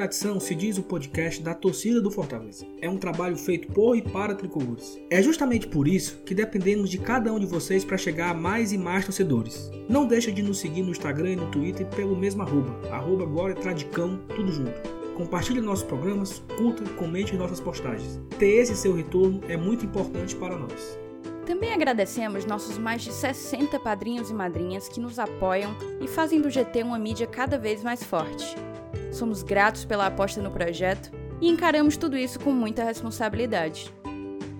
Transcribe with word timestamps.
Tradição 0.00 0.40
se 0.40 0.54
diz 0.54 0.78
o 0.78 0.82
podcast 0.82 1.42
da 1.42 1.52
torcida 1.52 2.00
do 2.00 2.10
Fortaleza. 2.10 2.66
É 2.80 2.88
um 2.88 2.96
trabalho 2.96 3.36
feito 3.36 3.70
por 3.70 3.94
e 3.94 4.00
para 4.00 4.34
tricolores. 4.34 4.98
É 5.10 5.22
justamente 5.22 5.66
por 5.68 5.86
isso 5.86 6.22
que 6.24 6.34
dependemos 6.34 6.88
de 6.88 6.96
cada 6.96 7.30
um 7.30 7.38
de 7.38 7.44
vocês 7.44 7.84
para 7.84 7.98
chegar 7.98 8.30
a 8.30 8.34
mais 8.34 8.72
e 8.72 8.78
mais 8.78 9.04
torcedores. 9.04 9.70
Não 9.90 10.06
deixa 10.06 10.32
de 10.32 10.40
nos 10.40 10.58
seguir 10.58 10.80
no 10.80 10.90
Instagram 10.90 11.32
e 11.32 11.36
no 11.36 11.50
Twitter 11.50 11.86
pelo 11.88 12.16
mesmo 12.16 12.40
arroba, 12.40 12.80
arroba 12.90 13.26
Glória 13.26 13.54
Tradicão, 13.54 14.18
tudo 14.34 14.50
junto. 14.50 14.72
Compartilhe 15.18 15.60
nossos 15.60 15.84
programas, 15.84 16.42
curta 16.56 16.82
e 16.82 16.88
comente 16.94 17.36
nossas 17.36 17.60
postagens. 17.60 18.18
Ter 18.38 18.56
esse 18.56 18.74
seu 18.74 18.94
retorno 18.94 19.42
é 19.48 19.56
muito 19.58 19.84
importante 19.84 20.34
para 20.34 20.56
nós. 20.56 20.98
Também 21.44 21.74
agradecemos 21.74 22.46
nossos 22.46 22.78
mais 22.78 23.02
de 23.02 23.12
60 23.12 23.78
padrinhos 23.80 24.30
e 24.30 24.34
madrinhas 24.34 24.88
que 24.88 24.98
nos 24.98 25.18
apoiam 25.18 25.76
e 26.00 26.08
fazem 26.08 26.40
do 26.40 26.48
GT 26.48 26.84
uma 26.84 26.98
mídia 26.98 27.26
cada 27.26 27.58
vez 27.58 27.82
mais 27.82 28.02
forte. 28.02 28.69
Somos 29.10 29.42
gratos 29.42 29.84
pela 29.84 30.06
aposta 30.06 30.40
no 30.40 30.50
projeto 30.50 31.10
e 31.40 31.48
encaramos 31.48 31.96
tudo 31.96 32.16
isso 32.16 32.38
com 32.38 32.52
muita 32.52 32.84
responsabilidade. 32.84 33.92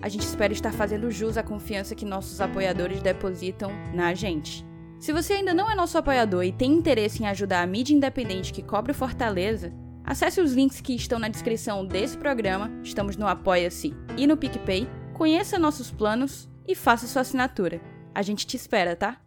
A 0.01 0.09
gente 0.09 0.25
espera 0.25 0.51
estar 0.51 0.73
fazendo 0.73 1.11
jus 1.11 1.37
à 1.37 1.43
confiança 1.43 1.95
que 1.95 2.05
nossos 2.05 2.41
apoiadores 2.41 3.01
depositam 3.01 3.71
na 3.93 4.13
gente. 4.13 4.65
Se 4.99 5.13
você 5.13 5.33
ainda 5.33 5.53
não 5.53 5.69
é 5.69 5.75
nosso 5.75 5.97
apoiador 5.97 6.43
e 6.43 6.51
tem 6.51 6.71
interesse 6.71 7.23
em 7.23 7.27
ajudar 7.27 7.61
a 7.61 7.67
mídia 7.67 7.95
independente 7.95 8.51
que 8.51 8.63
cobre 8.63 8.93
Fortaleza, 8.93 9.73
acesse 10.03 10.41
os 10.41 10.53
links 10.53 10.81
que 10.81 10.95
estão 10.95 11.19
na 11.19 11.27
descrição 11.27 11.85
desse 11.85 12.17
programa, 12.17 12.71
estamos 12.83 13.15
no 13.15 13.27
Apoia-se 13.27 13.95
e 14.17 14.27
no 14.27 14.37
PicPay, 14.37 14.87
conheça 15.13 15.59
nossos 15.59 15.91
planos 15.91 16.49
e 16.67 16.75
faça 16.75 17.07
sua 17.07 17.21
assinatura. 17.21 17.81
A 18.13 18.21
gente 18.21 18.45
te 18.45 18.55
espera, 18.57 18.95
tá? 18.95 19.19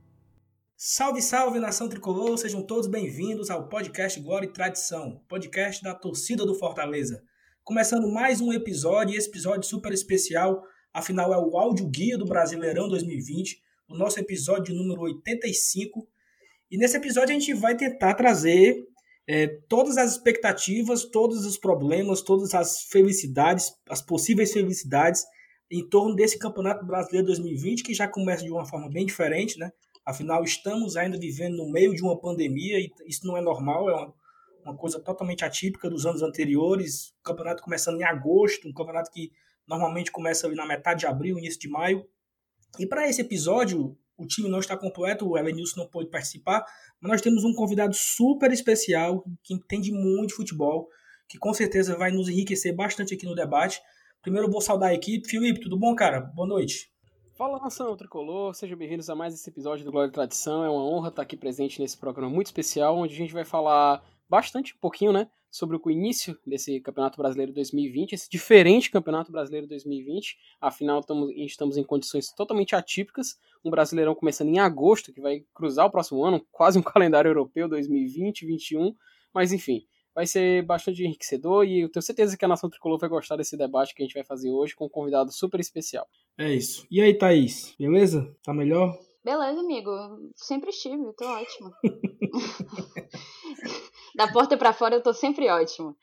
Salve, 0.77 1.23
salve, 1.23 1.61
nação 1.61 1.89
tricolor! 1.89 2.37
Sejam 2.37 2.61
todos 2.61 2.89
bem-vindos 2.89 3.49
ao 3.49 3.69
podcast 3.69 4.19
Glória 4.21 4.47
e 4.47 4.53
Tradição, 4.53 5.23
podcast 5.29 5.81
da 5.81 5.95
torcida 5.95 6.45
do 6.45 6.53
Fortaleza. 6.53 7.23
Começando 7.63 8.11
mais 8.11 8.41
um 8.41 8.53
episódio, 8.53 9.17
esse 9.17 9.29
episódio 9.29 9.69
super 9.69 9.93
especial, 9.93 10.65
afinal 10.93 11.33
é 11.33 11.39
o 11.39 11.57
áudio 11.57 11.87
guia 11.87 12.19
do 12.19 12.25
Brasileirão 12.25 12.89
2020, 12.89 13.57
o 13.89 13.97
nosso 13.97 14.19
episódio 14.19 14.75
número 14.75 15.03
85. 15.03 16.09
E 16.69 16.77
nesse 16.77 16.97
episódio 16.97 17.37
a 17.37 17.39
gente 17.39 17.55
vai 17.55 17.77
tentar 17.77 18.15
trazer 18.15 18.77
é, 19.29 19.47
todas 19.69 19.97
as 19.97 20.11
expectativas, 20.11 21.05
todos 21.05 21.47
os 21.47 21.57
problemas, 21.57 22.21
todas 22.21 22.53
as 22.53 22.83
felicidades, 22.91 23.71
as 23.89 24.03
possíveis 24.03 24.53
felicidades 24.53 25.23
em 25.71 25.89
torno 25.89 26.17
desse 26.17 26.37
Campeonato 26.37 26.85
Brasileiro 26.85 27.29
2020, 27.29 27.85
que 27.85 27.95
já 27.95 28.09
começa 28.09 28.43
de 28.43 28.51
uma 28.51 28.67
forma 28.67 28.91
bem 28.91 29.07
diferente, 29.07 29.57
né? 29.57 29.71
Afinal, 30.05 30.45
estamos 30.45 30.97
ainda 30.97 31.19
vivendo 31.19 31.57
no 31.57 31.71
meio 31.71 31.95
de 31.95 32.03
uma 32.03 32.19
pandemia 32.19 32.79
e 32.79 32.93
isso 33.07 33.27
não 33.27 33.37
é 33.37 33.41
normal, 33.41 33.89
é 33.89 33.95
uma, 33.95 34.15
uma 34.65 34.77
coisa 34.77 35.01
totalmente 35.01 35.45
atípica 35.45 35.89
dos 35.89 36.05
anos 36.05 36.23
anteriores. 36.23 37.11
O 37.21 37.23
campeonato 37.23 37.63
começando 37.63 38.01
em 38.01 38.05
agosto, 38.05 38.69
um 38.69 38.73
campeonato 38.73 39.11
que 39.11 39.31
normalmente 39.67 40.13
começa 40.13 40.47
ali 40.47 40.57
na 40.57 40.67
metade 40.67 41.01
de 41.01 41.07
abril, 41.07 41.39
início 41.39 41.61
de 41.61 41.69
maio. 41.69 42.07
E 42.79 42.87
para 42.87 43.09
esse 43.09 43.21
episódio, 43.21 43.97
o 44.17 44.27
time 44.27 44.49
não 44.49 44.59
está 44.59 44.77
completo, 44.77 45.29
o 45.29 45.39
Elenilson 45.39 45.81
não 45.81 45.89
pôde 45.89 46.11
participar, 46.11 46.65
mas 47.01 47.11
nós 47.11 47.21
temos 47.21 47.45
um 47.45 47.55
convidado 47.55 47.95
super 47.95 48.53
especial 48.53 49.25
que 49.43 49.55
entende 49.55 49.91
muito 49.93 50.29
de 50.29 50.35
futebol, 50.35 50.89
que 51.29 51.39
com 51.39 51.53
certeza 51.55 51.97
vai 51.97 52.11
nos 52.11 52.29
enriquecer 52.29 52.75
bastante 52.75 53.15
aqui 53.15 53.27
no 53.27 53.35
debate. 53.35 53.81
Primeiro 54.23 54.47
eu 54.49 54.53
vou 54.53 54.61
saudar 54.61 54.89
a 54.89 54.95
equipe. 54.95 55.29
Felipe, 55.29 55.61
tudo 55.61 55.79
bom, 55.79 55.95
cara? 55.95 56.21
Boa 56.21 56.49
noite. 56.49 56.94
Fala 57.37 57.59
nação 57.59 57.97
tricolor, 57.97 58.55
sejam 58.55 58.79
bem-vindos 58.79 59.11
a 59.11 59.15
mais 59.17 59.35
esse 59.35 59.51
episódio 59.51 59.85
do 59.85 59.91
Glória 59.91 60.09
e 60.09 60.13
Tradição. 60.13 60.65
É 60.65 60.71
uma 60.71 60.85
honra 60.85 61.09
estar 61.09 61.23
aqui 61.23 61.37
presente 61.37 61.81
nesse 61.81 61.99
programa 61.99 62.33
muito 62.33 62.47
especial, 62.47 62.97
onde 62.97 63.13
a 63.13 63.17
gente 63.17 63.35
vai 63.35 63.45
falar 63.45 64.05
bastante, 64.31 64.73
um 64.73 64.79
pouquinho, 64.79 65.13
né, 65.13 65.29
sobre 65.51 65.77
o 65.77 65.91
início 65.91 66.39
desse 66.47 66.79
Campeonato 66.79 67.19
Brasileiro 67.19 67.53
2020, 67.53 68.13
esse 68.13 68.31
diferente 68.31 68.89
Campeonato 68.89 69.33
Brasileiro 69.33 69.67
2020. 69.67 70.39
Afinal, 70.61 71.01
estamos, 71.01 71.33
estamos 71.37 71.77
em 71.77 71.83
condições 71.83 72.31
totalmente 72.31 72.77
atípicas. 72.77 73.37
Um 73.65 73.71
Brasileirão 73.71 74.15
começando 74.15 74.51
em 74.51 74.61
agosto, 74.61 75.13
que 75.13 75.21
vai 75.21 75.45
cruzar 75.53 75.87
o 75.87 75.91
próximo 75.91 76.25
ano, 76.25 76.41
quase 76.53 76.79
um 76.79 76.83
calendário 76.87 77.31
europeu 77.31 77.69
2020-21. 77.69 78.95
Mas 79.35 79.53
enfim, 79.53 79.85
vai 80.15 80.27
ser 80.27 80.65
bastante 80.65 81.03
enriquecedor 81.03 81.65
e 81.65 81.81
eu 81.81 81.91
tenho 81.91 82.03
certeza 82.03 82.37
que 82.37 82.45
a 82.45 82.49
Nação 82.49 82.71
Tricolor 82.71 82.99
vai 82.99 83.09
gostar 83.09 83.37
desse 83.37 83.57
debate 83.57 83.95
que 83.95 84.03
a 84.03 84.07
gente 84.07 84.15
vai 84.15 84.25
fazer 84.25 84.51
hoje 84.51 84.75
com 84.75 84.87
um 84.87 84.89
convidado 84.89 85.33
super 85.33 85.59
especial. 85.59 86.07
É 86.39 86.53
isso. 86.53 86.87
E 86.91 87.01
aí, 87.01 87.13
Thaís? 87.13 87.75
Beleza? 87.79 88.35
Tá 88.43 88.55
melhor? 88.55 88.97
Beleza, 89.25 89.61
amigo. 89.61 89.91
Sempre 90.37 90.71
estive, 90.71 91.13
tô 91.17 91.27
ótima. 91.27 91.73
da 94.15 94.31
porta 94.33 94.57
para 94.57 94.73
fora 94.73 94.97
eu 94.97 95.03
tô 95.03 95.13
sempre 95.13 95.51
ótimo. 95.51 95.97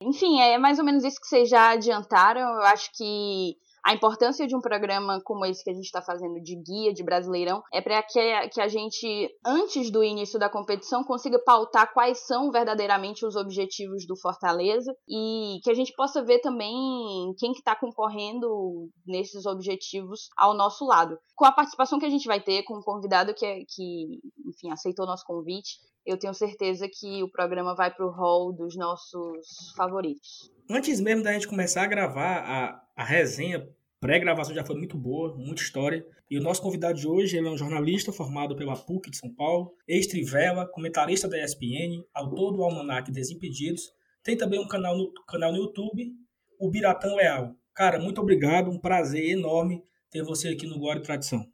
Enfim, 0.00 0.40
é 0.40 0.58
mais 0.58 0.78
ou 0.78 0.84
menos 0.84 1.04
isso 1.04 1.20
que 1.20 1.26
vocês 1.26 1.48
já 1.48 1.70
adiantaram. 1.70 2.40
Eu 2.40 2.62
acho 2.62 2.90
que 2.96 3.56
a 3.88 3.94
importância 3.94 4.46
de 4.46 4.54
um 4.54 4.60
programa 4.60 5.18
como 5.24 5.46
esse 5.46 5.64
que 5.64 5.70
a 5.70 5.72
gente 5.72 5.86
está 5.86 6.02
fazendo 6.02 6.38
de 6.42 6.54
guia 6.56 6.92
de 6.92 7.02
Brasileirão 7.02 7.62
é 7.72 7.80
para 7.80 8.02
que, 8.02 8.48
que 8.50 8.60
a 8.60 8.68
gente, 8.68 9.30
antes 9.42 9.90
do 9.90 10.04
início 10.04 10.38
da 10.38 10.50
competição, 10.50 11.02
consiga 11.02 11.42
pautar 11.42 11.90
quais 11.94 12.18
são 12.26 12.50
verdadeiramente 12.50 13.24
os 13.24 13.34
objetivos 13.34 14.06
do 14.06 14.14
Fortaleza 14.14 14.94
e 15.08 15.58
que 15.64 15.70
a 15.70 15.74
gente 15.74 15.94
possa 15.96 16.22
ver 16.22 16.40
também 16.40 17.32
quem 17.38 17.52
que 17.52 17.60
está 17.60 17.74
concorrendo 17.74 18.90
nesses 19.06 19.46
objetivos 19.46 20.28
ao 20.36 20.52
nosso 20.52 20.84
lado. 20.84 21.16
Com 21.34 21.46
a 21.46 21.52
participação 21.52 21.98
que 21.98 22.04
a 22.04 22.10
gente 22.10 22.26
vai 22.26 22.42
ter 22.42 22.64
com 22.64 22.76
um 22.76 22.82
convidado 22.82 23.32
que, 23.32 23.46
é, 23.46 23.60
que 23.66 24.20
enfim, 24.46 24.70
aceitou 24.70 25.06
o 25.06 25.08
nosso 25.08 25.24
convite, 25.24 25.78
eu 26.04 26.18
tenho 26.18 26.34
certeza 26.34 26.86
que 26.92 27.22
o 27.22 27.30
programa 27.30 27.74
vai 27.74 27.90
para 27.90 28.06
o 28.06 28.10
hall 28.10 28.52
dos 28.52 28.76
nossos 28.76 29.72
favoritos. 29.74 30.50
Antes 30.70 31.00
mesmo 31.00 31.22
da 31.22 31.32
gente 31.32 31.48
começar 31.48 31.84
a 31.84 31.86
gravar 31.86 32.38
a, 32.38 32.82
a 32.94 33.04
resenha, 33.04 33.66
pré-gravação 34.00 34.54
já 34.54 34.64
foi 34.64 34.76
muito 34.76 34.96
boa, 34.96 35.36
muita 35.36 35.62
história. 35.62 36.04
E 36.30 36.38
o 36.38 36.42
nosso 36.42 36.62
convidado 36.62 36.98
de 36.98 37.06
hoje 37.06 37.36
ele 37.36 37.48
é 37.48 37.50
um 37.50 37.56
jornalista 37.56 38.12
formado 38.12 38.54
pela 38.54 38.76
PUC 38.76 39.10
de 39.10 39.16
São 39.16 39.32
Paulo, 39.34 39.74
ex-Trivela, 39.86 40.66
comentarista 40.66 41.28
da 41.28 41.42
ESPN, 41.42 42.04
autor 42.14 42.52
do 42.52 42.62
Almanac 42.62 43.10
Desimpedidos. 43.10 43.92
Tem 44.22 44.36
também 44.36 44.60
um 44.60 44.68
canal 44.68 44.96
no, 44.96 45.12
canal 45.26 45.52
no 45.52 45.58
YouTube, 45.58 46.12
o 46.60 46.70
Biratã 46.70 47.14
Leal. 47.14 47.54
Cara, 47.74 47.98
muito 47.98 48.20
obrigado, 48.20 48.70
um 48.70 48.78
prazer 48.78 49.30
enorme 49.30 49.82
ter 50.10 50.22
você 50.22 50.48
aqui 50.48 50.66
no 50.66 50.78
Glória 50.78 51.00
e 51.00 51.02
Tradição. 51.02 51.46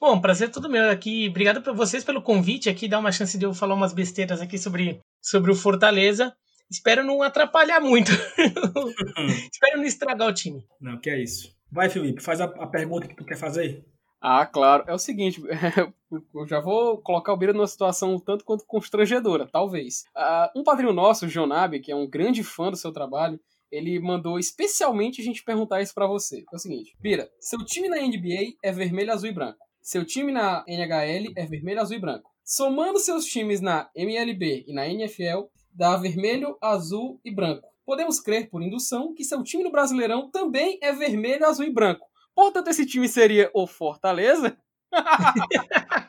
Bom, 0.00 0.20
prazer 0.20 0.50
todo 0.50 0.68
meu 0.68 0.90
aqui. 0.90 1.28
Obrigado 1.28 1.62
por 1.62 1.74
vocês 1.74 2.02
pelo 2.02 2.20
convite 2.20 2.68
aqui, 2.68 2.88
dar 2.88 2.98
uma 2.98 3.12
chance 3.12 3.38
de 3.38 3.46
eu 3.46 3.54
falar 3.54 3.74
umas 3.74 3.92
besteiras 3.92 4.40
aqui 4.40 4.58
sobre, 4.58 5.00
sobre 5.20 5.52
o 5.52 5.54
Fortaleza. 5.54 6.34
Espero 6.68 7.04
não 7.04 7.22
atrapalhar 7.22 7.80
muito. 7.80 8.10
Espero 9.52 9.76
não 9.76 9.84
estragar 9.84 10.28
o 10.28 10.34
time. 10.34 10.66
Não, 10.80 10.98
que 10.98 11.08
é 11.08 11.22
isso. 11.22 11.54
Vai, 11.72 11.88
Felipe, 11.88 12.22
faz 12.22 12.38
a, 12.40 12.44
a 12.44 12.66
pergunta 12.66 13.08
que 13.08 13.16
tu 13.16 13.24
quer 13.24 13.36
fazer. 13.36 13.82
Ah, 14.20 14.44
claro. 14.46 14.84
É 14.86 14.92
o 14.92 14.98
seguinte, 14.98 15.42
eu 16.34 16.46
já 16.46 16.60
vou 16.60 16.98
colocar 16.98 17.32
o 17.32 17.36
Beira 17.36 17.54
numa 17.54 17.66
situação 17.66 18.20
tanto 18.20 18.44
quanto 18.44 18.66
constrangedora, 18.66 19.48
talvez. 19.50 20.04
Uh, 20.14 20.60
um 20.60 20.62
padrinho 20.62 20.92
nosso, 20.92 21.24
o 21.24 21.28
Jonabe, 21.28 21.80
que 21.80 21.90
é 21.90 21.96
um 21.96 22.08
grande 22.08 22.44
fã 22.44 22.70
do 22.70 22.76
seu 22.76 22.92
trabalho, 22.92 23.40
ele 23.70 23.98
mandou 23.98 24.38
especialmente 24.38 25.22
a 25.22 25.24
gente 25.24 25.42
perguntar 25.42 25.80
isso 25.80 25.94
para 25.94 26.06
você. 26.06 26.44
É 26.52 26.56
o 26.56 26.58
seguinte, 26.58 26.94
Bira, 27.00 27.28
seu 27.40 27.64
time 27.64 27.88
na 27.88 27.96
NBA 27.96 28.54
é 28.62 28.70
vermelho, 28.70 29.10
azul 29.10 29.30
e 29.30 29.32
branco. 29.32 29.58
Seu 29.80 30.04
time 30.04 30.30
na 30.30 30.62
NHL 30.68 31.32
é 31.34 31.46
vermelho, 31.46 31.80
azul 31.80 31.96
e 31.96 32.00
branco. 32.00 32.30
Somando 32.44 32.98
seus 32.98 33.24
times 33.24 33.60
na 33.60 33.90
MLB 33.96 34.66
e 34.68 34.74
na 34.74 34.86
NFL, 34.86 35.46
dá 35.72 35.96
vermelho, 35.96 36.56
azul 36.60 37.18
e 37.24 37.34
branco. 37.34 37.66
Podemos 37.84 38.20
crer, 38.20 38.48
por 38.48 38.62
indução, 38.62 39.14
que 39.14 39.24
seu 39.24 39.42
time 39.42 39.64
no 39.64 39.72
Brasileirão 39.72 40.30
também 40.30 40.78
é 40.82 40.92
vermelho, 40.92 41.46
azul 41.46 41.64
e 41.64 41.72
branco. 41.72 42.06
Portanto, 42.34 42.68
esse 42.68 42.86
time 42.86 43.08
seria 43.08 43.50
o 43.52 43.66
Fortaleza? 43.66 44.56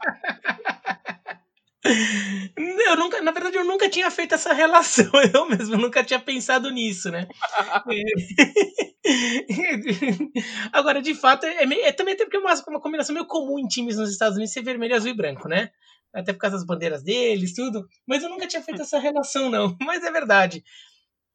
Eu 1.85 2.95
nunca, 2.95 3.21
na 3.21 3.31
verdade, 3.31 3.57
eu 3.57 3.65
nunca 3.65 3.89
tinha 3.89 4.09
feito 4.09 4.35
essa 4.35 4.53
relação. 4.53 5.11
Eu 5.33 5.45
mesmo 5.47 5.75
nunca 5.77 6.01
tinha 6.03 6.19
pensado 6.19 6.69
nisso, 6.71 7.11
né? 7.11 7.27
Agora, 10.71 11.01
de 11.01 11.13
fato, 11.13 11.45
é, 11.45 11.63
é 11.63 11.91
também 11.91 12.15
tem 12.15 12.25
porque 12.25 12.37
é 12.37 12.39
uma, 12.39 12.53
uma 12.67 12.79
combinação 12.79 13.13
meio 13.13 13.27
comum 13.27 13.59
em 13.59 13.67
times 13.67 13.97
nos 13.97 14.09
Estados 14.11 14.37
Unidos 14.37 14.53
ser 14.53 14.63
vermelho, 14.63 14.95
azul 14.95 15.11
e 15.11 15.15
branco, 15.15 15.49
né? 15.49 15.71
Até 16.13 16.31
por 16.31 16.39
causa 16.39 16.55
das 16.57 16.65
bandeiras 16.65 17.03
deles, 17.03 17.53
tudo. 17.53 17.85
Mas 18.07 18.23
eu 18.23 18.29
nunca 18.29 18.47
tinha 18.47 18.61
feito 18.61 18.81
essa 18.81 18.99
relação, 18.99 19.49
não. 19.49 19.75
Mas 19.81 20.03
é 20.03 20.11
verdade. 20.11 20.63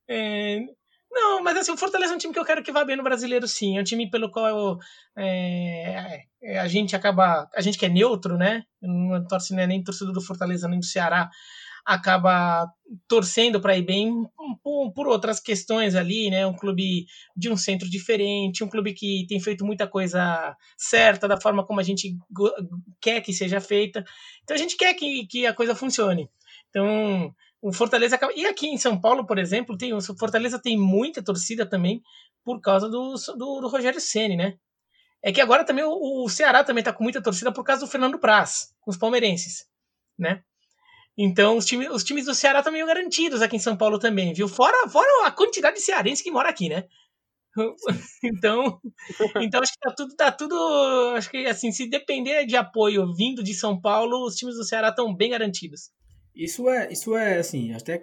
É, 0.08 0.60
não, 1.10 1.42
mas 1.42 1.56
assim, 1.56 1.72
o 1.72 1.76
Fortaleza 1.76 2.12
é 2.12 2.16
um 2.16 2.18
time 2.18 2.32
que 2.32 2.38
eu 2.38 2.44
quero 2.44 2.62
que 2.62 2.72
vá 2.72 2.84
bem 2.84 2.96
no 2.96 3.02
brasileiro, 3.02 3.46
sim. 3.48 3.76
É 3.76 3.80
um 3.80 3.84
time 3.84 4.10
pelo 4.10 4.30
qual 4.30 4.46
eu, 4.46 4.78
é, 5.16 6.22
é, 6.42 6.58
a 6.58 6.68
gente 6.68 6.94
acaba. 6.94 7.48
A 7.54 7.60
gente 7.60 7.78
que 7.78 7.86
é 7.86 7.88
neutro, 7.88 8.36
né? 8.36 8.62
Não 8.80 9.26
torce 9.26 9.54
né, 9.54 9.66
nem 9.66 9.82
torcedor 9.82 10.12
do 10.12 10.20
Fortaleza 10.20 10.68
nem 10.68 10.78
do 10.78 10.84
Ceará, 10.84 11.28
acaba 11.84 12.70
torcendo 13.08 13.60
para 13.60 13.76
ir 13.76 13.82
bem 13.82 14.12
por, 14.62 14.92
por, 14.92 15.08
outras 15.08 15.40
questões 15.40 15.94
ali, 15.94 16.30
né? 16.30 16.46
Um 16.46 16.54
clube 16.54 17.06
de 17.36 17.50
um 17.50 17.56
centro 17.56 17.88
diferente, 17.88 18.62
um 18.62 18.68
clube 18.68 18.92
que 18.92 19.26
tem 19.28 19.40
feito 19.40 19.64
muita 19.64 19.86
coisa 19.86 20.54
certa, 20.76 21.26
da 21.26 21.40
forma 21.40 21.66
como 21.66 21.80
a 21.80 21.82
gente 21.82 22.16
quer 23.00 23.22
que 23.22 23.32
seja 23.32 23.60
feita. 23.60 24.04
Então 24.44 24.54
a 24.54 24.58
gente 24.58 24.76
quer 24.76 24.94
que, 24.94 25.26
que 25.26 25.46
a 25.46 25.54
coisa 25.54 25.74
funcione. 25.74 26.28
Então, 26.68 27.34
O 27.60 27.72
Fortaleza 27.72 28.18
E 28.36 28.46
aqui 28.46 28.68
em 28.68 28.78
São 28.78 29.00
Paulo, 29.00 29.26
por 29.26 29.38
exemplo, 29.38 29.76
tem 29.76 29.92
o 29.92 30.00
Fortaleza 30.00 30.60
tem 30.60 30.78
muita 30.78 31.22
torcida 31.22 31.66
também 31.66 32.02
por 32.44 32.60
causa 32.60 32.88
do, 32.88 33.14
do, 33.36 33.60
do 33.60 33.68
Rogério 33.68 34.00
Ceni, 34.00 34.36
né? 34.36 34.56
É 35.22 35.32
que 35.32 35.40
agora 35.40 35.64
também 35.64 35.84
o, 35.84 36.24
o 36.24 36.28
Ceará 36.28 36.62
também 36.62 36.84
tá 36.84 36.92
com 36.92 37.02
muita 37.02 37.22
torcida 37.22 37.52
por 37.52 37.64
causa 37.64 37.84
do 37.84 37.90
Fernando 37.90 38.18
Praz, 38.18 38.72
com 38.80 38.90
os 38.90 38.96
palmeirenses, 38.96 39.66
né? 40.16 40.42
Então 41.16 41.56
os, 41.56 41.64
time, 41.64 41.88
os 41.88 42.04
times 42.04 42.26
do 42.26 42.34
Ceará 42.34 42.60
estão 42.60 42.72
meio 42.72 42.86
garantidos 42.86 43.42
aqui 43.42 43.56
em 43.56 43.60
São 43.60 43.76
Paulo 43.76 43.98
também, 43.98 44.32
viu? 44.32 44.46
Fora, 44.46 44.88
fora 44.88 45.26
a 45.26 45.32
quantidade 45.32 45.76
de 45.76 45.82
cearense 45.82 46.22
que 46.22 46.30
mora 46.30 46.48
aqui, 46.48 46.68
né? 46.68 46.84
Então, 48.22 48.80
então 49.42 49.60
acho 49.60 49.72
que 49.72 49.80
tá 49.80 49.94
tudo, 49.96 50.16
tá 50.16 50.32
tudo. 50.32 50.54
Acho 51.16 51.28
que 51.28 51.46
assim, 51.46 51.72
se 51.72 51.88
depender 51.88 52.46
de 52.46 52.56
apoio 52.56 53.12
vindo 53.14 53.42
de 53.42 53.52
São 53.52 53.80
Paulo, 53.80 54.24
os 54.24 54.36
times 54.36 54.54
do 54.54 54.64
Ceará 54.64 54.90
estão 54.90 55.12
bem 55.12 55.30
garantidos. 55.30 55.90
Isso 56.38 56.70
é, 56.70 56.92
isso 56.92 57.16
é 57.16 57.38
assim, 57.38 57.72
até 57.72 57.98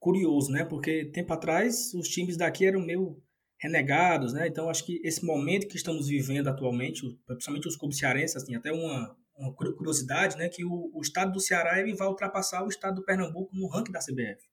curioso, 0.00 0.50
né? 0.50 0.64
Porque 0.64 1.04
tempo 1.04 1.32
atrás 1.32 1.94
os 1.94 2.08
times 2.08 2.36
daqui 2.36 2.66
eram 2.66 2.80
meio 2.80 3.22
renegados, 3.56 4.32
né? 4.32 4.48
Então 4.48 4.68
acho 4.68 4.84
que 4.84 5.00
esse 5.04 5.24
momento 5.24 5.68
que 5.68 5.76
estamos 5.76 6.08
vivendo 6.08 6.48
atualmente, 6.48 7.02
principalmente 7.24 7.68
os 7.68 7.76
clubes 7.76 7.98
cearenses, 7.98 8.36
assim, 8.36 8.56
até 8.56 8.72
uma, 8.72 9.16
uma 9.38 9.54
curiosidade, 9.54 10.36
né? 10.36 10.48
Que 10.48 10.64
o, 10.64 10.90
o 10.92 11.00
estado 11.00 11.30
do 11.30 11.38
Ceará 11.38 11.80
ele 11.80 11.94
vai 11.94 12.08
ultrapassar 12.08 12.64
o 12.64 12.68
estado 12.68 12.96
do 12.96 13.04
Pernambuco 13.04 13.54
no 13.54 13.68
ranking 13.68 13.92
da 13.92 14.00
CBF. 14.00 14.44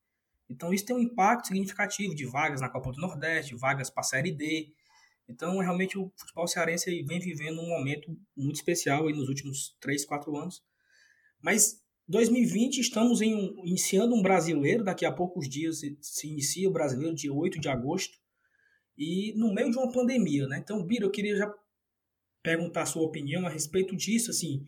Então 0.47 0.71
isso 0.71 0.85
tem 0.85 0.95
um 0.95 0.99
impacto 0.99 1.47
significativo 1.47 2.13
de 2.13 2.27
vagas 2.27 2.61
na 2.61 2.69
Copa 2.69 2.91
do 2.91 3.01
Nordeste, 3.01 3.55
vagas 3.55 3.89
para 3.89 4.01
a 4.01 4.03
Série 4.03 4.31
D. 4.31 4.71
Então 5.27 5.57
realmente 5.57 5.97
o 5.97 6.11
futebol 6.15 6.47
cearense 6.47 7.01
vem 7.01 7.19
vivendo 7.19 7.59
um 7.59 7.67
momento 7.69 8.15
muito 8.37 8.57
especial 8.57 9.07
aí 9.07 9.15
nos 9.15 9.29
últimos 9.29 9.75
3, 9.81 10.05
4 10.05 10.37
anos. 10.37 10.61
Mas 11.41 11.82
2020 12.07 12.79
estamos 12.79 13.21
um, 13.21 13.65
iniciando 13.65 14.13
um 14.13 14.21
brasileiro, 14.21 14.83
daqui 14.83 15.05
a 15.05 15.11
poucos 15.11 15.49
dias 15.49 15.81
se 16.01 16.27
inicia 16.27 16.67
o 16.69 16.73
brasileiro, 16.73 17.15
dia 17.15 17.33
8 17.33 17.59
de 17.59 17.69
agosto, 17.69 18.17
e 18.97 19.33
no 19.35 19.53
meio 19.53 19.71
de 19.71 19.77
uma 19.77 19.91
pandemia, 19.91 20.47
né? 20.47 20.59
Então, 20.59 20.83
Bira, 20.83 21.05
eu 21.05 21.11
queria 21.11 21.35
já 21.35 21.51
perguntar 22.41 22.83
a 22.83 22.85
sua 22.85 23.03
opinião 23.03 23.45
a 23.45 23.49
respeito 23.49 23.95
disso, 23.95 24.29
assim, 24.29 24.65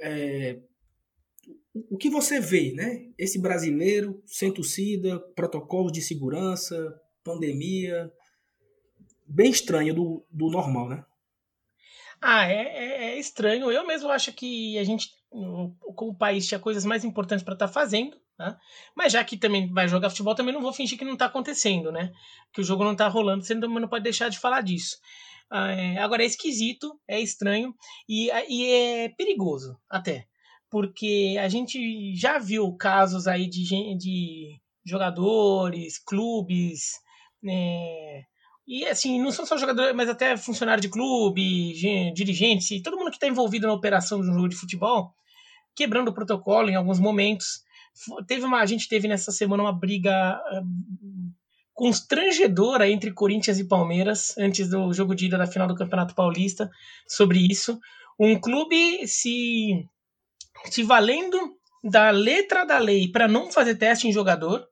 é, 0.00 0.60
o 1.90 1.98
que 1.98 2.08
você 2.08 2.40
vê, 2.40 2.72
né? 2.72 3.12
Esse 3.18 3.40
brasileiro 3.40 4.22
sem 4.24 4.52
torcida, 4.52 5.18
protocolos 5.34 5.92
de 5.92 6.00
segurança, 6.00 6.98
pandemia, 7.22 8.12
bem 9.26 9.50
estranho 9.50 9.94
do, 9.94 10.26
do 10.30 10.48
normal, 10.48 10.88
né? 10.88 11.04
Ah, 12.20 12.46
é, 12.46 12.62
é, 12.62 13.04
é 13.10 13.18
estranho. 13.18 13.70
Eu 13.70 13.86
mesmo 13.86 14.08
acho 14.08 14.32
que 14.32 14.78
a 14.78 14.84
gente, 14.84 15.08
como 15.94 16.16
país, 16.16 16.46
tinha 16.46 16.60
coisas 16.60 16.84
mais 16.84 17.04
importantes 17.04 17.44
para 17.44 17.54
estar 17.54 17.66
tá 17.66 17.72
fazendo. 17.72 18.16
Né? 18.38 18.56
Mas 18.94 19.12
já 19.12 19.22
que 19.24 19.36
também 19.36 19.72
vai 19.72 19.88
jogar 19.88 20.10
futebol, 20.10 20.34
também 20.34 20.54
não 20.54 20.62
vou 20.62 20.72
fingir 20.72 20.98
que 20.98 21.04
não 21.04 21.14
está 21.14 21.26
acontecendo, 21.26 21.92
né? 21.92 22.12
Que 22.52 22.60
o 22.60 22.64
jogo 22.64 22.84
não 22.84 22.92
está 22.92 23.08
rolando, 23.08 23.44
você 23.44 23.54
não 23.54 23.88
pode 23.88 24.04
deixar 24.04 24.28
de 24.28 24.38
falar 24.38 24.60
disso. 24.60 24.98
Ah, 25.50 25.70
é, 25.70 25.98
agora 25.98 26.22
é 26.22 26.26
esquisito, 26.26 26.98
é 27.06 27.20
estranho 27.20 27.74
e, 28.08 28.30
e 28.48 28.72
é 28.72 29.08
perigoso 29.10 29.78
até 29.88 30.26
porque 30.74 31.36
a 31.40 31.48
gente 31.48 32.16
já 32.16 32.36
viu 32.36 32.72
casos 32.72 33.28
aí 33.28 33.48
de, 33.48 33.62
de 33.96 34.60
jogadores, 34.84 35.98
clubes, 35.98 36.94
né? 37.40 38.24
E 38.66 38.84
assim, 38.86 39.22
não 39.22 39.30
são 39.30 39.46
só 39.46 39.56
jogadores, 39.56 39.94
mas 39.94 40.08
até 40.08 40.36
funcionário 40.36 40.82
de 40.82 40.88
clube, 40.88 41.74
dirigentes, 42.12 42.82
todo 42.82 42.96
mundo 42.96 43.10
que 43.10 43.18
está 43.18 43.28
envolvido 43.28 43.68
na 43.68 43.72
operação 43.72 44.20
de 44.20 44.28
um 44.28 44.34
jogo 44.34 44.48
de 44.48 44.56
futebol, 44.56 45.14
quebrando 45.74 46.08
o 46.08 46.14
protocolo 46.14 46.70
em 46.70 46.74
alguns 46.74 46.98
momentos. 46.98 47.62
Teve 48.26 48.44
uma, 48.44 48.60
a 48.60 48.66
gente 48.66 48.88
teve 48.88 49.06
nessa 49.08 49.30
semana 49.30 49.62
uma 49.62 49.72
briga 49.72 50.12
ah, 50.12 50.62
constrangedora 51.72 52.88
entre 52.88 53.12
Corinthians 53.12 53.58
e 53.58 53.68
Palmeiras 53.68 54.36
antes 54.38 54.68
do 54.68 54.92
jogo 54.92 55.14
de 55.14 55.26
ida 55.26 55.38
da 55.38 55.46
final 55.46 55.68
do 55.68 55.74
Campeonato 55.74 56.14
Paulista 56.14 56.70
sobre 57.06 57.38
isso. 57.38 57.78
Um 58.18 58.38
clube 58.40 59.06
se 59.06 59.86
se 60.70 60.82
valendo 60.82 61.38
da 61.82 62.10
letra 62.10 62.64
da 62.64 62.78
lei 62.78 63.08
para 63.10 63.28
não 63.28 63.52
fazer 63.52 63.74
teste 63.74 64.08
em 64.08 64.12
jogador, 64.12 64.66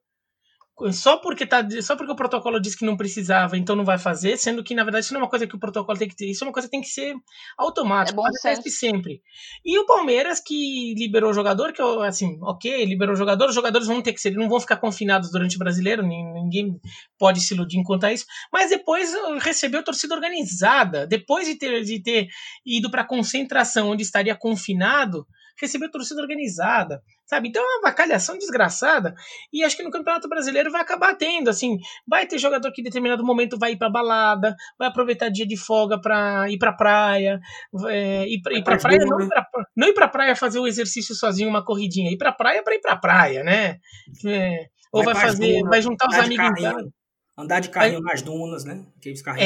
só 0.90 1.18
porque 1.18 1.46
tá, 1.46 1.66
só 1.82 1.96
porque 1.96 2.12
o 2.12 2.16
protocolo 2.16 2.60
diz 2.60 2.74
que 2.74 2.84
não 2.84 2.96
precisava, 2.96 3.56
então 3.56 3.76
não 3.76 3.84
vai 3.84 3.98
fazer, 3.98 4.36
sendo 4.36 4.64
que 4.64 4.74
na 4.74 4.82
verdade 4.82 5.04
isso 5.04 5.14
não 5.14 5.20
é 5.20 5.24
uma 5.24 5.30
coisa 5.30 5.46
que 5.46 5.54
o 5.54 5.58
protocolo 5.58 5.98
tem 5.98 6.08
que 6.08 6.16
ter, 6.16 6.30
isso 6.30 6.42
é 6.42 6.46
uma 6.46 6.52
coisa 6.52 6.66
que 6.66 6.72
tem 6.72 6.80
que 6.80 6.88
ser 6.88 7.14
automática, 7.58 8.18
é 8.20 8.42
teste 8.42 8.70
sempre. 8.70 9.22
E 9.64 9.78
o 9.78 9.86
Palmeiras 9.86 10.40
que 10.40 10.94
liberou 10.94 11.30
o 11.30 11.34
jogador, 11.34 11.72
que 11.72 11.82
assim, 11.82 12.38
OK, 12.42 12.84
liberou 12.84 13.14
o 13.14 13.18
jogador, 13.18 13.48
os 13.48 13.54
jogadores 13.54 13.86
vão 13.86 14.02
ter 14.02 14.12
que 14.12 14.20
ser, 14.20 14.32
não 14.32 14.48
vão 14.48 14.60
ficar 14.60 14.78
confinados 14.78 15.30
durante 15.30 15.56
o 15.56 15.58
Brasileiro, 15.58 16.02
ninguém 16.02 16.80
pode 17.18 17.40
se 17.40 17.54
iludir 17.54 17.78
enquanto 17.78 18.04
a 18.04 18.12
isso, 18.12 18.24
mas 18.52 18.70
depois 18.70 19.12
recebeu 19.40 19.84
torcida 19.84 20.14
organizada, 20.14 21.06
depois 21.06 21.46
de 21.46 21.56
ter, 21.56 21.82
de 21.82 22.02
ter 22.02 22.28
ido 22.64 22.90
para 22.90 23.04
concentração 23.04 23.90
onde 23.90 24.02
estaria 24.02 24.34
confinado, 24.34 25.26
recebeu 25.60 25.90
torcida 25.90 26.20
organizada, 26.20 27.02
sabe? 27.26 27.48
Então 27.48 27.62
é 27.62 27.78
uma 27.78 27.90
vacalhação 27.90 28.36
desgraçada. 28.36 29.14
E 29.52 29.64
acho 29.64 29.76
que 29.76 29.82
no 29.82 29.90
Campeonato 29.90 30.28
Brasileiro 30.28 30.70
vai 30.70 30.80
acabar 30.80 31.14
tendo, 31.14 31.48
assim, 31.48 31.78
vai 32.06 32.26
ter 32.26 32.38
jogador 32.38 32.72
que 32.72 32.80
em 32.80 32.84
determinado 32.84 33.24
momento 33.24 33.58
vai 33.58 33.72
ir 33.72 33.78
pra 33.78 33.90
balada, 33.90 34.54
vai 34.78 34.88
aproveitar 34.88 35.28
dia 35.28 35.46
de 35.46 35.56
folga 35.56 36.00
pra 36.00 36.50
ir 36.50 36.58
pra 36.58 36.72
praia, 36.72 37.40
é, 37.88 38.26
ir, 38.28 38.40
pra, 38.42 38.52
ir 38.54 38.64
pra 38.64 38.76
praia, 38.78 38.98
não 39.04 39.20
ir 39.20 39.28
pra, 39.28 39.46
não 39.76 39.88
ir 39.88 39.94
pra 39.94 40.08
praia 40.08 40.36
fazer 40.36 40.58
o 40.58 40.66
exercício 40.66 41.14
sozinho, 41.14 41.48
uma 41.48 41.64
corridinha, 41.64 42.10
ir 42.10 42.18
pra 42.18 42.32
praia 42.32 42.62
pra 42.62 42.74
ir 42.74 42.80
pra 42.80 42.96
praia, 42.96 43.42
né? 43.42 43.78
É, 44.26 44.66
ou 44.92 45.04
vai, 45.04 45.14
vai 45.14 45.26
fazer, 45.26 45.62
vai 45.62 45.82
juntar 45.82 46.08
os 46.08 46.16
amigos 46.16 46.46
em 46.46 46.62
casa. 46.62 46.92
Andar 47.36 47.60
de 47.60 47.70
carrinho 47.70 48.02
vai, 48.02 48.12
nas 48.12 48.22
dunas, 48.22 48.64
né? 48.64 48.84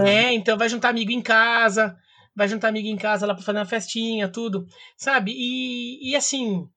É, 0.05 0.33
então 0.33 0.59
vai 0.59 0.69
juntar 0.69 0.89
amigo 0.89 1.13
em 1.13 1.23
casa, 1.23 1.97
vai 2.37 2.47
juntar 2.47 2.69
amigo 2.69 2.87
em 2.87 2.97
casa 2.97 3.27
lá 3.27 3.35
para 3.35 3.43
fazer 3.43 3.59
uma 3.59 3.65
festinha, 3.65 4.29
tudo, 4.29 4.67
sabe? 4.97 5.33
E, 5.35 6.11
e 6.11 6.15
assim, 6.15 6.69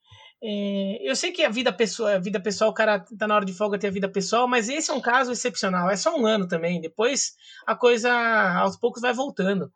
é, 0.42 0.98
eu 1.02 1.16
sei 1.16 1.32
que 1.32 1.44
a 1.44 1.50
vida 1.50 1.74
pessoal, 1.74 2.14
a 2.14 2.20
vida 2.20 2.40
pessoal, 2.40 2.70
o 2.70 2.74
cara 2.74 3.00
tá 3.18 3.28
na 3.28 3.36
hora 3.36 3.46
de 3.46 3.54
folga 3.54 3.78
ter 3.78 3.88
a 3.88 3.92
vida 3.92 4.08
pessoal, 4.08 4.48
mas 4.48 4.70
esse 4.70 4.90
é 4.90 4.94
um 4.94 5.02
caso 5.02 5.32
excepcional. 5.32 5.90
É 5.90 5.98
só 5.98 6.18
um 6.18 6.26
ano 6.26 6.48
também. 6.48 6.80
Depois 6.80 7.34
a 7.68 7.76
coisa 7.76 8.12
aos 8.60 8.78
poucos 8.78 9.02
vai 9.02 9.14
voltando. 9.14 9.72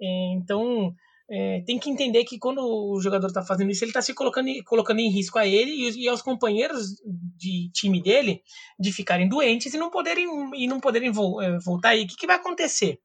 É, 0.00 0.34
então 0.34 0.92
é, 1.30 1.62
tem 1.64 1.78
que 1.78 1.88
entender 1.88 2.24
que 2.24 2.38
quando 2.38 2.58
o 2.60 3.00
jogador 3.00 3.28
está 3.28 3.42
fazendo 3.42 3.70
isso, 3.70 3.84
ele 3.84 3.90
está 3.90 4.02
se 4.02 4.12
colocando, 4.12 4.48
colocando 4.66 4.98
em 4.98 5.08
risco 5.08 5.38
a 5.38 5.46
ele 5.46 5.70
e, 5.70 6.04
e, 6.04 6.08
aos 6.08 6.20
companheiros 6.20 7.00
de 7.36 7.70
time 7.72 8.02
dele 8.02 8.42
de 8.78 8.92
ficarem 8.92 9.28
doentes 9.28 9.72
e 9.72 9.78
não 9.78 9.88
poderem 9.88 10.26
e 10.56 10.66
não 10.66 10.80
poderem 10.80 11.12
vo, 11.12 11.40
é, 11.40 11.58
voltar 11.60 11.90
aí. 11.90 12.04
O 12.04 12.06
que, 12.08 12.16
que 12.16 12.26
vai 12.26 12.36
acontecer? 12.36 12.98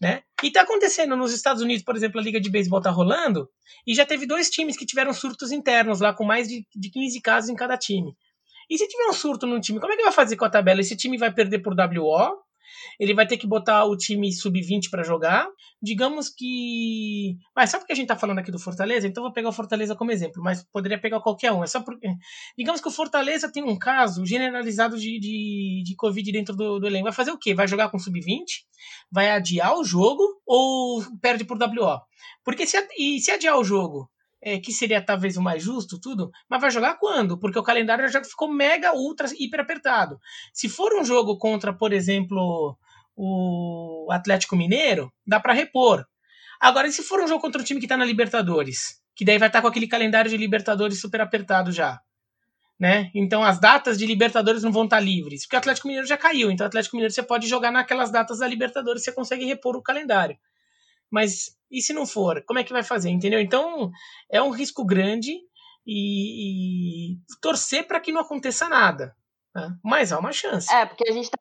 Né? 0.00 0.22
E 0.42 0.46
está 0.46 0.62
acontecendo 0.62 1.14
nos 1.14 1.32
Estados 1.32 1.62
Unidos, 1.62 1.84
por 1.84 1.94
exemplo, 1.94 2.18
a 2.18 2.22
Liga 2.22 2.40
de 2.40 2.50
Beisebol 2.50 2.78
está 2.78 2.90
rolando, 2.90 3.50
e 3.86 3.94
já 3.94 4.06
teve 4.06 4.24
dois 4.24 4.48
times 4.48 4.76
que 4.76 4.86
tiveram 4.86 5.12
surtos 5.12 5.52
internos 5.52 6.00
lá, 6.00 6.14
com 6.14 6.24
mais 6.24 6.48
de, 6.48 6.66
de 6.74 6.90
15 6.90 7.20
casos 7.20 7.50
em 7.50 7.54
cada 7.54 7.76
time. 7.76 8.16
E 8.70 8.78
se 8.78 8.88
tiver 8.88 9.08
um 9.08 9.12
surto 9.12 9.46
num 9.46 9.60
time, 9.60 9.78
como 9.78 9.92
é 9.92 9.96
que 9.96 10.02
vai 10.02 10.12
fazer 10.12 10.36
com 10.36 10.44
a 10.44 10.50
tabela? 10.50 10.80
Esse 10.80 10.96
time 10.96 11.18
vai 11.18 11.30
perder 11.30 11.58
por 11.58 11.74
WO, 11.74 12.38
ele 12.98 13.14
vai 13.14 13.26
ter 13.26 13.36
que 13.36 13.46
botar 13.46 13.84
o 13.84 13.96
time 13.96 14.32
sub-20 14.32 14.90
para 14.90 15.02
jogar. 15.02 15.48
Digamos 15.82 16.28
que. 16.28 17.36
Mas 17.54 17.70
sabe 17.70 17.82
porque 17.82 17.92
a 17.92 17.96
gente 17.96 18.08
tá 18.08 18.16
falando 18.16 18.38
aqui 18.38 18.50
do 18.50 18.58
Fortaleza? 18.58 19.06
Então 19.06 19.22
vou 19.22 19.32
pegar 19.32 19.48
o 19.48 19.52
Fortaleza 19.52 19.96
como 19.96 20.10
exemplo, 20.10 20.42
mas 20.42 20.64
poderia 20.72 21.00
pegar 21.00 21.20
qualquer 21.20 21.52
um. 21.52 21.64
É 21.64 21.66
só 21.66 21.80
porque. 21.80 22.08
Digamos 22.56 22.80
que 22.80 22.88
o 22.88 22.92
Fortaleza 22.92 23.50
tem 23.50 23.62
um 23.62 23.78
caso 23.78 24.24
generalizado 24.24 24.98
de, 24.98 25.18
de, 25.18 25.82
de 25.84 25.96
Covid 25.96 26.30
dentro 26.32 26.54
do, 26.54 26.78
do 26.78 26.86
elenco. 26.86 27.04
Vai 27.04 27.12
fazer 27.12 27.30
o 27.30 27.38
quê? 27.38 27.54
Vai 27.54 27.68
jogar 27.68 27.88
com 27.90 27.98
sub-20? 27.98 28.44
Vai 29.10 29.30
adiar 29.30 29.76
o 29.76 29.84
jogo 29.84 30.22
ou 30.46 31.02
perde 31.20 31.44
por 31.44 31.56
WO? 31.56 32.00
Porque 32.44 32.66
se, 32.66 32.76
e 32.98 33.20
se 33.20 33.30
adiar 33.30 33.58
o 33.58 33.64
jogo 33.64 34.10
é, 34.42 34.58
que 34.58 34.72
seria 34.72 35.02
talvez 35.02 35.36
o 35.36 35.42
mais 35.42 35.62
justo, 35.62 36.00
tudo, 36.00 36.30
mas 36.48 36.60
vai 36.60 36.70
jogar 36.70 36.94
quando? 36.98 37.38
Porque 37.38 37.58
o 37.58 37.62
calendário 37.62 38.08
já 38.08 38.22
ficou 38.24 38.50
mega, 38.50 38.94
ultra, 38.94 39.28
hiper 39.38 39.60
apertado. 39.60 40.18
Se 40.52 40.68
for 40.68 40.94
um 40.94 41.04
jogo 41.04 41.36
contra, 41.36 41.72
por 41.72 41.92
exemplo, 41.92 42.76
o 43.14 44.08
Atlético 44.10 44.56
Mineiro, 44.56 45.12
dá 45.26 45.38
para 45.38 45.52
repor. 45.52 46.06
Agora, 46.58 46.88
e 46.88 46.92
se 46.92 47.02
for 47.02 47.20
um 47.20 47.28
jogo 47.28 47.40
contra 47.40 47.60
um 47.60 47.64
time 47.64 47.80
que 47.80 47.86
tá 47.86 47.96
na 47.96 48.04
Libertadores? 48.04 49.00
Que 49.14 49.24
daí 49.24 49.38
vai 49.38 49.48
estar 49.48 49.58
tá 49.58 49.62
com 49.62 49.68
aquele 49.68 49.86
calendário 49.86 50.30
de 50.30 50.36
Libertadores 50.36 51.00
super 51.00 51.20
apertado 51.20 51.70
já. 51.70 52.00
Né? 52.78 53.10
Então 53.14 53.44
as 53.44 53.60
datas 53.60 53.98
de 53.98 54.06
Libertadores 54.06 54.62
não 54.62 54.72
vão 54.72 54.84
estar 54.84 54.96
tá 54.96 55.02
livres, 55.02 55.42
porque 55.42 55.56
o 55.56 55.58
Atlético 55.58 55.86
Mineiro 55.86 56.08
já 56.08 56.16
caiu, 56.16 56.50
então 56.50 56.64
o 56.64 56.68
Atlético 56.68 56.96
Mineiro 56.96 57.12
você 57.12 57.22
pode 57.22 57.46
jogar 57.46 57.70
naquelas 57.70 58.10
datas 58.10 58.38
da 58.38 58.48
Libertadores, 58.48 59.04
você 59.04 59.12
consegue 59.12 59.44
repor 59.44 59.76
o 59.76 59.82
calendário. 59.82 60.38
Mas 61.10 61.50
e 61.70 61.80
se 61.80 61.92
não 61.92 62.06
for? 62.06 62.42
Como 62.46 62.58
é 62.58 62.64
que 62.64 62.72
vai 62.72 62.82
fazer? 62.82 63.10
Entendeu? 63.10 63.40
Então 63.40 63.90
é 64.30 64.42
um 64.42 64.50
risco 64.50 64.84
grande 64.84 65.32
e, 65.86 67.12
e 67.14 67.16
torcer 67.40 67.86
para 67.86 68.00
que 68.00 68.12
não 68.12 68.20
aconteça 68.20 68.68
nada. 68.68 69.14
Né? 69.54 69.68
Mas 69.84 70.12
há 70.12 70.18
uma 70.18 70.32
chance. 70.32 70.72
É, 70.72 70.86
porque 70.86 71.08
a 71.08 71.12
gente, 71.12 71.28
tá, 71.28 71.38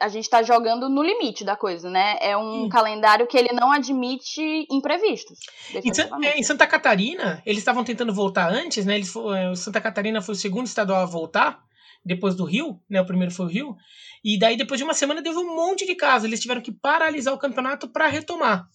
a 0.00 0.08
gente 0.08 0.30
tá 0.30 0.42
jogando 0.42 0.88
no 0.88 1.02
limite 1.02 1.44
da 1.44 1.56
coisa, 1.56 1.90
né? 1.90 2.16
É 2.20 2.36
um 2.36 2.64
Sim. 2.64 2.68
calendário 2.68 3.26
que 3.26 3.36
ele 3.36 3.52
não 3.52 3.72
admite 3.72 4.66
imprevistos. 4.70 5.40
Em, 5.74 6.26
é, 6.26 6.38
em 6.38 6.42
Santa 6.42 6.66
Catarina, 6.66 7.42
eles 7.44 7.58
estavam 7.58 7.82
tentando 7.82 8.14
voltar 8.14 8.48
antes, 8.48 8.86
né? 8.86 8.94
Eles, 8.94 9.12
é, 9.16 9.54
Santa 9.56 9.80
Catarina 9.80 10.22
foi 10.22 10.34
o 10.34 10.38
segundo 10.38 10.66
estadual 10.66 11.02
a 11.02 11.06
voltar. 11.06 11.60
depois 12.04 12.36
do 12.36 12.44
Rio, 12.44 12.80
né? 12.88 13.00
O 13.00 13.06
primeiro 13.06 13.34
foi 13.34 13.46
o 13.46 13.48
Rio. 13.48 13.76
E 14.24 14.38
daí, 14.38 14.56
depois 14.56 14.78
de 14.78 14.84
uma 14.84 14.94
semana, 14.94 15.22
teve 15.22 15.36
um 15.36 15.56
monte 15.56 15.84
de 15.84 15.96
casos. 15.96 16.26
Eles 16.26 16.40
tiveram 16.40 16.62
que 16.62 16.72
paralisar 16.72 17.34
o 17.34 17.38
campeonato 17.38 17.88
para 17.88 18.06
retomar. 18.06 18.68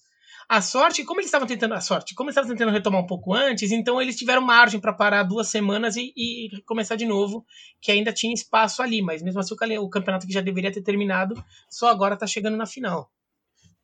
A 0.47 0.61
sorte, 0.61 1.03
como 1.03 1.19
eles 1.19 1.27
estavam 1.27 1.47
tentando 1.47 1.73
a 1.73 1.81
sorte, 1.81 2.13
como 2.13 2.29
estavam 2.29 2.49
tentando 2.49 2.71
retomar 2.71 3.01
um 3.01 3.07
pouco 3.07 3.33
antes, 3.33 3.71
então 3.71 4.01
eles 4.01 4.15
tiveram 4.15 4.41
margem 4.41 4.79
para 4.79 4.93
parar 4.93 5.23
duas 5.23 5.47
semanas 5.47 5.95
e, 5.95 6.13
e, 6.15 6.61
começar 6.65 6.95
de 6.95 7.05
novo, 7.05 7.45
que 7.81 7.91
ainda 7.91 8.11
tinha 8.11 8.33
espaço 8.33 8.81
ali, 8.81 9.01
mas 9.01 9.21
mesmo 9.21 9.39
assim 9.39 9.53
o, 9.53 9.83
o 9.83 9.89
campeonato 9.89 10.27
que 10.27 10.33
já 10.33 10.41
deveria 10.41 10.71
ter 10.71 10.81
terminado, 10.81 11.35
só 11.69 11.87
agora 11.89 12.13
está 12.15 12.27
chegando 12.27 12.57
na 12.57 12.65
final. 12.65 13.09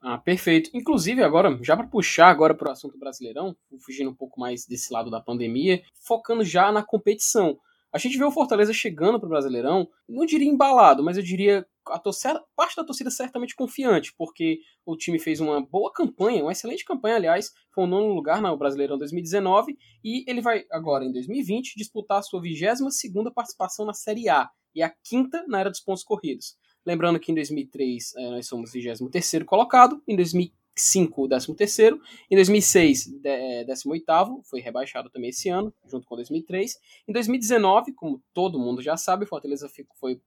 Ah, 0.02 0.18
perfeito. 0.18 0.70
Inclusive, 0.74 1.22
agora, 1.22 1.58
já 1.62 1.76
para 1.76 1.88
puxar 1.88 2.30
agora 2.30 2.56
para 2.56 2.70
o 2.70 2.72
assunto 2.72 2.98
brasileirão, 2.98 3.56
fugindo 3.86 4.10
um 4.10 4.16
pouco 4.16 4.40
mais 4.40 4.66
desse 4.66 4.94
lado 4.94 5.12
da 5.12 5.20
pandemia, 5.20 5.82
focando 6.06 6.44
já 6.44 6.72
na 6.72 6.82
competição. 6.82 7.60
A 7.92 7.98
gente 7.98 8.18
vê 8.18 8.24
o 8.24 8.32
Fortaleza 8.32 8.72
chegando 8.72 9.20
para 9.20 9.26
o 9.26 9.30
Brasileirão, 9.30 9.90
não 10.08 10.26
diria 10.26 10.48
embalado, 10.48 11.04
mas 11.04 11.18
eu 11.18 11.24
diria 11.24 11.66
a 11.88 11.98
torcida, 11.98 12.44
parte 12.56 12.76
da 12.76 12.84
torcida 12.84 13.10
certamente 13.10 13.56
confiante, 13.56 14.14
porque 14.16 14.60
o 14.86 14.96
time 14.96 15.18
fez 15.18 15.40
uma 15.40 15.60
boa 15.60 15.92
campanha, 15.92 16.44
uma 16.44 16.52
excelente 16.52 16.86
campanha, 16.86 17.16
aliás, 17.16 17.52
foi 17.74 17.86
o 17.86 17.88
nono 17.88 18.14
lugar 18.14 18.42
no 18.42 18.56
Brasileirão 18.56 18.98
2019 18.98 19.76
e 20.04 20.24
ele 20.30 20.40
vai 20.40 20.66
agora 20.72 21.04
em 21.04 21.12
2020 21.12 21.76
disputar 21.76 22.20
a 22.20 22.22
sua 22.22 22.40
22 22.42 22.96
segunda 22.96 23.32
participação 23.32 23.86
na 23.86 23.94
Série 23.94 24.30
A 24.30 24.50
e 24.76 24.84
a 24.84 24.90
quinta 25.04 25.44
na 25.48 25.60
era 25.60 25.70
dos 25.70 25.80
pontos 25.80 26.04
corridos. 26.04 26.56
Lembrando 26.86 27.20
que 27.20 27.32
em 27.32 27.36
2003 27.36 28.16
é, 28.16 28.30
nós 28.32 28.48
somos 28.48 28.72
23 28.72 29.44
colocado, 29.46 30.02
em 30.08 30.16
2005 30.80 31.28
13 31.56 32.00
em 32.32 32.36
2006 32.36 33.12
18 33.66 34.42
foi 34.44 34.62
rebaixado 34.62 35.10
também 35.10 35.30
esse 35.30 35.50
ano, 35.50 35.74
junto 35.86 36.08
com 36.08 36.16
2003. 36.16 36.78
Em 37.08 37.14
2019, 37.14 37.94
como 37.94 38.22
todo 38.34 38.60
mundo 38.60 38.82
já 38.82 38.96
sabe, 38.96 39.26
o 39.26 39.28
Fortaleza 39.28 39.68
ficou, 39.68 39.96
foi, 39.98 40.22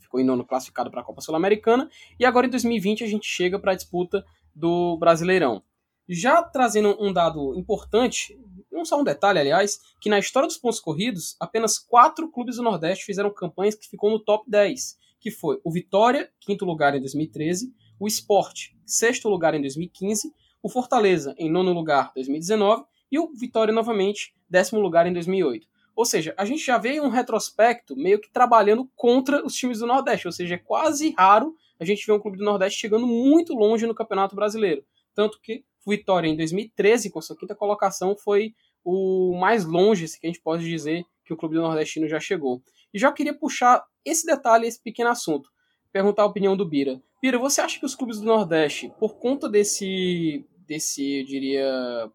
ficou 0.00 0.20
em 0.20 0.24
nono 0.24 0.44
classificado 0.44 0.90
para 0.90 1.00
a 1.00 1.04
Copa 1.04 1.20
Sul-Americana, 1.20 1.90
e 2.18 2.24
agora 2.24 2.46
em 2.46 2.50
2020 2.50 3.04
a 3.04 3.06
gente 3.06 3.26
chega 3.26 3.58
para 3.58 3.72
a 3.72 3.74
disputa 3.74 4.24
do 4.54 4.96
Brasileirão. 4.98 5.62
Já 6.08 6.40
trazendo 6.40 6.96
um 7.00 7.12
dado 7.12 7.58
importante, 7.58 8.38
não 8.70 8.84
só 8.84 9.00
um 9.00 9.04
detalhe, 9.04 9.40
aliás, 9.40 9.80
que 10.00 10.08
na 10.08 10.20
história 10.20 10.46
dos 10.46 10.56
pontos 10.56 10.78
corridos, 10.78 11.36
apenas 11.40 11.78
quatro 11.78 12.30
clubes 12.30 12.56
do 12.56 12.62
Nordeste 12.62 13.04
fizeram 13.04 13.32
campanhas 13.32 13.74
que 13.74 13.88
ficou 13.88 14.10
no 14.10 14.20
top 14.20 14.48
10 14.48 14.96
que 15.26 15.30
foi 15.30 15.58
o 15.64 15.72
Vitória, 15.72 16.30
quinto 16.38 16.64
lugar 16.64 16.94
em 16.94 17.00
2013, 17.00 17.72
o 17.98 18.06
Sport, 18.06 18.70
sexto 18.84 19.28
lugar 19.28 19.54
em 19.54 19.60
2015, 19.60 20.32
o 20.62 20.68
Fortaleza, 20.68 21.34
em 21.38 21.50
nono 21.50 21.72
lugar 21.72 22.10
em 22.12 22.20
2019, 22.20 22.84
e 23.10 23.18
o 23.18 23.32
Vitória, 23.34 23.72
novamente, 23.72 24.34
décimo 24.48 24.80
lugar 24.80 25.06
em 25.06 25.12
2008. 25.12 25.66
Ou 25.94 26.04
seja, 26.04 26.34
a 26.36 26.44
gente 26.44 26.64
já 26.64 26.76
veio 26.76 27.02
um 27.02 27.08
retrospecto 27.08 27.96
meio 27.96 28.20
que 28.20 28.30
trabalhando 28.30 28.90
contra 28.94 29.44
os 29.44 29.54
times 29.54 29.78
do 29.78 29.86
Nordeste, 29.86 30.26
ou 30.26 30.32
seja, 30.32 30.56
é 30.56 30.58
quase 30.58 31.14
raro 31.16 31.54
a 31.80 31.84
gente 31.84 32.06
ver 32.06 32.12
um 32.12 32.18
clube 32.18 32.36
do 32.38 32.44
Nordeste 32.44 32.80
chegando 32.80 33.06
muito 33.06 33.54
longe 33.54 33.86
no 33.86 33.94
Campeonato 33.94 34.36
Brasileiro. 34.36 34.84
Tanto 35.14 35.40
que 35.40 35.64
o 35.86 35.90
Vitória, 35.90 36.28
em 36.28 36.36
2013, 36.36 37.10
com 37.10 37.20
sua 37.22 37.36
quinta 37.36 37.54
colocação, 37.54 38.16
foi 38.16 38.54
o 38.84 39.36
mais 39.40 39.64
longe, 39.64 40.06
se 40.06 40.20
que 40.20 40.26
a 40.26 40.30
gente 40.30 40.42
pode 40.42 40.68
dizer, 40.68 41.04
que 41.24 41.32
o 41.32 41.36
clube 41.36 41.54
do 41.54 41.62
Nordestino 41.62 42.08
já 42.08 42.20
chegou. 42.20 42.62
E 42.92 42.98
já 42.98 43.10
queria 43.12 43.34
puxar 43.34 43.84
esse 44.04 44.26
detalhe, 44.26 44.66
esse 44.66 44.82
pequeno 44.82 45.10
assunto. 45.10 45.50
Perguntar 45.92 46.22
a 46.22 46.26
opinião 46.26 46.56
do 46.56 46.64
Bira. 46.64 47.02
Bira, 47.20 47.38
você 47.38 47.60
acha 47.60 47.78
que 47.78 47.86
os 47.86 47.94
clubes 47.94 48.20
do 48.20 48.26
Nordeste, 48.26 48.92
por 48.98 49.16
conta 49.16 49.48
desse, 49.48 50.44
desse, 50.66 51.20
eu 51.20 51.24
diria, 51.24 52.10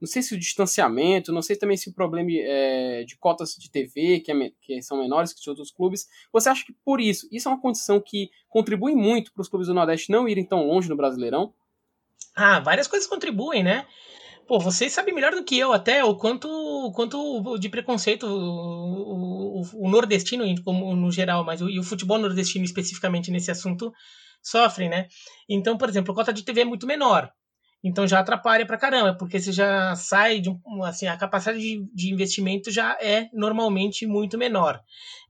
não 0.00 0.06
sei 0.06 0.22
se 0.22 0.34
o 0.34 0.38
distanciamento, 0.38 1.32
não 1.32 1.42
sei 1.42 1.56
também 1.56 1.76
se 1.76 1.90
o 1.90 1.92
problema 1.92 2.30
é, 2.32 3.04
de 3.04 3.16
cotas 3.16 3.54
de 3.58 3.70
TV, 3.70 4.20
que, 4.20 4.32
é, 4.32 4.50
que, 4.60 4.82
são 4.82 4.98
menores 4.98 5.32
que 5.32 5.40
os 5.40 5.46
outros 5.46 5.70
clubes, 5.70 6.08
você 6.32 6.48
acha 6.48 6.64
que 6.64 6.72
por 6.84 7.00
isso, 7.00 7.28
isso 7.30 7.48
é 7.48 7.52
uma 7.52 7.60
condição 7.60 8.00
que 8.00 8.30
contribui 8.48 8.94
muito 8.94 9.32
para 9.32 9.42
os 9.42 9.48
clubes 9.48 9.68
do 9.68 9.74
Nordeste 9.74 10.10
não 10.10 10.28
irem 10.28 10.44
tão 10.44 10.66
longe 10.66 10.88
no 10.88 10.96
Brasileirão? 10.96 11.52
Ah, 12.34 12.60
várias 12.60 12.86
coisas 12.86 13.08
contribuem, 13.08 13.62
né? 13.62 13.86
Pô, 14.46 14.58
vocês 14.58 14.92
sabem 14.94 15.14
melhor 15.14 15.32
do 15.32 15.44
que 15.44 15.58
eu 15.58 15.74
até 15.74 16.02
o 16.02 16.16
quanto, 16.16 16.48
quanto 16.94 17.58
de 17.58 17.68
preconceito 17.68 18.26
o, 18.26 19.60
o, 19.60 19.62
o 19.74 19.90
nordestino, 19.90 20.44
como 20.64 20.96
no 20.96 21.12
geral, 21.12 21.44
mas 21.44 21.60
o, 21.60 21.68
e 21.68 21.78
o 21.78 21.82
futebol 21.82 22.18
nordestino 22.18 22.64
especificamente 22.64 23.30
nesse 23.30 23.50
assunto 23.50 23.92
sofrem, 24.42 24.88
né? 24.88 25.08
Então, 25.48 25.76
por 25.76 25.88
exemplo, 25.88 26.12
a 26.12 26.14
cota 26.14 26.32
de 26.32 26.42
TV 26.42 26.62
é 26.62 26.64
muito 26.64 26.86
menor. 26.86 27.32
Então 27.82 28.06
já 28.06 28.18
atrapalha 28.18 28.66
pra 28.66 28.76
caramba, 28.76 29.16
porque 29.16 29.38
você 29.38 29.52
já 29.52 29.94
sai 29.94 30.40
de 30.40 30.50
assim, 30.84 31.06
a 31.06 31.16
capacidade 31.16 31.60
de, 31.60 31.88
de 31.94 32.12
investimento 32.12 32.70
já 32.70 32.98
é 33.00 33.28
normalmente 33.32 34.06
muito 34.06 34.36
menor. 34.36 34.80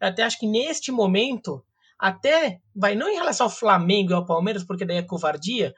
Eu 0.00 0.09
até 0.09 0.23
acho 0.23 0.38
que 0.38 0.47
neste 0.47 0.91
momento, 0.91 1.62
até 1.99 2.61
vai 2.75 2.95
não 2.95 3.09
em 3.09 3.17
relação 3.17 3.47
ao 3.47 3.53
Flamengo 3.53 4.12
e 4.12 4.15
ao 4.15 4.25
Palmeiras, 4.25 4.65
porque 4.65 4.87
daí 4.87 4.97
é 4.97 5.03
covardia, 5.03 5.75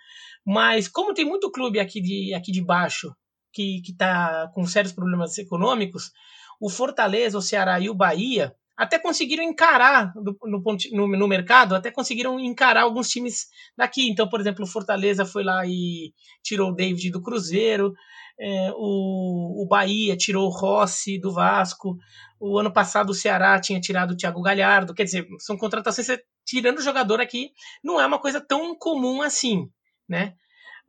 mas 0.46 0.86
como 0.86 1.12
tem 1.12 1.24
muito 1.24 1.50
clube 1.50 1.80
aqui 1.80 2.00
de, 2.00 2.34
aqui 2.34 2.52
de 2.52 2.62
baixo 2.62 3.14
que 3.52 3.82
está 3.84 4.48
com 4.54 4.64
sérios 4.64 4.92
problemas 4.92 5.36
econômicos, 5.38 6.12
o 6.60 6.70
Fortaleza, 6.70 7.36
o 7.36 7.42
Ceará 7.42 7.80
e 7.80 7.90
o 7.90 7.94
Bahia 7.94 8.54
até 8.80 8.98
conseguiram 8.98 9.44
encarar 9.44 10.10
no, 10.14 10.38
no, 10.42 11.06
no, 11.18 11.28
mercado, 11.28 11.74
até 11.74 11.90
conseguiram 11.90 12.40
encarar 12.40 12.84
alguns 12.84 13.10
times 13.10 13.48
daqui. 13.76 14.08
Então, 14.08 14.26
por 14.26 14.40
exemplo, 14.40 14.64
o 14.64 14.66
Fortaleza 14.66 15.26
foi 15.26 15.44
lá 15.44 15.66
e 15.66 16.14
tirou 16.42 16.70
o 16.70 16.74
David 16.74 17.10
do 17.10 17.20
Cruzeiro, 17.20 17.92
é, 18.40 18.72
o, 18.74 19.62
o 19.62 19.66
Bahia 19.68 20.16
tirou 20.16 20.46
o 20.46 20.50
Rossi 20.50 21.20
do 21.20 21.30
Vasco, 21.30 21.98
o 22.40 22.58
ano 22.58 22.72
passado 22.72 23.10
o 23.10 23.14
Ceará 23.14 23.60
tinha 23.60 23.78
tirado 23.78 24.12
o 24.12 24.16
Thiago 24.16 24.40
Galhardo, 24.40 24.94
quer 24.94 25.04
dizer, 25.04 25.26
são 25.40 25.58
contratações 25.58 26.08
tirando 26.46 26.78
o 26.78 26.82
jogador 26.82 27.20
aqui, 27.20 27.50
não 27.84 28.00
é 28.00 28.06
uma 28.06 28.18
coisa 28.18 28.40
tão 28.40 28.74
comum 28.74 29.20
assim, 29.20 29.68
né? 30.08 30.32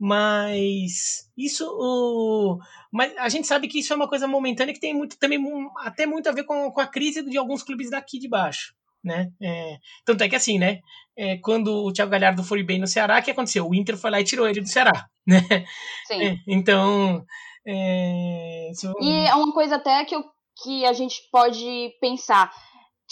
Mas 0.04 1.30
isso 1.38 1.64
o 1.64 2.58
mas 2.90 3.16
a 3.18 3.28
gente 3.28 3.46
sabe 3.46 3.68
que 3.68 3.78
isso 3.78 3.92
é 3.92 3.96
uma 3.96 4.08
coisa 4.08 4.26
momentânea 4.26 4.74
que 4.74 4.80
tem 4.80 4.92
muito 4.92 5.16
também 5.16 5.38
até 5.78 6.06
muito 6.06 6.28
a 6.28 6.32
ver 6.32 6.42
com, 6.42 6.72
com 6.72 6.80
a 6.80 6.88
crise 6.88 7.22
de 7.22 7.38
alguns 7.38 7.62
clubes 7.62 7.88
daqui 7.88 8.18
de 8.18 8.28
baixo 8.28 8.74
né? 9.04 9.30
É, 9.40 9.76
tanto 10.04 10.24
é 10.24 10.28
que 10.28 10.34
assim 10.34 10.58
né? 10.58 10.80
É, 11.16 11.36
quando 11.36 11.84
o 11.84 11.92
Thiago 11.92 12.10
Galhardo 12.10 12.42
foi 12.42 12.64
bem 12.64 12.80
no 12.80 12.86
Ceará 12.88 13.20
o 13.20 13.22
que 13.22 13.30
aconteceu? 13.30 13.68
O 13.68 13.76
Inter 13.76 13.96
foi 13.96 14.10
lá 14.10 14.20
e 14.20 14.24
tirou 14.24 14.48
ele 14.48 14.60
do 14.60 14.66
Ceará 14.66 15.06
né? 15.24 15.40
Sim. 16.08 16.20
É, 16.20 16.36
então 16.48 17.24
é, 17.64 18.70
isso... 18.72 18.92
e 19.00 19.08
é 19.28 19.34
uma 19.36 19.54
coisa 19.54 19.76
até 19.76 20.04
que 20.04 20.16
eu, 20.16 20.24
que 20.64 20.84
a 20.84 20.92
gente 20.92 21.22
pode 21.30 21.92
pensar 22.00 22.52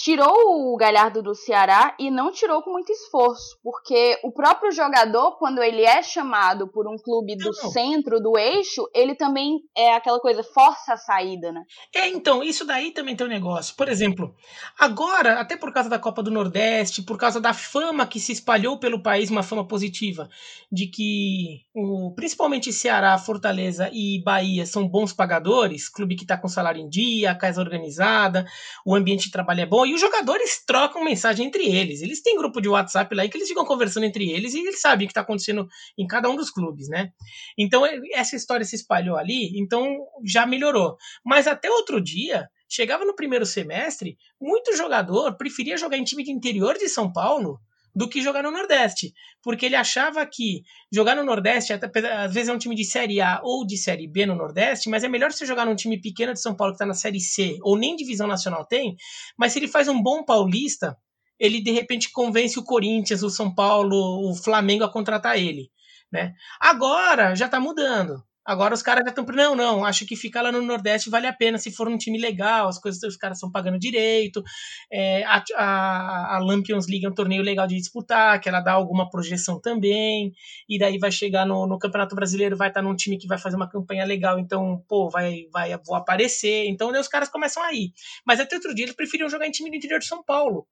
tirou 0.02 0.72
o 0.72 0.76
Galhardo 0.78 1.22
do 1.22 1.34
Ceará 1.34 1.94
e 1.98 2.10
não 2.10 2.32
tirou 2.32 2.62
com 2.62 2.70
muito 2.70 2.90
esforço, 2.90 3.58
porque 3.62 4.18
o 4.24 4.32
próprio 4.32 4.72
jogador, 4.72 5.36
quando 5.38 5.62
ele 5.62 5.82
é 5.82 6.02
chamado 6.02 6.66
por 6.68 6.88
um 6.88 6.96
clube 6.96 7.36
do 7.36 7.50
não. 7.50 7.70
centro, 7.70 8.18
do 8.18 8.38
eixo, 8.38 8.88
ele 8.94 9.14
também 9.14 9.60
é 9.76 9.94
aquela 9.94 10.18
coisa, 10.18 10.42
força 10.42 10.94
a 10.94 10.96
saída, 10.96 11.52
né? 11.52 11.62
É, 11.94 12.08
então, 12.08 12.42
isso 12.42 12.64
daí 12.64 12.92
também 12.92 13.14
tem 13.14 13.26
um 13.26 13.30
negócio. 13.30 13.76
Por 13.76 13.88
exemplo, 13.88 14.34
agora, 14.78 15.38
até 15.38 15.54
por 15.54 15.70
causa 15.70 15.90
da 15.90 15.98
Copa 15.98 16.22
do 16.22 16.30
Nordeste, 16.30 17.02
por 17.02 17.18
causa 17.18 17.38
da 17.38 17.52
fama 17.52 18.06
que 18.06 18.18
se 18.18 18.32
espalhou 18.32 18.78
pelo 18.78 19.02
país, 19.02 19.28
uma 19.28 19.42
fama 19.42 19.68
positiva, 19.68 20.30
de 20.72 20.86
que 20.86 21.60
o, 21.74 22.14
principalmente 22.14 22.72
Ceará, 22.72 23.18
Fortaleza 23.18 23.90
e 23.92 24.22
Bahia 24.24 24.64
são 24.64 24.88
bons 24.88 25.12
pagadores, 25.12 25.90
clube 25.90 26.16
que 26.16 26.22
está 26.22 26.38
com 26.38 26.48
salário 26.48 26.80
em 26.80 26.88
dia, 26.88 27.34
casa 27.34 27.60
organizada, 27.60 28.46
o 28.86 28.94
ambiente 28.94 29.24
de 29.24 29.30
trabalho 29.30 29.60
é 29.60 29.66
bom, 29.66 29.89
e 29.90 29.94
os 29.94 30.00
jogadores 30.00 30.64
trocam 30.64 31.02
mensagem 31.02 31.46
entre 31.48 31.64
eles. 31.64 32.00
Eles 32.00 32.22
têm 32.22 32.36
grupo 32.36 32.60
de 32.60 32.68
WhatsApp 32.68 33.12
lá 33.12 33.26
que 33.26 33.36
eles 33.36 33.48
ficam 33.48 33.64
conversando 33.64 34.04
entre 34.04 34.30
eles 34.30 34.54
e 34.54 34.60
eles 34.60 34.80
sabem 34.80 35.04
o 35.04 35.08
que 35.08 35.10
está 35.10 35.22
acontecendo 35.22 35.66
em 35.98 36.06
cada 36.06 36.30
um 36.30 36.36
dos 36.36 36.48
clubes, 36.48 36.88
né? 36.88 37.10
Então 37.58 37.82
essa 38.14 38.36
história 38.36 38.64
se 38.64 38.76
espalhou 38.76 39.16
ali, 39.16 39.50
então 39.58 39.98
já 40.24 40.46
melhorou. 40.46 40.96
Mas 41.24 41.48
até 41.48 41.68
outro 41.68 42.00
dia, 42.00 42.48
chegava 42.68 43.04
no 43.04 43.16
primeiro 43.16 43.44
semestre, 43.44 44.16
muito 44.40 44.76
jogador 44.76 45.36
preferia 45.36 45.76
jogar 45.76 45.96
em 45.96 46.04
time 46.04 46.22
de 46.22 46.30
interior 46.30 46.78
de 46.78 46.88
São 46.88 47.12
Paulo 47.12 47.58
do 47.94 48.08
que 48.08 48.22
jogar 48.22 48.42
no 48.42 48.50
Nordeste, 48.50 49.12
porque 49.42 49.66
ele 49.66 49.76
achava 49.76 50.24
que 50.26 50.62
jogar 50.92 51.16
no 51.16 51.24
Nordeste, 51.24 51.72
às 51.72 52.32
vezes 52.32 52.48
é 52.48 52.52
um 52.52 52.58
time 52.58 52.74
de 52.74 52.84
Série 52.84 53.20
A 53.20 53.40
ou 53.42 53.66
de 53.66 53.76
Série 53.76 54.06
B 54.06 54.26
no 54.26 54.34
Nordeste, 54.34 54.88
mas 54.88 55.02
é 55.02 55.08
melhor 55.08 55.32
você 55.32 55.44
jogar 55.44 55.66
num 55.66 55.74
time 55.74 56.00
pequeno 56.00 56.32
de 56.32 56.40
São 56.40 56.54
Paulo 56.54 56.72
que 56.72 56.76
está 56.76 56.86
na 56.86 56.94
Série 56.94 57.20
C 57.20 57.58
ou 57.62 57.76
nem 57.76 57.96
divisão 57.96 58.26
nacional 58.26 58.64
tem, 58.64 58.96
mas 59.36 59.52
se 59.52 59.58
ele 59.58 59.68
faz 59.68 59.88
um 59.88 60.00
bom 60.00 60.24
paulista, 60.24 60.96
ele 61.38 61.60
de 61.60 61.70
repente 61.70 62.12
convence 62.12 62.58
o 62.58 62.64
Corinthians, 62.64 63.22
o 63.22 63.30
São 63.30 63.54
Paulo, 63.54 64.30
o 64.30 64.34
Flamengo 64.34 64.84
a 64.84 64.92
contratar 64.92 65.38
ele. 65.38 65.70
Né? 66.12 66.34
Agora 66.60 67.34
já 67.34 67.46
está 67.46 67.58
mudando. 67.58 68.22
Agora 68.44 68.74
os 68.74 68.82
caras 68.82 69.04
já 69.04 69.10
estão. 69.10 69.24
Não, 69.24 69.54
não, 69.54 69.84
acho 69.84 70.06
que 70.06 70.16
ficar 70.16 70.42
lá 70.42 70.50
no 70.50 70.62
Nordeste 70.62 71.10
vale 71.10 71.26
a 71.26 71.32
pena 71.32 71.58
se 71.58 71.70
for 71.70 71.88
um 71.88 71.98
time 71.98 72.18
legal, 72.18 72.68
as 72.68 72.78
coisas 72.78 73.02
os 73.02 73.16
caras 73.16 73.36
estão 73.36 73.50
pagando 73.50 73.78
direito. 73.78 74.42
É, 74.90 75.22
a, 75.24 75.42
a, 75.56 76.36
a 76.36 76.38
Lampions 76.38 76.86
League 76.88 77.04
é 77.04 77.08
um 77.08 77.14
torneio 77.14 77.42
legal 77.42 77.66
de 77.66 77.76
disputar, 77.76 78.40
que 78.40 78.48
ela 78.48 78.60
dá 78.60 78.72
alguma 78.72 79.08
projeção 79.10 79.60
também. 79.60 80.32
E 80.68 80.78
daí 80.78 80.98
vai 80.98 81.12
chegar 81.12 81.46
no, 81.46 81.66
no 81.66 81.78
Campeonato 81.78 82.14
Brasileiro, 82.14 82.56
vai 82.56 82.68
estar 82.68 82.82
num 82.82 82.96
time 82.96 83.18
que 83.18 83.26
vai 83.26 83.38
fazer 83.38 83.56
uma 83.56 83.68
campanha 83.68 84.04
legal, 84.04 84.38
então, 84.38 84.82
pô, 84.88 85.10
vai, 85.10 85.46
vai 85.52 85.76
vou 85.86 85.96
aparecer. 85.96 86.66
Então, 86.66 86.90
os 86.90 87.08
caras 87.08 87.28
começam 87.28 87.62
a 87.62 87.72
ir. 87.74 87.92
Mas 88.26 88.40
até 88.40 88.56
outro 88.56 88.74
dia 88.74 88.84
eles 88.86 88.96
preferiam 88.96 89.28
jogar 89.28 89.46
em 89.46 89.50
time 89.50 89.70
do 89.70 89.76
interior 89.76 89.98
de 89.98 90.06
São 90.06 90.22
Paulo 90.24 90.66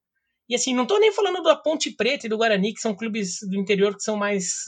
E 0.49 0.55
assim, 0.55 0.73
não 0.73 0.83
estou 0.83 0.99
nem 0.99 1.11
falando 1.11 1.43
da 1.43 1.55
Ponte 1.55 1.91
Preta 1.91 2.25
e 2.25 2.29
do 2.29 2.37
Guarani, 2.37 2.73
que 2.73 2.81
são 2.81 2.95
clubes 2.95 3.37
do 3.47 3.55
interior 3.55 3.95
que 3.95 4.01
são 4.01 4.17
mais, 4.17 4.63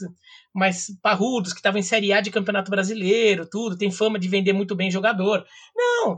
mais 0.54 0.86
parrudos, 1.02 1.52
que 1.52 1.58
estavam 1.58 1.80
em 1.80 1.82
Série 1.82 2.12
A 2.12 2.20
de 2.20 2.30
Campeonato 2.30 2.70
Brasileiro, 2.70 3.48
tudo, 3.50 3.76
tem 3.76 3.90
fama 3.90 4.18
de 4.18 4.28
vender 4.28 4.52
muito 4.52 4.76
bem 4.76 4.90
jogador. 4.90 5.44
Não, 5.74 6.16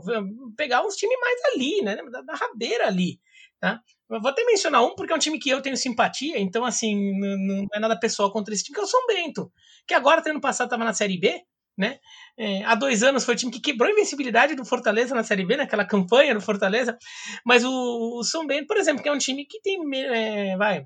pegar 0.55 0.85
uns 0.85 0.95
times 0.95 1.19
mais 1.19 1.41
ali, 1.53 1.81
né? 1.81 1.95
Da, 2.11 2.21
da 2.21 2.35
rabeira 2.35 2.87
ali. 2.87 3.19
Tá? 3.59 3.81
Vou 4.07 4.27
até 4.27 4.43
mencionar 4.43 4.83
um, 4.83 4.93
porque 4.93 5.11
é 5.11 5.15
um 5.15 5.19
time 5.19 5.39
que 5.39 5.49
eu 5.49 5.61
tenho 5.61 5.75
simpatia, 5.75 6.39
então, 6.39 6.63
assim, 6.63 7.17
não, 7.19 7.37
não 7.37 7.67
é 7.73 7.79
nada 7.79 7.99
pessoal 7.99 8.31
contra 8.31 8.53
esse 8.53 8.63
time, 8.63 8.75
que 8.75 8.81
é 8.81 8.83
o 8.83 8.87
São 8.87 9.07
Bento, 9.07 9.51
que 9.87 9.95
agora, 9.95 10.21
ano 10.29 10.41
passado, 10.41 10.67
estava 10.67 10.83
na 10.83 10.93
Série 10.93 11.19
B, 11.19 11.41
né? 11.77 11.99
É, 12.37 12.63
há 12.65 12.75
dois 12.75 13.03
anos 13.03 13.23
foi 13.23 13.33
o 13.33 13.37
time 13.37 13.51
que 13.51 13.61
quebrou 13.61 13.89
a 13.89 13.91
invencibilidade 13.91 14.55
do 14.55 14.65
Fortaleza 14.65 15.15
na 15.15 15.23
Série 15.23 15.45
B, 15.45 15.57
naquela 15.57 15.85
campanha 15.85 16.33
do 16.33 16.41
Fortaleza. 16.41 16.97
Mas 17.45 17.63
o, 17.63 18.19
o 18.19 18.23
São 18.23 18.45
Bento, 18.45 18.67
por 18.67 18.77
exemplo, 18.77 19.01
que 19.01 19.09
é 19.09 19.11
um 19.11 19.17
time 19.17 19.45
que 19.45 19.61
tem, 19.61 19.79
é, 19.93 20.57
vai, 20.57 20.85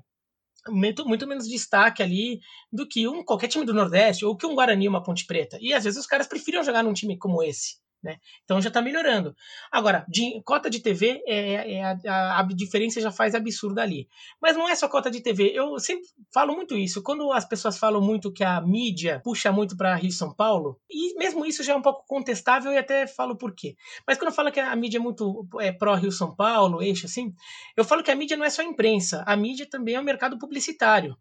muito, 0.68 1.06
muito 1.06 1.26
menos 1.26 1.48
destaque 1.48 2.02
ali 2.02 2.40
do 2.72 2.86
que 2.86 3.08
um 3.08 3.24
qualquer 3.24 3.48
time 3.48 3.64
do 3.64 3.74
Nordeste 3.74 4.24
ou 4.24 4.36
que 4.36 4.46
um 4.46 4.54
Guarani, 4.54 4.88
uma 4.88 5.02
Ponte 5.02 5.26
Preta. 5.26 5.58
E 5.60 5.72
às 5.72 5.84
vezes 5.84 5.98
os 5.98 6.06
caras 6.06 6.26
preferiam 6.26 6.62
jogar 6.62 6.82
num 6.82 6.92
time 6.92 7.16
como 7.18 7.42
esse. 7.42 7.76
Né? 8.02 8.16
Então 8.44 8.60
já 8.62 8.68
está 8.68 8.80
melhorando. 8.80 9.34
Agora, 9.70 10.06
de, 10.08 10.40
cota 10.42 10.70
de 10.70 10.80
TV, 10.80 11.22
é, 11.26 11.74
é 11.74 11.84
a, 12.08 12.40
a, 12.40 12.42
diferença 12.44 12.98
já 12.98 13.12
faz 13.12 13.34
absurda 13.34 13.82
ali. 13.82 14.08
Mas 14.40 14.56
não 14.56 14.66
é 14.66 14.74
só 14.74 14.88
cota 14.88 15.10
de 15.10 15.20
TV. 15.20 15.52
Eu 15.54 15.78
sempre 15.78 16.06
falo 16.32 16.54
muito 16.54 16.76
isso. 16.78 17.02
Quando 17.02 17.30
as 17.30 17.44
pessoas 17.44 17.76
falam 17.76 18.00
muito 18.00 18.32
que 18.32 18.42
a 18.42 18.58
mídia 18.60 19.20
puxa 19.22 19.52
muito 19.52 19.76
para 19.76 19.94
Rio 19.96 20.12
São 20.12 20.34
Paulo, 20.34 20.80
e 20.90 21.14
mesmo 21.18 21.44
isso 21.44 21.62
já 21.62 21.74
é 21.74 21.76
um 21.76 21.82
pouco 21.82 22.04
contestável 22.06 22.72
e 22.72 22.78
até 22.78 23.06
falo 23.06 23.36
por 23.36 23.54
quê. 23.54 23.76
Mas 24.06 24.16
quando 24.16 24.32
fala 24.32 24.50
que 24.50 24.60
a 24.60 24.74
mídia 24.74 24.96
é 24.96 25.00
muito 25.00 25.46
é, 25.60 25.70
pró-Rio 25.70 26.10
São 26.10 26.34
Paulo, 26.34 26.82
eixo 26.82 27.04
assim, 27.04 27.34
eu 27.76 27.84
falo 27.84 28.02
que 28.02 28.10
a 28.10 28.16
mídia 28.16 28.36
não 28.36 28.46
é 28.46 28.50
só 28.50 28.62
a 28.62 28.64
imprensa, 28.64 29.22
a 29.26 29.36
mídia 29.36 29.68
também 29.68 29.94
é 29.94 30.00
o 30.00 30.04
mercado 30.04 30.38
publicitário. 30.38 31.16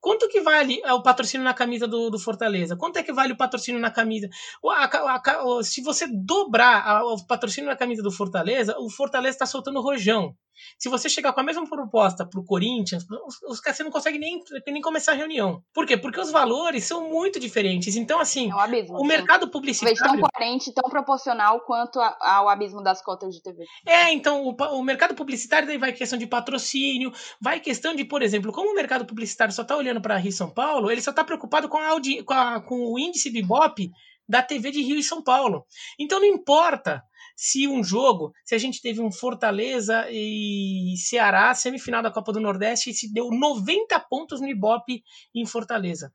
Quanto 0.00 0.28
que 0.28 0.40
vale 0.40 0.80
o 0.84 1.02
patrocínio 1.02 1.44
na 1.44 1.54
camisa 1.54 1.86
do, 1.86 2.10
do 2.10 2.18
Fortaleza? 2.18 2.76
Quanto 2.76 2.98
é 2.98 3.02
que 3.02 3.12
vale 3.12 3.32
o 3.32 3.36
patrocínio 3.36 3.80
na 3.80 3.90
camisa? 3.90 4.28
A, 4.64 4.84
a, 4.84 5.16
a, 5.16 5.62
se 5.62 5.82
você 5.82 6.06
dobrar 6.06 7.02
o 7.04 7.26
patrocínio 7.26 7.68
na 7.68 7.76
camisa 7.76 8.02
do 8.02 8.12
Fortaleza, 8.12 8.76
o 8.78 8.88
Fortaleza 8.90 9.34
está 9.34 9.46
soltando 9.46 9.80
rojão. 9.80 10.34
Se 10.78 10.88
você 10.88 11.08
chegar 11.08 11.32
com 11.32 11.40
a 11.40 11.44
mesma 11.44 11.66
proposta 11.68 12.26
para 12.26 12.40
o 12.40 12.44
Corinthians, 12.44 13.04
os, 13.48 13.60
caras 13.60 13.78
não 13.80 13.90
conseguem 13.90 14.20
nem, 14.20 14.42
nem 14.66 14.80
começar 14.80 15.12
a 15.12 15.14
reunião. 15.14 15.62
Por 15.72 15.86
quê? 15.86 15.96
Porque 15.96 16.20
os 16.20 16.30
valores 16.30 16.84
são 16.84 17.08
muito 17.08 17.38
diferentes. 17.38 17.96
Então, 17.96 18.20
assim, 18.20 18.50
é 18.50 18.54
um 18.54 18.60
abismo, 18.60 18.98
o 18.98 19.04
mercado 19.04 19.48
publicitário. 19.48 19.96
Talvez 19.96 20.20
tão 20.20 20.30
coerente, 20.30 20.72
tão 20.74 20.90
proporcional 20.90 21.60
quanto 21.60 22.00
ao 22.00 22.48
abismo 22.48 22.82
das 22.82 23.02
cotas 23.02 23.34
de 23.34 23.42
TV. 23.42 23.64
É, 23.86 24.12
então, 24.12 24.44
o, 24.44 24.56
o 24.78 24.82
mercado 24.82 25.14
publicitário 25.14 25.66
daí 25.66 25.78
vai 25.78 25.92
questão 25.92 26.18
de 26.18 26.26
patrocínio, 26.26 27.12
vai 27.40 27.60
questão 27.60 27.94
de, 27.94 28.04
por 28.04 28.22
exemplo, 28.22 28.52
como 28.52 28.70
o 28.70 28.74
mercado 28.74 29.04
publicitário 29.04 29.52
só 29.52 29.62
está 29.62 29.76
olhando 29.76 30.00
para 30.00 30.16
Rio 30.16 30.30
e 30.30 30.32
São 30.32 30.50
Paulo, 30.50 30.90
ele 30.90 31.02
só 31.02 31.10
está 31.10 31.24
preocupado 31.24 31.68
com, 31.68 31.78
a 31.78 31.88
audi 31.88 32.22
com, 32.22 32.34
a, 32.34 32.60
com 32.60 32.92
o 32.92 32.98
índice 32.98 33.30
do 33.30 33.38
Ibope 33.38 33.90
da 34.28 34.42
TV 34.42 34.70
de 34.70 34.82
Rio 34.82 34.96
e 34.96 35.02
São 35.02 35.22
Paulo. 35.22 35.64
Então 35.98 36.20
não 36.20 36.26
importa 36.26 37.02
se 37.40 37.68
um 37.68 37.84
jogo, 37.84 38.32
se 38.44 38.52
a 38.56 38.58
gente 38.58 38.82
teve 38.82 39.00
um 39.00 39.12
Fortaleza 39.12 40.08
e 40.10 40.94
Ceará, 40.96 41.54
semifinal 41.54 42.02
da 42.02 42.10
Copa 42.10 42.32
do 42.32 42.40
Nordeste, 42.40 42.90
e 42.90 42.92
se 42.92 43.12
deu 43.14 43.30
90 43.30 43.96
pontos 44.10 44.40
no 44.40 44.48
Ibope 44.48 45.04
em 45.32 45.46
Fortaleza. 45.46 46.12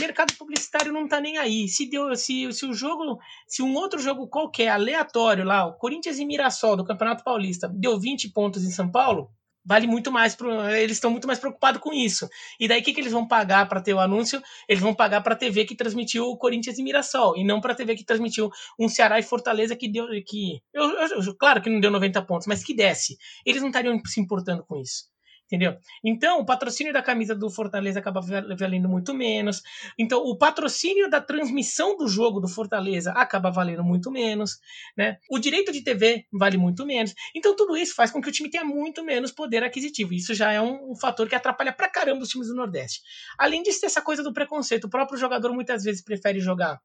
Mercado 0.00 0.34
publicitário 0.36 0.92
não 0.92 1.06
tá 1.06 1.20
nem 1.20 1.38
aí. 1.38 1.68
Se 1.68 1.88
deu, 1.88 2.12
se, 2.16 2.52
se 2.52 2.66
o 2.66 2.74
jogo, 2.74 3.20
se 3.46 3.62
um 3.62 3.72
outro 3.76 4.00
jogo 4.00 4.26
qualquer, 4.26 4.70
aleatório 4.70 5.44
lá, 5.44 5.64
o 5.64 5.74
Corinthians 5.74 6.18
e 6.18 6.26
Mirassol 6.26 6.76
do 6.76 6.84
Campeonato 6.84 7.22
Paulista, 7.22 7.68
deu 7.72 7.96
20 7.96 8.32
pontos 8.32 8.64
em 8.64 8.70
São 8.72 8.90
Paulo, 8.90 9.30
vale 9.68 9.86
muito 9.86 10.10
mais 10.10 10.34
pro, 10.34 10.50
eles 10.70 10.96
estão 10.96 11.10
muito 11.10 11.26
mais 11.26 11.38
preocupados 11.38 11.78
com 11.78 11.92
isso. 11.92 12.26
E 12.58 12.66
daí 12.66 12.80
o 12.80 12.82
que, 12.82 12.94
que 12.94 13.00
eles 13.02 13.12
vão 13.12 13.28
pagar 13.28 13.68
para 13.68 13.82
ter 13.82 13.92
o 13.92 14.00
anúncio? 14.00 14.42
Eles 14.66 14.82
vão 14.82 14.94
pagar 14.94 15.20
para 15.20 15.34
a 15.34 15.36
TV 15.36 15.66
que 15.66 15.76
transmitiu 15.76 16.24
o 16.24 16.38
Corinthians 16.38 16.78
e 16.78 16.82
Mirassol 16.82 17.36
e 17.36 17.44
não 17.44 17.60
para 17.60 17.74
a 17.74 17.76
TV 17.76 17.94
que 17.94 18.04
transmitiu 18.04 18.50
um 18.78 18.88
Ceará 18.88 19.18
e 19.18 19.22
Fortaleza 19.22 19.76
que 19.76 19.86
deu 19.86 20.06
que 20.24 20.62
eu, 20.72 20.90
eu, 20.90 21.34
claro 21.36 21.60
que 21.60 21.68
não 21.68 21.80
deu 21.80 21.90
90 21.90 22.22
pontos, 22.22 22.46
mas 22.46 22.64
que 22.64 22.74
desce. 22.74 23.18
Eles 23.44 23.60
não 23.60 23.68
estariam 23.68 24.00
se 24.06 24.18
importando 24.20 24.64
com 24.64 24.80
isso 24.80 25.04
entendeu? 25.48 25.78
Então, 26.04 26.40
o 26.40 26.44
patrocínio 26.44 26.92
da 26.92 27.02
camisa 27.02 27.34
do 27.34 27.50
Fortaleza 27.50 27.98
acaba 27.98 28.20
valendo 28.20 28.88
muito 28.88 29.14
menos. 29.14 29.62
Então, 29.98 30.20
o 30.20 30.36
patrocínio 30.36 31.08
da 31.08 31.20
transmissão 31.20 31.96
do 31.96 32.06
jogo 32.06 32.38
do 32.38 32.46
Fortaleza 32.46 33.12
acaba 33.12 33.50
valendo 33.50 33.82
muito 33.82 34.10
menos, 34.10 34.58
né? 34.96 35.16
O 35.30 35.38
direito 35.38 35.72
de 35.72 35.82
TV 35.82 36.26
vale 36.30 36.58
muito 36.58 36.84
menos. 36.84 37.14
Então, 37.34 37.56
tudo 37.56 37.76
isso 37.76 37.94
faz 37.94 38.10
com 38.10 38.20
que 38.20 38.28
o 38.28 38.32
time 38.32 38.50
tenha 38.50 38.64
muito 38.64 39.02
menos 39.02 39.32
poder 39.32 39.64
aquisitivo. 39.64 40.12
Isso 40.12 40.34
já 40.34 40.52
é 40.52 40.60
um, 40.60 40.92
um 40.92 40.94
fator 40.94 41.26
que 41.26 41.34
atrapalha 41.34 41.72
pra 41.72 41.88
caramba 41.88 42.22
os 42.22 42.28
times 42.28 42.48
do 42.48 42.54
Nordeste. 42.54 43.00
Além 43.38 43.62
disso, 43.62 43.86
essa 43.86 44.02
coisa 44.02 44.22
do 44.22 44.32
preconceito. 44.32 44.84
O 44.84 44.90
próprio 44.90 45.18
jogador 45.18 45.52
muitas 45.54 45.82
vezes 45.82 46.04
prefere 46.04 46.40
jogar 46.40 46.78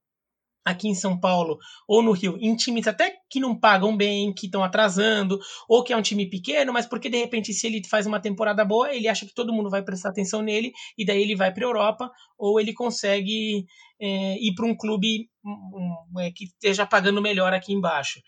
aqui 0.65 0.87
em 0.87 0.95
São 0.95 1.19
Paulo 1.19 1.57
ou 1.87 2.01
no 2.01 2.11
Rio, 2.11 2.37
em 2.39 2.55
times 2.55 2.87
até 2.87 3.15
que 3.29 3.39
não 3.39 3.59
pagam 3.59 3.95
bem, 3.95 4.33
que 4.33 4.45
estão 4.45 4.63
atrasando, 4.63 5.39
ou 5.67 5.83
que 5.83 5.91
é 5.91 5.97
um 5.97 6.01
time 6.01 6.29
pequeno, 6.29 6.71
mas 6.71 6.85
porque 6.85 7.09
de 7.09 7.17
repente 7.17 7.53
se 7.53 7.67
ele 7.67 7.81
faz 7.87 8.05
uma 8.05 8.19
temporada 8.19 8.63
boa, 8.63 8.93
ele 8.93 9.07
acha 9.07 9.25
que 9.25 9.33
todo 9.33 9.53
mundo 9.53 9.69
vai 9.69 9.83
prestar 9.83 10.09
atenção 10.09 10.41
nele 10.41 10.71
e 10.97 11.05
daí 11.05 11.21
ele 11.21 11.35
vai 11.35 11.53
para 11.53 11.65
a 11.65 11.67
Europa 11.67 12.11
ou 12.37 12.59
ele 12.59 12.73
consegue 12.73 13.65
é, 13.99 14.37
ir 14.39 14.53
para 14.55 14.65
um 14.65 14.75
clube 14.75 15.29
um, 15.45 16.19
é, 16.19 16.31
que 16.31 16.45
esteja 16.45 16.85
pagando 16.85 17.21
melhor 17.21 17.53
aqui 17.53 17.73
embaixo. 17.73 18.21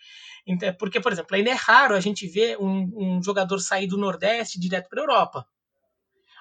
Então, 0.46 0.72
porque, 0.78 1.00
por 1.00 1.12
exemplo, 1.12 1.34
ainda 1.34 1.50
é 1.50 1.54
raro 1.54 1.94
a 1.94 2.00
gente 2.00 2.26
ver 2.26 2.56
um, 2.58 2.90
um 2.96 3.22
jogador 3.22 3.58
sair 3.58 3.86
do 3.86 3.98
Nordeste 3.98 4.60
direto 4.60 4.88
para 4.88 5.00
a 5.00 5.02
Europa. 5.02 5.46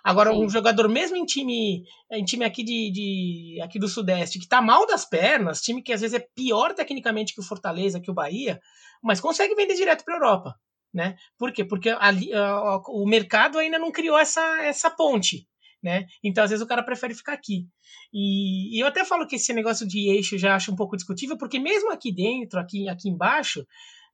Agora, 0.06 0.32
Sim. 0.32 0.46
um 0.46 0.48
jogador, 0.48 0.88
mesmo 0.88 1.18
em 1.18 1.26
time, 1.26 1.84
em 2.12 2.24
time 2.24 2.46
aqui, 2.46 2.64
de, 2.64 2.92
de, 2.92 3.60
aqui 3.64 3.80
do 3.80 3.88
Sudeste, 3.88 4.38
que 4.38 4.48
tá 4.48 4.62
mal 4.62 4.86
das 4.86 5.04
pernas, 5.04 5.62
time 5.62 5.82
que 5.82 5.92
às 5.92 6.02
vezes 6.02 6.16
é 6.16 6.28
pior 6.36 6.76
tecnicamente 6.76 7.34
que 7.34 7.40
o 7.40 7.44
Fortaleza, 7.44 8.00
que 8.00 8.12
o 8.12 8.14
Bahia, 8.14 8.62
mas 9.02 9.20
consegue 9.20 9.56
vender 9.56 9.74
direto 9.74 10.06
para 10.06 10.14
Europa. 10.14 10.54
Né? 10.94 11.16
Por 11.40 11.52
quê? 11.52 11.66
Porque 11.66 11.90
ali, 11.90 12.30
uh, 12.36 12.84
o 12.90 13.08
mercado 13.08 13.58
ainda 13.58 13.80
não 13.80 13.92
criou 13.92 14.16
essa, 14.16 14.42
essa 14.62 14.92
ponte. 14.92 15.48
Né? 15.82 16.06
Então, 16.24 16.44
às 16.44 16.52
vezes, 16.52 16.64
o 16.64 16.68
cara 16.68 16.84
prefere 16.84 17.16
ficar 17.16 17.34
aqui. 17.34 17.66
E, 18.14 18.78
e, 18.78 18.80
eu 18.80 18.86
até 18.86 19.04
falo 19.04 19.26
que 19.26 19.38
esse 19.38 19.54
negócio 19.54 19.88
de 19.88 20.08
eixo 20.12 20.38
já 20.38 20.54
acho 20.54 20.72
um 20.72 20.76
pouco 20.76 20.96
discutível, 20.96 21.36
porque 21.36 21.58
mesmo 21.58 21.92
aqui 21.92 22.14
dentro, 22.14 22.60
aqui, 22.60 22.88
aqui 22.88 23.10
embaixo, 23.10 23.66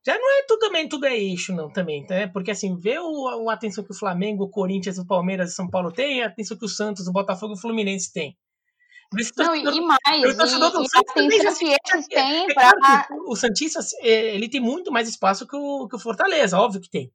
já 0.05 0.17
não 0.17 0.39
é 0.39 0.43
tudo 0.47 0.59
também, 0.59 0.89
tudo 0.89 1.05
é 1.05 1.15
eixo, 1.15 1.53
não, 1.53 1.71
também, 1.71 2.05
né? 2.09 2.27
Porque 2.27 2.51
assim, 2.51 2.75
vê 2.75 2.97
o, 2.99 3.49
a 3.49 3.53
atenção 3.53 3.83
que 3.83 3.91
o 3.91 3.97
Flamengo, 3.97 4.45
o 4.45 4.49
Corinthians, 4.49 4.97
o 4.97 5.05
Palmeiras 5.05 5.51
e 5.51 5.55
São 5.55 5.69
Paulo 5.69 5.91
tem, 5.91 6.23
a 6.23 6.27
atenção 6.27 6.57
que 6.57 6.65
o 6.65 6.69
Santos, 6.69 7.07
o 7.07 7.11
Botafogo 7.11 7.53
e 7.53 7.57
o 7.57 7.59
Fluminense 7.59 8.11
tem. 8.11 8.37
Não, 9.37 9.53
e, 9.53 9.59
e 9.59 9.81
mais, 9.81 10.33
o 10.33 10.37
torcedor 10.37 10.71
do 10.71 10.89
Santos 10.89 11.13
também 11.13 11.41
já 11.41 11.51
se 11.51 11.65
tem 12.09 12.49
é, 12.49 12.53
pra... 12.53 13.07
o 13.27 13.35
Santista, 13.35 13.79
é, 13.99 14.33
ele 14.35 14.49
tem 14.49 14.61
muito 14.61 14.89
mais 14.89 15.09
espaço 15.09 15.45
que 15.45 15.55
o, 15.55 15.87
que 15.87 15.97
o 15.97 15.99
Fortaleza, 15.99 16.57
óbvio 16.57 16.79
que 16.79 16.89
tem. 16.89 17.11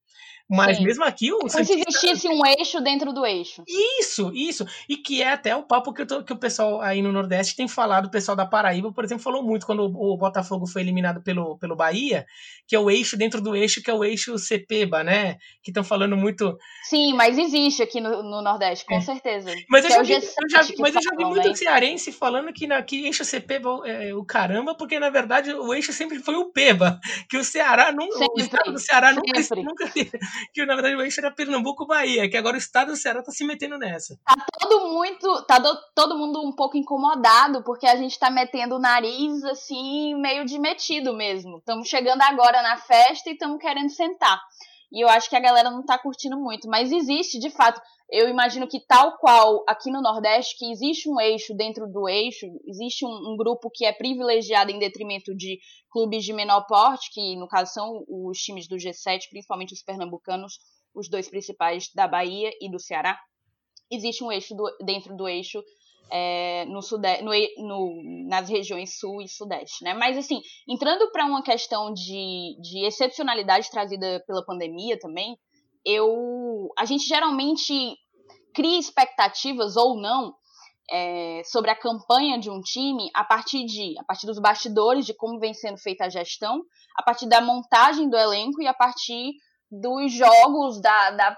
Mas 0.49 0.77
Sim. 0.77 0.85
mesmo 0.85 1.05
aqui 1.05 1.33
o 1.33 1.39
Como 1.39 1.51
Santista... 1.51 1.91
se 1.91 2.07
existisse 2.07 2.29
um 2.29 2.47
eixo 2.47 2.81
dentro 2.81 3.13
do 3.13 3.27
eixo. 3.27 3.65
Isso, 3.67 4.31
isso. 4.33 4.65
E 4.89 4.97
que 4.97 5.21
é 5.21 5.33
até 5.33 5.57
o 5.57 5.65
papo 5.65 5.93
que, 5.93 6.07
tô, 6.07 6.23
que 6.23 6.33
o 6.33 6.39
pessoal 6.39 6.81
aí 6.81 7.03
no 7.03 7.11
Nordeste 7.11 7.57
tem 7.57 7.67
falado, 7.67 8.07
o 8.07 8.11
pessoal 8.11 8.37
da 8.37 8.47
Paraíba, 8.47 8.93
por 8.93 9.05
exemplo, 9.05 9.25
falou 9.25 9.43
muito 9.43 9.67
quando 9.67 9.81
o, 9.81 10.15
o 10.15 10.17
Botafogo 10.17 10.67
foi 10.67 10.83
eliminado 10.83 11.21
pelo, 11.21 11.59
pelo 11.59 11.75
Bahia, 11.75 12.27
que 12.67 12.77
é 12.77 12.79
o 12.79 12.89
eixo 12.89 13.17
dentro 13.17 13.41
do 13.41 13.57
eixo, 13.57 13.83
que 13.83 13.91
é 13.91 13.95
o 13.95 14.05
eixo 14.05 14.39
Cepeba, 14.39 15.03
né? 15.03 15.37
Que 15.63 15.71
estão 15.71 15.83
falando 15.83 16.17
muito. 16.17 16.57
Sim, 16.85 17.13
mas 17.15 17.37
existe 17.37 17.83
aqui 17.83 18.01
no, 18.01 18.23
no 18.23 18.41
Nordeste, 18.41 18.87
com 18.87 18.95
é. 18.95 19.01
certeza. 19.01 19.53
Mas 19.69 19.85
eu 19.85 19.91
já, 19.91 19.99
é 19.99 20.03
vi, 20.05 20.13
eu 20.15 20.49
já, 20.49 20.61
mas 20.79 20.95
eu 20.95 21.03
já 21.03 21.11
vi 21.17 21.25
muito 21.25 21.49
né? 21.49 21.55
cearense 21.55 22.13
falando 22.13 22.53
que, 22.53 22.69
na, 22.69 22.81
que 22.83 23.07
eixo 23.07 23.25
Cepeba 23.25 23.81
é 23.85 24.15
o 24.15 24.25
caramba, 24.25 24.77
porque 24.77 25.01
na 25.01 25.11
verdade 25.11 25.53
o 25.53 25.75
eixo 25.75 25.93
sempre 25.93 26.21
foi 26.21 26.37
o 26.37 26.53
Peba, 26.53 27.01
que 27.29 27.37
o 27.37 27.43
Ceará 27.43 27.91
nunca. 27.91 28.25
O 28.33 28.41
estado 28.41 28.73
do 28.73 28.79
Ceará 28.79 29.13
nunca, 29.13 29.41
nunca 29.57 29.89
teve 29.89 30.17
que 30.53 30.65
na 30.65 30.75
verdade 30.75 30.97
o 30.97 31.03
eixo 31.03 31.21
era 31.21 31.31
Pernambuco-Bahia, 31.31 32.29
que 32.29 32.37
agora 32.37 32.57
o 32.57 32.59
estado 32.59 32.89
do 32.89 32.97
Ceará 32.97 33.23
tá 33.23 33.31
se 33.31 33.45
metendo 33.45 33.79
nessa. 33.79 34.19
Tá 34.25 34.35
todo 34.61 34.93
muito, 34.93 35.45
tá 35.47 35.59
do, 35.59 35.77
todo 35.95 36.19
mundo 36.19 36.43
um 36.43 36.53
pouco 36.53 36.77
incomodado, 36.77 37.63
porque 37.65 37.87
a 37.87 37.97
gente 37.97 38.19
tá 38.19 38.31
metendo 38.31 38.77
o 38.77 38.81
nariz 38.81 39.43
assim, 39.45 40.15
meio 40.21 40.45
de 40.45 40.59
metido 40.59 41.15
mesmo. 41.15 41.59
Estamos 41.59 41.89
chegando 41.89 42.23
agora 42.23 42.63
na 42.63 42.77
festa 42.77 43.31
e 43.31 43.33
estamos 43.33 43.61
querendo 43.61 43.91
sentar. 43.91 44.41
E 44.93 45.05
eu 45.05 45.09
acho 45.09 45.29
que 45.29 45.37
a 45.37 45.41
galera 45.41 45.71
não 45.71 45.85
tá 45.85 45.99
curtindo 45.99 46.39
muito, 46.39 46.69
mas 46.69 46.93
existe, 46.93 47.39
de 47.39 47.51
fato. 47.51 47.81
Eu 48.09 48.29
imagino 48.29 48.69
que 48.69 48.79
tal 48.87 49.17
qual 49.19 49.65
aqui 49.69 49.91
no 49.91 50.01
Nordeste, 50.01 50.57
que 50.57 50.71
existe 50.71 51.09
um 51.09 51.21
eixo 51.21 51.55
dentro 51.55 51.91
do 51.91 52.09
eixo, 52.09 52.47
existe 52.65 53.05
um, 53.05 53.09
um, 53.09 53.37
grupo 53.37 53.69
que 53.69 53.85
é 53.85 53.93
privilegiado 53.93 54.71
em 54.71 54.79
detrimento 54.79 55.35
de 55.35 55.59
clubes 55.91 56.25
de 56.25 56.33
menor 56.33 56.67
porte, 56.67 57.11
que 57.13 57.35
no 57.35 57.49
caso 57.49 57.73
são 57.73 58.05
os 58.09 58.39
times 58.39 58.69
do 58.69 58.77
G7, 58.77 59.29
principalmente 59.29 59.75
os 59.75 59.83
pernambucanos, 59.83 60.59
os 60.95 61.09
dois 61.09 61.29
principais 61.29 61.91
da 61.95 62.07
Bahia 62.07 62.51
e 62.61 62.71
do 62.71 62.79
Ceará. 62.79 63.19
Existe 63.91 64.23
um 64.23 64.31
eixo 64.31 64.55
do, 64.55 64.65
dentro 64.85 65.17
do 65.17 65.29
eixo 65.29 65.63
é, 66.11 66.65
no 66.67 66.81
no, 67.23 67.67
no, 67.67 68.29
nas 68.29 68.49
regiões 68.49 68.99
sul 68.99 69.21
e 69.21 69.29
sudeste, 69.29 69.83
né? 69.83 69.95
Mas 69.95 70.17
assim, 70.17 70.41
entrando 70.69 71.11
para 71.11 71.27
uma 71.27 71.43
questão 71.43 71.93
de, 71.93 72.57
de 72.61 72.87
excepcionalidade 72.87 73.71
trazida 73.71 74.23
pela 74.27 74.45
pandemia 74.45 74.99
também, 74.99 75.37
eu 75.87 76.69
a 76.77 76.85
gente 76.85 77.07
geralmente 77.07 77.97
cria 78.53 78.79
expectativas 78.79 79.77
ou 79.77 80.01
não 80.01 80.35
é, 80.91 81.43
sobre 81.45 81.71
a 81.71 81.77
campanha 81.77 82.39
de 82.39 82.51
um 82.51 82.61
time 82.61 83.09
a 83.15 83.25
partir 83.25 83.65
de 83.65 83.99
a 83.99 84.05
partir 84.05 84.27
dos 84.27 84.41
bastidores 84.41 85.07
de 85.07 85.15
como 85.15 85.39
vem 85.39 85.55
sendo 85.55 85.79
feita 85.79 86.05
a 86.05 86.11
gestão, 86.11 86.63
a 86.97 87.03
partir 87.03 87.29
da 87.29 87.41
montagem 87.41 88.09
do 88.09 88.17
elenco 88.17 88.61
e 88.61 88.67
a 88.67 88.75
partir 88.75 89.33
dos 89.71 90.13
jogos 90.13 90.81
da, 90.81 91.11
da 91.13 91.37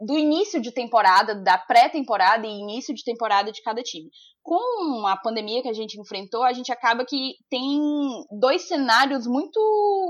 do 0.00 0.16
início 0.16 0.60
de 0.60 0.72
temporada, 0.72 1.34
da 1.34 1.58
pré-temporada 1.58 2.46
e 2.46 2.50
início 2.50 2.94
de 2.94 3.02
temporada 3.02 3.50
de 3.50 3.60
cada 3.62 3.82
time. 3.82 4.08
Com 4.42 5.06
a 5.06 5.16
pandemia 5.16 5.60
que 5.60 5.68
a 5.68 5.72
gente 5.72 6.00
enfrentou, 6.00 6.44
a 6.44 6.52
gente 6.52 6.70
acaba 6.70 7.04
que 7.04 7.34
tem 7.50 7.80
dois 8.38 8.68
cenários 8.68 9.26
muito, 9.26 9.58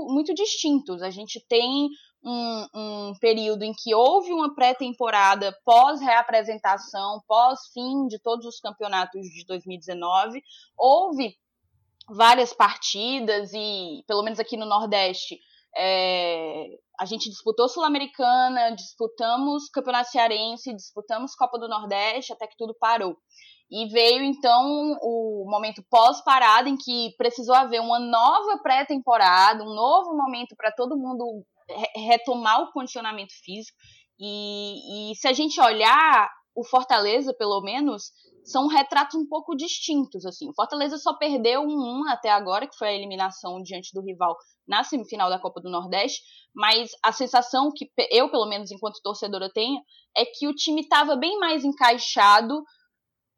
muito 0.09 0.33
distintos. 0.35 1.01
A 1.01 1.09
gente 1.09 1.43
tem 1.47 1.89
um, 2.23 2.67
um 2.73 3.13
período 3.19 3.63
em 3.63 3.73
que 3.73 3.93
houve 3.93 4.31
uma 4.31 4.53
pré-temporada 4.53 5.55
pós-reapresentação, 5.63 7.21
pós-fim 7.27 8.07
de 8.07 8.19
todos 8.19 8.45
os 8.45 8.59
campeonatos 8.59 9.21
de 9.21 9.45
2019. 9.45 10.41
Houve 10.77 11.35
várias 12.09 12.53
partidas 12.53 13.51
e, 13.53 14.03
pelo 14.07 14.23
menos 14.23 14.39
aqui 14.39 14.57
no 14.57 14.65
Nordeste, 14.65 15.39
é, 15.77 16.65
a 16.99 17.05
gente 17.05 17.29
disputou 17.29 17.69
Sul-Americana, 17.69 18.75
disputamos 18.75 19.69
Campeonato 19.69 20.09
Cearense, 20.09 20.75
disputamos 20.75 21.35
Copa 21.35 21.57
do 21.57 21.69
Nordeste, 21.69 22.33
até 22.33 22.47
que 22.47 22.57
tudo 22.57 22.75
parou. 22.77 23.15
E 23.71 23.87
veio 23.87 24.23
então 24.23 24.97
o 25.01 25.45
momento 25.47 25.83
pós-parada, 25.89 26.67
em 26.67 26.75
que 26.75 27.13
precisou 27.17 27.53
haver 27.53 27.79
uma 27.79 27.99
nova 27.99 28.57
pré-temporada, 28.63 29.63
um 29.63 29.75
novo 29.75 30.17
momento 30.17 30.55
para 30.57 30.71
todo 30.71 30.97
mundo 30.97 31.45
retomar 31.95 32.61
o 32.61 32.71
condicionamento 32.71 33.33
físico. 33.43 33.77
E, 34.19 35.11
e 35.11 35.15
se 35.15 35.27
a 35.27 35.33
gente 35.33 35.59
olhar 35.61 36.29
o 36.55 36.63
Fortaleza, 36.63 37.33
pelo 37.33 37.61
menos, 37.61 38.11
são 38.43 38.67
retratos 38.67 39.15
um 39.15 39.27
pouco 39.27 39.55
distintos. 39.55 40.25
assim. 40.25 40.49
O 40.49 40.53
Fortaleza 40.53 40.97
só 40.97 41.13
perdeu 41.13 41.61
um, 41.61 42.01
um 42.01 42.09
até 42.09 42.29
agora, 42.29 42.67
que 42.67 42.77
foi 42.77 42.89
a 42.89 42.93
eliminação 42.93 43.61
diante 43.61 43.91
do 43.93 44.01
rival 44.01 44.35
na 44.67 44.83
semifinal 44.83 45.29
da 45.29 45.39
Copa 45.39 45.61
do 45.61 45.69
Nordeste, 45.69 46.21
mas 46.53 46.91
a 47.03 47.11
sensação 47.11 47.71
que 47.73 47.89
eu, 48.11 48.29
pelo 48.29 48.47
menos 48.47 48.71
enquanto 48.71 49.01
torcedora, 49.01 49.49
tenho 49.51 49.79
é 50.15 50.25
que 50.25 50.47
o 50.47 50.53
time 50.53 50.81
estava 50.81 51.15
bem 51.15 51.39
mais 51.39 51.63
encaixado 51.63 52.63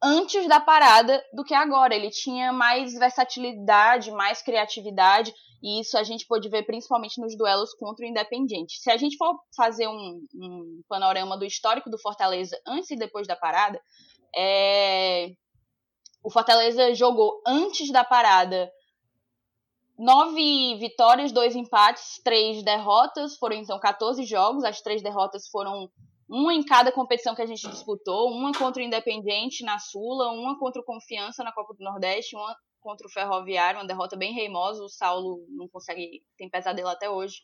antes 0.02 0.48
da 0.48 0.60
parada 0.60 1.24
do 1.34 1.44
que 1.44 1.54
agora. 1.54 1.96
Ele 1.96 2.10
tinha 2.10 2.52
mais 2.52 2.94
versatilidade, 2.94 4.12
mais 4.12 4.42
criatividade, 4.42 5.34
e 5.62 5.80
isso 5.80 5.98
a 5.98 6.04
gente 6.04 6.26
pôde 6.26 6.50
ver 6.50 6.64
principalmente 6.64 7.22
nos 7.22 7.38
duelos 7.38 7.74
contra 7.76 8.06
o 8.06 8.08
Independiente. 8.08 8.80
Se 8.80 8.90
a 8.90 8.98
gente 8.98 9.18
for 9.18 9.40
fazer 9.56 9.88
um, 9.88 10.26
um 10.34 10.82
panorama 10.90 11.38
do 11.38 11.46
histórico 11.46 11.90
do 11.90 12.00
Fortaleza 12.00 12.60
antes 12.66 12.90
e 12.90 12.96
depois 12.96 13.28
da 13.28 13.36
parada, 13.36 13.80
é... 14.36 15.28
o 16.24 16.32
Fortaleza 16.32 16.94
jogou 16.96 17.42
antes 17.46 17.92
da 17.92 18.04
parada 18.04 18.72
nove 20.02 20.78
vitórias, 20.80 21.32
dois 21.32 21.56
empates, 21.56 22.20
três 22.24 22.64
derrotas. 22.64 23.38
Foram 23.38 23.58
então 23.58 23.80
14 23.80 24.24
jogos. 24.24 24.64
As 24.64 24.82
três 24.82 25.04
derrotas 25.04 25.48
foram 25.48 25.88
uma 26.32 26.54
em 26.54 26.64
cada 26.64 26.94
competição 26.94 27.36
que 27.36 27.42
a 27.42 27.46
gente 27.46 27.68
disputou, 27.68 28.32
uma 28.32 28.54
contra 28.54 28.82
o 28.82 28.86
Independiente 28.86 29.66
na 29.66 29.78
Sula, 29.78 30.32
uma 30.32 30.58
contra 30.58 30.82
o 30.82 30.86
Confiança 30.86 31.44
na 31.44 31.52
Copa 31.52 31.74
do 31.74 31.84
Nordeste, 31.84 32.38
uma 32.38 32.56
contra 32.80 33.06
o 33.06 33.12
Ferroviário, 33.12 33.82
uma 33.82 33.86
derrota 33.86 34.16
bem 34.16 34.34
reimosa, 34.34 34.82
o 34.82 34.88
Saulo 34.88 35.46
não 35.50 35.68
consegue, 35.68 36.24
tem 36.38 36.50
pesadelo 36.50 36.88
até 36.88 37.10
hoje 37.10 37.36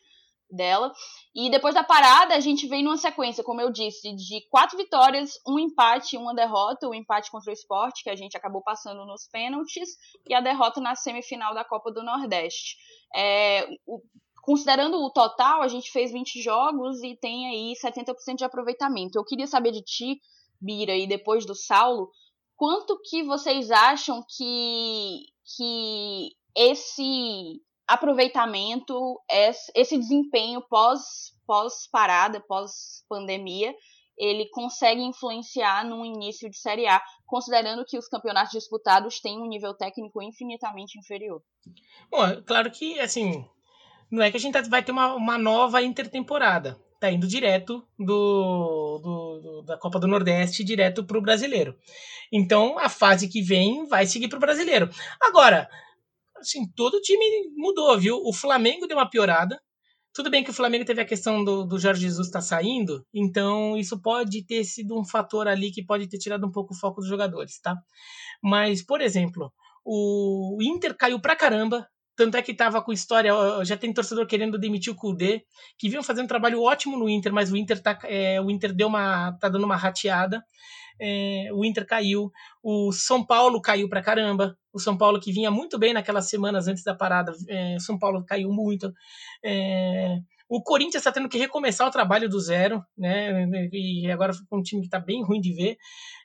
dela. 0.50 0.90
E 1.34 1.50
depois 1.50 1.74
da 1.74 1.84
parada, 1.84 2.34
a 2.34 2.40
gente 2.40 2.66
vem 2.66 2.82
numa 2.82 2.96
sequência, 2.96 3.44
como 3.44 3.60
eu 3.60 3.70
disse, 3.70 4.14
de 4.16 4.48
quatro 4.48 4.78
vitórias, 4.78 5.32
um 5.46 5.58
empate 5.58 6.16
uma 6.16 6.34
derrota, 6.34 6.88
o 6.88 6.94
empate 6.94 7.30
contra 7.30 7.50
o 7.50 7.54
Sport, 7.54 8.02
que 8.02 8.08
a 8.08 8.16
gente 8.16 8.38
acabou 8.38 8.62
passando 8.62 9.04
nos 9.04 9.28
pênaltis, 9.28 9.90
e 10.26 10.34
a 10.34 10.40
derrota 10.40 10.80
na 10.80 10.94
semifinal 10.94 11.54
da 11.54 11.62
Copa 11.62 11.92
do 11.92 12.02
Nordeste. 12.02 12.78
É, 13.14 13.68
o, 13.86 14.00
Considerando 14.48 14.96
o 15.04 15.10
total, 15.10 15.60
a 15.60 15.68
gente 15.68 15.92
fez 15.92 16.10
20 16.10 16.40
jogos 16.40 17.02
e 17.02 17.14
tem 17.14 17.48
aí 17.48 17.74
70% 17.84 18.36
de 18.36 18.44
aproveitamento. 18.44 19.18
Eu 19.18 19.24
queria 19.26 19.46
saber 19.46 19.72
de 19.72 19.82
ti, 19.82 20.22
Bira, 20.58 20.96
e 20.96 21.06
depois 21.06 21.44
do 21.44 21.54
Saulo, 21.54 22.10
quanto 22.56 22.98
que 23.02 23.22
vocês 23.24 23.70
acham 23.70 24.24
que, 24.26 25.26
que 25.54 26.30
esse 26.56 27.60
aproveitamento, 27.86 29.20
esse 29.28 29.98
desempenho 29.98 30.62
pós, 30.62 31.34
pós 31.46 31.86
parada, 31.92 32.40
pós 32.40 33.04
pandemia, 33.06 33.74
ele 34.16 34.48
consegue 34.48 35.02
influenciar 35.02 35.84
no 35.84 36.06
início 36.06 36.48
de 36.48 36.56
Série 36.56 36.86
A, 36.86 37.02
considerando 37.26 37.84
que 37.84 37.98
os 37.98 38.08
campeonatos 38.08 38.52
disputados 38.52 39.20
têm 39.20 39.42
um 39.42 39.46
nível 39.46 39.74
técnico 39.74 40.22
infinitamente 40.22 40.98
inferior. 40.98 41.42
Bom, 42.10 42.24
é 42.24 42.40
claro 42.40 42.70
que, 42.70 42.98
assim, 42.98 43.46
não 44.10 44.22
é 44.22 44.30
que 44.30 44.36
a 44.36 44.40
gente 44.40 44.52
tá, 44.52 44.62
vai 44.62 44.82
ter 44.82 44.92
uma, 44.92 45.14
uma 45.14 45.38
nova 45.38 45.82
intertemporada. 45.82 46.78
Tá 47.00 47.10
indo 47.10 47.28
direto 47.28 47.86
do, 47.98 48.98
do, 48.98 49.40
do 49.40 49.62
da 49.62 49.78
Copa 49.78 50.00
do 50.00 50.08
Nordeste 50.08 50.64
direto 50.64 51.04
para 51.04 51.18
o 51.18 51.22
brasileiro. 51.22 51.76
Então 52.32 52.78
a 52.78 52.88
fase 52.88 53.28
que 53.28 53.40
vem 53.40 53.86
vai 53.86 54.06
seguir 54.06 54.28
para 54.28 54.38
o 54.38 54.40
brasileiro. 54.40 54.90
Agora, 55.20 55.68
assim, 56.36 56.66
todo 56.74 57.00
time 57.00 57.24
mudou, 57.56 57.96
viu? 57.98 58.16
O 58.24 58.32
Flamengo 58.32 58.86
deu 58.86 58.96
uma 58.96 59.08
piorada. 59.08 59.60
Tudo 60.12 60.30
bem 60.30 60.42
que 60.42 60.50
o 60.50 60.54
Flamengo 60.54 60.84
teve 60.84 61.00
a 61.00 61.06
questão 61.06 61.44
do, 61.44 61.64
do 61.64 61.78
Jorge 61.78 62.00
Jesus 62.00 62.26
estar 62.26 62.40
tá 62.40 62.44
saindo, 62.44 63.06
então 63.14 63.76
isso 63.76 64.00
pode 64.02 64.44
ter 64.44 64.64
sido 64.64 64.98
um 64.98 65.04
fator 65.04 65.46
ali 65.46 65.70
que 65.70 65.84
pode 65.84 66.08
ter 66.08 66.18
tirado 66.18 66.44
um 66.44 66.50
pouco 66.50 66.74
o 66.74 66.76
foco 66.76 67.00
dos 67.00 67.08
jogadores, 67.08 67.60
tá? 67.60 67.76
Mas, 68.42 68.82
por 68.82 69.00
exemplo, 69.00 69.52
o 69.84 70.58
Inter 70.60 70.96
caiu 70.96 71.20
pra 71.20 71.36
caramba 71.36 71.86
tanto 72.18 72.36
é 72.36 72.42
que 72.42 72.52
tava 72.52 72.82
com 72.82 72.92
história, 72.92 73.32
já 73.64 73.76
tem 73.76 73.94
torcedor 73.94 74.26
querendo 74.26 74.58
demitir 74.58 74.92
o 74.92 74.96
Kudê, 74.96 75.44
que 75.78 75.88
vinham 75.88 76.02
fazendo 76.02 76.24
um 76.24 76.28
trabalho 76.28 76.60
ótimo 76.60 76.98
no 76.98 77.08
Inter, 77.08 77.32
mas 77.32 77.52
o 77.52 77.56
Inter 77.56 77.80
tá, 77.80 77.96
é, 78.02 78.40
o 78.40 78.50
Inter 78.50 78.74
deu 78.74 78.88
uma, 78.88 79.38
tá 79.38 79.48
dando 79.48 79.62
uma 79.62 79.76
rateada. 79.76 80.44
É, 81.00 81.48
o 81.52 81.64
Inter 81.64 81.86
caiu, 81.86 82.32
o 82.60 82.90
São 82.90 83.24
Paulo 83.24 83.60
caiu 83.62 83.88
pra 83.88 84.02
caramba. 84.02 84.58
O 84.72 84.80
São 84.80 84.98
Paulo 84.98 85.20
que 85.20 85.30
vinha 85.30 85.48
muito 85.48 85.78
bem 85.78 85.94
naquelas 85.94 86.28
semanas 86.28 86.66
antes 86.66 86.82
da 86.82 86.92
parada, 86.92 87.32
é, 87.48 87.78
São 87.78 87.96
Paulo 87.96 88.24
caiu 88.26 88.50
muito. 88.50 88.92
É, 89.44 90.18
o 90.48 90.60
Corinthians 90.60 91.02
está 91.02 91.12
tendo 91.12 91.28
que 91.28 91.38
recomeçar 91.38 91.86
o 91.86 91.90
trabalho 91.92 92.28
do 92.28 92.40
zero, 92.40 92.82
né? 92.96 93.46
E 93.72 94.10
agora 94.10 94.32
com 94.50 94.58
um 94.58 94.62
time 94.62 94.80
que 94.80 94.88
está 94.88 94.98
bem 94.98 95.22
ruim 95.22 95.40
de 95.40 95.52
ver. 95.52 95.76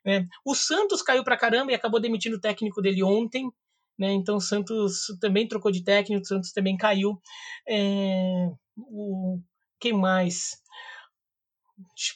Né? 0.03 0.25
O 0.43 0.55
Santos 0.55 1.03
caiu 1.03 1.23
pra 1.23 1.37
caramba 1.37 1.71
e 1.71 1.75
acabou 1.75 1.99
demitindo 1.99 2.37
o 2.37 2.41
técnico 2.41 2.81
dele 2.81 3.03
ontem 3.03 3.47
né? 3.97 4.11
Então 4.13 4.35
o 4.37 4.41
Santos 4.41 5.05
também 5.19 5.47
trocou 5.47 5.71
de 5.71 5.83
técnico, 5.83 6.23
o 6.23 6.27
Santos 6.27 6.51
também 6.51 6.77
caiu. 6.77 7.19
É, 7.67 8.47
o 8.77 9.39
quem 9.79 9.93
mais? 9.93 10.61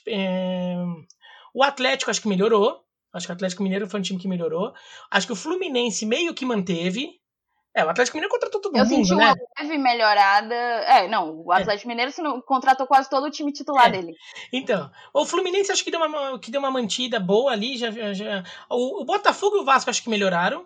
É, 0.08 0.76
o 1.54 1.63
Atlético 1.63 2.10
acho 2.10 2.22
que 2.22 2.30
melhorou. 2.30 2.82
Acho 3.13 3.26
que 3.26 3.32
o 3.32 3.36
Atlético 3.36 3.63
Mineiro 3.63 3.90
foi 3.90 4.00
um 4.00 4.04
time 4.04 4.20
que 4.20 4.28
melhorou. 4.28 4.74
Acho 5.12 5.28
que 5.28 5.34
o 5.34 5.36
Fluminense 5.36 6.06
meio 6.06 6.34
que 6.34 6.46
manteve. 6.46 7.10
É, 7.76 7.84
o 7.84 7.90
Atlético 7.90 8.18
Mineiro 8.18 8.34
contratou 8.34 8.62
todo 8.62 8.78
eu 8.78 8.86
mundo, 8.86 8.90
né? 8.90 9.02
Eu 9.02 9.06
senti 9.06 9.13
uma 9.13 9.36
leve 9.60 9.78
melhorada. 9.78 10.56
É, 10.56 11.08
não, 11.08 11.44
o 11.46 11.54
é. 11.54 11.62
Atlético 11.62 11.90
é. 11.90 11.94
Mineiro 11.94 12.12
contratou 12.44 12.88
quase 12.88 13.10
todo 13.10 13.26
o 13.26 13.32
time 13.32 13.52
titular 13.52 13.88
é. 13.88 13.92
dele. 13.92 14.13
Então, 14.54 14.90
o 15.13 15.26
Fluminense 15.26 15.72
acho 15.72 15.84
que 15.84 15.92
deu 15.92 16.00
uma, 16.00 16.40
que 16.40 16.52
deu 16.52 16.60
uma 16.60 16.72
mantida 16.72 17.20
boa 17.20 17.52
ali. 17.52 17.78
Já, 17.78 17.92
já, 17.92 18.44
o, 18.70 19.02
o 19.02 19.06
Botafogo 19.06 19.58
e 19.58 19.60
o 19.60 19.66
Vasco 19.66 19.90
acho 19.90 20.02
que 20.02 20.10
melhoraram 20.10 20.66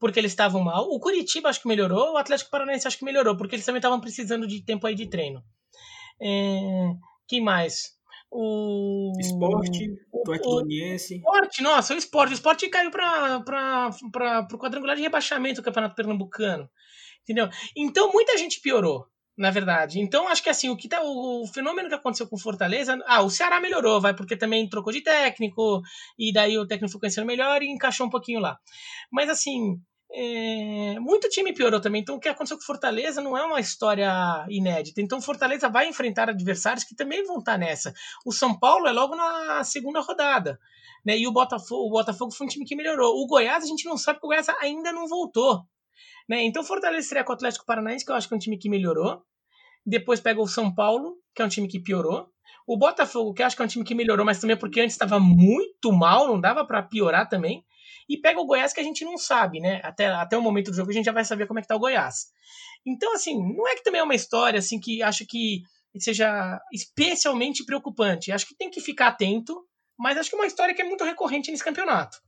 porque 0.00 0.18
eles 0.18 0.32
estavam 0.32 0.62
mal. 0.62 0.88
O 0.88 0.98
Curitiba 0.98 1.50
acho 1.50 1.60
que 1.60 1.68
melhorou, 1.68 2.14
o 2.14 2.16
Atlético 2.16 2.50
Paranaense 2.50 2.88
acho 2.88 2.98
que 2.98 3.04
melhorou, 3.04 3.36
porque 3.36 3.54
eles 3.54 3.66
também 3.66 3.78
estavam 3.78 4.00
precisando 4.00 4.46
de 4.46 4.64
tempo 4.64 4.86
aí 4.86 4.94
de 4.94 5.06
treino. 5.06 5.44
É, 6.20 6.90
quem 7.28 7.42
mais? 7.42 7.92
O 8.32 9.12
Esporte, 9.20 9.90
o 10.12 10.20
Atlético 10.22 10.66
Esporte, 10.70 11.62
nossa, 11.62 11.94
o 11.94 11.98
Esporte. 11.98 12.30
O 12.30 12.34
Esporte 12.34 12.68
caiu 12.68 12.90
para 12.90 13.90
o 14.52 14.58
quadrangular 14.58 14.96
de 14.96 15.02
rebaixamento 15.02 15.60
do 15.60 15.64
Campeonato 15.64 15.94
Pernambucano. 15.94 16.68
Entendeu? 17.22 17.48
Então 17.76 18.10
muita 18.12 18.38
gente 18.38 18.60
piorou 18.60 19.06
na 19.40 19.50
verdade. 19.50 19.98
Então, 20.00 20.28
acho 20.28 20.42
que 20.42 20.50
assim, 20.50 20.68
o 20.68 20.76
que 20.76 20.86
tá, 20.86 21.02
o, 21.02 21.44
o, 21.44 21.46
fenômeno 21.46 21.88
que 21.88 21.94
aconteceu 21.94 22.28
com 22.28 22.36
Fortaleza, 22.36 23.02
ah, 23.06 23.22
o 23.22 23.30
Ceará 23.30 23.58
melhorou, 23.58 23.98
vai, 23.98 24.14
porque 24.14 24.36
também 24.36 24.68
trocou 24.68 24.92
de 24.92 25.00
técnico, 25.00 25.80
e 26.18 26.30
daí 26.30 26.58
o 26.58 26.66
técnico 26.66 26.92
foi 26.92 27.00
conhecendo 27.00 27.26
melhor 27.26 27.62
e 27.62 27.70
encaixou 27.70 28.06
um 28.06 28.10
pouquinho 28.10 28.38
lá. 28.38 28.58
Mas 29.10 29.30
assim, 29.30 29.80
é, 30.12 30.98
muito 30.98 31.28
time 31.28 31.52
piorou 31.52 31.80
também. 31.80 32.02
Então, 32.02 32.16
o 32.16 32.20
que 32.20 32.28
aconteceu 32.28 32.56
com 32.56 32.64
Fortaleza 32.64 33.20
não 33.20 33.36
é 33.36 33.44
uma 33.44 33.60
história 33.60 34.44
inédita. 34.48 35.00
Então, 35.00 35.20
Fortaleza 35.20 35.68
vai 35.68 35.88
enfrentar 35.88 36.28
adversários 36.28 36.84
que 36.84 36.96
também 36.96 37.24
vão 37.24 37.38
estar 37.38 37.56
nessa. 37.56 37.94
O 38.24 38.32
São 38.32 38.58
Paulo 38.58 38.86
é 38.86 38.92
logo 38.92 39.14
na 39.14 39.62
segunda 39.62 40.00
rodada. 40.00 40.58
Né? 41.04 41.18
E 41.18 41.26
o 41.26 41.32
Botafogo, 41.32 41.86
o 41.86 41.90
Botafogo 41.90 42.32
foi 42.32 42.46
um 42.46 42.50
time 42.50 42.64
que 42.64 42.74
melhorou. 42.74 43.14
O 43.22 43.26
Goiás, 43.26 43.64
a 43.64 43.66
gente 43.66 43.84
não 43.84 43.96
sabe 43.96 44.18
porque 44.18 44.26
o 44.26 44.30
Goiás 44.30 44.48
ainda 44.60 44.92
não 44.92 45.06
voltou. 45.06 45.62
Né? 46.28 46.42
Então, 46.42 46.64
Fortaleza 46.64 47.08
seria 47.08 47.24
com 47.24 47.32
o 47.32 47.34
Atlético 47.34 47.64
Paranaense, 47.64 48.04
que 48.04 48.10
eu 48.10 48.16
acho 48.16 48.26
que 48.26 48.34
é 48.34 48.36
um 48.36 48.40
time 48.40 48.58
que 48.58 48.68
melhorou. 48.68 49.22
Depois 49.86 50.20
pega 50.20 50.40
o 50.40 50.46
São 50.46 50.74
Paulo, 50.74 51.16
que 51.34 51.40
é 51.40 51.44
um 51.44 51.48
time 51.48 51.68
que 51.68 51.80
piorou. 51.80 52.28
O 52.66 52.76
Botafogo, 52.76 53.32
que 53.32 53.42
eu 53.42 53.46
acho 53.46 53.56
que 53.56 53.62
é 53.62 53.64
um 53.64 53.68
time 53.68 53.84
que 53.84 53.94
melhorou, 53.94 54.24
mas 54.24 54.38
também 54.38 54.56
porque 54.56 54.80
antes 54.80 54.94
estava 54.94 55.18
muito 55.18 55.92
mal, 55.92 56.26
não 56.26 56.40
dava 56.40 56.64
para 56.64 56.82
piorar 56.82 57.28
também. 57.28 57.64
E 58.10 58.20
pega 58.20 58.40
o 58.40 58.44
Goiás 58.44 58.72
que 58.72 58.80
a 58.80 58.82
gente 58.82 59.04
não 59.04 59.16
sabe, 59.16 59.60
né? 59.60 59.80
Até, 59.84 60.06
até 60.06 60.36
o 60.36 60.42
momento 60.42 60.72
do 60.72 60.76
jogo 60.76 60.90
a 60.90 60.92
gente 60.92 61.04
já 61.04 61.12
vai 61.12 61.24
saber 61.24 61.46
como 61.46 61.60
é 61.60 61.62
que 61.62 61.68
tá 61.68 61.76
o 61.76 61.78
Goiás. 61.78 62.26
Então, 62.84 63.14
assim, 63.14 63.38
não 63.38 63.68
é 63.68 63.76
que 63.76 63.84
também 63.84 64.00
é 64.00 64.04
uma 64.04 64.16
história 64.16 64.58
assim 64.58 64.80
que 64.80 65.00
acho 65.00 65.24
que 65.28 65.62
seja 65.96 66.60
especialmente 66.72 67.64
preocupante. 67.64 68.32
Acho 68.32 68.48
que 68.48 68.56
tem 68.56 68.68
que 68.68 68.80
ficar 68.80 69.06
atento, 69.06 69.64
mas 69.96 70.18
acho 70.18 70.28
que 70.28 70.34
é 70.34 70.38
uma 70.40 70.46
história 70.48 70.74
que 70.74 70.82
é 70.82 70.84
muito 70.84 71.04
recorrente 71.04 71.52
nesse 71.52 71.62
campeonato. 71.62 72.18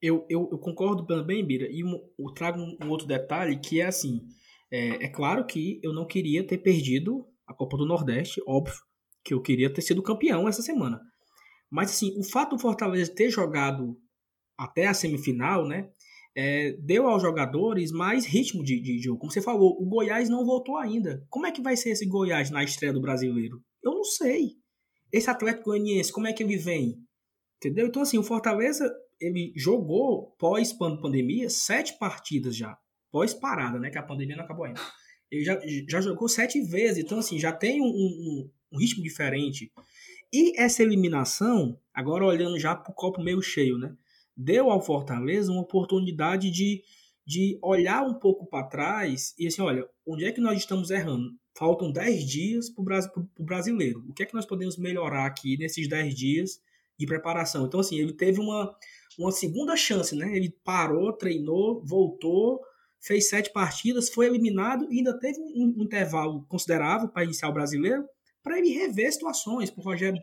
Eu, 0.00 0.24
eu, 0.30 0.48
eu 0.50 0.58
concordo 0.58 1.04
também, 1.04 1.44
Bira, 1.44 1.68
e 1.70 1.84
um, 1.84 2.00
eu 2.18 2.32
trago 2.32 2.58
um, 2.58 2.78
um, 2.82 2.88
outro 2.88 3.06
detalhe 3.06 3.60
que 3.60 3.82
é 3.82 3.86
assim: 3.86 4.20
é, 4.70 5.04
é 5.04 5.08
claro 5.08 5.44
que 5.44 5.78
eu 5.82 5.92
não 5.92 6.06
queria 6.06 6.46
ter 6.46 6.56
perdido 6.56 7.26
a 7.46 7.52
Copa 7.52 7.76
do 7.76 7.84
Nordeste, 7.84 8.40
óbvio, 8.46 8.80
que 9.22 9.34
eu 9.34 9.42
queria 9.42 9.70
ter 9.70 9.82
sido 9.82 10.02
campeão 10.02 10.48
essa 10.48 10.62
semana. 10.62 11.02
Mas 11.70 11.90
assim, 11.90 12.18
o 12.18 12.24
fato 12.24 12.56
do 12.56 12.62
Fortaleza 12.62 13.14
ter 13.14 13.28
jogado 13.28 13.98
até 14.58 14.86
a 14.86 14.94
semifinal, 14.94 15.66
né? 15.66 15.88
É, 16.36 16.72
deu 16.80 17.08
aos 17.08 17.22
jogadores 17.22 17.90
mais 17.90 18.26
ritmo 18.26 18.62
de, 18.62 18.80
de, 18.80 18.98
jogo. 19.00 19.18
Como 19.18 19.32
você 19.32 19.40
falou, 19.40 19.76
o 19.80 19.86
Goiás 19.86 20.28
não 20.28 20.44
voltou 20.44 20.76
ainda. 20.76 21.24
Como 21.30 21.46
é 21.46 21.52
que 21.52 21.62
vai 21.62 21.76
ser 21.76 21.90
esse 21.90 22.06
Goiás 22.06 22.50
na 22.50 22.62
estreia 22.62 22.92
do 22.92 23.00
brasileiro? 23.00 23.62
Eu 23.82 23.92
não 23.92 24.04
sei. 24.04 24.50
Esse 25.12 25.30
Atlético 25.30 25.70
Goianiense, 25.70 26.12
como 26.12 26.26
é 26.26 26.32
que 26.32 26.42
ele 26.42 26.56
vem? 26.56 26.96
Entendeu? 27.56 27.86
Então, 27.86 28.02
assim, 28.02 28.18
o 28.18 28.22
Fortaleza, 28.22 28.88
ele 29.20 29.52
jogou 29.56 30.36
pós-pandemia 30.38 31.48
sete 31.50 31.98
partidas 31.98 32.56
já. 32.56 32.76
Pós-parada, 33.10 33.78
né? 33.80 33.90
Que 33.90 33.98
a 33.98 34.02
pandemia 34.02 34.36
não 34.36 34.44
acabou 34.44 34.66
ainda. 34.66 34.80
Ele 35.30 35.44
já, 35.44 35.58
já 35.88 36.00
jogou 36.00 36.28
sete 36.28 36.60
vezes. 36.62 37.02
Então, 37.02 37.18
assim, 37.18 37.38
já 37.38 37.52
tem 37.52 37.80
um, 37.80 37.86
um, 37.86 38.50
um 38.72 38.78
ritmo 38.78 39.02
diferente. 39.02 39.72
E 40.32 40.60
essa 40.60 40.82
eliminação, 40.82 41.78
agora 41.92 42.24
olhando 42.24 42.58
já 42.58 42.76
para 42.76 42.92
o 42.92 42.94
copo 42.94 43.22
meio 43.22 43.40
cheio, 43.42 43.78
né? 43.78 43.92
Deu 44.40 44.70
ao 44.70 44.80
Fortaleza 44.80 45.50
uma 45.50 45.62
oportunidade 45.62 46.48
de, 46.48 46.84
de 47.26 47.58
olhar 47.60 48.04
um 48.04 48.14
pouco 48.14 48.46
para 48.46 48.68
trás 48.68 49.34
e 49.36 49.48
assim, 49.48 49.60
olha, 49.60 49.84
onde 50.06 50.24
é 50.24 50.30
que 50.30 50.40
nós 50.40 50.56
estamos 50.56 50.90
errando? 50.90 51.32
Faltam 51.56 51.90
10 51.90 52.24
dias 52.24 52.70
para 52.70 52.82
o 53.36 53.44
brasileiro. 53.44 54.04
O 54.08 54.14
que 54.14 54.22
é 54.22 54.26
que 54.26 54.34
nós 54.34 54.46
podemos 54.46 54.76
melhorar 54.76 55.26
aqui 55.26 55.58
nesses 55.58 55.88
10 55.88 56.14
dias 56.14 56.60
de 56.96 57.04
preparação? 57.04 57.66
Então, 57.66 57.80
assim, 57.80 57.98
ele 57.98 58.12
teve 58.12 58.38
uma, 58.38 58.72
uma 59.18 59.32
segunda 59.32 59.74
chance, 59.74 60.14
né? 60.14 60.36
Ele 60.36 60.54
parou, 60.62 61.12
treinou, 61.12 61.82
voltou, 61.84 62.60
fez 63.00 63.28
sete 63.28 63.52
partidas, 63.52 64.08
foi 64.08 64.26
eliminado 64.26 64.86
e 64.88 64.98
ainda 64.98 65.18
teve 65.18 65.40
um, 65.40 65.82
intervalo 65.82 66.44
considerável 66.48 67.08
para 67.08 67.24
iniciar 67.24 67.48
o 67.48 67.52
brasileiro 67.52 68.04
para 68.40 68.58
ele 68.58 68.70
rever 68.70 69.12
situações 69.12 69.68
para 69.68 69.80
o 69.80 69.84
Rogério. 69.84 70.22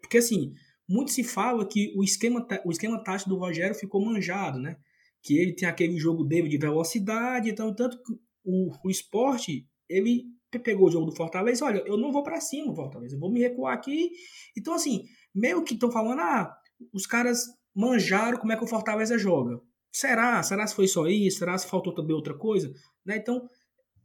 Porque 0.00 0.18
assim, 0.18 0.52
muito 0.88 1.10
se 1.10 1.24
fala 1.24 1.66
que 1.66 1.92
o 1.96 2.04
esquema, 2.04 2.46
o 2.64 2.70
esquema 2.70 3.02
tático 3.02 3.30
do 3.30 3.38
Rogério 3.38 3.74
ficou 3.74 4.04
manjado, 4.04 4.58
né? 4.58 4.76
Que 5.22 5.38
ele 5.38 5.54
tem 5.54 5.68
aquele 5.68 5.96
jogo 5.96 6.24
dele 6.24 6.48
de 6.48 6.58
velocidade, 6.58 7.50
então 7.50 7.74
tanto 7.74 7.98
o, 8.44 8.70
o 8.84 8.90
esporte, 8.90 9.66
ele 9.88 10.24
pegou 10.62 10.86
o 10.86 10.90
jogo 10.90 11.06
do 11.06 11.16
Fortaleza, 11.16 11.64
olha, 11.64 11.82
eu 11.84 11.96
não 11.96 12.12
vou 12.12 12.22
para 12.22 12.40
cima, 12.40 12.74
Fortaleza, 12.74 13.16
eu 13.16 13.20
vou 13.20 13.32
me 13.32 13.40
recuar 13.40 13.74
aqui. 13.74 14.10
Então 14.56 14.74
assim, 14.74 15.04
meio 15.34 15.64
que 15.64 15.74
estão 15.74 15.90
falando, 15.90 16.20
ah, 16.20 16.54
os 16.92 17.06
caras 17.06 17.46
manjaram 17.74 18.38
como 18.38 18.52
é 18.52 18.56
que 18.56 18.64
o 18.64 18.68
Fortaleza 18.68 19.18
joga. 19.18 19.60
Será? 19.90 20.42
Será 20.42 20.66
se 20.66 20.74
foi 20.74 20.86
só 20.86 21.06
isso? 21.06 21.38
Será 21.38 21.56
se 21.56 21.66
faltou 21.66 21.94
também 21.94 22.14
outra 22.14 22.34
coisa? 22.34 22.72
Né? 23.04 23.16
Então, 23.16 23.48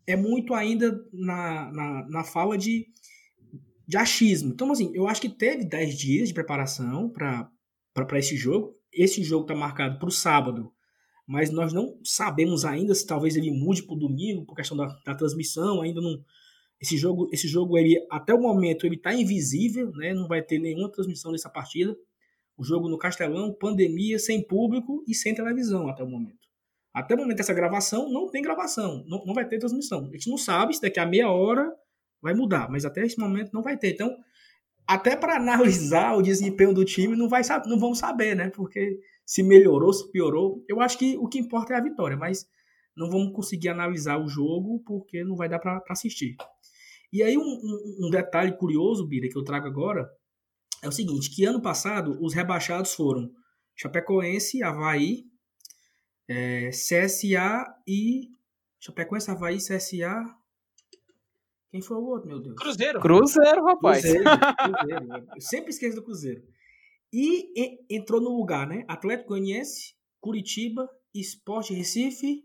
é 0.07 0.15
muito 0.15 0.53
ainda 0.53 0.99
na, 1.13 1.71
na, 1.71 2.07
na 2.07 2.23
fala 2.23 2.57
de, 2.57 2.87
de 3.89 3.97
achismo. 3.97 4.51
Então, 4.51 4.71
assim, 4.71 4.91
eu 4.93 5.07
acho 5.07 5.19
que 5.19 5.27
teve 5.27 5.65
10 5.65 5.97
dias 5.97 6.27
de 6.27 6.33
preparação 6.35 7.09
para 7.09 7.49
esse 8.19 8.37
jogo. 8.37 8.77
Esse 8.93 9.23
jogo 9.23 9.45
está 9.45 9.55
marcado 9.55 9.97
para 9.97 10.07
o 10.07 10.11
sábado, 10.11 10.71
mas 11.25 11.49
nós 11.49 11.73
não 11.73 11.99
sabemos 12.03 12.65
ainda 12.65 12.93
se 12.93 13.03
talvez 13.03 13.35
ele 13.35 13.49
mude 13.49 13.81
para 13.81 13.95
o 13.95 13.99
domingo, 13.99 14.45
por 14.45 14.53
questão 14.53 14.77
da, 14.77 14.85
da 15.03 15.15
transmissão. 15.15 15.81
Ainda 15.81 15.99
não. 16.01 16.23
Esse 16.79 16.97
jogo, 16.97 17.29
esse 17.33 17.47
jogo 17.47 17.79
ele, 17.79 17.97
até 18.11 18.31
o 18.31 18.39
momento, 18.39 18.85
ele 18.85 18.93
está 18.93 19.11
invisível, 19.11 19.91
né? 19.93 20.13
não 20.13 20.27
vai 20.27 20.43
ter 20.43 20.59
nenhuma 20.59 20.91
transmissão 20.91 21.31
dessa 21.31 21.49
partida. 21.49 21.97
O 22.55 22.63
jogo 22.63 22.87
no 22.89 22.97
Castelão, 22.97 23.51
pandemia, 23.59 24.19
sem 24.19 24.45
público 24.45 25.03
e 25.07 25.15
sem 25.15 25.33
televisão 25.33 25.89
até 25.89 26.03
o 26.03 26.07
momento. 26.07 26.47
Até 26.93 27.15
o 27.15 27.17
momento 27.17 27.37
dessa 27.37 27.55
gravação, 27.55 28.07
não 28.07 28.29
tem 28.29 28.43
gravação, 28.43 29.03
não, 29.07 29.25
não 29.25 29.33
vai 29.33 29.47
ter 29.47 29.57
transmissão. 29.57 30.05
A 30.05 30.11
gente 30.11 30.29
não 30.29 30.37
sabe 30.37 30.75
se 30.75 30.81
daqui 30.81 30.99
a 30.99 31.07
meia 31.07 31.31
hora 31.31 31.73
vai 32.21 32.33
mudar, 32.33 32.69
mas 32.69 32.85
até 32.85 33.05
esse 33.05 33.19
momento 33.19 33.51
não 33.53 33.61
vai 33.61 33.77
ter. 33.77 33.93
Então, 33.93 34.15
até 34.87 35.15
para 35.15 35.35
analisar 35.35 36.15
o 36.15 36.21
desempenho 36.21 36.73
do 36.73 36.83
time, 36.83 37.15
não, 37.15 37.29
vai, 37.29 37.41
não 37.65 37.79
vamos 37.79 37.99
saber, 37.99 38.35
né? 38.35 38.49
Porque 38.49 38.99
se 39.25 39.43
melhorou, 39.43 39.93
se 39.93 40.11
piorou. 40.11 40.63
Eu 40.67 40.81
acho 40.81 40.97
que 40.97 41.15
o 41.17 41.27
que 41.27 41.37
importa 41.37 41.73
é 41.73 41.77
a 41.77 41.83
vitória, 41.83 42.17
mas 42.17 42.47
não 42.97 43.09
vamos 43.09 43.31
conseguir 43.33 43.69
analisar 43.69 44.17
o 44.17 44.27
jogo 44.27 44.81
porque 44.85 45.23
não 45.23 45.35
vai 45.35 45.47
dar 45.47 45.59
para 45.59 45.81
assistir. 45.89 46.35
E 47.13 47.23
aí, 47.23 47.37
um, 47.37 47.41
um, 47.41 48.07
um, 48.07 48.09
detalhe 48.09 48.57
curioso, 48.57 49.07
Bira, 49.07 49.29
que 49.29 49.37
eu 49.37 49.43
trago 49.43 49.67
agora, 49.67 50.09
é 50.83 50.87
o 50.87 50.91
seguinte: 50.91 51.29
que 51.29 51.45
ano 51.45 51.61
passado 51.61 52.17
os 52.21 52.33
rebaixados 52.33 52.93
foram 52.93 53.31
Chapecoense, 53.75 54.63
Havaí, 54.63 55.25
é, 56.27 56.69
CSA 56.69 57.65
e. 57.87 58.27
Chapecoense, 58.79 59.29
Havaí, 59.29 59.57
CSA, 59.57 60.23
quem 61.71 61.81
foi 61.81 61.97
o 61.97 62.05
outro, 62.05 62.27
meu 62.27 62.39
Deus? 62.39 62.55
Cruzeiro. 62.55 62.99
Cruzeiro, 62.99 63.63
rapaz. 63.63 64.01
Cruzeiro, 64.01 64.23
Cruzeiro. 64.57 65.27
Eu 65.35 65.41
sempre 65.41 65.69
esqueço 65.69 65.95
do 65.95 66.03
Cruzeiro. 66.03 66.41
E, 67.13 67.51
e 67.55 67.95
entrou 67.95 68.19
no 68.19 68.35
lugar, 68.35 68.67
né? 68.67 68.83
Atlético 68.87 69.29
Goianiense, 69.29 69.93
Curitiba, 70.19 70.89
Sport 71.13 71.71
Recife 71.71 72.43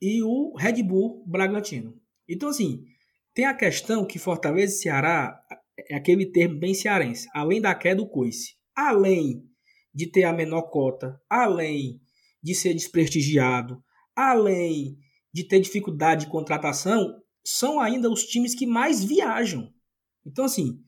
e 0.00 0.22
o 0.22 0.54
Red 0.56 0.82
Bull 0.82 1.24
Bragantino. 1.26 2.00
Então, 2.28 2.48
assim, 2.48 2.84
tem 3.34 3.44
a 3.44 3.54
questão 3.54 4.06
que 4.06 4.18
Fortaleza 4.18 4.74
e 4.74 4.78
Ceará 4.78 5.40
é 5.88 5.94
aquele 5.94 6.26
termo 6.26 6.58
bem 6.58 6.74
cearense, 6.74 7.28
além 7.34 7.60
da 7.60 7.74
queda 7.74 7.96
do 7.96 8.08
coice. 8.08 8.56
Além 8.74 9.42
de 9.94 10.10
ter 10.10 10.24
a 10.24 10.32
menor 10.32 10.62
cota, 10.70 11.20
além 11.28 12.00
de 12.42 12.54
ser 12.54 12.74
desprestigiado, 12.74 13.82
além 14.14 14.98
de 15.32 15.44
ter 15.44 15.60
dificuldade 15.60 16.26
de 16.26 16.30
contratação, 16.30 17.22
são 17.46 17.80
ainda 17.80 18.10
os 18.10 18.24
times 18.24 18.54
que 18.54 18.66
mais 18.66 19.04
viajam. 19.04 19.72
Então, 20.26 20.44
assim, 20.44 20.80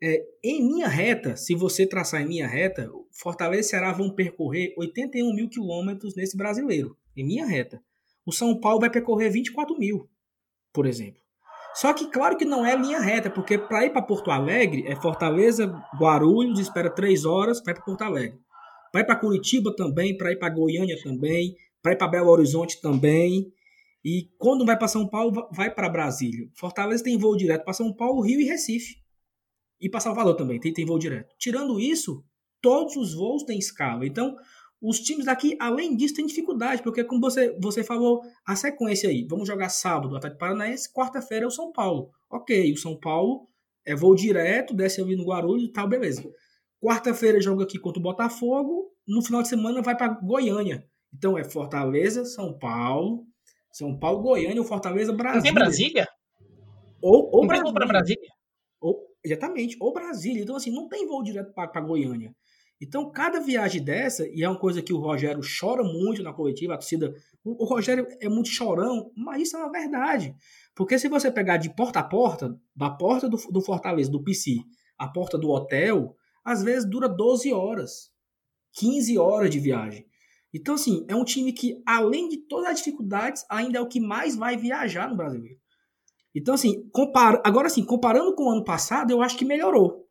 é, 0.00 0.22
em 0.44 0.60
linha 0.60 0.86
reta, 0.86 1.34
se 1.34 1.56
você 1.56 1.84
traçar 1.84 2.22
em 2.22 2.26
linha 2.26 2.46
reta, 2.46 2.88
Fortaleza 3.10 3.60
e 3.60 3.70
Ceará 3.70 3.92
vão 3.92 4.14
percorrer 4.14 4.72
81 4.76 5.34
mil 5.34 5.48
quilômetros 5.48 6.14
nesse 6.14 6.36
brasileiro, 6.36 6.96
em 7.16 7.26
linha 7.26 7.44
reta. 7.44 7.82
O 8.24 8.32
São 8.32 8.58
Paulo 8.60 8.80
vai 8.80 8.90
percorrer 8.90 9.28
24 9.30 9.76
mil, 9.76 10.08
por 10.72 10.86
exemplo. 10.86 11.20
Só 11.74 11.92
que, 11.92 12.08
claro 12.08 12.36
que 12.36 12.44
não 12.44 12.64
é 12.64 12.76
linha 12.76 13.00
reta, 13.00 13.28
porque 13.28 13.58
para 13.58 13.84
ir 13.84 13.90
para 13.90 14.00
Porto 14.00 14.30
Alegre, 14.30 14.84
é 14.86 14.94
Fortaleza, 14.94 15.66
Guarulhos, 15.98 16.60
espera 16.60 16.88
3 16.88 17.24
horas, 17.24 17.60
vai 17.64 17.74
para 17.74 17.82
Porto 17.82 18.02
Alegre. 18.02 18.38
Vai 18.92 19.04
para 19.04 19.16
Curitiba 19.16 19.74
também, 19.74 20.16
para 20.16 20.30
ir 20.30 20.38
para 20.38 20.54
Goiânia 20.54 20.96
também, 21.02 21.56
para 21.82 21.92
ir 21.92 21.96
para 21.96 22.06
Belo 22.06 22.30
Horizonte 22.30 22.80
também. 22.80 23.52
E 24.04 24.30
quando 24.38 24.66
vai 24.66 24.76
para 24.76 24.88
São 24.88 25.08
Paulo, 25.08 25.48
vai 25.50 25.74
para 25.74 25.88
Brasília. 25.88 26.48
Fortaleza 26.54 27.02
tem 27.02 27.16
voo 27.16 27.36
direto 27.36 27.64
para 27.64 27.72
São 27.72 27.94
Paulo, 27.94 28.20
Rio 28.20 28.40
e 28.40 28.44
Recife. 28.44 28.96
E 29.80 29.88
para 29.88 30.00
Salvador 30.00 30.36
também, 30.36 30.60
tem, 30.60 30.72
tem 30.72 30.84
voo 30.84 30.98
direto. 30.98 31.34
Tirando 31.38 31.80
isso, 31.80 32.22
todos 32.60 32.96
os 32.96 33.14
voos 33.14 33.44
têm 33.44 33.58
escala. 33.58 34.06
Então, 34.06 34.36
os 34.80 35.00
times 35.00 35.24
daqui, 35.24 35.56
além 35.58 35.96
disso, 35.96 36.14
têm 36.14 36.26
dificuldade, 36.26 36.82
porque 36.82 37.02
como 37.04 37.20
você, 37.20 37.58
você 37.58 37.82
falou, 37.82 38.20
a 38.46 38.54
sequência 38.54 39.08
aí, 39.08 39.26
vamos 39.26 39.48
jogar 39.48 39.70
sábado, 39.70 40.14
Atlético 40.14 40.40
Paranaense, 40.40 40.92
quarta-feira 40.92 41.46
é 41.46 41.48
o 41.48 41.50
São 41.50 41.72
Paulo. 41.72 42.10
Ok, 42.30 42.72
o 42.72 42.76
São 42.76 42.98
Paulo 43.00 43.48
é 43.86 43.94
voo 43.94 44.14
direto, 44.14 44.74
desce 44.74 45.00
ali 45.00 45.16
no 45.16 45.24
Guarulhos 45.24 45.68
e 45.68 45.72
tal, 45.72 45.88
beleza. 45.88 46.22
Quarta-feira 46.82 47.40
joga 47.40 47.64
aqui 47.64 47.78
contra 47.78 47.98
o 47.98 48.02
Botafogo, 48.02 48.92
no 49.08 49.22
final 49.22 49.40
de 49.40 49.48
semana 49.48 49.80
vai 49.80 49.96
para 49.96 50.08
Goiânia. 50.08 50.86
Então 51.14 51.38
é 51.38 51.44
Fortaleza, 51.44 52.26
São 52.26 52.58
Paulo, 52.58 53.24
são 53.74 53.98
Paulo, 53.98 54.22
Goiânia, 54.22 54.62
o 54.62 54.64
Fortaleza, 54.64 55.12
Brasília. 55.12 55.34
Não 55.34 55.42
tem 55.42 55.52
Brasília? 55.52 56.08
Ou, 57.02 57.28
ou 57.32 57.44
Brasília. 57.44 57.74
para 57.74 57.86
Brasília? 57.88 58.30
Ou, 58.80 59.04
exatamente, 59.24 59.76
ou 59.80 59.92
Brasília. 59.92 60.42
Então, 60.44 60.54
assim, 60.54 60.70
não 60.70 60.88
tem 60.88 61.08
voo 61.08 61.24
direto 61.24 61.52
para 61.52 61.80
Goiânia. 61.80 62.32
Então, 62.80 63.10
cada 63.10 63.40
viagem 63.40 63.82
dessa, 63.82 64.28
e 64.28 64.44
é 64.44 64.48
uma 64.48 64.60
coisa 64.60 64.80
que 64.80 64.92
o 64.92 65.00
Rogério 65.00 65.40
chora 65.58 65.82
muito 65.82 66.22
na 66.22 66.32
coletiva, 66.32 66.74
a 66.74 66.78
torcida. 66.78 67.12
O, 67.42 67.64
o 67.64 67.66
Rogério 67.66 68.06
é 68.20 68.28
muito 68.28 68.48
chorão, 68.48 69.10
mas 69.16 69.42
isso 69.42 69.56
é 69.56 69.58
uma 69.58 69.72
verdade. 69.72 70.36
Porque 70.72 70.96
se 70.96 71.08
você 71.08 71.28
pegar 71.28 71.56
de 71.56 71.74
porta 71.74 71.98
a 71.98 72.04
porta, 72.04 72.56
da 72.76 72.90
porta 72.90 73.28
do, 73.28 73.36
do 73.36 73.60
Fortaleza, 73.60 74.08
do 74.08 74.22
PC, 74.22 74.58
a 74.96 75.08
porta 75.08 75.36
do 75.36 75.50
hotel, 75.50 76.14
às 76.44 76.62
vezes 76.62 76.88
dura 76.88 77.08
12 77.08 77.52
horas, 77.52 78.12
15 78.74 79.18
horas 79.18 79.50
de 79.50 79.58
viagem. 79.58 80.06
Então, 80.54 80.76
assim, 80.76 81.04
é 81.08 81.16
um 81.16 81.24
time 81.24 81.52
que, 81.52 81.82
além 81.84 82.28
de 82.28 82.36
todas 82.36 82.70
as 82.70 82.78
dificuldades, 82.78 83.44
ainda 83.50 83.78
é 83.78 83.80
o 83.80 83.88
que 83.88 83.98
mais 83.98 84.36
vai 84.36 84.56
viajar 84.56 85.10
no 85.10 85.16
brasileiro. 85.16 85.58
Então, 86.32 86.54
assim, 86.54 86.88
compara... 86.92 87.42
agora 87.44 87.66
assim, 87.66 87.84
comparando 87.84 88.34
com 88.36 88.44
o 88.44 88.50
ano 88.50 88.64
passado, 88.64 89.10
eu 89.10 89.20
acho 89.20 89.36
que 89.36 89.44
melhorou. 89.44 90.08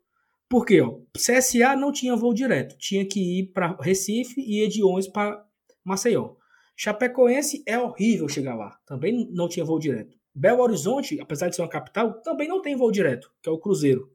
Por 0.50 0.66
quê? 0.66 0.82
Ó, 0.82 1.00
CSA 1.16 1.78
não 1.78 1.94
tinha 1.94 2.16
voo 2.16 2.34
direto, 2.34 2.78
tinha 2.78 3.06
que 3.08 3.40
ir 3.40 3.54
para 3.54 3.78
Recife 3.80 4.42
e 4.42 4.64
ir 4.64 4.68
de 4.68 4.84
ônibus 4.84 5.08
para 5.08 5.44
Maceió. 5.84 6.36
Chapecoense 6.76 7.64
é 7.66 7.80
horrível 7.80 8.28
chegar 8.28 8.56
lá, 8.56 8.78
também 8.86 9.30
não 9.32 9.48
tinha 9.48 9.66
voo 9.66 9.80
direto. 9.80 10.18
Belo 10.36 10.62
Horizonte, 10.62 11.20
apesar 11.22 11.48
de 11.48 11.56
ser 11.56 11.62
uma 11.62 11.70
capital, 11.70 12.22
também 12.22 12.48
não 12.48 12.62
tem 12.62 12.76
voo 12.76 12.92
direto, 12.92 13.32
que 13.42 13.50
é 13.50 13.52
o 13.52 13.58
Cruzeiro. 13.58 14.12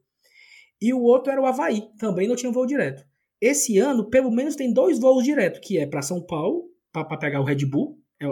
E 0.81 0.93
o 0.93 1.01
outro 1.01 1.31
era 1.31 1.41
o 1.41 1.45
Havaí, 1.45 1.89
também 1.97 2.27
não 2.27 2.35
tinha 2.35 2.51
voo 2.51 2.65
direto. 2.65 3.08
Esse 3.41 3.77
ano, 3.77 4.09
pelo 4.09 4.31
menos, 4.31 4.55
tem 4.55 4.73
dois 4.73 4.99
voos 4.99 5.23
diretos, 5.23 5.61
que 5.63 5.77
é 5.77 5.85
para 5.85 6.01
São 6.01 6.21
Paulo, 6.21 6.69
para 6.91 7.17
pegar 7.17 7.39
o 7.39 7.45
Red 7.45 7.65
Bull, 7.65 7.97
é 8.21 8.27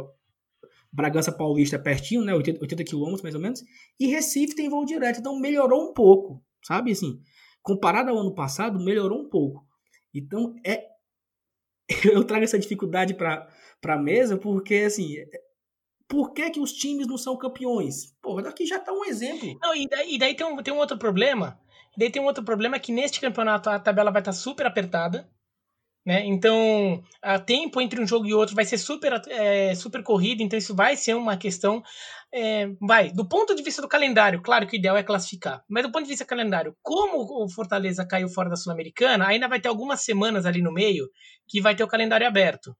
Bragança 0.91 1.31
Paulista 1.31 1.75
é 1.75 1.79
pertinho, 1.79 2.23
né? 2.23 2.33
80, 2.33 2.61
80 2.61 2.83
quilômetros 2.83 3.21
mais 3.21 3.35
ou 3.35 3.41
menos. 3.41 3.63
E 3.99 4.07
Recife 4.07 4.55
tem 4.55 4.69
voo 4.69 4.85
direto, 4.85 5.19
então 5.19 5.39
melhorou 5.39 5.89
um 5.89 5.93
pouco, 5.93 6.43
sabe? 6.63 6.91
Assim, 6.91 7.19
comparado 7.61 8.09
ao 8.09 8.17
ano 8.17 8.33
passado, 8.33 8.79
melhorou 8.79 9.21
um 9.21 9.29
pouco. 9.29 9.65
Então, 10.13 10.55
é. 10.65 10.85
Eu 12.11 12.23
trago 12.23 12.43
essa 12.43 12.59
dificuldade 12.59 13.13
para 13.13 13.47
a 13.85 13.97
mesa 13.97 14.37
porque, 14.37 14.75
assim. 14.75 15.15
Por 16.07 16.31
que, 16.31 16.49
que 16.51 16.59
os 16.61 16.71
times 16.71 17.05
não 17.05 17.17
são 17.17 17.37
campeões? 17.37 18.15
Pô, 18.21 18.41
daqui 18.41 18.65
já 18.65 18.79
tá 18.79 18.93
um 18.93 19.03
exemplo. 19.03 19.59
Não, 19.61 19.75
e 19.75 19.89
daí, 19.89 20.15
e 20.15 20.17
daí 20.17 20.35
tem, 20.35 20.47
um, 20.47 20.63
tem 20.63 20.73
um 20.73 20.77
outro 20.77 20.97
problema. 20.97 21.59
Daí 21.97 22.11
tem 22.11 22.21
um 22.21 22.25
outro 22.25 22.43
problema 22.43 22.79
que 22.79 22.91
neste 22.91 23.19
campeonato 23.19 23.69
a 23.69 23.79
tabela 23.79 24.11
vai 24.11 24.21
estar 24.21 24.31
tá 24.31 24.37
super 24.37 24.65
apertada. 24.65 25.27
Né? 26.05 26.25
Então, 26.25 27.03
a 27.21 27.37
tempo 27.37 27.81
entre 27.81 27.99
um 27.99 28.07
jogo 28.07 28.25
e 28.27 28.33
outro 28.33 28.55
vai 28.55 28.63
ser 28.63 28.77
super, 28.77 29.21
é, 29.27 29.75
super 29.75 30.01
corrido, 30.03 30.41
então 30.41 30.57
isso 30.57 30.73
vai 30.73 30.95
ser 30.95 31.15
uma 31.15 31.35
questão. 31.35 31.83
É, 32.33 32.67
vai, 32.79 33.11
do 33.11 33.27
ponto 33.27 33.53
de 33.53 33.61
vista 33.61 33.81
do 33.81 33.89
calendário, 33.89 34.41
claro 34.41 34.65
que 34.65 34.77
o 34.77 34.79
ideal 34.79 34.95
é 34.95 35.03
classificar, 35.03 35.63
mas 35.67 35.83
do 35.83 35.91
ponto 35.91 36.03
de 36.03 36.09
vista 36.09 36.23
do 36.23 36.29
calendário, 36.29 36.75
como 36.81 37.43
o 37.43 37.49
Fortaleza 37.49 38.05
caiu 38.07 38.29
fora 38.29 38.49
da 38.49 38.55
Sul-Americana, 38.55 39.27
ainda 39.27 39.49
vai 39.49 39.59
ter 39.59 39.67
algumas 39.67 40.01
semanas 40.01 40.45
ali 40.45 40.61
no 40.61 40.71
meio 40.71 41.09
que 41.47 41.59
vai 41.59 41.75
ter 41.75 41.83
o 41.83 41.87
calendário 41.87 42.27
aberto 42.27 42.73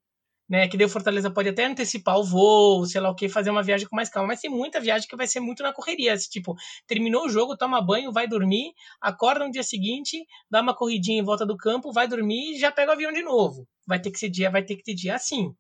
né? 0.50 0.68
Que 0.68 0.84
o 0.84 0.90
Fortaleza 0.90 1.30
pode 1.32 1.50
até 1.50 1.66
antecipar 1.66 2.18
o 2.18 2.24
voo, 2.24 2.86
sei 2.86 3.02
lá 3.02 3.10
o 3.10 3.16
que, 3.16 3.28
fazer 3.30 3.50
uma 3.50 3.64
viagem 3.64 3.88
com 3.88 3.96
mais 3.96 4.10
calma. 4.10 4.30
Mas 4.30 4.42
tem 4.42 4.50
muita 4.50 4.80
viagem 4.80 5.08
que 5.08 5.16
vai 5.16 5.28
ser 5.28 5.40
muito 5.40 5.64
na 5.64 5.74
correria. 5.74 6.14
Esse, 6.14 6.30
tipo, 6.30 6.56
terminou 6.88 7.26
o 7.26 7.30
jogo, 7.30 7.58
toma 7.58 7.82
banho, 7.82 8.12
vai 8.12 8.28
dormir, 8.28 8.74
acorda 9.02 9.46
no 9.46 9.52
dia 9.52 9.64
seguinte, 9.64 10.26
dá 10.50 10.62
uma 10.62 10.76
corridinha 10.76 11.20
em 11.20 11.24
volta 11.24 11.46
do 11.46 11.58
campo, 11.58 11.92
vai 11.92 12.08
dormir 12.08 12.56
e 12.56 12.60
já 12.60 12.72
pega 12.72 12.92
o 12.92 12.94
avião 12.94 13.12
de 13.12 13.22
novo. 13.22 13.68
Vai 13.86 14.00
ter 14.00 14.12
que 14.12 14.20
ser 14.20 14.30
dia, 14.30 14.50
vai 14.50 14.64
ter 14.64 14.76
que 14.76 14.84
ter 14.84 14.94
dia 14.94 15.16
assim 15.16 15.54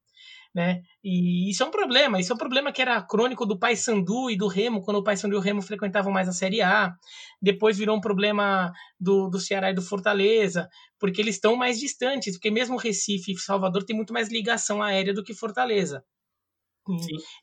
né? 0.57 0.81
E 1.03 1.51
isso 1.51 1.61
é 1.61 1.67
um 1.67 1.69
problema, 1.69 2.19
isso 2.19 2.33
é 2.33 2.35
um 2.35 2.37
problema 2.39 2.71
que 2.71 2.81
era 2.81 2.99
crônico 2.99 3.45
do 3.45 3.59
Paysandu 3.59 4.31
e 4.31 4.35
do 4.35 4.47
Remo, 4.47 4.81
quando 4.81 4.97
o 4.97 5.03
Paysandu 5.03 5.35
e 5.35 5.37
o 5.37 5.39
Remo 5.39 5.61
frequentavam 5.61 6.11
mais 6.11 6.27
a 6.27 6.33
Série 6.33 6.63
A. 6.63 6.95
Depois 7.39 7.77
virou 7.77 7.95
um 7.95 8.01
problema 8.01 8.73
do, 8.99 9.29
do 9.29 9.39
Ceará 9.39 9.69
e 9.69 9.75
do 9.75 9.83
Fortaleza, 9.83 10.67
porque 10.97 11.21
eles 11.21 11.35
estão 11.35 11.55
mais 11.55 11.79
distantes, 11.79 12.33
porque 12.33 12.49
mesmo 12.49 12.75
Recife 12.75 13.33
e 13.33 13.37
Salvador 13.37 13.83
tem 13.83 13.95
muito 13.95 14.11
mais 14.11 14.29
ligação 14.29 14.81
aérea 14.81 15.13
do 15.13 15.23
que 15.23 15.31
Fortaleza. 15.31 16.03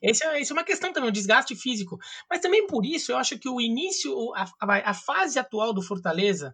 Esse 0.01 0.25
é, 0.25 0.41
esse 0.41 0.51
é 0.51 0.53
uma 0.53 0.65
questão 0.65 0.91
também, 0.91 1.09
o 1.09 1.13
desgaste 1.13 1.55
físico. 1.55 1.97
Mas 2.29 2.41
também 2.41 2.67
por 2.67 2.85
isso, 2.85 3.13
eu 3.13 3.17
acho 3.17 3.39
que 3.39 3.47
o 3.47 3.61
início, 3.61 4.13
a, 4.35 4.43
a, 4.59 4.89
a 4.89 4.93
fase 4.93 5.39
atual 5.39 5.71
do 5.71 5.81
Fortaleza, 5.81 6.53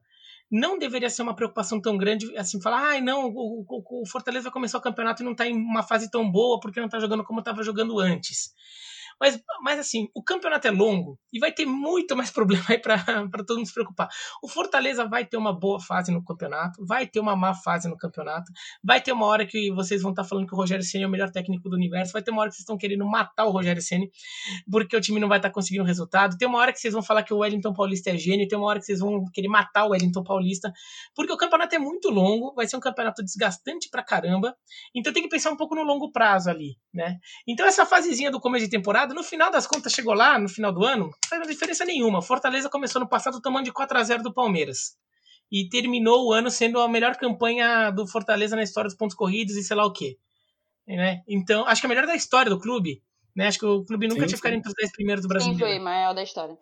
não 0.51 0.77
deveria 0.77 1.09
ser 1.09 1.21
uma 1.21 1.35
preocupação 1.35 1.79
tão 1.79 1.97
grande, 1.97 2.35
assim, 2.37 2.61
falar, 2.61 2.89
ai, 2.89 2.97
ah, 2.97 3.01
não, 3.01 3.27
o, 3.27 3.65
o, 3.67 4.01
o, 4.01 4.05
Fortaleza 4.05 4.51
começou 4.51 4.81
o 4.81 4.83
campeonato 4.83 5.23
e 5.23 5.25
não 5.25 5.31
está 5.31 5.47
em 5.47 5.55
uma 5.55 5.81
fase 5.81 6.11
tão 6.11 6.29
boa 6.29 6.59
porque 6.59 6.79
não 6.79 6.87
está 6.87 6.99
jogando 6.99 7.23
como 7.23 7.39
estava 7.39 7.63
jogando 7.63 7.97
antes. 7.99 8.53
Mas, 9.21 9.39
mas 9.61 9.79
assim, 9.79 10.07
o 10.15 10.23
campeonato 10.23 10.67
é 10.67 10.71
longo 10.71 11.19
e 11.31 11.37
vai 11.37 11.51
ter 11.51 11.63
muito 11.63 12.15
mais 12.15 12.31
problema 12.33 12.65
aí 12.69 12.79
para 12.79 13.23
todo 13.45 13.57
mundo 13.57 13.67
se 13.67 13.73
preocupar. 13.73 14.09
O 14.41 14.47
Fortaleza 14.47 15.07
vai 15.07 15.23
ter 15.23 15.37
uma 15.37 15.53
boa 15.53 15.79
fase 15.79 16.11
no 16.11 16.23
campeonato, 16.25 16.83
vai 16.83 17.05
ter 17.05 17.19
uma 17.19 17.35
má 17.35 17.53
fase 17.53 17.87
no 17.87 17.95
campeonato, 17.95 18.51
vai 18.83 18.99
ter 18.99 19.11
uma 19.11 19.27
hora 19.27 19.45
que 19.45 19.71
vocês 19.71 20.01
vão 20.01 20.09
estar 20.09 20.23
tá 20.23 20.27
falando 20.27 20.47
que 20.47 20.55
o 20.55 20.57
Rogério 20.57 20.83
Ceni 20.83 21.03
é 21.03 21.07
o 21.07 21.09
melhor 21.09 21.29
técnico 21.29 21.69
do 21.69 21.75
universo, 21.75 22.13
vai 22.13 22.23
ter 22.23 22.31
uma 22.31 22.41
hora 22.41 22.49
que 22.49 22.55
vocês 22.55 22.63
estão 22.63 22.75
querendo 22.75 23.05
matar 23.05 23.45
o 23.45 23.51
Rogério 23.51 23.81
Ceni 23.81 24.09
porque 24.69 24.97
o 24.97 25.01
time 25.01 25.19
não 25.19 25.29
vai 25.29 25.37
estar 25.37 25.49
tá 25.49 25.53
conseguindo 25.53 25.85
resultado, 25.85 26.35
tem 26.35 26.47
uma 26.47 26.57
hora 26.57 26.73
que 26.73 26.79
vocês 26.79 26.93
vão 26.93 27.03
falar 27.03 27.21
que 27.21 27.33
o 27.33 27.37
Wellington 27.37 27.73
Paulista 27.73 28.09
é 28.09 28.17
gênio, 28.17 28.47
tem 28.47 28.57
uma 28.57 28.67
hora 28.67 28.79
que 28.79 28.85
vocês 28.85 28.99
vão 28.99 29.23
querer 29.31 29.49
matar 29.49 29.85
o 29.85 29.89
Wellington 29.89 30.23
Paulista, 30.23 30.73
porque 31.15 31.31
o 31.31 31.37
campeonato 31.37 31.75
é 31.75 31.79
muito 31.79 32.09
longo, 32.09 32.55
vai 32.55 32.65
ser 32.65 32.75
um 32.75 32.79
campeonato 32.79 33.23
desgastante 33.23 33.87
pra 33.91 34.03
caramba, 34.03 34.55
então 34.95 35.13
tem 35.13 35.21
que 35.21 35.29
pensar 35.29 35.51
um 35.51 35.57
pouco 35.57 35.75
no 35.75 35.83
longo 35.83 36.11
prazo 36.11 36.49
ali, 36.49 36.75
né? 36.91 37.17
Então 37.47 37.67
essa 37.67 37.85
fasezinha 37.85 38.31
do 38.31 38.39
começo 38.39 38.65
de 38.65 38.71
temporada 38.71 39.10
no 39.13 39.23
final 39.23 39.51
das 39.51 39.67
contas, 39.67 39.93
chegou 39.93 40.13
lá, 40.13 40.37
no 40.37 40.49
final 40.49 40.71
do 40.71 40.83
ano, 40.83 41.05
não 41.05 41.13
faz 41.29 41.47
diferença 41.47 41.85
nenhuma. 41.85 42.21
Fortaleza 42.21 42.69
começou 42.69 43.01
no 43.01 43.07
passado 43.07 43.41
tomando 43.41 43.65
de 43.65 43.71
4 43.71 43.97
a 43.97 44.03
0 44.03 44.23
do 44.23 44.33
Palmeiras. 44.33 44.97
E 45.51 45.67
terminou 45.69 46.27
o 46.27 46.33
ano 46.33 46.49
sendo 46.49 46.79
a 46.79 46.87
melhor 46.87 47.15
campanha 47.17 47.91
do 47.91 48.07
Fortaleza 48.07 48.55
na 48.55 48.63
história 48.63 48.87
dos 48.87 48.97
pontos 48.97 49.15
corridos 49.15 49.55
e 49.55 49.63
sei 49.63 49.75
lá 49.75 49.85
o 49.85 49.91
quê. 49.91 50.17
Né? 50.87 51.21
Então, 51.27 51.65
acho 51.65 51.81
que 51.81 51.87
é 51.87 51.89
a 51.89 51.93
melhor 51.93 52.05
da 52.05 52.15
história 52.15 52.49
do 52.49 52.59
clube. 52.59 53.01
Né? 53.35 53.47
Acho 53.47 53.59
que 53.59 53.65
o 53.65 53.83
clube 53.83 54.07
nunca 54.07 54.21
sim, 54.21 54.27
tinha 54.27 54.37
ficado 54.37 54.53
entre 54.53 54.69
os 54.69 54.75
10 54.75 54.91
primeiros 54.91 55.23
do 55.23 55.27
Brasil. 55.27 55.53
Sim, 55.53 55.59
foi, 55.59 55.79
maior 55.79 56.13
da 56.13 56.23
história. 56.23 56.57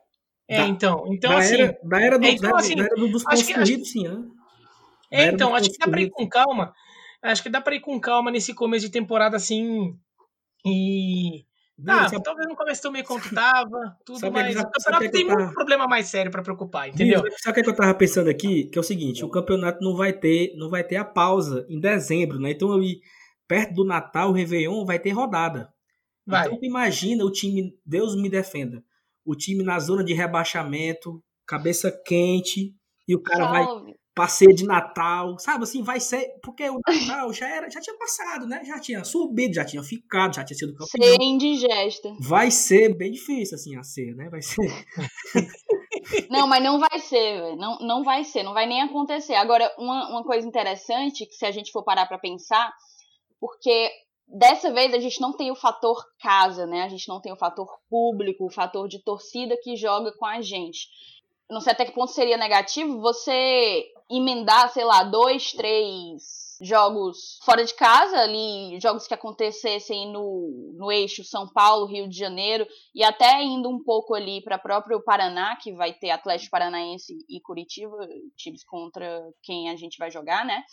É, 0.48 0.58
da, 0.58 0.68
então, 0.68 1.04
então 1.08 1.32
da 1.32 1.38
assim. 1.38 1.62
Era, 1.62 1.80
da 1.84 2.02
era, 2.02 2.20
do, 2.20 2.26
é, 2.26 2.32
então, 2.32 2.56
assim, 2.56 2.76
da 2.76 2.84
era 2.84 2.96
dos 2.96 3.24
pontos 3.24 3.44
corridos, 3.44 3.92
sim, 3.92 4.08
né? 4.08 4.24
É, 5.12 5.26
então, 5.28 5.56
acho 5.56 5.70
que 5.70 5.78
dá 5.78 5.88
para 5.88 6.02
ir 6.02 6.10
com 6.10 6.28
calma. 6.28 6.74
Acho 7.22 7.44
que 7.44 7.50
dá 7.50 7.62
para 7.62 7.76
ir 7.76 7.82
com 7.82 8.00
calma 8.00 8.32
nesse 8.32 8.54
começo 8.54 8.86
de 8.86 8.92
temporada 8.92 9.36
assim. 9.36 9.96
E 10.66 11.46
ah, 11.88 12.10
sabe... 12.10 12.24
talvez 12.24 12.48
no 12.48 12.56
começo 12.56 12.82
também 12.82 13.04
quanto 13.04 13.34
tava, 13.34 13.98
tudo 14.06 14.20
sabe 14.20 14.34
mais. 14.34 14.56
o 14.56 14.64
campeonato 14.64 15.12
tem 15.12 15.28
tava... 15.28 15.40
muito 15.40 15.54
problema 15.54 15.88
mais 15.88 16.08
sério 16.08 16.32
para 16.32 16.42
preocupar, 16.42 16.90
entendeu? 16.90 17.24
Sabe 17.38 17.60
o 17.60 17.64
que 17.64 17.70
eu 17.70 17.76
tava 17.76 17.94
pensando 17.94 18.30
aqui? 18.30 18.66
Que 18.66 18.78
é 18.78 18.82
o 18.82 18.84
seguinte, 18.84 19.24
o 19.24 19.30
campeonato 19.30 19.84
não 19.84 19.96
vai 19.96 20.14
ter, 20.14 20.54
não 20.56 20.70
vai 20.70 20.84
ter 20.84 20.98
a 20.98 21.06
pausa 21.06 21.66
em 21.70 21.80
dezembro, 21.80 22.40
né? 22.40 22.52
Então 22.52 22.74
ali, 22.74 23.02
perto 23.48 23.74
do 23.74 23.86
Natal, 23.86 24.30
o 24.30 24.34
Réveillon, 24.34 24.86
vai 24.86 25.00
ter 25.00 25.12
rodada. 25.12 25.70
Vai. 26.26 26.48
Então 26.48 26.60
imagina 26.62 27.24
o 27.24 27.32
time, 27.32 27.74
Deus 27.86 28.16
me 28.16 28.30
defenda, 28.30 28.84
o 29.26 29.36
time 29.36 29.64
na 29.64 29.80
zona 29.80 30.04
de 30.04 30.14
rebaixamento, 30.14 31.24
cabeça 31.46 31.92
quente, 32.06 32.76
e 33.08 33.16
o 33.16 33.22
cara 33.22 33.46
Salve. 33.46 33.86
vai 33.86 33.99
passeio 34.16 34.54
de 34.54 34.66
Natal, 34.66 35.38
sabe 35.40 35.64
assim, 35.64 35.82
vai 35.82 36.00
ser, 36.00 36.40
porque 36.42 36.70
o 36.70 36.80
Natal 36.88 37.32
já 37.34 37.48
era, 37.48 37.70
já 37.70 37.80
tinha 37.80 37.98
passado, 37.98 38.46
né? 38.46 38.64
Já 38.66 38.80
tinha 38.80 39.04
subido, 39.04 39.56
já 39.56 39.66
tinha 39.66 39.84
ficado, 39.84 40.36
já 40.36 40.44
tinha 40.44 40.58
sido 40.58 40.74
campeão. 40.74 40.88
Ser 40.88 41.22
indigesta. 41.22 42.14
Vai 42.20 42.52
ser 42.52 42.96
bem 42.96 43.12
difícil 43.12 43.56
assim 43.56 43.78
a 43.78 43.84
ser, 43.84 44.16
né? 44.16 44.30
Vai 44.30 44.42
ser. 44.42 44.58
não, 46.30 46.48
mas 46.48 46.64
não 46.64 46.80
vai 46.80 47.00
ser, 47.00 47.56
não, 47.56 47.80
não 47.80 48.04
vai 48.04 48.24
ser, 48.24 48.44
não 48.44 48.54
vai 48.54 48.66
nem 48.66 48.82
acontecer. 48.82 49.36
Agora, 49.36 49.74
uma, 49.78 50.10
uma 50.10 50.24
coisa 50.24 50.48
interessante 50.48 51.26
que 51.26 51.36
se 51.36 51.46
a 51.46 51.52
gente 51.52 51.72
for 51.72 51.84
parar 51.84 52.06
para 52.06 52.18
pensar, 52.18 52.72
porque 53.40 53.90
dessa 54.28 54.72
vez 54.72 54.94
a 54.94 55.00
gente 55.00 55.22
não 55.22 55.36
tem 55.36 55.50
o 55.50 55.56
fator 55.56 56.04
casa, 56.22 56.66
né? 56.66 56.84
A 56.84 56.90
gente 56.90 57.08
não 57.08 57.22
tem 57.22 57.32
o 57.32 57.38
fator 57.38 57.68
público, 57.90 58.46
o 58.46 58.52
fator 58.52 58.88
de 58.88 59.02
torcida 59.04 59.58
que 59.64 59.76
joga 59.76 60.12
com 60.18 60.26
a 60.26 60.42
gente 60.42 60.88
não 61.50 61.60
sei 61.60 61.74
até 61.74 61.86
que 61.86 61.94
ponto 61.94 62.12
seria 62.12 62.38
negativo 62.38 63.02
você 63.02 63.86
emendar, 64.10 64.72
sei 64.72 64.84
lá, 64.84 65.04
dois, 65.04 65.52
três 65.52 66.40
jogos 66.62 67.40
fora 67.44 67.64
de 67.64 67.74
casa, 67.74 68.20
ali, 68.20 68.78
jogos 68.82 69.08
que 69.08 69.14
acontecessem 69.14 70.12
no, 70.12 70.74
no 70.76 70.92
eixo 70.92 71.24
São 71.24 71.48
Paulo, 71.48 71.86
Rio 71.86 72.08
de 72.08 72.18
Janeiro, 72.18 72.68
e 72.94 73.04
até 73.04 73.42
indo 73.42 73.70
um 73.70 73.82
pouco 73.82 74.14
ali 74.14 74.42
para 74.42 74.58
próprio 74.58 75.02
Paraná, 75.02 75.56
que 75.56 75.72
vai 75.72 75.94
ter 75.94 76.10
Atlético 76.10 76.52
Paranaense 76.52 77.18
e 77.30 77.40
Curitiba, 77.40 77.98
times 78.36 78.64
contra 78.64 79.22
quem 79.42 79.70
a 79.70 79.76
gente 79.76 79.98
vai 79.98 80.12
jogar, 80.12 80.46
né? 80.46 80.64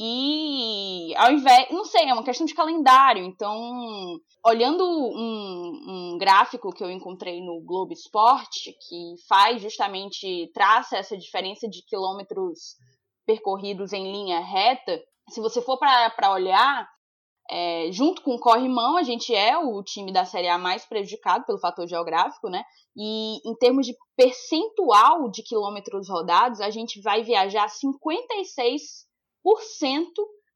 E 0.00 1.12
ao 1.16 1.32
invés, 1.32 1.68
não 1.72 1.84
sei, 1.84 2.08
é 2.08 2.14
uma 2.14 2.22
questão 2.22 2.46
de 2.46 2.54
calendário. 2.54 3.24
Então, 3.24 4.20
olhando 4.46 4.84
um, 4.84 6.12
um, 6.12 6.18
gráfico 6.18 6.72
que 6.72 6.84
eu 6.84 6.88
encontrei 6.88 7.40
no 7.40 7.60
Globo 7.60 7.92
Esporte, 7.92 8.76
que 8.88 9.14
faz 9.28 9.60
justamente, 9.60 10.52
traça 10.54 10.96
essa 10.96 11.18
diferença 11.18 11.68
de 11.68 11.82
quilômetros 11.84 12.76
percorridos 13.26 13.92
em 13.92 14.12
linha 14.12 14.38
reta, 14.38 15.02
se 15.30 15.40
você 15.40 15.60
for 15.60 15.76
para 15.76 16.32
olhar, 16.32 16.88
é, 17.50 17.90
junto 17.90 18.22
com 18.22 18.36
o 18.36 18.40
Corrimão, 18.40 18.96
a 18.96 19.02
gente 19.02 19.34
é 19.34 19.58
o 19.58 19.82
time 19.82 20.12
da 20.12 20.24
Série 20.24 20.48
A 20.48 20.58
mais 20.58 20.86
prejudicado 20.86 21.44
pelo 21.44 21.58
fator 21.58 21.88
geográfico, 21.88 22.48
né? 22.48 22.62
E 22.96 23.36
em 23.44 23.54
termos 23.56 23.84
de 23.84 23.96
percentual 24.16 25.28
de 25.28 25.42
quilômetros 25.42 26.08
rodados, 26.08 26.60
a 26.60 26.70
gente 26.70 27.00
vai 27.02 27.24
viajar 27.24 27.68
56 27.68 29.07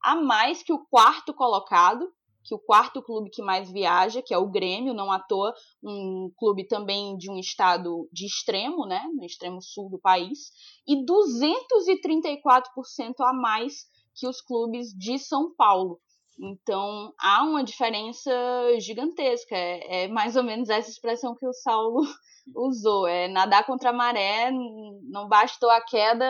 a 0.03 0.17
mais 0.17 0.63
que 0.63 0.73
o 0.73 0.85
quarto 0.87 1.33
colocado, 1.33 2.13
que 2.45 2.55
o 2.55 2.59
quarto 2.59 3.01
clube 3.03 3.31
que 3.31 3.41
mais 3.41 3.71
viaja, 3.71 4.21
que 4.21 4.35
é 4.35 4.39
o 4.39 4.51
Grêmio, 4.51 4.93
não 4.93 5.13
à 5.13 5.21
toa, 5.21 5.55
um 5.83 6.31
clube 6.37 6.67
também 6.67 7.17
de 7.17 7.31
um 7.31 7.39
estado 7.39 8.09
de 8.13 8.27
extremo, 8.27 8.85
né, 8.85 9.03
no 9.15 9.25
extremo 9.25 9.63
sul 9.63 9.89
do 9.89 9.99
país, 9.99 10.51
e 10.87 10.97
234% 11.05 13.21
a 13.21 13.33
mais 13.33 13.87
que 14.15 14.27
os 14.27 14.41
clubes 14.41 14.93
de 14.93 15.19
São 15.19 15.55
Paulo. 15.55 16.01
Então 16.39 17.13
há 17.19 17.43
uma 17.45 17.63
diferença 17.63 18.31
gigantesca. 18.79 19.55
É, 19.55 20.05
é 20.05 20.09
mais 20.09 20.37
ou 20.37 20.43
menos 20.43 20.69
essa 20.69 20.91
expressão 20.91 21.35
que 21.35 21.47
o 21.47 21.53
Saulo 21.53 22.03
usou. 22.57 23.07
É 23.07 23.29
nadar 23.29 23.65
contra 23.65 23.91
a 23.91 23.93
maré, 23.93 24.51
não 24.51 25.29
bastou 25.29 25.71
a 25.71 25.81
queda, 25.81 26.25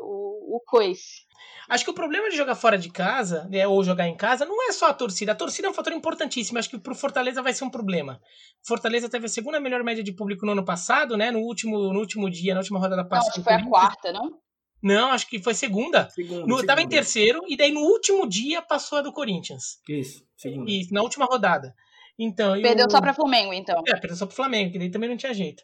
o, 0.00 0.56
o 0.56 0.60
coice. 0.66 1.26
Acho 1.68 1.84
que 1.84 1.90
o 1.90 1.94
problema 1.94 2.30
de 2.30 2.36
jogar 2.36 2.54
fora 2.54 2.78
de 2.78 2.90
casa, 2.90 3.46
né, 3.50 3.66
ou 3.66 3.84
jogar 3.84 4.08
em 4.08 4.16
casa, 4.16 4.46
não 4.46 4.68
é 4.68 4.72
só 4.72 4.86
a 4.86 4.94
torcida. 4.94 5.32
A 5.32 5.36
torcida 5.36 5.68
é 5.68 5.70
um 5.70 5.74
fator 5.74 5.92
importantíssimo. 5.92 6.58
Acho 6.58 6.70
que 6.70 6.78
pro 6.78 6.94
Fortaleza 6.94 7.42
vai 7.42 7.52
ser 7.52 7.64
um 7.64 7.70
problema. 7.70 8.20
Fortaleza 8.66 9.08
teve 9.08 9.26
a 9.26 9.28
segunda 9.28 9.60
melhor 9.60 9.84
média 9.84 10.02
de 10.02 10.12
público 10.12 10.46
no 10.46 10.52
ano 10.52 10.64
passado, 10.64 11.16
né? 11.16 11.30
No 11.30 11.40
último, 11.40 11.92
no 11.92 12.00
último 12.00 12.28
dia, 12.30 12.54
na 12.54 12.60
última 12.60 12.78
rodada 12.78 13.06
passada. 13.06 13.28
Acho 13.28 13.38
que 13.38 13.44
foi 13.44 13.54
a 13.54 13.68
quarta, 13.68 14.12
não? 14.12 14.40
Não, 14.82 15.10
acho 15.10 15.28
que 15.28 15.42
foi 15.42 15.54
segunda. 15.54 16.08
segunda, 16.10 16.40
no, 16.40 16.46
segunda. 16.46 16.66
Tava 16.66 16.82
em 16.82 16.88
terceiro, 16.88 17.40
e 17.48 17.56
daí 17.56 17.72
no 17.72 17.80
último 17.80 18.28
dia 18.28 18.62
passou 18.62 18.98
a 18.98 19.02
do 19.02 19.12
Corinthians. 19.12 19.80
Isso, 19.88 20.24
segunda. 20.36 20.70
Isso, 20.70 20.94
na 20.94 21.02
última 21.02 21.24
rodada. 21.24 21.74
Então, 22.18 22.60
perdeu 22.60 22.86
eu... 22.86 22.90
só 22.90 23.00
para 23.00 23.14
Flamengo, 23.14 23.52
então. 23.52 23.80
É, 23.86 23.92
perdeu 23.92 24.16
só 24.16 24.26
para 24.26 24.34
Flamengo, 24.34 24.72
que 24.72 24.78
daí 24.78 24.90
também 24.90 25.08
não 25.08 25.16
tinha 25.16 25.32
jeito. 25.32 25.62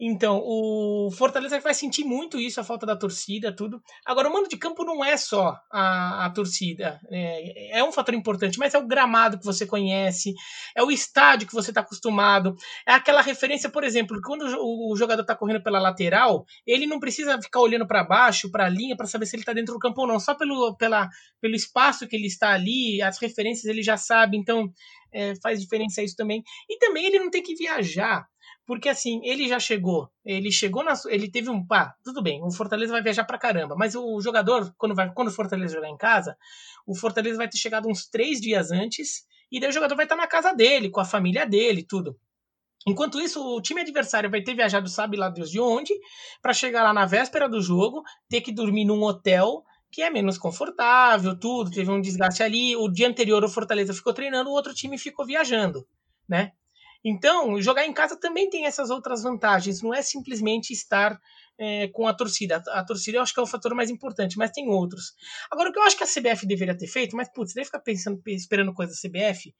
Então, 0.00 0.42
o 0.44 1.10
Fortaleza 1.12 1.60
vai 1.60 1.74
sentir 1.74 2.04
muito 2.04 2.40
isso, 2.40 2.60
a 2.60 2.64
falta 2.64 2.84
da 2.84 2.96
torcida, 2.96 3.54
tudo. 3.54 3.80
Agora, 4.04 4.28
o 4.28 4.32
mando 4.32 4.48
de 4.48 4.56
campo 4.56 4.84
não 4.84 5.04
é 5.04 5.16
só 5.16 5.56
a, 5.70 6.26
a 6.26 6.30
torcida. 6.30 6.98
É, 7.10 7.78
é, 7.78 7.84
um 7.84 7.92
fator 7.92 8.14
importante, 8.14 8.58
mas 8.58 8.74
é 8.74 8.78
o 8.78 8.86
gramado 8.86 9.38
que 9.38 9.44
você 9.44 9.64
conhece, 9.64 10.34
é 10.74 10.82
o 10.82 10.90
estádio 10.90 11.46
que 11.46 11.54
você 11.54 11.70
está 11.70 11.82
acostumado. 11.82 12.56
É 12.84 12.92
aquela 12.94 13.22
referência, 13.22 13.70
por 13.70 13.84
exemplo, 13.84 14.20
quando 14.24 14.42
o, 14.42 14.92
o 14.92 14.96
jogador 14.96 15.22
está 15.22 15.36
correndo 15.36 15.62
pela 15.62 15.78
lateral, 15.78 16.44
ele 16.66 16.86
não 16.86 16.98
precisa 16.98 17.40
ficar 17.40 17.60
olhando 17.60 17.86
para 17.86 18.02
baixo, 18.02 18.50
para 18.50 18.66
a 18.66 18.68
linha, 18.68 18.96
para 18.96 19.06
saber 19.06 19.26
se 19.26 19.36
ele 19.36 19.42
está 19.42 19.52
dentro 19.52 19.74
do 19.74 19.78
campo 19.78 20.00
ou 20.00 20.08
não. 20.08 20.18
Só 20.18 20.34
pelo, 20.34 20.74
pela, 20.76 21.08
pelo 21.40 21.54
espaço 21.54 22.08
que 22.08 22.16
ele 22.16 22.26
está 22.26 22.52
ali, 22.52 23.00
as 23.02 23.18
referências 23.20 23.66
ele 23.66 23.82
já 23.82 23.96
sabe. 23.96 24.36
Então, 24.36 24.72
é, 25.12 25.34
faz 25.40 25.60
diferença 25.60 26.02
isso 26.02 26.16
também. 26.16 26.42
E 26.68 26.78
também 26.78 27.06
ele 27.06 27.18
não 27.18 27.30
tem 27.30 27.42
que 27.42 27.54
viajar. 27.54 28.26
Porque 28.64 28.88
assim, 28.88 29.20
ele 29.24 29.48
já 29.48 29.58
chegou, 29.58 30.08
ele 30.24 30.50
chegou 30.52 30.84
na. 30.84 30.94
Ele 31.06 31.30
teve 31.30 31.50
um. 31.50 31.66
Pá, 31.66 31.94
tudo 32.04 32.22
bem, 32.22 32.42
o 32.42 32.50
Fortaleza 32.50 32.92
vai 32.92 33.02
viajar 33.02 33.24
pra 33.24 33.38
caramba. 33.38 33.74
Mas 33.76 33.94
o 33.94 34.20
jogador, 34.20 34.72
quando, 34.78 34.94
vai, 34.94 35.12
quando 35.12 35.28
o 35.28 35.32
Fortaleza 35.32 35.74
jogar 35.74 35.88
em 35.88 35.96
casa, 35.96 36.36
o 36.86 36.94
Fortaleza 36.94 37.36
vai 37.36 37.48
ter 37.48 37.58
chegado 37.58 37.88
uns 37.88 38.06
três 38.06 38.40
dias 38.40 38.70
antes. 38.70 39.26
E 39.50 39.60
daí 39.60 39.68
o 39.68 39.72
jogador 39.72 39.96
vai 39.96 40.04
estar 40.04 40.16
na 40.16 40.26
casa 40.26 40.54
dele, 40.54 40.90
com 40.90 41.00
a 41.00 41.04
família 41.04 41.44
dele, 41.44 41.82
tudo. 41.82 42.16
Enquanto 42.86 43.20
isso, 43.20 43.40
o 43.40 43.60
time 43.60 43.80
adversário 43.80 44.30
vai 44.30 44.42
ter 44.42 44.54
viajado, 44.54 44.88
sabe 44.88 45.16
lá 45.16 45.28
Deus 45.28 45.50
de 45.50 45.60
onde, 45.60 45.94
para 46.40 46.52
chegar 46.52 46.82
lá 46.82 46.92
na 46.92 47.06
véspera 47.06 47.48
do 47.48 47.60
jogo, 47.60 48.02
ter 48.28 48.40
que 48.40 48.52
dormir 48.52 48.84
num 48.84 49.02
hotel 49.02 49.64
que 49.92 50.00
é 50.00 50.08
menos 50.08 50.38
confortável, 50.38 51.38
tudo, 51.38 51.70
teve 51.70 51.90
um 51.90 52.00
desgaste 52.00 52.42
ali. 52.42 52.74
O 52.74 52.88
dia 52.88 53.06
anterior 53.06 53.44
o 53.44 53.48
Fortaleza 53.48 53.92
ficou 53.92 54.14
treinando, 54.14 54.48
o 54.48 54.54
outro 54.54 54.72
time 54.72 54.96
ficou 54.96 55.26
viajando, 55.26 55.86
né? 56.26 56.52
Então, 57.04 57.60
jogar 57.60 57.84
em 57.84 57.92
casa 57.92 58.18
também 58.18 58.48
tem 58.48 58.64
essas 58.64 58.88
outras 58.88 59.22
vantagens, 59.22 59.82
não 59.82 59.92
é 59.92 60.00
simplesmente 60.00 60.72
estar 60.72 61.20
é, 61.58 61.88
com 61.88 62.06
a 62.06 62.14
torcida. 62.14 62.62
A, 62.68 62.80
a, 62.80 62.84
torcida 62.84 63.18
eu 63.18 63.22
acho 63.22 63.34
que 63.34 63.40
é 63.40 63.42
o 63.42 63.46
fator 63.46 63.74
mais 63.74 63.90
importante, 63.90 64.38
mas 64.38 64.50
tem 64.50 64.68
outros. 64.68 65.12
Agora, 65.50 65.68
o 65.68 65.72
que 65.72 65.78
eu 65.78 65.82
acho 65.82 65.96
que 65.96 66.04
a 66.04 66.06
CBF 66.06 66.46
deveria 66.46 66.76
ter 66.76 66.86
feito, 66.86 67.14
mas 67.14 67.30
putz, 67.30 67.52
deve 67.52 67.66
ficar 67.66 67.80
pensando, 67.80 68.22
esperando 68.26 68.72
coisa 68.72 68.92
da 68.92 69.08
CBF, 69.08 69.52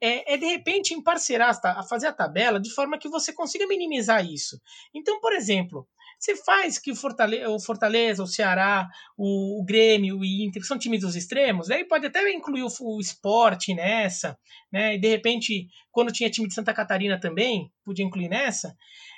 é, 0.00 0.34
é, 0.34 0.36
de 0.36 0.46
repente 0.46 0.94
emparcerar, 0.94 1.58
a 1.62 1.82
fazer 1.82 2.06
a 2.06 2.12
tabela 2.12 2.58
de 2.58 2.70
forma 2.70 2.98
que 2.98 3.08
você 3.08 3.32
consiga 3.32 3.66
minimizar 3.66 4.24
isso. 4.24 4.60
Então, 4.94 5.20
por 5.20 5.32
exemplo, 5.32 5.86
você 6.18 6.34
faz 6.36 6.78
que 6.78 6.90
o 6.90 6.96
Fortaleza, 6.96 7.48
o, 7.48 7.60
Fortaleza, 7.60 8.22
o 8.22 8.26
Ceará, 8.26 8.88
o, 9.16 9.60
o 9.60 9.64
Grêmio, 9.64 10.18
o 10.18 10.24
Inter, 10.24 10.64
são 10.64 10.78
times 10.78 11.00
dos 11.02 11.14
extremos, 11.14 11.68
daí 11.68 11.84
pode 11.84 12.06
até 12.06 12.28
incluir 12.32 12.64
o, 12.64 12.68
o 12.80 13.00
esporte 13.00 13.72
nessa, 13.72 14.36
né? 14.72 14.96
E 14.96 14.98
de 14.98 15.08
repente, 15.08 15.68
quando 15.92 16.12
tinha 16.12 16.30
time 16.30 16.48
de 16.48 16.54
Santa 16.54 16.74
Catarina 16.74 17.20
também, 17.20 17.70
podia 17.84 18.04
incluir 18.04 18.28
nessa. 18.28 18.76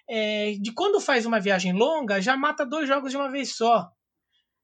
É, 0.09 0.53
de 0.61 0.72
quando 0.72 1.01
faz 1.01 1.24
uma 1.24 1.40
viagem 1.40 1.72
longa, 1.72 2.20
já 2.20 2.36
mata 2.36 2.66
dois 2.66 2.86
jogos 2.86 3.11
de 3.11 3.16
uma 3.16 3.30
vez 3.30 3.57
só. 3.57 3.88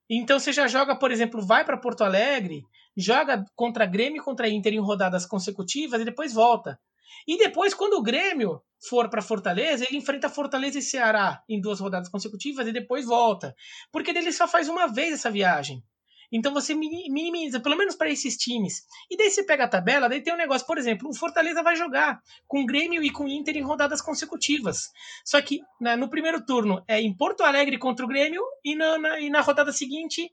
Então 0.08 0.38
você 0.38 0.52
já 0.52 0.68
joga, 0.68 0.96
por 0.96 1.10
exemplo, 1.10 1.44
vai 1.44 1.64
para 1.64 1.76
Porto 1.76 2.04
Alegre, 2.04 2.62
joga 2.96 3.44
contra 3.54 3.86
Grêmio 3.86 4.20
e 4.20 4.24
contra 4.24 4.48
Inter 4.48 4.74
em 4.74 4.80
rodadas 4.80 5.26
consecutivas 5.26 6.00
e 6.00 6.04
depois 6.04 6.32
volta. 6.32 6.78
E 7.26 7.36
depois, 7.36 7.74
quando 7.74 7.94
o 7.94 8.02
Grêmio 8.02 8.60
for 8.88 9.08
para 9.08 9.22
Fortaleza, 9.22 9.84
ele 9.88 9.98
enfrenta 9.98 10.28
Fortaleza 10.28 10.78
e 10.78 10.82
Ceará 10.82 11.42
em 11.48 11.60
duas 11.60 11.80
rodadas 11.80 12.08
consecutivas 12.08 12.66
e 12.66 12.72
depois 12.72 13.04
volta. 13.04 13.54
Porque 13.90 14.10
ele 14.10 14.32
só 14.32 14.46
faz 14.46 14.68
uma 14.68 14.86
vez 14.86 15.14
essa 15.14 15.30
viagem. 15.30 15.82
Então 16.30 16.52
você 16.52 16.74
minimiza, 16.74 17.60
pelo 17.60 17.76
menos 17.76 17.94
para 17.94 18.10
esses 18.10 18.36
times. 18.36 18.82
E 19.10 19.16
daí 19.16 19.30
você 19.30 19.44
pega 19.44 19.64
a 19.64 19.68
tabela, 19.68 20.08
daí 20.08 20.20
tem 20.20 20.34
um 20.34 20.38
negócio, 20.38 20.66
por 20.66 20.78
exemplo, 20.78 21.08
o 21.08 21.14
Fortaleza 21.14 21.62
vai 21.62 21.76
jogar 21.76 22.20
com 22.46 22.62
o 22.62 22.66
Grêmio 22.66 23.02
e 23.02 23.10
com 23.10 23.24
o 23.24 23.28
Inter 23.28 23.56
em 23.56 23.62
rodadas 23.62 24.00
consecutivas. 24.00 24.90
Só 25.24 25.40
que 25.40 25.60
né, 25.80 25.96
no 25.96 26.10
primeiro 26.10 26.44
turno 26.44 26.82
é 26.88 27.00
em 27.00 27.16
Porto 27.16 27.42
Alegre 27.42 27.78
contra 27.78 28.04
o 28.04 28.08
Grêmio 28.08 28.42
e 28.64 28.74
na, 28.74 28.98
na 28.98 29.20
e 29.20 29.30
na 29.30 29.40
rodada 29.40 29.72
seguinte 29.72 30.30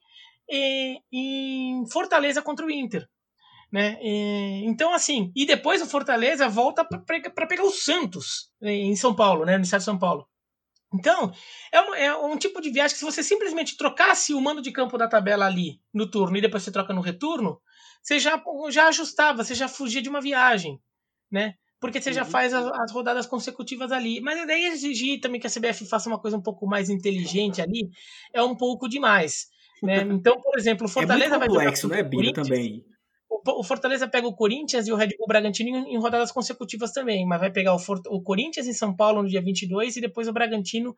é 0.50 0.96
em 1.12 1.86
Fortaleza 1.92 2.42
contra 2.42 2.66
o 2.66 2.72
Inter. 2.72 3.08
Né? 3.74 3.98
E, 4.04 4.64
então, 4.66 4.94
assim, 4.94 5.32
e 5.36 5.48
depois 5.48 5.82
o 5.82 5.88
Fortaleza 5.88 6.48
volta 6.48 6.86
para 6.86 7.48
pegar 7.48 7.64
o 7.64 7.72
Santos 7.72 8.52
em 8.62 8.96
São 8.96 9.16
Paulo, 9.16 9.46
né? 9.46 9.58
no 9.58 9.64
estado 9.64 9.80
de 9.80 9.86
São 9.86 9.98
Paulo. 9.98 10.28
Então, 10.94 11.34
é 11.72 11.82
um, 11.82 11.96
é 11.96 12.18
um, 12.18 12.38
tipo 12.38 12.62
de 12.62 12.70
viagem 12.70 12.94
que 12.94 13.00
se 13.00 13.06
você 13.06 13.24
simplesmente 13.24 13.76
trocasse 13.76 14.32
o 14.32 14.40
mando 14.40 14.62
de 14.62 14.72
campo 14.72 14.96
da 14.96 15.08
tabela 15.08 15.48
ali 15.48 15.82
no 15.92 16.06
turno 16.06 16.38
e 16.38 16.42
depois 16.42 16.62
você 16.62 16.72
troca 16.72 16.94
no 16.94 17.02
retorno, 17.02 17.60
você 18.00 18.20
já, 18.20 18.40
já 18.70 18.90
ajustava, 18.90 19.44
você 19.44 19.56
já 19.56 19.68
fugia 19.68 20.04
de 20.04 20.10
uma 20.10 20.22
viagem, 20.22 20.80
né? 21.32 21.56
Porque 21.80 22.00
você 22.00 22.14
já 22.14 22.24
faz 22.24 22.54
as, 22.54 22.68
as, 22.68 22.92
rodadas 22.92 23.26
consecutivas 23.26 23.92
ali. 23.92 24.22
Mas 24.22 24.46
daí 24.46 24.66
exigir 24.66 25.20
também 25.20 25.42
que 25.42 25.48
a 25.48 25.50
CBF 25.50 25.84
faça 25.88 26.08
uma 26.08 26.20
coisa 26.20 26.38
um 26.38 26.42
pouco 26.44 26.68
mais 26.68 26.92
inteligente 26.92 27.60
ali 27.60 27.90
é 28.32 28.44
um 28.44 28.56
pouco 28.56 28.88
demais. 28.88 29.48
Né? 29.82 30.02
Então, 30.12 30.40
por 30.40 30.60
exemplo, 30.60 30.86
o 30.86 30.90
Fortaleza 30.90 31.36
é 31.36 31.38
muito 31.40 31.50
complexo, 31.50 31.90
vai 31.90 31.98
jogar 31.98 32.10
né, 32.10 32.22
Bira, 32.22 32.34
também 32.34 32.86
o 33.46 33.64
Fortaleza 33.64 34.08
pega 34.08 34.28
o 34.28 34.36
Corinthians 34.36 34.88
e 34.88 34.92
o 34.92 34.96
Red 34.96 35.16
Bull 35.18 35.28
Bragantino 35.28 35.70
em, 35.88 35.98
rodadas 35.98 36.32
consecutivas 36.32 36.92
também, 36.92 37.26
mas 37.26 37.40
vai 37.40 37.52
pegar 37.52 37.76
o, 37.76 37.80
o 38.08 38.22
Corinthians 38.22 38.68
em 38.68 38.74
São 38.74 38.96
Paulo 38.96 39.24
no 39.24 39.30
dia 39.30 39.42
22 39.42 39.98
e 39.98 40.02
depois 40.02 40.28
o 40.28 40.34
Bragantino 40.34 40.96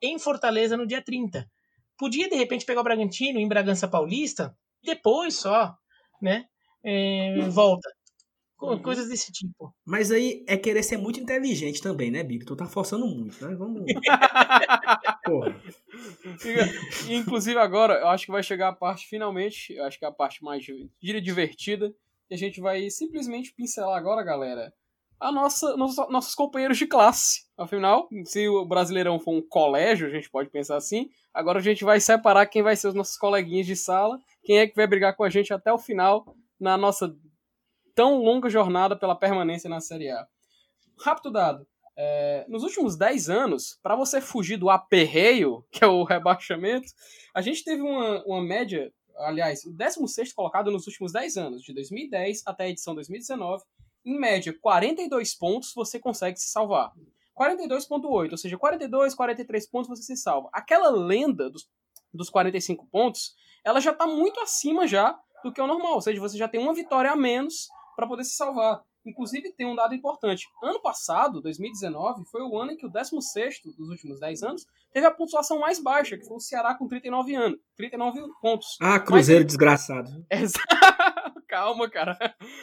em 0.00 0.18
Fortaleza 0.18 0.76
no 0.76 0.86
dia 0.86 1.02
30. 1.02 1.48
Podia, 1.96 2.28
de 2.28 2.36
repente, 2.36 2.64
pegar 2.64 2.80
o 2.80 2.84
Bragantino 2.84 3.40
em 3.40 3.48
Bragança 3.48 3.88
Paulista, 3.88 4.56
depois 4.84 5.34
só, 5.34 5.74
né? 6.22 6.44
É, 6.84 7.40
volta. 7.50 7.88
Uhum. 8.60 8.82
Coisas 8.82 9.08
desse 9.08 9.30
tipo. 9.30 9.72
Mas 9.84 10.10
aí 10.10 10.44
é 10.46 10.56
querer 10.56 10.82
ser 10.82 10.96
muito 10.96 11.20
inteligente 11.20 11.80
também, 11.80 12.10
né, 12.10 12.22
Bico? 12.24 12.44
Tu 12.44 12.56
tá 12.56 12.66
forçando 12.66 13.06
muito, 13.06 13.44
né? 13.46 13.54
Vamos. 13.54 13.84
Porra. 15.24 15.62
Inclusive 17.08 17.58
agora, 17.58 17.94
eu 17.94 18.08
acho 18.08 18.26
que 18.26 18.32
vai 18.32 18.42
chegar 18.42 18.68
a 18.68 18.72
parte, 18.72 19.06
finalmente, 19.06 19.72
eu 19.72 19.84
acho 19.84 19.98
que 19.98 20.04
é 20.04 20.08
a 20.08 20.12
parte 20.12 20.42
mais 20.42 20.64
divertida, 21.00 21.94
e 22.28 22.34
a 22.34 22.38
gente 22.38 22.60
vai 22.60 22.90
simplesmente 22.90 23.54
pincelar 23.54 23.96
agora, 23.96 24.22
galera, 24.24 24.72
a 25.20 25.32
nossa, 25.32 25.76
nossos 25.76 26.34
companheiros 26.34 26.78
de 26.78 26.86
classe. 26.86 27.46
Afinal, 27.56 28.08
se 28.24 28.48
o 28.48 28.64
Brasileirão 28.64 29.18
for 29.18 29.34
um 29.34 29.42
colégio, 29.42 30.06
a 30.06 30.10
gente 30.10 30.30
pode 30.30 30.48
pensar 30.48 30.76
assim, 30.76 31.10
agora 31.32 31.58
a 31.58 31.62
gente 31.62 31.84
vai 31.84 32.00
separar 32.00 32.46
quem 32.46 32.62
vai 32.62 32.76
ser 32.76 32.88
os 32.88 32.94
nossos 32.94 33.16
coleguinhas 33.16 33.66
de 33.66 33.74
sala, 33.76 34.20
quem 34.42 34.58
é 34.58 34.66
que 34.66 34.76
vai 34.76 34.86
brigar 34.86 35.16
com 35.16 35.24
a 35.24 35.30
gente 35.30 35.52
até 35.52 35.72
o 35.72 35.78
final 35.78 36.36
na 36.58 36.76
nossa 36.76 37.14
tão 37.98 38.18
longa 38.22 38.48
jornada 38.48 38.94
pela 38.94 39.16
permanência 39.16 39.68
na 39.68 39.80
Série 39.80 40.08
A. 40.08 40.24
Rápido 41.00 41.32
dado. 41.32 41.66
É, 41.96 42.46
nos 42.48 42.62
últimos 42.62 42.96
10 42.96 43.28
anos, 43.28 43.76
para 43.82 43.96
você 43.96 44.20
fugir 44.20 44.56
do 44.56 44.70
aperreio, 44.70 45.66
que 45.68 45.82
é 45.82 45.86
o 45.88 46.04
rebaixamento, 46.04 46.86
a 47.34 47.42
gente 47.42 47.64
teve 47.64 47.82
uma, 47.82 48.22
uma 48.24 48.40
média, 48.40 48.92
aliás, 49.16 49.64
o 49.64 49.72
16 49.72 50.32
colocado 50.32 50.70
nos 50.70 50.86
últimos 50.86 51.10
10 51.10 51.36
anos, 51.38 51.62
de 51.64 51.74
2010 51.74 52.44
até 52.46 52.66
a 52.66 52.68
edição 52.68 52.94
2019, 52.94 53.64
em 54.06 54.16
média, 54.16 54.56
42 54.60 55.34
pontos 55.34 55.72
você 55.74 55.98
consegue 55.98 56.38
se 56.38 56.52
salvar. 56.52 56.92
42,8, 57.36 58.30
ou 58.30 58.38
seja, 58.38 58.56
42, 58.56 59.12
43 59.12 59.68
pontos 59.68 59.88
você 59.88 60.04
se 60.04 60.16
salva. 60.16 60.48
Aquela 60.52 60.88
lenda 60.90 61.50
dos, 61.50 61.68
dos 62.14 62.30
45 62.30 62.86
pontos, 62.92 63.34
ela 63.64 63.80
já 63.80 63.90
está 63.90 64.06
muito 64.06 64.38
acima 64.38 64.86
já 64.86 65.18
do 65.42 65.52
que 65.52 65.60
o 65.60 65.66
normal, 65.66 65.94
ou 65.94 66.00
seja, 66.00 66.20
você 66.20 66.38
já 66.38 66.46
tem 66.46 66.60
uma 66.60 66.72
vitória 66.72 67.10
a 67.10 67.16
menos 67.16 67.68
para 67.98 68.06
poder 68.06 68.22
se 68.22 68.36
salvar. 68.36 68.80
Inclusive, 69.04 69.52
tem 69.54 69.66
um 69.66 69.74
dado 69.74 69.92
importante. 69.92 70.46
Ano 70.62 70.80
passado, 70.80 71.42
2019, 71.42 72.24
foi 72.30 72.42
o 72.42 72.56
ano 72.56 72.70
em 72.70 72.76
que 72.76 72.86
o 72.86 72.88
16 72.88 73.62
dos 73.76 73.88
últimos 73.88 74.20
10 74.20 74.44
anos 74.44 74.66
teve 74.92 75.04
a 75.04 75.10
pontuação 75.10 75.58
mais 75.58 75.82
baixa, 75.82 76.16
que 76.16 76.24
foi 76.24 76.36
o 76.36 76.40
Ceará 76.40 76.76
com 76.76 76.86
39 76.86 77.34
anos, 77.34 77.58
39 77.76 78.20
pontos. 78.40 78.78
Ah, 78.80 79.00
Cruzeiro 79.00 79.40
Mas... 79.40 79.46
desgraçado. 79.48 80.08
Calma, 81.48 81.90
cara. 81.90 82.16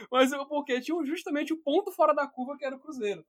Mas 0.09 0.31
porque 0.47 0.79
tinha 0.79 1.05
justamente 1.05 1.51
o 1.51 1.57
ponto 1.57 1.91
fora 1.91 2.15
da 2.15 2.25
curva 2.25 2.55
que 2.57 2.63
era 2.63 2.77
o 2.77 2.79
Cruzeiro. 2.79 3.25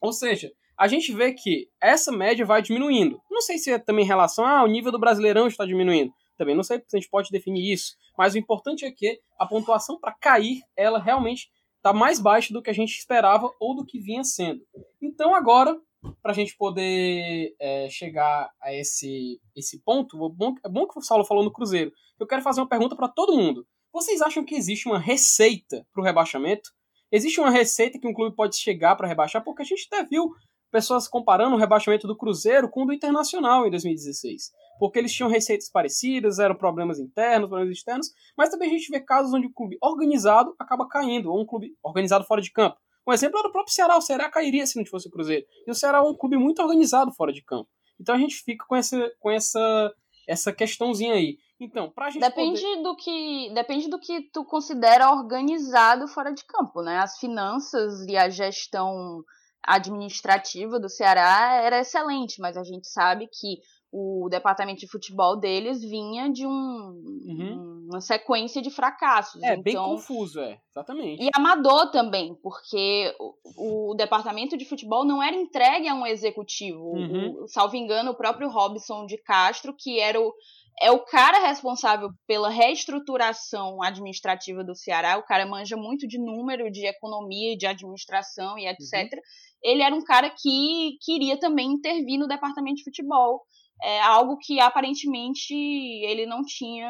Ou 0.00 0.12
seja, 0.12 0.50
a 0.76 0.88
gente 0.88 1.12
vê 1.12 1.32
que 1.32 1.68
essa 1.80 2.10
média 2.10 2.44
vai 2.44 2.60
diminuindo. 2.60 3.22
Não 3.30 3.40
sei 3.40 3.56
se 3.56 3.70
é 3.70 3.78
também 3.78 4.04
em 4.04 4.08
relação 4.08 4.44
ao 4.44 4.64
ah, 4.64 4.68
nível 4.68 4.90
do 4.90 4.98
Brasileirão 4.98 5.46
está 5.46 5.64
diminuindo. 5.64 6.12
Também 6.36 6.54
não 6.54 6.62
sei 6.62 6.78
se 6.86 6.96
a 6.96 6.98
gente 6.98 7.10
pode 7.10 7.30
definir 7.30 7.72
isso, 7.72 7.96
mas 8.16 8.34
o 8.34 8.38
importante 8.38 8.84
é 8.84 8.90
que 8.90 9.20
a 9.38 9.46
pontuação 9.46 9.98
para 9.98 10.12
cair, 10.12 10.62
ela 10.76 10.98
realmente 10.98 11.50
está 11.76 11.92
mais 11.92 12.20
baixa 12.20 12.52
do 12.52 12.62
que 12.62 12.70
a 12.70 12.74
gente 12.74 12.98
esperava 12.98 13.50
ou 13.60 13.74
do 13.74 13.84
que 13.84 13.98
vinha 13.98 14.24
sendo. 14.24 14.60
Então 15.00 15.34
agora, 15.34 15.78
para 16.22 16.32
a 16.32 16.34
gente 16.34 16.56
poder 16.56 17.54
é, 17.60 17.88
chegar 17.88 18.50
a 18.60 18.74
esse, 18.74 19.40
esse 19.54 19.80
ponto, 19.82 20.16
é 20.64 20.68
bom 20.68 20.86
que 20.86 20.98
o 20.98 21.02
Saulo 21.02 21.24
falou 21.24 21.44
no 21.44 21.52
Cruzeiro. 21.52 21.92
Eu 22.18 22.26
quero 22.26 22.42
fazer 22.42 22.60
uma 22.60 22.68
pergunta 22.68 22.96
para 22.96 23.08
todo 23.08 23.36
mundo. 23.36 23.66
Vocês 23.92 24.20
acham 24.20 24.44
que 24.44 24.54
existe 24.54 24.86
uma 24.86 24.98
receita 24.98 25.86
para 25.92 26.02
o 26.02 26.04
rebaixamento? 26.04 26.70
Existe 27.10 27.40
uma 27.40 27.50
receita 27.50 27.98
que 27.98 28.06
um 28.06 28.12
clube 28.12 28.34
pode 28.34 28.56
chegar 28.56 28.96
para 28.96 29.06
rebaixar? 29.06 29.42
Porque 29.42 29.62
a 29.62 29.64
gente 29.64 29.88
até 29.90 30.04
viu 30.04 30.34
pessoas 30.70 31.08
comparando 31.08 31.54
o 31.54 31.58
rebaixamento 31.58 32.06
do 32.06 32.16
Cruzeiro 32.16 32.68
com 32.68 32.82
o 32.82 32.86
do 32.86 32.92
Internacional 32.92 33.66
em 33.66 33.70
2016. 33.70 34.50
Porque 34.78 34.98
eles 34.98 35.12
tinham 35.12 35.30
receitas 35.30 35.70
parecidas, 35.70 36.38
eram 36.38 36.54
problemas 36.54 36.98
internos, 36.98 37.48
problemas 37.48 37.76
externos, 37.76 38.08
mas 38.36 38.50
também 38.50 38.68
a 38.68 38.72
gente 38.72 38.90
vê 38.90 39.00
casos 39.00 39.32
onde 39.32 39.46
o 39.46 39.52
clube 39.52 39.78
organizado 39.82 40.54
acaba 40.58 40.86
caindo, 40.88 41.30
ou 41.30 41.40
um 41.40 41.46
clube 41.46 41.74
organizado 41.82 42.24
fora 42.24 42.42
de 42.42 42.52
campo. 42.52 42.76
Um 43.06 43.12
exemplo 43.12 43.38
era 43.38 43.48
o 43.48 43.52
próprio 43.52 43.72
Ceará, 43.72 43.96
o 43.96 44.00
Ceará 44.00 44.28
cairia 44.28 44.66
se 44.66 44.76
não 44.78 44.84
fosse 44.84 45.08
o 45.08 45.10
Cruzeiro. 45.10 45.46
E 45.66 45.70
o 45.70 45.74
Ceará 45.74 45.98
é 45.98 46.00
um 46.00 46.14
clube 46.14 46.36
muito 46.36 46.60
organizado 46.60 47.12
fora 47.12 47.32
de 47.32 47.42
campo. 47.42 47.68
Então 48.00 48.14
a 48.14 48.18
gente 48.18 48.36
fica 48.42 48.64
com 48.66 48.74
essa, 48.74 49.10
com 49.20 49.30
essa, 49.30 49.92
essa 50.28 50.52
questãozinha 50.52 51.14
aí. 51.14 51.38
Então, 51.58 51.90
pra 51.90 52.10
gente 52.10 52.20
depende 52.20 52.60
poder... 52.60 52.82
do 52.82 52.96
que 52.96 53.50
depende 53.54 53.88
do 53.88 53.98
que 53.98 54.22
tu 54.30 54.44
considera 54.44 55.10
organizado 55.10 56.06
fora 56.06 56.32
de 56.32 56.44
campo, 56.44 56.82
né? 56.82 56.98
As 56.98 57.18
finanças 57.18 58.04
e 58.06 58.16
a 58.16 58.28
gestão 58.28 59.24
administrativa 59.66 60.78
do 60.78 60.88
Ceará 60.88 61.60
era 61.62 61.80
excelente, 61.80 62.40
mas 62.40 62.56
a 62.56 62.64
gente 62.64 62.86
sabe 62.88 63.26
que 63.26 63.58
o 63.92 64.28
departamento 64.28 64.80
de 64.80 64.88
futebol 64.88 65.36
deles 65.36 65.80
vinha 65.80 66.30
de 66.30 66.46
um, 66.46 66.50
uhum. 66.50 67.88
uma 67.90 68.00
sequência 68.00 68.60
de 68.60 68.70
fracassos. 68.70 69.42
É 69.42 69.54
então, 69.54 69.62
bem 69.62 69.74
confuso, 69.74 70.40
é, 70.40 70.60
exatamente. 70.70 71.22
E 71.24 71.30
amador 71.34 71.90
também, 71.90 72.34
porque 72.42 73.14
o, 73.18 73.90
o, 73.90 73.94
departamento 73.94 74.56
de 74.56 74.64
futebol 74.64 75.04
não 75.04 75.22
era 75.22 75.36
entregue 75.36 75.88
a 75.88 75.94
um 75.94 76.06
executivo. 76.06 76.92
Uhum. 76.92 77.44
O, 77.44 77.48
salvo 77.48 77.76
engano, 77.76 78.10
o 78.10 78.16
próprio 78.16 78.50
Robson 78.50 79.06
de 79.06 79.16
Castro, 79.16 79.74
que 79.74 79.98
era 79.98 80.20
o, 80.20 80.34
é 80.80 80.90
o 80.90 81.04
cara 81.04 81.46
responsável 81.46 82.10
pela 82.26 82.50
reestruturação 82.50 83.82
administrativa 83.82 84.62
do 84.62 84.74
Ceará. 84.74 85.16
O 85.16 85.24
cara 85.24 85.46
manja 85.46 85.76
muito 85.76 86.06
de 86.06 86.18
número, 86.18 86.70
de 86.70 86.86
economia, 86.86 87.56
de 87.56 87.66
administração 87.66 88.58
e 88.58 88.66
etc. 88.66 89.12
Uhum. 89.14 89.20
Ele 89.62 89.82
era 89.82 89.94
um 89.94 90.04
cara 90.04 90.30
que 90.30 90.98
queria 91.02 91.38
também 91.38 91.72
intervir 91.72 92.18
no 92.18 92.28
departamento 92.28 92.76
de 92.76 92.84
futebol. 92.84 93.42
É 93.82 94.00
algo 94.00 94.38
que 94.38 94.58
aparentemente 94.60 95.54
ele 95.54 96.24
não 96.26 96.42
tinha, 96.44 96.88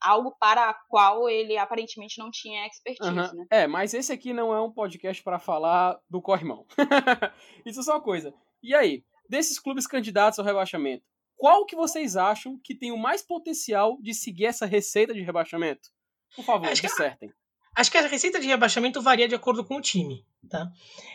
algo 0.00 0.36
para 0.38 0.70
a 0.70 0.74
qual 0.88 1.28
ele 1.28 1.56
aparentemente 1.56 2.18
não 2.18 2.30
tinha 2.30 2.66
expertise, 2.66 3.10
uhum. 3.10 3.16
né? 3.16 3.46
É, 3.50 3.66
mas 3.66 3.94
esse 3.94 4.12
aqui 4.12 4.32
não 4.32 4.52
é 4.54 4.60
um 4.60 4.70
podcast 4.70 5.22
para 5.22 5.38
falar 5.38 5.98
do 6.08 6.22
corrimão. 6.22 6.64
Isso 7.66 7.80
é 7.80 7.82
só 7.82 7.94
uma 7.94 8.00
coisa. 8.00 8.32
E 8.62 8.74
aí, 8.74 9.02
desses 9.28 9.58
clubes 9.58 9.86
candidatos 9.86 10.38
ao 10.38 10.44
rebaixamento, 10.44 11.04
qual 11.38 11.64
que 11.64 11.76
vocês 11.76 12.16
acham 12.16 12.58
que 12.62 12.74
tem 12.74 12.90
o 12.90 12.98
mais 12.98 13.22
potencial 13.22 13.96
de 14.02 14.12
seguir 14.12 14.46
essa 14.46 14.66
receita 14.66 15.14
de 15.14 15.22
rebaixamento? 15.22 15.88
Por 16.34 16.44
favor, 16.44 16.68
acho 16.68 16.82
dissertem. 16.82 17.28
Que, 17.28 17.34
acho 17.76 17.90
que 17.90 17.96
a 17.96 18.06
receita 18.08 18.40
de 18.40 18.48
rebaixamento 18.48 19.00
varia 19.00 19.28
de 19.28 19.36
acordo 19.36 19.64
com 19.64 19.76
o 19.76 19.80
time, 19.80 20.26
tá? 20.50 20.68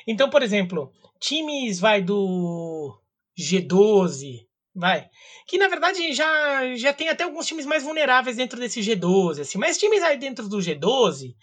Então, 0.07 0.29
por 0.29 0.41
exemplo, 0.41 0.93
times 1.19 1.77
vai 1.77 2.01
do 2.01 2.97
G12, 3.37 4.47
vai, 4.73 5.09
que 5.45 5.57
na 5.57 5.67
verdade 5.67 6.13
já, 6.13 6.73
já 6.75 6.93
tem 6.93 7.09
até 7.09 7.25
alguns 7.25 7.45
times 7.45 7.65
mais 7.65 7.83
vulneráveis 7.83 8.37
dentro 8.37 8.57
desse 8.57 8.79
G12, 8.79 9.41
assim, 9.41 9.57
mas 9.57 9.77
times 9.77 10.01
aí 10.01 10.17
dentro 10.17 10.47
do 10.47 10.57
G12 10.57 11.35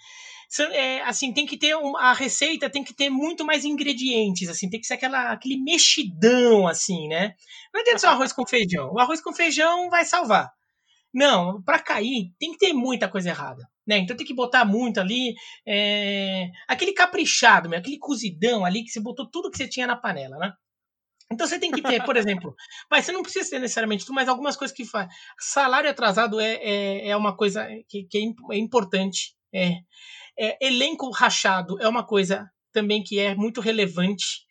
é, 0.58 1.02
assim, 1.02 1.32
tem 1.32 1.46
que 1.46 1.56
ter 1.56 1.76
um, 1.76 1.96
a 1.96 2.12
receita 2.12 2.68
tem 2.68 2.82
que 2.82 2.94
ter 2.94 3.08
muito 3.08 3.44
mais 3.44 3.64
ingredientes, 3.64 4.48
assim, 4.48 4.68
tem 4.68 4.80
que 4.80 4.86
ser 4.86 4.94
aquela, 4.94 5.30
aquele 5.30 5.56
mexidão, 5.56 6.66
assim, 6.66 7.08
né? 7.08 7.34
Não 7.72 7.80
adianta 7.80 7.98
só 8.00 8.08
arroz 8.08 8.32
com 8.32 8.46
feijão. 8.46 8.92
O 8.92 8.98
arroz 8.98 9.20
com 9.20 9.32
feijão 9.32 9.88
vai 9.88 10.04
salvar. 10.04 10.50
Não, 11.12 11.62
para 11.62 11.78
cair 11.78 12.32
tem 12.38 12.52
que 12.52 12.58
ter 12.58 12.72
muita 12.72 13.08
coisa 13.08 13.30
errada, 13.30 13.68
né? 13.86 13.98
Então 13.98 14.16
tem 14.16 14.26
que 14.26 14.34
botar 14.34 14.64
muito 14.64 15.00
ali, 15.00 15.34
é, 15.66 16.50
aquele 16.68 16.92
caprichado, 16.92 17.68
meu, 17.68 17.78
aquele 17.78 17.98
cozidão 17.98 18.64
ali 18.64 18.84
que 18.84 18.90
você 18.90 19.00
botou 19.00 19.28
tudo 19.28 19.50
que 19.50 19.56
você 19.56 19.68
tinha 19.68 19.86
na 19.86 19.96
panela, 19.96 20.36
né? 20.38 20.52
Então 21.32 21.46
você 21.46 21.60
tem 21.60 21.70
que 21.70 21.80
ter, 21.80 22.04
por 22.04 22.16
exemplo, 22.16 22.54
mas 22.90 23.04
você 23.04 23.12
não 23.12 23.22
precisa 23.22 23.50
ter 23.50 23.60
necessariamente 23.60 24.04
tudo, 24.04 24.16
mas 24.16 24.28
algumas 24.28 24.56
coisas 24.56 24.76
que 24.76 24.84
faz. 24.84 25.08
Salário 25.38 25.88
atrasado 25.88 26.40
é, 26.40 26.54
é, 26.54 27.08
é 27.08 27.16
uma 27.16 27.36
coisa 27.36 27.68
que, 27.88 28.04
que 28.04 28.18
é, 28.18 28.54
é 28.54 28.58
importante. 28.58 29.36
É. 29.52 29.78
É, 30.38 30.66
elenco 30.66 31.10
rachado 31.10 31.80
é 31.80 31.88
uma 31.88 32.04
coisa 32.06 32.50
também 32.72 33.02
que 33.02 33.18
é 33.18 33.34
muito 33.34 33.60
relevante. 33.60 34.44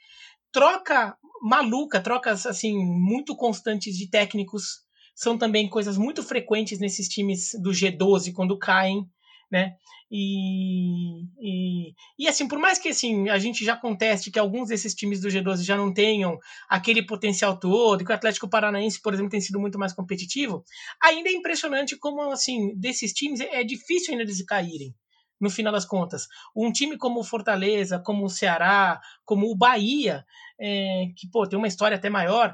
Troca 0.51 1.17
maluca, 1.41 2.01
trocas 2.01 2.45
assim 2.45 2.77
muito 2.77 3.35
constantes 3.35 3.95
de 3.95 4.09
técnicos 4.09 4.81
são 5.15 5.37
também 5.37 5.67
coisas 5.69 5.97
muito 5.97 6.23
frequentes 6.23 6.79
nesses 6.79 7.07
times 7.07 7.49
do 7.61 7.71
G12 7.71 8.33
quando 8.33 8.57
caem, 8.57 9.05
né? 9.51 9.73
E, 10.11 11.21
e, 11.39 11.93
e, 12.17 12.27
assim, 12.27 12.47
por 12.47 12.57
mais 12.57 12.79
que 12.79 12.89
assim, 12.89 13.29
a 13.29 13.37
gente 13.37 13.63
já 13.63 13.75
conteste 13.75 14.31
que 14.31 14.39
alguns 14.39 14.69
desses 14.69 14.95
times 14.95 15.21
do 15.21 15.29
G12 15.29 15.63
já 15.63 15.77
não 15.77 15.93
tenham 15.93 16.37
aquele 16.67 17.05
potencial 17.05 17.59
todo, 17.59 18.03
que 18.03 18.11
o 18.11 18.15
Atlético 18.15 18.49
Paranaense, 18.49 19.01
por 19.01 19.13
exemplo, 19.13 19.29
tem 19.29 19.41
sido 19.41 19.59
muito 19.59 19.77
mais 19.77 19.93
competitivo, 19.93 20.63
ainda 21.01 21.29
é 21.29 21.33
impressionante 21.33 21.95
como 21.97 22.21
assim, 22.31 22.75
desses 22.75 23.13
times 23.13 23.39
é 23.39 23.63
difícil 23.63 24.11
ainda 24.11 24.23
eles 24.23 24.43
caírem 24.43 24.95
no 25.39 25.49
final 25.49 25.71
das 25.71 25.85
contas. 25.85 26.27
Um 26.55 26.71
time 26.71 26.97
como 26.97 27.19
o 27.19 27.23
Fortaleza, 27.23 27.99
como 27.99 28.25
o 28.25 28.29
Ceará, 28.29 28.99
como 29.23 29.49
o 29.49 29.55
Bahia, 29.55 30.25
é, 30.59 31.05
que 31.15 31.29
pô, 31.29 31.47
tem 31.47 31.57
uma 31.57 31.67
história 31.67 31.95
até 31.95 32.09
maior, 32.09 32.53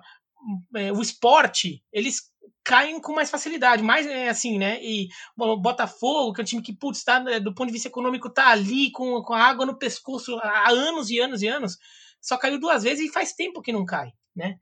é, 0.76 0.92
o 0.92 1.02
esporte, 1.02 1.84
eles 1.92 2.24
caem 2.64 3.00
com 3.00 3.14
mais 3.14 3.30
facilidade, 3.30 3.84
mais 3.84 4.08
é, 4.08 4.28
assim, 4.28 4.58
né? 4.58 4.84
E 4.84 5.08
o 5.38 5.58
Botafogo, 5.58 6.34
que 6.34 6.42
é 6.42 6.44
um 6.44 6.46
time 6.46 6.62
que, 6.62 6.74
putz, 6.74 7.04
tá, 7.04 7.20
né, 7.20 7.40
do 7.40 7.54
ponto 7.54 7.68
de 7.68 7.74
vista 7.74 7.88
econômico, 7.88 8.30
tá 8.30 8.50
ali 8.50 8.92
com, 8.92 9.22
com 9.22 9.34
a 9.34 9.44
água 9.44 9.66
no 9.66 9.78
pescoço 9.78 10.36
há 10.42 10.72
anos 10.72 11.10
e 11.12 11.20
anos 11.20 11.42
e 11.44 11.48
anos, 11.48 11.78
só 12.20 12.38
caiu 12.38 12.60
duas 12.60 12.84
vezes 12.84 13.08
e 13.08 13.14
faz 13.14 13.34
tempo 13.34 13.62
que 13.62 13.72
não 13.72 13.86
cai, 13.86 14.12
né? 14.36 14.58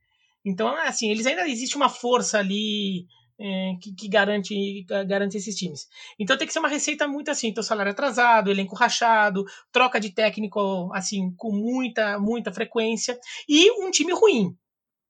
Então, 0.46 0.68
assim, 0.68 1.10
eles 1.10 1.26
ainda 1.26 1.48
existe 1.48 1.78
uma 1.78 1.88
força 1.88 2.40
ali 2.40 3.06
é, 3.40 3.76
que, 3.82 3.94
que, 3.94 4.08
garante, 4.10 4.84
garante 5.08 5.38
esses 5.38 5.56
times. 5.56 5.88
Então 6.20 6.38
tem 6.38 6.46
que 6.46 6.54
ser 6.54 6.60
uma 6.60 6.68
receita 6.68 7.08
muito 7.08 7.32
assim, 7.32 7.48
então 7.48 7.64
salário 7.64 7.92
atrasado, 7.92 8.52
elenco 8.52 8.76
rachado, 8.76 9.46
troca 9.72 10.00
de 10.00 10.12
técnico 10.12 10.92
assim 10.94 11.34
com 11.36 11.52
muita 11.52 12.20
muita 12.20 12.52
frequência 12.52 13.18
e 13.48 13.72
um 13.84 13.90
time 13.92 14.14
ruim. 14.14 14.56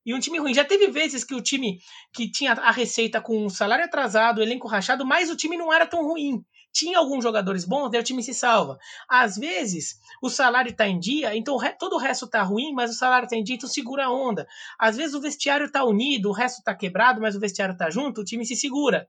E 0.05 0.13
um 0.13 0.19
time 0.19 0.39
ruim. 0.39 0.53
Já 0.53 0.65
teve 0.65 0.87
vezes 0.87 1.23
que 1.23 1.35
o 1.35 1.41
time 1.41 1.79
que 2.13 2.29
tinha 2.29 2.53
a 2.53 2.71
receita 2.71 3.21
com 3.21 3.49
salário 3.49 3.85
atrasado, 3.85 4.41
elenco 4.41 4.67
rachado, 4.67 5.05
mas 5.05 5.29
o 5.29 5.35
time 5.35 5.57
não 5.57 5.71
era 5.71 5.85
tão 5.85 6.03
ruim 6.03 6.43
tinha 6.73 6.97
alguns 6.97 7.23
jogadores 7.23 7.63
bons, 7.63 7.91
daí 7.91 8.01
o 8.01 8.03
time 8.03 8.23
se 8.23 8.33
salva. 8.33 8.79
Às 9.07 9.37
vezes, 9.37 9.99
o 10.21 10.29
salário 10.29 10.71
está 10.71 10.87
em 10.87 10.99
dia, 10.99 11.35
então 11.37 11.57
todo 11.77 11.93
o 11.93 11.99
resto 11.99 12.25
está 12.25 12.41
ruim, 12.41 12.73
mas 12.73 12.89
o 12.89 12.95
salário 12.95 13.25
está 13.25 13.35
em 13.37 13.43
dia, 13.43 13.55
então 13.55 13.69
segura 13.69 14.05
a 14.05 14.11
onda. 14.11 14.47
Às 14.79 14.97
vezes 14.97 15.13
o 15.13 15.21
vestiário 15.21 15.67
está 15.67 15.83
unido, 15.85 16.29
o 16.29 16.33
resto 16.33 16.57
está 16.57 16.75
quebrado, 16.75 17.21
mas 17.21 17.35
o 17.35 17.39
vestiário 17.39 17.73
está 17.73 17.91
junto, 17.91 18.21
o 18.21 18.25
time 18.25 18.43
se 18.43 18.55
segura. 18.55 19.07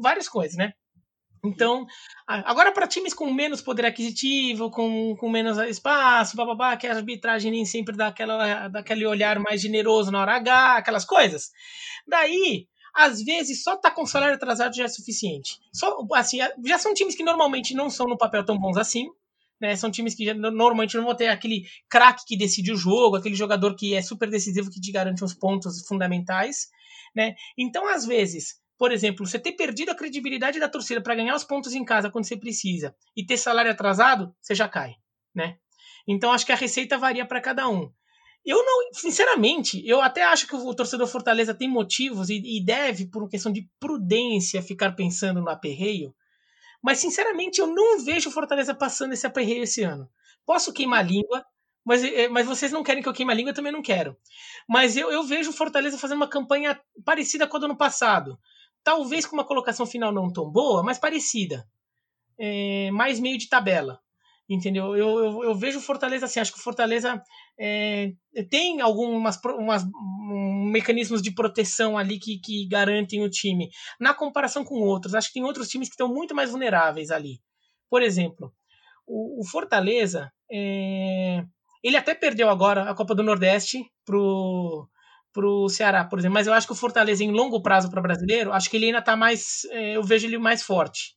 Várias 0.00 0.28
coisas, 0.28 0.56
né? 0.56 0.72
Então, 1.44 1.86
agora 2.26 2.72
para 2.72 2.86
times 2.86 3.14
com 3.14 3.32
menos 3.32 3.60
poder 3.60 3.86
aquisitivo, 3.86 4.70
com, 4.70 5.16
com 5.16 5.28
menos 5.28 5.58
espaço, 5.58 6.36
bababá, 6.36 6.76
que 6.76 6.86
a 6.86 6.94
arbitragem 6.94 7.50
nem 7.50 7.64
sempre 7.64 7.96
dá, 7.96 8.08
aquela, 8.08 8.68
dá 8.68 8.80
aquele 8.80 9.06
olhar 9.06 9.38
mais 9.38 9.60
generoso 9.60 10.10
na 10.10 10.20
hora 10.20 10.36
H, 10.36 10.76
aquelas 10.76 11.04
coisas. 11.04 11.50
Daí, 12.06 12.66
às 12.94 13.22
vezes 13.22 13.62
só 13.62 13.76
tá 13.76 13.90
com 13.90 14.06
salário 14.06 14.34
atrasado 14.34 14.74
já 14.74 14.84
é 14.84 14.88
suficiente. 14.88 15.58
Só, 15.72 15.96
assim, 16.14 16.38
já 16.64 16.78
são 16.78 16.94
times 16.94 17.14
que 17.14 17.22
normalmente 17.22 17.74
não 17.74 17.88
são 17.88 18.06
no 18.06 18.18
papel 18.18 18.44
tão 18.44 18.58
bons 18.58 18.76
assim, 18.76 19.08
né? 19.60 19.76
São 19.76 19.90
times 19.90 20.14
que 20.14 20.32
normalmente 20.34 20.96
não 20.96 21.04
vão 21.04 21.14
ter 21.14 21.28
aquele 21.28 21.64
craque 21.88 22.24
que 22.26 22.36
decide 22.36 22.72
o 22.72 22.76
jogo, 22.76 23.16
aquele 23.16 23.34
jogador 23.34 23.74
que 23.74 23.94
é 23.94 24.02
super 24.02 24.30
decisivo 24.30 24.70
que 24.70 24.80
te 24.80 24.92
garante 24.92 25.24
uns 25.24 25.34
pontos 25.34 25.86
fundamentais, 25.86 26.68
né? 27.14 27.34
Então, 27.56 27.86
às 27.88 28.06
vezes, 28.06 28.60
por 28.78 28.92
exemplo, 28.92 29.26
você 29.26 29.38
ter 29.38 29.52
perdido 29.52 29.90
a 29.90 29.94
credibilidade 29.94 30.60
da 30.60 30.68
torcida 30.68 31.00
para 31.00 31.16
ganhar 31.16 31.34
os 31.34 31.44
pontos 31.44 31.74
em 31.74 31.84
casa 31.84 32.10
quando 32.10 32.24
você 32.24 32.36
precisa 32.36 32.94
e 33.16 33.26
ter 33.26 33.36
salário 33.36 33.70
atrasado, 33.70 34.32
você 34.40 34.54
já 34.54 34.68
cai, 34.68 34.94
né? 35.34 35.58
Então 36.06 36.32
acho 36.32 36.46
que 36.46 36.52
a 36.52 36.56
receita 36.56 36.96
varia 36.96 37.26
para 37.26 37.40
cada 37.40 37.68
um. 37.68 37.92
Eu 38.46 38.64
não, 38.64 38.92
sinceramente, 38.94 39.86
eu 39.86 40.00
até 40.00 40.22
acho 40.22 40.46
que 40.46 40.54
o 40.54 40.74
torcedor 40.74 41.06
Fortaleza 41.06 41.52
tem 41.52 41.68
motivos 41.68 42.30
e, 42.30 42.40
e 42.42 42.64
deve, 42.64 43.06
por 43.06 43.22
uma 43.22 43.28
questão 43.28 43.52
de 43.52 43.68
prudência, 43.78 44.62
ficar 44.62 44.92
pensando 44.92 45.42
no 45.42 45.50
aperreio. 45.50 46.14
Mas, 46.82 46.98
sinceramente, 46.98 47.60
eu 47.60 47.66
não 47.66 48.02
vejo 48.02 48.30
o 48.30 48.32
Fortaleza 48.32 48.74
passando 48.74 49.12
esse 49.12 49.26
aperreio 49.26 49.64
esse 49.64 49.82
ano. 49.82 50.08
Posso 50.46 50.72
queimar 50.72 51.00
a 51.00 51.02
língua, 51.02 51.44
mas, 51.84 52.02
eh, 52.02 52.28
mas 52.28 52.46
vocês 52.46 52.72
não 52.72 52.82
querem 52.82 53.02
que 53.02 53.08
eu 53.08 53.12
queime 53.12 53.32
a 53.32 53.34
língua, 53.34 53.50
eu 53.50 53.54
também 53.54 53.72
não 53.72 53.82
quero. 53.82 54.16
Mas 54.68 54.96
eu, 54.96 55.10
eu 55.10 55.24
vejo 55.24 55.50
o 55.50 55.52
Fortaleza 55.52 55.98
fazendo 55.98 56.18
uma 56.18 56.30
campanha 56.30 56.80
parecida 57.04 57.46
com 57.46 57.56
a 57.56 57.60
do 57.60 57.66
ano 57.66 57.76
passado. 57.76 58.38
Talvez 58.88 59.26
com 59.26 59.36
uma 59.36 59.44
colocação 59.44 59.84
final 59.84 60.10
não 60.10 60.32
tão 60.32 60.50
boa, 60.50 60.82
mas 60.82 60.98
parecida. 60.98 61.68
É, 62.38 62.90
mais 62.90 63.20
meio 63.20 63.36
de 63.36 63.46
tabela. 63.46 64.00
Entendeu? 64.48 64.96
Eu, 64.96 65.18
eu, 65.18 65.44
eu, 65.44 65.54
vejo 65.54 65.78
o 65.78 65.82
Fortaleza 65.82 66.24
assim, 66.24 66.40
acho 66.40 66.54
que 66.54 66.58
o 66.58 66.62
Fortaleza 66.62 67.22
é, 67.60 68.14
tem 68.48 68.80
algumas 68.80 69.38
umas, 69.44 69.84
um, 69.84 70.70
mecanismos 70.72 71.20
de 71.20 71.34
proteção 71.34 71.98
ali 71.98 72.18
que, 72.18 72.38
que 72.38 72.66
garantem 72.66 73.22
o 73.22 73.28
time. 73.28 73.68
Na 74.00 74.14
comparação 74.14 74.64
com 74.64 74.76
outros, 74.76 75.14
acho 75.14 75.28
que 75.28 75.34
tem 75.34 75.44
outros 75.44 75.68
times 75.68 75.88
que 75.88 75.92
estão 75.92 76.08
muito 76.08 76.34
mais 76.34 76.50
vulneráveis 76.50 77.10
ali. 77.10 77.42
Por 77.90 78.00
exemplo, 78.00 78.54
o, 79.06 79.42
o 79.42 79.44
Fortaleza, 79.44 80.32
é, 80.50 81.44
ele 81.84 81.98
até 81.98 82.14
perdeu 82.14 82.48
agora 82.48 82.88
a 82.90 82.94
Copa 82.94 83.14
do 83.14 83.22
Nordeste 83.22 83.84
pro, 84.06 84.88
pro 85.38 85.68
Ceará, 85.68 86.04
por 86.04 86.18
exemplo, 86.18 86.34
mas 86.34 86.48
eu 86.48 86.52
acho 86.52 86.66
que 86.66 86.72
o 86.72 86.76
Fortaleza 86.76 87.22
em 87.22 87.30
longo 87.30 87.62
prazo 87.62 87.88
para 87.88 88.02
brasileiro, 88.02 88.52
acho 88.52 88.68
que 88.68 88.76
ele 88.76 88.86
ainda 88.86 88.98
está 88.98 89.14
mais, 89.14 89.64
é, 89.70 89.96
eu 89.96 90.02
vejo 90.02 90.26
ele 90.26 90.36
mais 90.36 90.64
forte. 90.64 91.14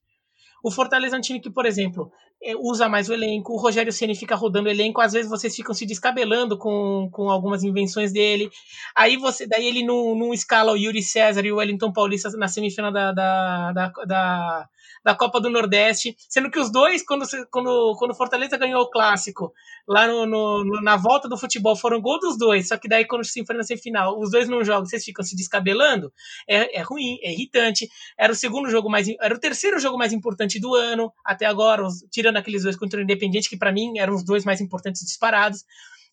O 0.63 0.69
Fortaleza 0.69 1.15
é 1.15 1.17
um 1.17 1.21
time 1.21 1.41
que, 1.41 1.49
por 1.49 1.65
exemplo, 1.65 2.11
usa 2.59 2.89
mais 2.89 3.09
o 3.09 3.13
elenco, 3.13 3.53
o 3.53 3.57
Rogério 3.57 3.91
Ceni 3.91 4.15
fica 4.15 4.35
rodando 4.35 4.67
o 4.67 4.71
elenco, 4.71 5.01
às 5.01 5.13
vezes 5.13 5.29
vocês 5.29 5.55
ficam 5.55 5.73
se 5.73 5.85
descabelando 5.85 6.57
com, 6.57 7.09
com 7.11 7.29
algumas 7.29 7.63
invenções 7.63 8.11
dele. 8.11 8.49
Aí 8.95 9.17
você, 9.17 9.47
daí 9.47 9.65
ele 9.67 9.85
não, 9.85 10.15
não 10.15 10.33
escala 10.33 10.71
o 10.71 10.77
Yuri 10.77 11.03
César 11.03 11.45
e 11.45 11.51
o 11.51 11.57
Wellington 11.57 11.91
Paulista 11.93 12.29
na 12.37 12.47
semifinal 12.47 12.91
da, 12.91 13.11
da, 13.11 13.71
da, 13.71 13.91
da 14.05 14.69
da 15.03 15.15
Copa 15.15 15.39
do 15.39 15.49
Nordeste, 15.49 16.15
sendo 16.29 16.49
que 16.49 16.59
os 16.59 16.71
dois, 16.71 17.03
quando, 17.03 17.25
quando, 17.49 17.95
quando 17.97 18.13
Fortaleza 18.13 18.57
ganhou 18.57 18.81
o 18.81 18.89
clássico, 18.89 19.51
lá 19.87 20.07
no, 20.07 20.25
no, 20.25 20.81
na 20.81 20.95
volta 20.95 21.27
do 21.27 21.37
futebol, 21.37 21.75
foram 21.75 21.99
gol 21.99 22.19
dos 22.19 22.37
dois, 22.37 22.67
só 22.67 22.77
que 22.77 22.87
daí 22.87 23.05
quando 23.05 23.25
se 23.25 23.39
enfrentam 23.39 23.61
na 23.61 23.63
semifinal, 23.63 24.19
os 24.19 24.31
dois 24.31 24.47
não 24.47 24.63
jogam, 24.63 24.85
vocês 24.85 25.03
ficam 25.03 25.23
se 25.25 25.35
descabelando, 25.35 26.13
é, 26.47 26.79
é 26.79 26.81
ruim, 26.81 27.17
é 27.23 27.31
irritante. 27.31 27.89
Era 28.17 28.31
o 28.31 28.35
segundo 28.35 28.69
jogo 28.69 28.89
mais, 28.89 29.07
era 29.19 29.33
o 29.33 29.39
terceiro 29.39 29.79
jogo 29.79 29.97
mais 29.97 30.13
importante 30.13 30.59
do 30.59 30.75
ano, 30.75 31.11
até 31.25 31.45
agora, 31.45 31.85
os, 31.85 32.05
tirando 32.31 32.37
aqueles 32.37 32.63
dois 32.63 32.77
contra 32.77 32.99
o 32.99 33.03
Independente, 33.03 33.49
que 33.49 33.57
para 33.57 33.71
mim 33.71 33.99
eram 33.99 34.15
os 34.15 34.23
dois 34.23 34.45
mais 34.45 34.61
importantes 34.61 35.03
disparados. 35.03 35.65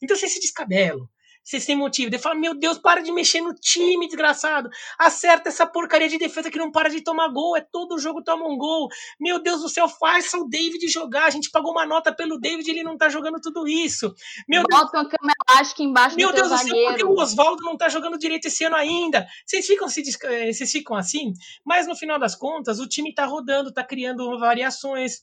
Então 0.03 0.16
vocês 0.16 0.33
se 0.33 0.41
descabelam 0.41 1.09
vocês 1.49 1.64
têm 1.64 1.77
motivo. 1.77 2.09
Ele 2.09 2.19
fala, 2.19 2.35
meu 2.35 2.55
Deus, 2.55 2.79
para 2.79 3.01
de 3.01 3.11
mexer 3.11 3.41
no 3.41 3.55
time, 3.55 4.07
desgraçado. 4.07 4.69
Acerta 4.99 5.49
essa 5.49 5.66
porcaria 5.66 6.09
de 6.09 6.19
defesa 6.19 6.51
que 6.51 6.59
não 6.59 6.71
para 6.71 6.91
de 6.91 7.01
tomar 7.01 7.29
gol. 7.29 7.57
É 7.57 7.61
todo 7.61 7.99
jogo 7.99 8.23
toma 8.23 8.47
um 8.47 8.59
gol. 8.59 8.89
Meu 9.19 9.43
Deus 9.43 9.62
do 9.62 9.69
céu, 9.69 9.89
faça 9.89 10.37
o 10.37 10.47
David 10.47 10.87
jogar. 10.89 11.25
A 11.25 11.31
gente 11.31 11.51
pagou 11.51 11.73
uma 11.73 11.87
nota 11.87 12.14
pelo 12.14 12.39
David 12.39 12.69
ele 12.69 12.83
não 12.83 12.99
tá 12.99 13.09
jogando 13.09 13.41
tudo 13.41 13.66
isso. 13.66 14.14
Meu 14.47 14.62
Bota 14.71 15.01
Deus... 15.01 15.14
uma 15.23 15.33
elástica 15.49 15.83
embaixo 15.83 16.16
Meu 16.16 16.29
do 16.29 16.35
Deus 16.35 16.51
do 16.51 16.59
céu, 16.59 16.87
porque 16.89 17.05
o 17.05 17.14
Oswaldo 17.14 17.62
não 17.64 17.79
tá 17.79 17.89
jogando 17.89 18.19
direito 18.19 18.47
esse 18.47 18.64
ano 18.64 18.77
ainda. 18.77 19.27
Vocês 19.47 19.66
ficam, 19.66 19.89
se, 19.89 20.03
eh, 20.25 20.53
vocês 20.53 20.71
ficam 20.71 20.97
assim, 20.97 21.33
mas 21.64 21.87
no 21.87 21.97
final 21.97 22.19
das 22.19 22.35
contas, 22.35 22.79
o 22.79 22.87
time 22.87 23.14
tá 23.14 23.25
rodando, 23.25 23.73
tá 23.73 23.83
criando 23.83 24.39
variações 24.39 25.23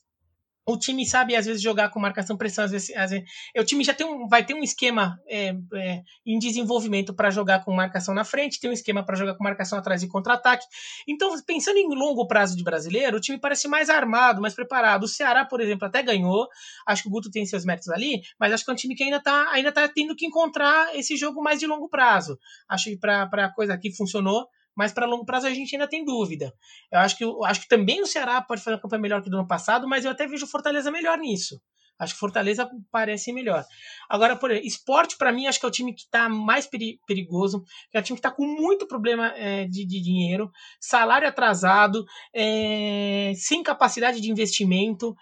o 0.66 0.76
time 0.76 1.06
sabe 1.06 1.36
às 1.36 1.46
vezes 1.46 1.62
jogar 1.62 1.90
com 1.90 2.00
marcação 2.00 2.36
pressão 2.36 2.64
às 2.64 2.72
vezes, 2.72 2.94
às 2.96 3.10
vezes 3.10 3.28
o 3.56 3.64
time 3.64 3.84
já 3.84 3.94
tem 3.94 4.04
um, 4.04 4.26
vai 4.26 4.44
ter 4.44 4.52
um 4.52 4.62
esquema 4.62 5.20
é, 5.28 5.54
é, 5.74 6.02
em 6.26 6.38
desenvolvimento 6.38 7.14
para 7.14 7.30
jogar 7.30 7.64
com 7.64 7.72
marcação 7.72 8.12
na 8.12 8.24
frente 8.24 8.58
tem 8.58 8.68
um 8.68 8.72
esquema 8.72 9.04
para 9.04 9.14
jogar 9.14 9.34
com 9.36 9.44
marcação 9.44 9.78
atrás 9.78 10.02
e 10.02 10.08
contra-ataque. 10.08 10.66
Então 11.06 11.30
pensando 11.46 11.76
em 11.76 11.88
longo 11.94 12.26
prazo 12.26 12.56
de 12.56 12.64
brasileiro 12.64 13.16
o 13.16 13.20
time 13.20 13.38
parece 13.38 13.68
mais 13.68 13.88
armado 13.88 14.40
mais 14.40 14.54
preparado. 14.54 15.04
O 15.04 15.08
Ceará 15.08 15.44
por 15.44 15.60
exemplo 15.60 15.86
até 15.86 16.02
ganhou 16.02 16.48
acho 16.86 17.02
que 17.02 17.08
o 17.08 17.12
Guto 17.12 17.30
tem 17.30 17.46
seus 17.46 17.64
méritos 17.64 17.88
ali 17.88 18.22
mas 18.38 18.52
acho 18.52 18.64
que 18.64 18.70
é 18.70 18.74
um 18.74 18.76
time 18.76 18.96
que 18.96 19.04
ainda 19.04 19.18
está 19.18 19.50
ainda 19.52 19.70
tá 19.70 19.86
tendo 19.88 20.16
que 20.16 20.26
encontrar 20.26 20.96
esse 20.96 21.16
jogo 21.16 21.40
mais 21.40 21.60
de 21.60 21.66
longo 21.66 21.88
prazo. 21.88 22.38
Acho 22.68 22.90
que 22.90 22.96
para 22.96 23.28
a 23.32 23.52
coisa 23.52 23.72
aqui 23.72 23.94
funcionou 23.94 24.48
mas 24.76 24.92
para 24.92 25.06
longo 25.06 25.24
prazo 25.24 25.46
a 25.46 25.54
gente 25.54 25.74
ainda 25.74 25.88
tem 25.88 26.04
dúvida. 26.04 26.52
Eu 26.92 26.98
acho 27.00 27.16
que, 27.16 27.24
eu 27.24 27.44
acho 27.44 27.62
que 27.62 27.68
também 27.68 28.02
o 28.02 28.06
Ceará 28.06 28.40
pode 28.42 28.62
fazer 28.62 28.76
uma 28.76 28.82
campanha 28.82 29.02
melhor 29.02 29.22
que 29.22 29.30
do 29.30 29.38
ano 29.38 29.48
passado, 29.48 29.88
mas 29.88 30.04
eu 30.04 30.10
até 30.10 30.26
vejo 30.26 30.46
Fortaleza 30.46 30.90
melhor 30.90 31.18
nisso. 31.18 31.60
Acho 31.98 32.14
que 32.14 32.20
Fortaleza 32.20 32.68
parece 32.90 33.32
melhor. 33.32 33.64
Agora, 34.08 34.36
por 34.36 34.50
exemplo, 34.50 34.68
esporte, 34.68 35.16
para 35.16 35.32
mim, 35.32 35.46
acho 35.46 35.58
que 35.58 35.64
é 35.64 35.68
o 35.68 35.72
time 35.72 35.94
que 35.94 36.02
está 36.02 36.28
mais 36.28 36.68
perigoso, 37.06 37.64
é 37.92 37.98
o 37.98 38.02
time 38.02 38.18
que 38.18 38.26
está 38.26 38.30
com 38.30 38.46
muito 38.46 38.86
problema 38.86 39.32
é, 39.36 39.66
de, 39.66 39.86
de, 39.86 40.02
dinheiro, 40.02 40.50
salário 40.78 41.26
atrasado, 41.26 42.04
é, 42.34 43.32
sem 43.34 43.62
capacidade 43.62 44.20
de 44.20 44.30
investimento. 44.30 45.16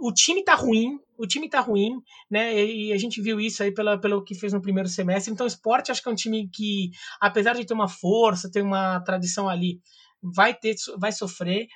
o 0.00 0.12
time 0.12 0.40
está 0.40 0.54
ruim, 0.54 0.98
o 1.18 1.26
time 1.26 1.48
tá 1.48 1.60
ruim, 1.60 2.00
né? 2.30 2.64
E 2.64 2.92
a 2.92 2.96
gente 2.96 3.20
viu 3.20 3.38
isso 3.38 3.62
aí 3.62 3.72
pela, 3.72 3.98
pelo 3.98 4.24
que 4.24 4.34
fez 4.34 4.52
no 4.52 4.62
primeiro 4.62 4.88
semestre. 4.88 5.32
Então, 5.32 5.46
esporte 5.46 5.90
acho 5.90 6.02
que 6.02 6.08
é 6.08 6.12
um 6.12 6.16
time 6.16 6.48
que, 6.48 6.90
apesar 7.20 7.54
de 7.54 7.64
ter 7.64 7.74
uma 7.74 7.88
força, 7.88 8.50
ter 8.50 8.62
uma 8.62 9.00
tradição 9.00 9.48
ali, 9.48 9.80
vai 10.22 10.54
ter, 10.54 10.74
vai 10.98 11.12
sofrer. 11.12 11.66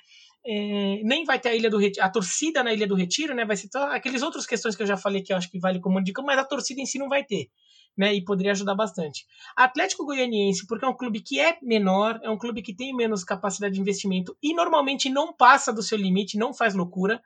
É, 0.45 1.01
nem 1.03 1.23
vai 1.23 1.39
ter 1.39 1.49
a 1.49 1.55
Ilha 1.55 1.69
do 1.69 1.77
Retiro, 1.77 2.05
a 2.05 2.09
torcida 2.09 2.63
na 2.63 2.73
Ilha 2.73 2.87
do 2.87 2.95
Retiro, 2.95 3.35
né? 3.35 3.45
Vai 3.45 3.55
ser 3.55 3.69
aqueles 3.91 4.23
outras 4.23 4.45
questões 4.45 4.75
que 4.75 4.81
eu 4.81 4.87
já 4.87 4.97
falei 4.97 5.21
que 5.21 5.31
eu 5.31 5.37
acho 5.37 5.49
que 5.49 5.59
vale 5.59 5.79
como 5.79 6.03
dica, 6.03 6.21
mas 6.21 6.39
a 6.39 6.43
torcida 6.43 6.81
em 6.81 6.85
si 6.85 6.97
não 6.97 7.09
vai 7.09 7.23
ter. 7.23 7.49
Né, 7.97 8.13
e 8.13 8.23
poderia 8.23 8.53
ajudar 8.53 8.73
bastante. 8.73 9.25
Atlético 9.53 10.05
Goianiense, 10.05 10.65
porque 10.65 10.85
é 10.85 10.87
um 10.87 10.95
clube 10.95 11.19
que 11.19 11.41
é 11.41 11.57
menor, 11.61 12.21
é 12.23 12.29
um 12.29 12.37
clube 12.37 12.61
que 12.61 12.73
tem 12.73 12.95
menos 12.95 13.21
capacidade 13.21 13.73
de 13.73 13.81
investimento 13.81 14.33
e 14.41 14.53
normalmente 14.53 15.09
não 15.09 15.33
passa 15.33 15.73
do 15.73 15.83
seu 15.83 15.97
limite, 15.97 16.37
não 16.37 16.53
faz 16.53 16.73
loucura. 16.73 17.21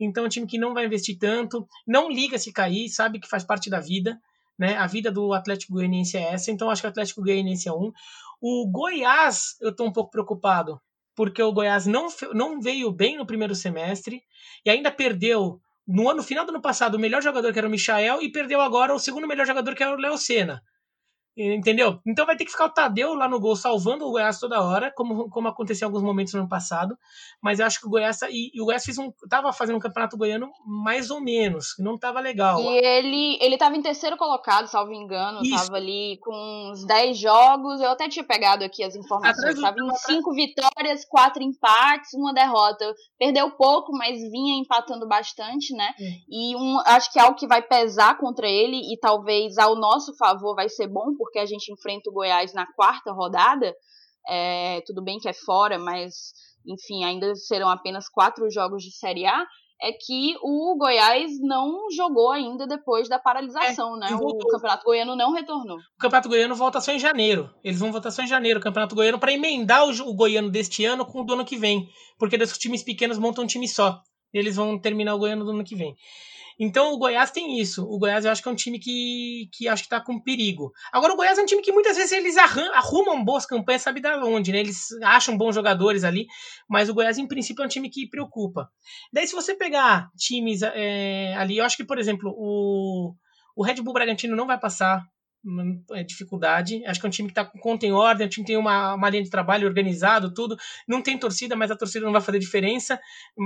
Então 0.00 0.24
é 0.24 0.26
um 0.26 0.30
time 0.30 0.46
que 0.46 0.56
não 0.56 0.72
vai 0.72 0.86
investir 0.86 1.18
tanto, 1.18 1.68
não 1.86 2.08
liga 2.10 2.38
se 2.38 2.50
cair, 2.50 2.88
sabe 2.88 3.20
que 3.20 3.28
faz 3.28 3.44
parte 3.44 3.68
da 3.68 3.78
vida. 3.78 4.18
Né? 4.58 4.74
A 4.76 4.86
vida 4.86 5.12
do 5.12 5.34
Atlético 5.34 5.74
Goianiense 5.74 6.16
é 6.16 6.32
essa, 6.32 6.50
então 6.50 6.70
acho 6.70 6.80
que 6.80 6.88
o 6.88 6.90
Atlético 6.90 7.22
Goianiense 7.22 7.68
é 7.68 7.72
um. 7.72 7.92
O 8.40 8.70
Goiás, 8.70 9.56
eu 9.60 9.68
estou 9.68 9.86
um 9.86 9.92
pouco 9.92 10.10
preocupado, 10.10 10.80
porque 11.20 11.42
o 11.42 11.52
Goiás 11.52 11.86
não, 11.86 12.06
não 12.32 12.62
veio 12.62 12.90
bem 12.90 13.18
no 13.18 13.26
primeiro 13.26 13.54
semestre 13.54 14.22
e 14.64 14.70
ainda 14.70 14.90
perdeu 14.90 15.60
no 15.86 16.08
ano 16.08 16.22
final 16.22 16.46
do 16.46 16.48
ano 16.48 16.62
passado 16.62 16.94
o 16.94 16.98
melhor 16.98 17.22
jogador 17.22 17.52
que 17.52 17.58
era 17.58 17.68
o 17.68 17.70
Michael 17.70 18.22
e 18.22 18.32
perdeu 18.32 18.58
agora 18.58 18.94
o 18.94 18.98
segundo 18.98 19.28
melhor 19.28 19.46
jogador 19.46 19.74
que 19.74 19.82
era 19.82 19.94
o 19.94 20.00
Léo 20.00 20.16
Senna. 20.16 20.62
Entendeu? 21.36 22.00
Então 22.04 22.26
vai 22.26 22.36
ter 22.36 22.44
que 22.44 22.50
ficar 22.50 22.66
o 22.66 22.70
Tadeu 22.70 23.14
lá 23.14 23.28
no 23.28 23.40
gol 23.40 23.54
salvando 23.54 24.04
o 24.04 24.10
Goiás 24.10 24.38
toda 24.38 24.62
hora, 24.62 24.92
como, 24.94 25.30
como 25.30 25.48
aconteceu 25.48 25.86
em 25.86 25.88
alguns 25.88 26.02
momentos 26.02 26.34
no 26.34 26.40
ano 26.40 26.48
passado. 26.48 26.98
Mas 27.40 27.60
eu 27.60 27.66
acho 27.66 27.80
que 27.80 27.86
o 27.86 27.90
Goiás. 27.90 28.18
Tá, 28.18 28.28
e, 28.28 28.50
e 28.52 28.60
o 28.60 28.64
Goiás 28.64 28.84
fez 28.84 28.98
um, 28.98 29.12
tava 29.28 29.52
fazendo 29.52 29.76
um 29.76 29.80
campeonato 29.80 30.16
goiano 30.16 30.50
mais 30.66 31.10
ou 31.10 31.20
menos, 31.20 31.74
não 31.78 31.96
tava 31.98 32.20
legal. 32.20 32.60
E 32.60 32.66
ele, 32.66 33.38
ele 33.40 33.56
tava 33.56 33.76
em 33.76 33.82
terceiro 33.82 34.16
colocado, 34.16 34.66
salvo 34.66 34.92
engano. 34.92 35.40
Isso. 35.42 35.66
Tava 35.66 35.76
ali 35.76 36.18
com 36.20 36.70
uns 36.70 36.84
10 36.84 37.18
jogos. 37.18 37.80
Eu 37.80 37.90
até 37.90 38.08
tinha 38.08 38.24
pegado 38.24 38.64
aqui 38.64 38.82
as 38.82 38.96
informações. 38.96 39.60
Tava 39.60 39.76
em 39.80 39.94
5 39.94 40.34
vitórias, 40.34 41.04
4 41.04 41.42
empates, 41.42 42.12
uma 42.14 42.34
derrota. 42.34 42.92
Perdeu 43.18 43.50
pouco, 43.52 43.92
mas 43.92 44.20
vinha 44.30 44.60
empatando 44.60 45.06
bastante, 45.06 45.74
né? 45.74 45.90
É. 45.98 46.10
E 46.28 46.56
um, 46.56 46.78
acho 46.86 47.10
que 47.12 47.18
é 47.18 47.22
algo 47.22 47.36
que 47.36 47.46
vai 47.46 47.62
pesar 47.62 48.18
contra 48.18 48.48
ele 48.48 48.92
e 48.92 48.98
talvez 48.98 49.56
ao 49.58 49.76
nosso 49.76 50.14
favor 50.16 50.54
vai 50.54 50.68
ser 50.68 50.88
bom, 50.88 51.14
porque 51.20 51.38
a 51.38 51.44
gente 51.44 51.70
enfrenta 51.70 52.08
o 52.08 52.12
Goiás 52.14 52.54
na 52.54 52.64
quarta 52.72 53.12
rodada. 53.12 53.74
É, 54.26 54.80
tudo 54.86 55.04
bem 55.04 55.18
que 55.18 55.28
é 55.28 55.34
fora, 55.34 55.78
mas 55.78 56.32
enfim, 56.66 57.04
ainda 57.04 57.34
serão 57.34 57.68
apenas 57.68 58.08
quatro 58.08 58.50
jogos 58.50 58.82
de 58.82 58.90
Série 58.90 59.26
A. 59.26 59.44
É 59.82 59.92
que 59.92 60.34
o 60.42 60.76
Goiás 60.78 61.32
não 61.40 61.90
jogou 61.94 62.30
ainda 62.30 62.66
depois 62.66 63.06
da 63.08 63.18
paralisação, 63.18 63.96
é, 63.96 64.00
né? 64.00 64.08
O 64.14 64.38
Campeonato 64.48 64.84
Goiano 64.84 65.16
não 65.16 65.32
retornou. 65.32 65.76
O 65.76 65.98
Campeonato 65.98 66.28
Goiano 66.28 66.54
volta 66.54 66.80
só 66.80 66.92
em 66.92 66.98
janeiro. 66.98 67.50
Eles 67.62 67.80
vão 67.80 67.92
votar 67.92 68.12
só 68.12 68.22
em 68.22 68.26
janeiro, 68.26 68.60
o 68.60 68.62
Campeonato 68.62 68.94
Goiano, 68.94 69.18
para 69.18 69.32
emendar 69.32 69.86
o, 69.86 69.90
o 69.90 70.14
Goiano 70.14 70.50
deste 70.50 70.84
ano 70.84 71.04
com 71.04 71.20
o 71.20 71.24
do 71.24 71.34
ano 71.34 71.46
que 71.46 71.56
vem. 71.56 71.88
Porque 72.18 72.36
os 72.36 72.58
times 72.58 72.82
pequenos 72.82 73.18
montam 73.18 73.44
um 73.44 73.46
time 73.46 73.66
só. 73.68 74.02
Eles 74.32 74.56
vão 74.56 74.78
terminar 74.78 75.14
o 75.14 75.18
Goiano 75.18 75.44
do 75.44 75.50
ano 75.50 75.64
que 75.64 75.74
vem. 75.74 75.94
Então 76.62 76.92
o 76.92 76.98
Goiás 76.98 77.30
tem 77.30 77.58
isso. 77.58 77.82
O 77.84 77.98
Goiás 77.98 78.26
eu 78.26 78.30
acho 78.30 78.42
que 78.42 78.48
é 78.48 78.52
um 78.52 78.54
time 78.54 78.78
que, 78.78 79.48
que 79.50 79.66
acho 79.66 79.84
que 79.84 79.88
tá 79.88 79.98
com 79.98 80.20
perigo. 80.20 80.70
Agora 80.92 81.14
o 81.14 81.16
Goiás 81.16 81.38
é 81.38 81.42
um 81.42 81.46
time 81.46 81.62
que 81.62 81.72
muitas 81.72 81.96
vezes 81.96 82.12
eles 82.12 82.36
arrumam 82.36 83.24
boas 83.24 83.46
campanhas, 83.46 83.80
sabe 83.80 83.98
da 83.98 84.22
onde, 84.22 84.52
né? 84.52 84.60
Eles 84.60 84.88
acham 85.02 85.38
bons 85.38 85.54
jogadores 85.54 86.04
ali, 86.04 86.26
mas 86.68 86.90
o 86.90 86.94
Goiás 86.94 87.16
em 87.16 87.26
princípio 87.26 87.62
é 87.62 87.64
um 87.64 87.68
time 87.68 87.88
que 87.88 88.06
preocupa. 88.06 88.68
Daí 89.10 89.26
se 89.26 89.34
você 89.34 89.54
pegar 89.54 90.10
times 90.18 90.60
é, 90.62 91.34
ali, 91.36 91.56
eu 91.56 91.64
acho 91.64 91.78
que 91.78 91.84
por 91.84 91.98
exemplo 91.98 92.30
o, 92.36 93.14
o 93.56 93.64
Red 93.64 93.76
Bull 93.76 93.94
Bragantino 93.94 94.36
não 94.36 94.46
vai 94.46 94.60
passar 94.60 95.02
é 95.92 96.02
dificuldade. 96.02 96.84
Acho 96.84 97.00
que 97.00 97.06
é 97.06 97.08
um 97.08 97.10
time 97.10 97.28
que 97.28 97.32
está 97.32 97.44
com 97.46 97.58
conta 97.58 97.86
em 97.86 97.92
ordem, 97.92 98.24
é 98.24 98.26
um 98.26 98.28
time 98.28 98.44
que 98.44 98.52
tem 98.52 98.60
uma, 98.60 98.94
uma 98.94 99.08
linha 99.08 99.22
de 99.22 99.30
trabalho 99.30 99.66
organizado, 99.66 100.34
tudo. 100.34 100.58
Não 100.86 101.02
tem 101.02 101.16
torcida, 101.16 101.56
mas 101.56 101.70
a 101.70 101.76
torcida 101.76 102.04
não 102.04 102.12
vai 102.12 102.20
fazer 102.20 102.38
diferença. 102.38 103.00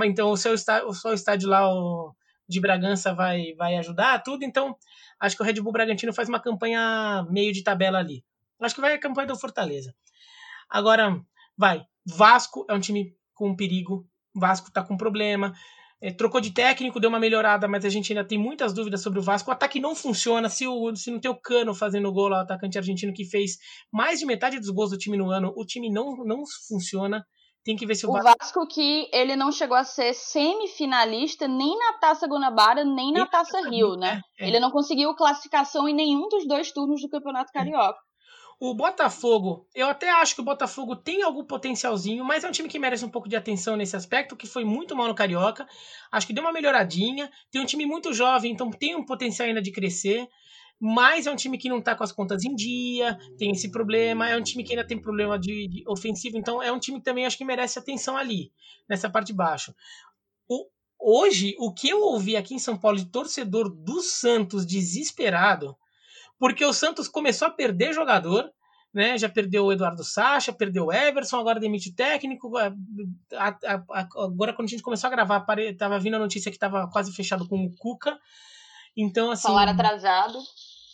Então 0.05 0.31
o 0.31 0.37
seu 0.37 0.55
estádio, 0.55 0.89
o 0.89 0.93
seu 0.93 1.15
estádio 1.15 1.49
lá, 1.49 1.73
o, 1.73 2.13
de 2.49 2.61
Bragança 2.61 3.15
vai, 3.15 3.55
vai 3.55 3.77
ajudar, 3.77 4.23
tudo. 4.23 4.45
Então, 4.45 4.77
acho 5.21 5.37
que 5.37 5.43
o 5.43 5.47
Red 5.47 5.61
Bull 5.61 5.73
Bragantino 5.73 6.13
faz 6.13 6.29
uma 6.29 6.41
campanha 6.41 7.27
meio 7.31 7.53
de 7.53 7.63
tabela 7.63 7.99
ali. 7.99 8.25
Acho 8.61 8.75
que 8.75 8.81
vai 8.81 8.95
a 8.95 9.01
campanha 9.01 9.29
do 9.29 9.39
Fortaleza. 9.39 9.95
Agora, 10.69 11.21
vai. 11.57 11.85
Vasco 12.07 12.67
é 12.69 12.75
um 12.75 12.81
time 12.81 13.17
com 13.35 13.55
perigo. 13.55 14.07
Vasco 14.35 14.71
tá 14.71 14.83
com 14.83 14.97
problema. 14.97 15.53
É, 16.01 16.11
trocou 16.13 16.41
de 16.41 16.51
técnico, 16.51 17.01
deu 17.01 17.09
uma 17.09 17.19
melhorada, 17.19 17.67
mas 17.67 17.85
a 17.85 17.89
gente 17.89 18.13
ainda 18.13 18.27
tem 18.27 18.37
muitas 18.37 18.75
dúvidas 18.75 19.01
sobre 19.03 19.19
o 19.19 19.23
Vasco. 19.23 19.51
O 19.51 19.53
ataque 19.53 19.81
não 19.81 19.95
funciona. 19.95 20.49
Se, 20.49 20.67
o, 20.67 20.95
se 20.95 21.11
não 21.11 21.19
tem 21.19 21.31
o 21.31 21.41
Cano 21.41 21.75
fazendo 21.75 22.13
gol 22.13 22.31
o 22.31 22.35
atacante 22.35 22.77
argentino 22.77 23.13
que 23.13 23.25
fez 23.25 23.57
mais 23.93 24.19
de 24.19 24.27
metade 24.27 24.59
dos 24.59 24.71
gols 24.71 24.91
do 24.91 24.99
time 24.99 25.17
no 25.17 25.31
ano, 25.31 25.53
o 25.57 25.65
time 25.65 25.91
não, 25.91 26.17
não 26.25 26.43
funciona. 26.69 27.25
Tem 27.65 27.77
que 27.77 27.87
ver 27.87 27.95
se 27.95 28.07
o, 28.07 28.11
o 28.11 28.13
Vasco... 28.13 28.39
Vasco 28.39 28.67
que 28.67 29.09
ele 29.13 29.35
não 29.35 29.51
chegou 29.51 29.77
a 29.77 29.85
ser 29.85 30.13
semifinalista 30.13 31.49
nem 31.49 31.79
na 31.79 31.95
Taça 31.95 32.27
Guanabara, 32.27 32.85
nem 32.85 33.11
na 33.11 33.27
Taça 33.27 33.69
Rio, 33.69 33.97
né? 33.97 34.21
É, 34.39 34.45
é. 34.45 34.49
Ele 34.49 34.61
não 34.61 34.71
conseguiu 34.71 35.15
classificação 35.15 35.89
em 35.89 35.95
nenhum 35.95 36.29
dos 36.29 36.47
dois 36.47 36.71
turnos 36.71 37.01
do 37.01 37.09
Campeonato 37.09 37.51
Carioca. 37.53 37.99
O 38.61 38.73
Botafogo, 38.75 39.67
eu 39.75 39.89
até 39.89 40.11
acho 40.11 40.35
que 40.35 40.41
o 40.41 40.45
Botafogo 40.45 40.95
tem 40.95 41.23
algum 41.23 41.45
potencialzinho, 41.45 42.25
mas 42.25 42.45
é 42.45 42.49
um 42.49 42.53
time 42.53 42.69
que 42.69 42.79
merece 42.79 43.05
um 43.05 43.11
pouco 43.11 43.29
de 43.29 43.35
atenção 43.35 43.77
nesse 43.77 43.97
aspecto, 43.97 44.37
que 44.37 44.47
foi 44.47 44.65
muito 44.65 44.95
mal 44.95 45.09
no 45.09 45.15
Carioca. 45.15 45.67
Acho 46.13 46.27
que 46.27 46.33
deu 46.33 46.45
uma 46.45 46.53
melhoradinha. 46.53 47.31
Tem 47.51 47.61
um 47.61 47.67
time 47.67 47.85
muito 47.85 48.13
jovem, 48.13 48.53
então 48.53 48.71
tem 48.71 48.95
um 48.95 49.05
potencial 49.05 49.49
ainda 49.49 49.61
de 49.61 49.73
crescer. 49.73 50.29
Mas 50.81 51.27
é 51.27 51.31
um 51.31 51.37
time 51.37 51.57
que 51.57 51.69
não 51.69 51.81
tá 51.81 51.95
com 51.95 52.05
as 52.05 52.13
contas 52.13 52.45
em 52.45 52.55
dia, 52.55 53.19
tem 53.39 53.53
esse 53.53 53.71
problema. 53.71 54.29
É 54.29 54.37
um 54.37 54.43
time 54.43 54.63
que 54.65 54.73
ainda 54.73 54.87
tem 54.87 55.01
problema 55.01 55.39
de, 55.39 55.69
de 55.69 55.85
ofensivo, 55.89 56.37
então 56.37 56.63
é 56.63 56.71
um 56.71 56.79
time 56.79 56.99
que 56.99 57.05
também 57.05 57.25
acho 57.25 57.39
que 57.39 57.45
merece 57.45 57.79
atenção 57.79 58.17
ali, 58.17 58.53
nessa 58.89 59.09
parte 59.09 59.29
de 59.29 59.35
baixo. 59.35 59.75
O, 60.49 60.67
hoje, 60.99 61.55
o 61.59 61.73
que 61.73 61.89
eu 61.89 62.01
ouvi 62.01 62.37
aqui 62.37 62.55
em 62.55 62.59
São 62.59 62.77
Paulo 62.77 62.99
de 62.99 63.07
torcedor 63.07 63.69
do 63.69 64.01
Santos 64.03 64.67
desesperado 64.67 65.77
porque 66.39 66.65
o 66.65 66.73
Santos 66.73 67.09
começou 67.09 67.49
a 67.49 67.51
perder 67.51 67.93
jogador, 67.93 68.51
né? 68.93 69.17
Já 69.19 69.29
perdeu 69.29 69.65
o 69.65 69.73
Eduardo 69.73 70.05
Sacha, 70.05 70.53
perdeu 70.53 70.87
o 70.87 70.93
Everson, 70.93 71.39
agora 71.39 71.61
demite 71.61 71.91
o 71.91 71.95
técnico. 71.95 72.57
A, 72.57 72.67
a, 73.35 73.49
a, 73.69 74.09
agora, 74.25 74.53
quando 74.53 74.67
a 74.67 74.71
gente 74.71 74.83
começou 74.83 75.09
a 75.09 75.11
gravar, 75.11 75.45
estava 75.59 75.99
vindo 75.99 76.17
a 76.17 76.19
notícia 76.19 76.51
que 76.51 76.57
estava 76.57 76.89
quase 76.91 77.15
fechado 77.15 77.49
com 77.49 77.65
o 77.65 77.75
Cuca. 77.77 78.19
Então, 78.97 79.31
assim. 79.31 79.49
Salário 79.49 79.73
atrasado 79.73 80.39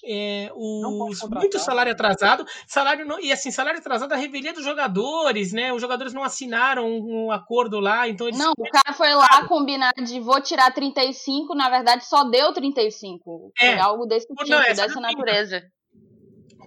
é, 0.05 0.51
os, 0.55 1.23
muito 1.29 1.59
salário 1.59 1.93
atrasado, 1.93 2.47
salário 2.67 3.07
não, 3.07 3.21
e 3.21 3.33
assim, 3.33 3.51
salário 3.51 3.81
atrasado 3.81 4.13
a 4.13 4.17
revelia 4.17 4.53
dos 4.53 4.65
jogadores, 4.65 5.53
né? 5.53 5.73
Os 5.73 5.81
jogadores 5.81 6.13
não 6.13 6.23
assinaram 6.23 6.87
um, 6.87 7.27
um 7.27 7.33
acordo 7.33 7.81
lá, 7.81 8.09
então 8.09 8.27
eles... 8.27 8.39
Não, 8.39 8.53
o 8.57 8.71
cara 8.71 8.95
foi 8.95 9.13
lá 9.15 9.47
combinar 9.47 9.93
de 9.95 10.21
vou 10.21 10.41
tirar 10.41 10.73
35, 10.73 11.55
na 11.55 11.69
verdade 11.69 12.05
só 12.07 12.25
deu 12.25 12.53
35. 12.53 13.53
É. 13.59 13.73
Foi 13.73 13.79
algo 13.81 14.07
desse 14.07 14.27
tipo, 14.27 14.49
não, 14.49 14.59
dessa 14.61 15.01
natureza 15.01 15.63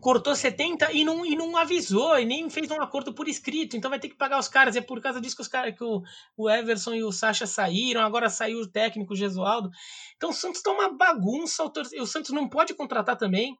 cortou 0.03 0.35
70 0.35 0.91
e 0.91 1.05
não, 1.05 1.25
e 1.25 1.33
não 1.33 1.55
avisou, 1.55 2.19
e 2.19 2.25
nem 2.25 2.49
fez 2.49 2.69
um 2.69 2.81
acordo 2.81 3.13
por 3.13 3.29
escrito, 3.29 3.77
então 3.77 3.89
vai 3.89 3.97
ter 3.97 4.09
que 4.09 4.17
pagar 4.17 4.37
os 4.37 4.49
caras. 4.49 4.75
É 4.75 4.81
por 4.81 5.01
causa 5.01 5.21
disso 5.21 5.37
que 5.37 5.41
os 5.41 5.47
caras 5.47 5.73
que 5.73 5.83
o, 5.83 6.01
o 6.35 6.49
Everson 6.49 6.93
e 6.93 7.03
o 7.03 7.11
Sacha 7.11 7.47
saíram, 7.47 8.01
agora 8.01 8.29
saiu 8.29 8.59
o 8.59 8.69
técnico 8.69 9.15
Gesualdo. 9.15 9.69
Então 10.17 10.31
o 10.31 10.33
Santos 10.33 10.61
tá 10.61 10.71
uma 10.71 10.89
bagunça, 10.89 11.63
o, 11.63 12.05
Santos 12.05 12.31
não 12.31 12.49
pode 12.49 12.73
contratar 12.73 13.17
também. 13.17 13.57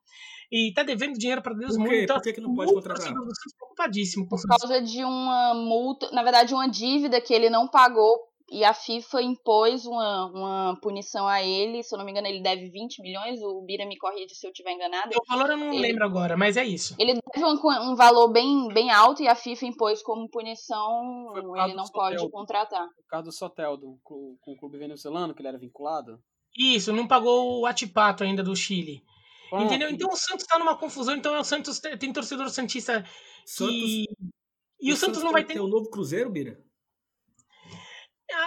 E 0.52 0.72
tá 0.74 0.84
devendo 0.84 1.18
dinheiro 1.18 1.42
para 1.42 1.56
Deus 1.56 1.78
muito. 1.78 1.96
Então, 1.96 2.18
por 2.18 2.24
que, 2.24 2.34
que 2.34 2.42
não 2.42 2.54
pode 2.54 2.74
contratar? 2.74 3.12
preocupadíssimo. 3.74 4.28
Por 4.28 4.40
causa 4.46 4.82
de 4.82 5.04
uma 5.04 5.54
multa, 5.56 6.12
na 6.12 6.22
verdade, 6.22 6.54
uma 6.54 6.68
dívida 6.68 7.20
que 7.20 7.34
ele 7.34 7.50
não 7.50 7.68
pagou 7.68 8.33
e 8.54 8.64
a 8.64 8.72
FIFA 8.72 9.24
impôs 9.24 9.84
uma, 9.88 10.28
uma 10.28 10.80
punição 10.80 11.28
a 11.28 11.42
ele, 11.42 11.82
se 11.82 11.94
eu 11.94 11.98
não 11.98 12.06
me 12.06 12.12
engano, 12.12 12.28
ele 12.28 12.40
deve 12.40 12.70
20 12.70 13.02
milhões, 13.02 13.42
o 13.42 13.64
Bira 13.64 13.84
me 13.84 13.98
corrige 13.98 14.36
se 14.36 14.46
eu 14.46 14.52
estiver 14.52 14.74
enganado. 14.74 15.10
O 15.10 15.26
valor 15.28 15.50
eu 15.50 15.58
não 15.58 15.74
ele, 15.74 15.82
lembro 15.82 16.06
agora, 16.06 16.38
mas 16.38 16.56
é 16.56 16.64
isso. 16.64 16.96
Ele 17.00 17.20
deve 17.34 17.46
um, 17.46 17.58
um, 17.92 17.96
valor 17.96 18.32
bem, 18.32 18.68
bem 18.72 18.92
alto 18.92 19.24
e 19.24 19.28
a 19.28 19.34
FIFA 19.34 19.66
impôs 19.66 20.04
como 20.04 20.30
punição, 20.30 21.34
ele 21.66 21.74
não 21.74 21.86
pode 21.86 22.30
contratar. 22.30 22.86
O 22.86 23.08
caso 23.10 23.24
do 23.24 23.32
Sotel, 23.32 23.76
do, 23.76 23.98
com, 24.04 24.38
com 24.40 24.52
o 24.52 24.58
clube 24.58 24.78
venezuelano, 24.78 25.34
que 25.34 25.42
ele 25.42 25.48
era 25.48 25.58
vinculado? 25.58 26.20
Isso, 26.56 26.94
não 26.94 27.08
pagou 27.08 27.62
o 27.62 27.66
Atipato 27.66 28.24
ainda 28.24 28.44
do 28.44 28.56
Chile. 28.56 29.02
Entendeu? 29.52 29.90
Então 29.90 30.12
o 30.12 30.16
Santos 30.16 30.46
tá 30.46 30.60
numa 30.60 30.78
confusão, 30.78 31.16
então 31.16 31.40
o 31.40 31.44
Santos 31.44 31.80
tem 31.80 32.14
torcedor 32.14 32.50
santista 32.50 33.02
que... 33.02 33.10
Santos... 33.46 33.76
E 34.80 34.92
o, 34.92 34.94
o 34.94 34.98
Santos, 34.98 35.00
Santos 35.00 35.24
não 35.24 35.32
vai 35.32 35.44
ter... 35.44 35.54
ter 35.54 35.60
o 35.60 35.68
novo 35.68 35.90
Cruzeiro, 35.90 36.30
Bira? 36.30 36.62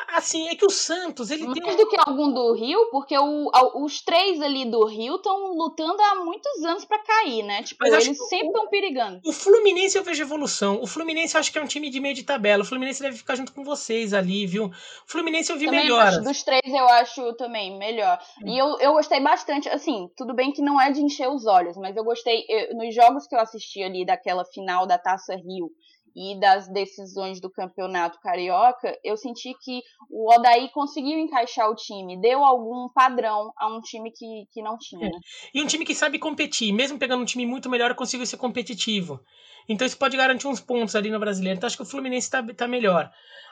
Assim, 0.08 0.48
é 0.48 0.54
que 0.54 0.64
o 0.64 0.70
Santos, 0.70 1.30
ele 1.30 1.44
Mais 1.44 1.54
tem. 1.54 1.62
Mais 1.62 1.76
do 1.76 1.88
que 1.88 1.96
algum 1.98 2.32
do 2.32 2.52
Rio, 2.54 2.88
porque 2.90 3.16
o, 3.18 3.50
os 3.84 4.00
três 4.00 4.40
ali 4.40 4.64
do 4.64 4.84
Rio 4.84 5.16
estão 5.16 5.52
lutando 5.52 6.00
há 6.00 6.14
muitos 6.16 6.64
anos 6.64 6.84
para 6.84 6.98
cair, 6.98 7.42
né? 7.42 7.62
Tipo, 7.62 7.86
eles 7.86 8.16
sempre 8.28 8.48
estão 8.48 8.68
perigando. 8.68 9.20
O 9.24 9.32
Fluminense 9.32 9.96
eu 9.96 10.04
vejo 10.04 10.22
evolução. 10.22 10.80
O 10.80 10.86
Fluminense 10.86 11.34
eu 11.34 11.40
acho 11.40 11.52
que 11.52 11.58
é 11.58 11.62
um 11.62 11.66
time 11.66 11.90
de 11.90 12.00
meio 12.00 12.14
de 12.14 12.22
tabela. 12.22 12.62
O 12.62 12.66
Fluminense 12.66 13.02
deve 13.02 13.16
ficar 13.16 13.36
junto 13.36 13.52
com 13.52 13.64
vocês 13.64 14.12
ali, 14.14 14.46
viu? 14.46 14.66
O 14.66 14.72
Fluminense 15.06 15.50
eu 15.50 15.58
vi 15.58 15.66
também 15.66 15.82
melhor. 15.82 16.20
Dos 16.22 16.42
três 16.42 16.62
eu 16.66 16.88
acho 16.88 17.32
também 17.34 17.78
melhor. 17.78 18.18
E 18.44 18.56
eu, 18.58 18.78
eu 18.78 18.92
gostei 18.92 19.20
bastante, 19.20 19.68
assim, 19.68 20.10
tudo 20.16 20.34
bem 20.34 20.52
que 20.52 20.62
não 20.62 20.80
é 20.80 20.90
de 20.90 21.00
encher 21.00 21.28
os 21.28 21.46
olhos, 21.46 21.76
mas 21.76 21.96
eu 21.96 22.04
gostei. 22.04 22.44
Eu, 22.48 22.76
nos 22.76 22.94
jogos 22.94 23.26
que 23.26 23.34
eu 23.34 23.40
assisti 23.40 23.82
ali 23.82 24.04
daquela 24.04 24.44
final 24.44 24.86
da 24.86 24.98
Taça 24.98 25.34
Rio 25.34 25.70
e 26.16 26.40
das 26.40 26.66
decisões 26.68 27.38
do 27.40 27.50
campeonato 27.50 28.18
carioca, 28.20 28.98
eu 29.04 29.18
senti 29.18 29.52
que 29.62 29.82
o 30.10 30.32
Odaí 30.32 30.70
conseguiu 30.70 31.18
encaixar 31.18 31.70
o 31.70 31.74
time, 31.74 32.18
deu 32.18 32.42
algum 32.42 32.88
padrão 32.88 33.52
a 33.58 33.68
um 33.68 33.82
time 33.82 34.10
que, 34.10 34.46
que 34.50 34.62
não 34.62 34.78
tinha. 34.78 35.10
Né? 35.10 35.18
E 35.52 35.62
um 35.62 35.66
time 35.66 35.84
que 35.84 35.94
sabe 35.94 36.18
competir, 36.18 36.72
mesmo 36.72 36.98
pegando 36.98 37.20
um 37.20 37.26
time 37.26 37.44
muito 37.44 37.68
melhor, 37.68 37.94
conseguiu 37.94 38.24
ser 38.24 38.38
competitivo. 38.38 39.20
Então 39.68 39.86
isso 39.86 39.98
pode 39.98 40.16
garantir 40.16 40.46
uns 40.46 40.60
pontos 40.60 40.96
ali 40.96 41.10
no 41.10 41.20
brasileiro. 41.20 41.58
Então 41.58 41.66
acho 41.66 41.76
que 41.76 41.82
o 41.82 41.86
Fluminense 41.86 42.26
está 42.26 42.42
tá 42.54 42.66
melhor. 42.66 43.10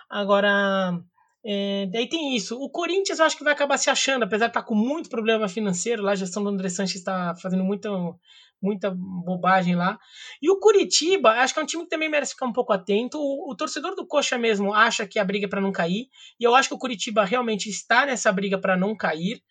Agora, 0.09 0.99
é, 1.47 1.87
daí 1.93 2.09
tem 2.09 2.35
isso. 2.35 2.57
O 2.59 2.71
Corinthians 2.71 3.19
eu 3.19 3.27
acho 3.27 3.37
que 3.37 3.45
vai 3.45 3.53
acabar 3.53 3.77
se 3.77 3.91
achando, 3.91 4.23
apesar 4.23 4.47
de 4.47 4.51
estar 4.51 4.63
tá 4.63 4.67
com 4.67 4.75
muito 4.75 5.11
problema 5.11 5.49
financeiro. 5.49 6.03
Lá 6.03 6.13
a 6.13 6.17
gestão 6.17 6.43
do 6.43 6.49
André 6.49 6.69
Sanches 6.69 6.97
está 6.97 7.35
fazendo 7.37 7.63
muito 7.63 8.19
muita 8.63 8.91
bobagem 8.91 9.77
lá. 9.77 9.99
E 10.41 10.51
o 10.51 10.59
Curitiba, 10.59 11.33
acho 11.33 11.53
que 11.53 11.61
é 11.61 11.63
um 11.63 11.67
time 11.67 11.85
que 11.85 11.91
também 11.91 12.09
merece 12.09 12.33
ficar 12.33 12.47
um 12.47 12.53
pouco 12.53 12.73
atento. 12.73 13.19
O, 13.19 13.51
o 13.51 13.55
torcedor 13.55 13.95
do 13.95 14.07
Coxa 14.07 14.39
mesmo 14.39 14.73
acha 14.73 15.07
que 15.07 15.19
a 15.19 15.25
briga 15.25 15.45
é 15.45 15.49
para 15.49 15.61
não 15.61 15.71
cair, 15.71 16.09
e 16.41 16.45
eu 16.45 16.55
acho 16.55 16.71
que 16.71 16.75
o 16.75 16.79
Curitiba 16.79 17.25
realmente 17.25 17.69
está 17.69 18.07
nessa 18.07 18.33
briga 18.33 18.59
para 18.59 18.75
não 18.75 18.97
cair. 18.97 19.43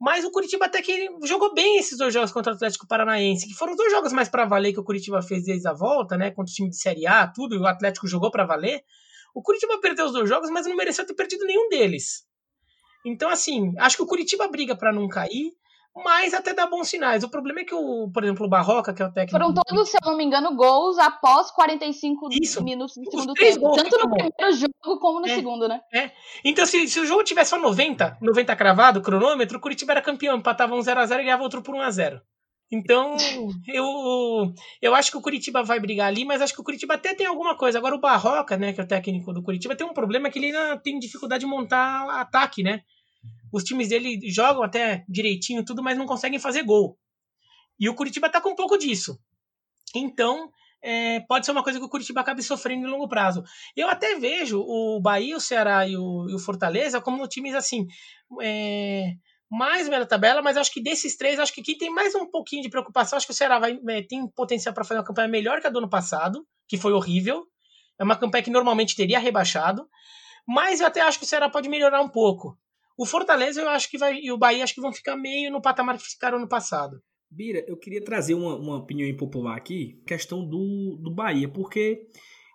Mas 0.00 0.24
o 0.24 0.32
Curitiba 0.32 0.66
até 0.66 0.82
que 0.82 1.08
jogou 1.24 1.54
bem 1.54 1.78
esses 1.78 1.96
dois 1.96 2.12
jogos 2.12 2.32
contra 2.32 2.52
o 2.52 2.56
Atlético 2.56 2.86
Paranaense, 2.86 3.46
que 3.46 3.54
foram 3.54 3.72
os 3.72 3.78
dois 3.78 3.92
jogos 3.92 4.12
mais 4.12 4.28
para 4.28 4.44
valer 4.44 4.72
que 4.72 4.80
o 4.80 4.84
Curitiba 4.84 5.22
fez 5.22 5.44
desde 5.44 5.66
a 5.68 5.72
volta, 5.72 6.18
né? 6.18 6.30
Contra 6.32 6.50
o 6.50 6.54
time 6.54 6.68
de 6.68 6.76
Série 6.76 7.06
A, 7.06 7.26
tudo, 7.26 7.54
e 7.54 7.58
o 7.58 7.66
Atlético 7.66 8.08
jogou 8.08 8.30
para 8.30 8.44
valer. 8.44 8.82
O 9.36 9.42
Curitiba 9.42 9.78
perdeu 9.80 10.06
os 10.06 10.12
dois 10.12 10.28
jogos, 10.28 10.48
mas 10.50 10.66
não 10.66 10.74
mereceu 10.74 11.06
ter 11.06 11.12
perdido 11.12 11.44
nenhum 11.44 11.68
deles. 11.68 12.26
Então, 13.04 13.28
assim, 13.28 13.74
acho 13.78 13.96
que 13.96 14.02
o 14.02 14.06
Curitiba 14.06 14.48
briga 14.48 14.74
para 14.74 14.92
não 14.92 15.06
cair 15.08 15.52
mas 16.04 16.34
até 16.34 16.52
dá 16.52 16.66
bons 16.66 16.88
sinais. 16.88 17.24
O 17.24 17.28
problema 17.30 17.60
é 17.60 17.64
que, 17.64 17.74
o, 17.74 18.10
por 18.12 18.22
exemplo, 18.22 18.44
o 18.44 18.48
Barroca, 18.48 18.92
que 18.92 19.02
é 19.02 19.06
o 19.06 19.10
técnico. 19.10 19.32
Foram 19.32 19.54
todos, 19.54 19.88
se 19.88 19.96
eu 19.96 20.10
não 20.10 20.16
me 20.16 20.24
engano, 20.24 20.54
gols 20.54 20.98
após 20.98 21.50
45 21.50 22.28
Isso. 22.32 22.62
minutos 22.62 22.96
do 22.96 23.10
segundo 23.10 23.32
tempo. 23.32 23.72
Tanto 23.74 23.98
no 23.98 24.10
primeiro 24.10 24.52
jogo 24.52 25.00
como 25.00 25.20
no 25.20 25.26
é, 25.26 25.34
segundo, 25.34 25.66
né? 25.66 25.80
É. 25.94 26.10
Então, 26.44 26.66
se, 26.66 26.86
se 26.86 27.00
o 27.00 27.06
jogo 27.06 27.24
tivesse 27.24 27.50
só 27.50 27.58
90, 27.58 28.18
90 28.20 28.56
cravado, 28.56 29.00
cronômetro, 29.00 29.56
o 29.56 29.60
Curitiba 29.60 29.92
era 29.92 30.02
campeão, 30.02 30.36
empatava 30.36 30.74
um 30.74 30.80
0x0 30.80 31.20
e 31.20 31.24
ganhava 31.24 31.42
outro 31.42 31.62
por 31.62 31.74
1x0. 31.74 32.20
Então, 32.70 33.16
eu, 33.68 34.52
eu 34.82 34.94
acho 34.94 35.10
que 35.10 35.16
o 35.16 35.22
Curitiba 35.22 35.62
vai 35.62 35.78
brigar 35.78 36.08
ali, 36.08 36.24
mas 36.24 36.42
acho 36.42 36.54
que 36.54 36.60
o 36.60 36.64
Curitiba 36.64 36.94
até 36.94 37.14
tem 37.14 37.26
alguma 37.26 37.56
coisa. 37.56 37.78
Agora, 37.78 37.94
o 37.94 38.00
Barroca, 38.00 38.56
né, 38.56 38.72
que 38.72 38.80
é 38.80 38.84
o 38.84 38.88
técnico 38.88 39.32
do 39.32 39.42
Curitiba, 39.42 39.76
tem 39.76 39.86
um 39.86 39.94
problema 39.94 40.30
que 40.30 40.38
ele 40.38 40.46
ainda 40.46 40.76
tem 40.78 40.98
dificuldade 40.98 41.44
de 41.44 41.50
montar 41.50 42.08
ataque, 42.20 42.62
né? 42.62 42.82
os 43.52 43.64
times 43.64 43.88
dele 43.88 44.20
jogam 44.30 44.62
até 44.62 45.04
direitinho 45.08 45.64
tudo, 45.64 45.82
mas 45.82 45.96
não 45.96 46.06
conseguem 46.06 46.38
fazer 46.38 46.62
gol. 46.62 46.98
E 47.78 47.88
o 47.88 47.94
Curitiba 47.94 48.28
tá 48.28 48.40
com 48.40 48.50
um 48.50 48.54
pouco 48.54 48.76
disso. 48.76 49.18
Então, 49.94 50.50
é, 50.82 51.20
pode 51.20 51.46
ser 51.46 51.52
uma 51.52 51.62
coisa 51.62 51.78
que 51.78 51.84
o 51.84 51.88
Curitiba 51.88 52.20
acabe 52.20 52.42
sofrendo 52.42 52.86
em 52.86 52.90
longo 52.90 53.08
prazo. 53.08 53.42
Eu 53.76 53.88
até 53.88 54.18
vejo 54.18 54.60
o 54.60 55.00
Bahia, 55.00 55.36
o 55.36 55.40
Ceará 55.40 55.86
e 55.86 55.96
o, 55.96 56.28
e 56.28 56.34
o 56.34 56.38
Fortaleza 56.38 57.00
como 57.00 57.26
times 57.28 57.54
assim. 57.54 57.86
É, 58.42 59.12
mais 59.50 59.88
meia 59.88 60.04
tabela, 60.04 60.42
mas 60.42 60.56
acho 60.56 60.72
que 60.72 60.82
desses 60.82 61.16
três, 61.16 61.38
acho 61.38 61.52
que 61.52 61.62
quem 61.62 61.78
tem 61.78 61.90
mais 61.90 62.14
um 62.14 62.26
pouquinho 62.26 62.62
de 62.62 62.68
preocupação, 62.68 63.16
acho 63.16 63.26
que 63.26 63.32
o 63.32 63.36
Ceará 63.36 63.58
vai, 63.58 63.78
é, 63.88 64.02
tem 64.02 64.26
potencial 64.28 64.74
para 64.74 64.84
fazer 64.84 64.98
uma 64.98 65.06
campanha 65.06 65.28
melhor 65.28 65.60
que 65.60 65.66
a 65.66 65.70
do 65.70 65.78
ano 65.78 65.88
passado, 65.88 66.46
que 66.68 66.76
foi 66.76 66.92
horrível. 66.92 67.44
É 67.98 68.04
uma 68.04 68.16
campanha 68.16 68.44
que 68.44 68.50
normalmente 68.50 68.96
teria 68.96 69.18
rebaixado. 69.18 69.88
Mas 70.46 70.80
eu 70.80 70.86
até 70.86 71.00
acho 71.00 71.18
que 71.18 71.24
o 71.24 71.28
Ceará 71.28 71.48
pode 71.48 71.68
melhorar 71.68 72.00
um 72.00 72.08
pouco. 72.08 72.58
O 72.98 73.04
Fortaleza 73.04 73.60
eu 73.60 73.68
acho 73.68 73.90
que 73.90 73.98
vai 73.98 74.18
e 74.18 74.32
o 74.32 74.38
Bahia 74.38 74.64
acho 74.64 74.74
que 74.74 74.80
vão 74.80 74.92
ficar 74.92 75.16
meio 75.16 75.50
no 75.50 75.60
patamar 75.60 75.98
que 75.98 76.04
ficaram 76.04 76.38
no 76.38 76.48
passado. 76.48 77.02
Bira, 77.30 77.64
eu 77.66 77.76
queria 77.76 78.02
trazer 78.02 78.34
uma, 78.34 78.56
uma 78.56 78.76
opinião 78.78 79.08
impopular 79.08 79.56
aqui, 79.56 80.00
questão 80.06 80.46
do, 80.46 80.96
do 81.02 81.12
Bahia, 81.12 81.48
porque 81.48 82.06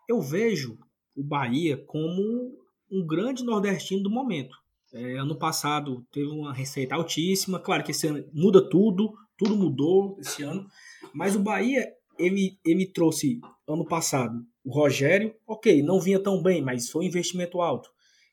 eu 0.09 0.21
vejo 0.21 0.77
o 1.15 1.23
Bahia 1.23 1.77
como 1.85 2.57
um 2.89 3.05
grande 3.05 3.43
nordestino 3.43 4.01
do 4.01 4.09
momento. 4.09 4.55
É, 4.93 5.17
ano 5.17 5.35
passado 5.37 6.05
teve 6.11 6.27
uma 6.27 6.53
receita 6.53 6.95
altíssima, 6.95 7.59
claro 7.59 7.83
que 7.83 7.91
esse 7.91 8.07
ano 8.07 8.25
muda 8.33 8.61
tudo, 8.67 9.13
tudo 9.37 9.55
mudou 9.55 10.17
esse 10.19 10.43
ano, 10.43 10.67
mas 11.13 11.35
o 11.35 11.39
Bahia 11.39 11.87
ele, 12.19 12.59
ele 12.65 12.85
trouxe 12.85 13.39
ano 13.67 13.85
passado 13.85 14.45
o 14.63 14.71
Rogério, 14.71 15.33
ok, 15.47 15.81
não 15.81 15.99
vinha 15.99 16.19
tão 16.19 16.41
bem, 16.41 16.61
mas 16.61 16.89
foi 16.89 17.05
um 17.05 17.07
investimento 17.07 17.61
alto. 17.61 17.89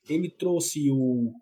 Ele 0.07 0.29
trouxe 0.29 0.91
o 0.91 1.33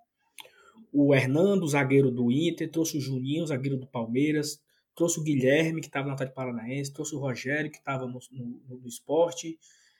o 1.00 1.14
Hernando, 1.14 1.68
zagueiro 1.68 2.10
do 2.10 2.32
Inter, 2.32 2.72
trouxe 2.72 2.98
o 2.98 3.02
Juninho, 3.02 3.46
zagueiro 3.46 3.78
do 3.78 3.86
Palmeiras, 3.86 4.60
trouxe 4.96 5.20
o 5.20 5.24
Guilherme, 5.24 5.82
que 5.82 5.88
estava 5.88 6.08
no 6.08 6.14
Atlético 6.14 6.36
Paranaense, 6.36 6.92
trouxe 6.92 7.14
o 7.14 7.20
Rogério, 7.20 7.70
que 7.70 7.78
estava 7.78 8.08
no, 8.08 8.20
no, 8.32 8.80
no, 8.82 8.88
esporte. 8.88 9.60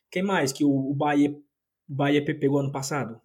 Quem 0.10 0.24
mais 0.24 0.52
que 0.52 0.64
o, 0.64 0.70
o 0.70 0.96
Bahia, 0.96 1.30
o 1.30 1.94
Bahia 1.94 2.24
pegou 2.24 2.60
ano 2.60 2.72
passado? 2.72 3.22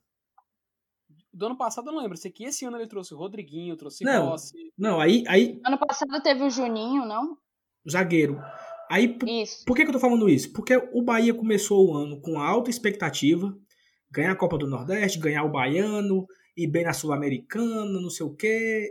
Do 1.33 1.47
ano 1.47 1.57
passado 1.57 1.89
eu 1.89 1.93
não 1.93 2.03
lembro. 2.03 2.17
Sei 2.17 2.31
que 2.31 2.45
esse 2.45 2.65
ano 2.65 2.77
ele 2.77 2.87
trouxe 2.87 3.15
o 3.15 3.17
Rodriguinho, 3.17 3.77
trouxe 3.77 4.05
não, 4.05 4.31
Rossi. 4.31 4.73
Não, 4.77 5.01
aí, 5.01 5.25
aí. 5.27 5.61
Ano 5.65 5.79
passado 5.79 6.23
teve 6.23 6.45
o 6.45 6.51
Juninho, 6.51 7.07
não? 7.07 7.39
Zagueiro. 7.89 8.41
Aí, 8.91 9.17
isso. 9.27 9.65
por 9.65 9.75
que, 9.75 9.85
que 9.85 9.89
eu 9.89 9.95
tô 9.95 9.99
falando 9.99 10.29
isso? 10.29 10.53
Porque 10.53 10.77
o 10.93 11.03
Bahia 11.03 11.33
começou 11.33 11.89
o 11.89 11.97
ano 11.97 12.21
com 12.21 12.39
alta 12.39 12.69
expectativa, 12.69 13.57
ganhar 14.11 14.33
a 14.33 14.37
Copa 14.37 14.59
do 14.59 14.69
Nordeste, 14.69 15.19
ganhar 15.19 15.45
o 15.45 15.51
Baiano, 15.51 16.27
ir 16.55 16.67
bem 16.67 16.85
na 16.85 16.93
Sul-Americana, 16.93 17.99
não 17.99 18.11
sei 18.11 18.27
o 18.27 18.35
quê. 18.35 18.91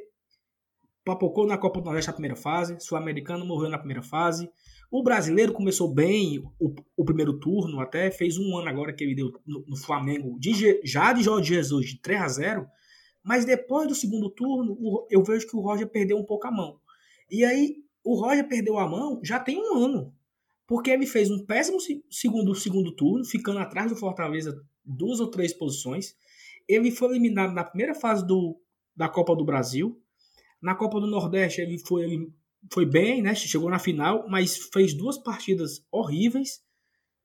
Papocou 1.06 1.46
na 1.46 1.58
Copa 1.58 1.80
do 1.80 1.86
Nordeste 1.86 2.08
na 2.08 2.14
primeira 2.14 2.36
fase, 2.36 2.80
Sul-Americano 2.80 3.46
morreu 3.46 3.70
na 3.70 3.78
primeira 3.78 4.02
fase. 4.02 4.50
O 4.92 5.02
brasileiro 5.02 5.54
começou 5.54 5.88
bem 5.88 6.44
o, 6.60 6.76
o, 6.98 7.06
primeiro 7.06 7.40
turno, 7.40 7.80
até 7.80 8.12
fez 8.12 8.38
um 8.38 8.58
ano 8.58 8.68
agora 8.68 8.92
que 8.92 9.02
ele 9.02 9.16
deu 9.16 9.32
no, 9.48 9.64
no 9.66 9.78
Flamengo, 9.78 10.38
de, 10.38 10.82
já 10.84 11.14
de 11.14 11.24
Jorge 11.24 11.54
Jesus, 11.54 11.88
de 11.92 12.02
3 12.02 12.22
a 12.22 12.28
0 12.28 12.68
mas 13.24 13.46
depois 13.46 13.88
do 13.88 13.96
segundo 13.96 14.30
turno, 14.30 14.74
o, 14.80 15.08
eu 15.10 15.24
vejo 15.24 15.48
que 15.48 15.56
o 15.56 15.62
Roger 15.62 15.88
perdeu 15.88 16.18
um 16.18 16.26
pouco 16.26 16.48
a 16.48 16.52
mão. 16.52 16.80
E 17.30 17.46
aí, 17.46 17.78
o 18.04 18.16
Roger 18.20 18.48
perdeu 18.48 18.78
a 18.78 18.88
mão 18.88 19.22
já 19.24 19.40
tem 19.40 19.58
um 19.58 19.78
ano, 19.78 20.14
porque 20.68 20.90
ele 20.90 21.06
fez 21.06 21.30
um 21.30 21.46
péssimo 21.46 21.78
segundo, 22.10 22.54
segundo 22.56 22.96
turno, 22.96 23.24
ficando 23.24 23.60
atrás 23.60 23.92
do 23.92 23.96
Fortaleza 23.96 24.60
duas 24.84 25.20
ou 25.20 25.30
três 25.30 25.54
posições. 25.54 26.16
Ele 26.68 26.92
foi 26.92 27.12
eliminado 27.12 27.54
na 27.54 27.64
primeira 27.64 27.94
fase 27.94 28.26
do, 28.26 28.60
da 28.96 29.08
Copa 29.08 29.36
do 29.36 29.46
Brasil. 29.46 30.02
Na 30.62 30.76
Copa 30.76 31.00
do 31.00 31.08
Nordeste, 31.08 31.62
ele 31.62 31.78
foi, 31.78 32.28
foi 32.72 32.86
bem, 32.86 33.22
né? 33.22 33.34
Chegou 33.34 33.70
na 33.70 33.80
final, 33.80 34.26
mas 34.30 34.58
fez 34.74 34.94
duas 34.94 35.18
partidas 35.18 35.86
horríveis. 35.92 36.62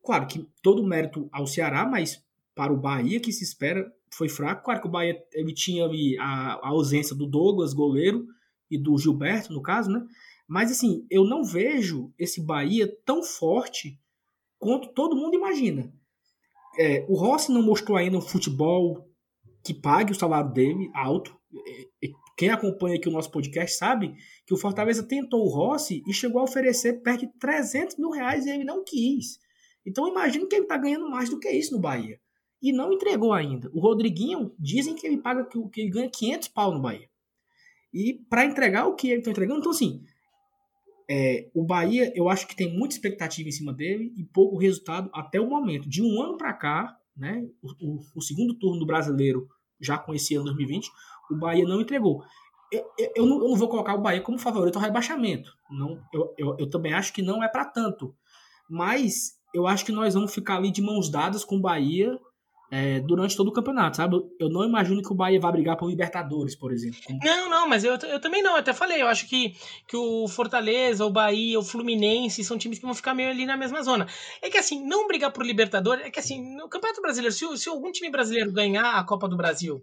Claro 0.05 0.26
que 0.26 0.47
todo 0.62 0.87
mérito 0.87 1.28
ao 1.32 1.47
Ceará, 1.47 1.84
mas 1.84 2.22
para 2.55 2.72
o 2.72 2.80
Bahia, 2.80 3.20
que 3.20 3.32
se 3.32 3.45
espera, 3.45 3.93
foi 4.12 4.28
fraco. 4.28 4.64
Claro 4.64 4.80
que 4.80 4.87
o 4.87 4.91
Bahia 4.91 5.20
ele 5.32 5.53
tinha 5.53 5.84
ali 5.84 6.16
a, 6.18 6.55
a 6.55 6.68
ausência 6.68 7.14
do 7.14 7.26
Douglas, 7.26 7.74
goleiro, 7.74 8.26
e 8.70 8.78
do 8.78 8.97
Gilberto, 8.99 9.53
no 9.53 9.62
caso, 9.62 9.91
né? 9.91 10.05
Mas 10.47 10.70
assim, 10.70 11.07
eu 11.11 11.24
não 11.24 11.45
vejo 11.45 12.12
esse 12.18 12.41
Bahia 12.41 12.93
tão 13.05 13.22
forte 13.22 14.01
quanto 14.59 14.89
todo 14.89 15.16
mundo 15.16 15.34
imagina. 15.34 15.93
É, 16.78 17.05
o 17.09 17.14
Rossi 17.14 17.53
não 17.53 17.62
mostrou 17.62 17.97
ainda 17.97 18.18
um 18.18 18.22
futebol 18.22 19.09
que 19.64 19.74
pague 19.74 20.12
o 20.12 20.14
salário 20.14 20.53
dele 20.53 20.91
alto. 20.95 21.37
Quem 22.37 22.51
acompanha 22.51 22.97
aqui 22.97 23.09
o 23.09 23.12
nosso 23.12 23.30
podcast 23.30 23.76
sabe 23.76 24.14
que 24.47 24.53
o 24.53 24.59
Fortaleza 24.59 25.03
tentou 25.03 25.45
o 25.45 25.49
Rossi 25.49 26.03
e 26.07 26.12
chegou 26.12 26.41
a 26.41 26.45
oferecer 26.45 27.03
perto 27.03 27.20
de 27.20 27.32
300 27.39 27.97
mil 27.97 28.11
reais 28.11 28.45
e 28.45 28.51
ele 28.51 28.64
não 28.64 28.84
quis. 28.84 29.39
Então 29.87 30.07
imagino 30.07 30.47
que 30.47 30.55
ele 30.55 30.64
está 30.64 30.76
ganhando 30.76 31.09
mais 31.09 31.30
do 31.30 31.39
que 31.39 31.49
isso 31.51 31.74
no 31.74 31.80
Bahia. 31.80 32.20
E 32.61 32.72
não 32.72 32.93
entregou 32.93 33.32
ainda. 33.32 33.70
O 33.72 33.80
Rodriguinho, 33.80 34.55
dizem 34.59 34.95
que 34.95 35.07
ele 35.07 35.18
paga 35.18 35.47
que 35.47 35.80
ele 35.80 35.91
ganha 35.91 36.11
500 36.11 36.49
pau 36.49 36.74
no 36.74 36.80
Bahia. 36.80 37.09
E 37.93 38.14
para 38.28 38.45
entregar 38.45 38.87
o 38.87 38.95
que 38.95 39.09
ele 39.09 39.20
está 39.20 39.30
entregando, 39.30 39.61
então 39.61 39.70
assim, 39.70 40.03
é, 41.09 41.49
o 41.55 41.64
Bahia, 41.64 42.12
eu 42.16 42.28
acho 42.28 42.47
que 42.47 42.57
tem 42.57 42.76
muita 42.76 42.95
expectativa 42.95 43.49
em 43.49 43.53
cima 43.53 43.72
dele 43.72 44.12
e 44.16 44.24
pouco 44.24 44.59
resultado 44.59 45.09
até 45.14 45.41
o 45.41 45.49
momento. 45.49 45.89
De 45.89 46.03
um 46.03 46.20
ano 46.20 46.37
para 46.37 46.53
cá, 46.53 46.99
né, 47.16 47.47
o, 47.62 47.95
o, 47.95 47.99
o, 48.16 48.20
segundo 48.20 48.59
turno 48.59 48.80
do 48.80 48.87
brasileiro, 48.87 49.49
já 49.80 50.05
esse 50.11 50.34
ano 50.34 50.45
2020, 50.47 50.91
o 51.31 51.37
Bahia 51.37 51.64
não 51.64 51.81
entregou. 51.81 52.22
Eu, 52.72 52.85
eu, 53.14 53.27
não, 53.27 53.43
eu, 53.43 53.49
não, 53.49 53.57
vou 53.57 53.68
colocar 53.68 53.95
o 53.95 54.01
Bahia 54.01 54.20
como 54.20 54.39
favorito 54.39 54.77
ao 54.77 54.83
rebaixamento. 54.83 55.53
Não, 55.70 56.01
eu, 56.12 56.35
eu, 56.37 56.57
eu 56.59 56.70
também 56.70 56.93
acho 56.93 57.12
que 57.12 57.22
não 57.22 57.43
é 57.43 57.49
para 57.49 57.64
tanto. 57.64 58.14
Mas 58.68 59.37
eu 59.55 59.66
acho 59.66 59.85
que 59.85 59.93
nós 59.93 60.14
vamos 60.14 60.35
ficar 60.35 60.57
ali 60.57 60.72
de 60.72 60.83
mãos 60.83 61.09
dadas 61.09 61.45
com 61.45 61.57
o 61.57 61.61
Bahia 61.61 62.18
é, 62.70 62.99
durante 63.01 63.37
todo 63.37 63.49
o 63.49 63.53
campeonato, 63.53 63.97
sabe? 63.97 64.16
Eu 64.41 64.49
não 64.49 64.64
imagino 64.64 65.01
que 65.01 65.12
o 65.12 65.14
Bahia 65.14 65.39
vá 65.39 65.53
brigar 65.53 65.77
por 65.77 65.89
Libertadores, 65.89 66.57
por 66.57 66.72
exemplo. 66.72 66.99
Não, 67.22 67.49
não, 67.49 67.68
mas 67.68 67.85
eu, 67.85 67.95
eu 67.95 68.20
também 68.20 68.43
não, 68.43 68.53
eu 68.53 68.59
até 68.59 68.72
falei, 68.72 69.01
eu 69.01 69.07
acho 69.07 69.29
que, 69.29 69.55
que 69.87 69.97
o 69.97 70.27
Fortaleza, 70.27 71.07
o 71.07 71.11
Bahia, 71.11 71.59
o 71.59 71.62
Fluminense 71.62 72.43
são 72.43 72.59
times 72.59 72.79
que 72.79 72.85
vão 72.85 72.95
ficar 72.95 73.14
meio 73.14 73.31
ali 73.31 73.47
na 73.47 73.57
mesma 73.57 73.83
zona. 73.83 74.09
É 74.43 74.51
que 74.51 74.59
assim, 74.59 74.85
não 74.85 75.07
brigar 75.07 75.33
por 75.33 75.47
Libertadores, 75.47 76.05
é 76.05 76.11
que 76.11 76.18
assim, 76.18 76.57
no 76.57 76.68
Campeonato 76.68 77.01
Brasileiro, 77.01 77.35
se, 77.35 77.57
se 77.57 77.68
algum 77.68 77.93
time 77.93 78.11
brasileiro 78.11 78.53
ganhar 78.53 78.99
a 78.99 79.05
Copa 79.05 79.29
do 79.29 79.37
Brasil 79.37 79.83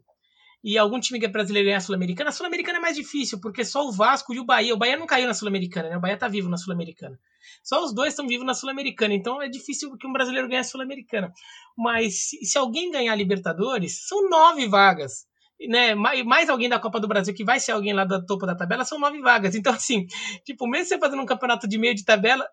e 0.64 0.78
algum 0.78 1.00
time 1.00 1.20
que 1.20 1.26
é 1.26 1.30
brasileiro 1.30 1.66
ganhar 1.66 1.78
a 1.78 1.82
Sul-Americana, 1.82 2.30
a 2.30 2.34
Sul-Americana 2.34 2.78
é 2.78 2.82
mais 2.82 2.96
difícil, 2.96 3.40
porque 3.42 3.66
só 3.66 3.86
o 3.86 3.92
Vasco 3.92 4.34
e 4.34 4.40
o 4.40 4.46
Bahia, 4.46 4.74
o 4.74 4.78
Bahia 4.78 4.96
não 4.96 5.06
caiu 5.06 5.28
na 5.28 5.34
Sul-Americana, 5.34 5.90
né? 5.90 5.98
O 5.98 6.00
Bahia 6.00 6.18
tá 6.18 6.28
vivo 6.28 6.48
na 6.48 6.58
Sul-Americana. 6.58 7.20
Só 7.62 7.84
os 7.84 7.94
dois 7.94 8.14
estão 8.14 8.28
vivos 8.28 8.46
na 8.46 8.54
Sul-Americana, 8.54 9.14
então 9.14 9.42
é 9.42 9.50
difícil 9.50 9.98
que 9.98 10.08
um 10.08 10.14
brasileiro 10.14 10.48
ganhe 10.48 10.62
a 10.62 10.64
Sul-Americana. 10.64 11.34
Mas 11.78 12.30
se, 12.30 12.58
alguém 12.58 12.92
ganhar 12.92 13.12
a 13.12 13.16
Libertadores, 13.16 14.08
são 14.08 14.30
nove 14.30 14.68
vagas. 14.68 15.28
Né, 15.68 15.96
mais 15.96 16.50
alguém 16.50 16.68
da 16.68 16.80
Copa 16.80 17.00
do 17.00 17.08
Brasil 17.08 17.34
que 17.34 17.44
vai 17.44 17.60
ser 17.60 17.72
alguém 17.72 17.94
lá 17.94 18.04
do 18.04 18.26
topo 18.26 18.46
da 18.46 18.56
tabela, 18.56 18.84
são 18.84 19.00
nove 19.00 19.22
vagas. 19.22 19.56
Então, 19.56 19.74
assim, 19.74 20.06
tipo, 20.44 20.68
mesmo 20.68 20.88
você 20.88 21.00
fazendo 21.00 21.22
um 21.22 21.26
campeonato 21.26 21.68
de 21.68 21.78
meio 21.78 21.96
de 21.96 22.04
tabela, 22.04 22.48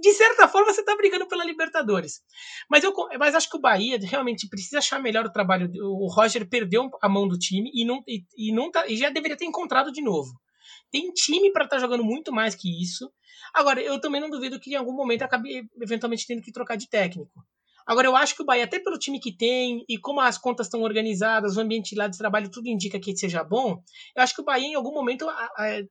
de 0.00 0.12
certa 0.12 0.48
forma 0.48 0.72
você 0.72 0.82
tá 0.82 0.96
brigando 0.96 1.26
pela 1.26 1.44
Libertadores. 1.44 2.22
Mas 2.70 2.84
eu 2.84 2.92
mas 3.18 3.34
acho 3.34 3.50
que 3.50 3.56
o 3.56 3.60
Bahia 3.60 3.98
realmente 4.02 4.48
precisa 4.48 4.78
achar 4.78 5.00
melhor 5.00 5.26
o 5.26 5.32
trabalho. 5.32 5.70
O 5.82 6.08
Roger 6.08 6.48
perdeu 6.48 6.88
a 7.02 7.08
mão 7.08 7.28
do 7.28 7.38
time 7.38 7.70
e, 7.74 7.84
não, 7.84 8.02
e, 8.06 8.24
e, 8.36 8.52
não 8.52 8.70
tá, 8.70 8.86
e 8.86 8.96
já 8.96 9.10
deveria 9.10 9.36
ter 9.36 9.44
encontrado 9.44 9.92
de 9.92 10.02
novo. 10.02 10.30
Tem 10.90 11.10
time 11.12 11.52
para 11.52 11.64
estar 11.64 11.76
tá 11.76 11.80
jogando 11.80 12.04
muito 12.04 12.32
mais 12.32 12.54
que 12.54 12.82
isso. 12.82 13.10
Agora, 13.54 13.80
eu 13.80 14.00
também 14.00 14.20
não 14.20 14.30
duvido 14.30 14.60
que 14.60 14.70
em 14.70 14.76
algum 14.76 14.92
momento 14.92 15.22
acabe 15.22 15.68
eventualmente 15.80 16.26
tendo 16.26 16.42
que 16.42 16.52
trocar 16.52 16.76
de 16.76 16.88
técnico. 16.88 17.32
Agora, 17.88 18.06
eu 18.06 18.14
acho 18.14 18.36
que 18.36 18.42
o 18.42 18.44
Bahia, 18.44 18.64
até 18.64 18.78
pelo 18.78 18.98
time 18.98 19.18
que 19.18 19.34
tem 19.34 19.82
e 19.88 19.96
como 19.96 20.20
as 20.20 20.36
contas 20.36 20.66
estão 20.66 20.82
organizadas, 20.82 21.56
o 21.56 21.60
ambiente 21.60 21.94
lá 21.94 22.06
de 22.06 22.18
trabalho, 22.18 22.50
tudo 22.50 22.68
indica 22.68 23.00
que 23.00 23.16
seja 23.16 23.42
bom. 23.42 23.82
Eu 24.14 24.22
acho 24.22 24.34
que 24.34 24.42
o 24.42 24.44
Bahia, 24.44 24.68
em 24.68 24.74
algum 24.74 24.92
momento, 24.92 25.26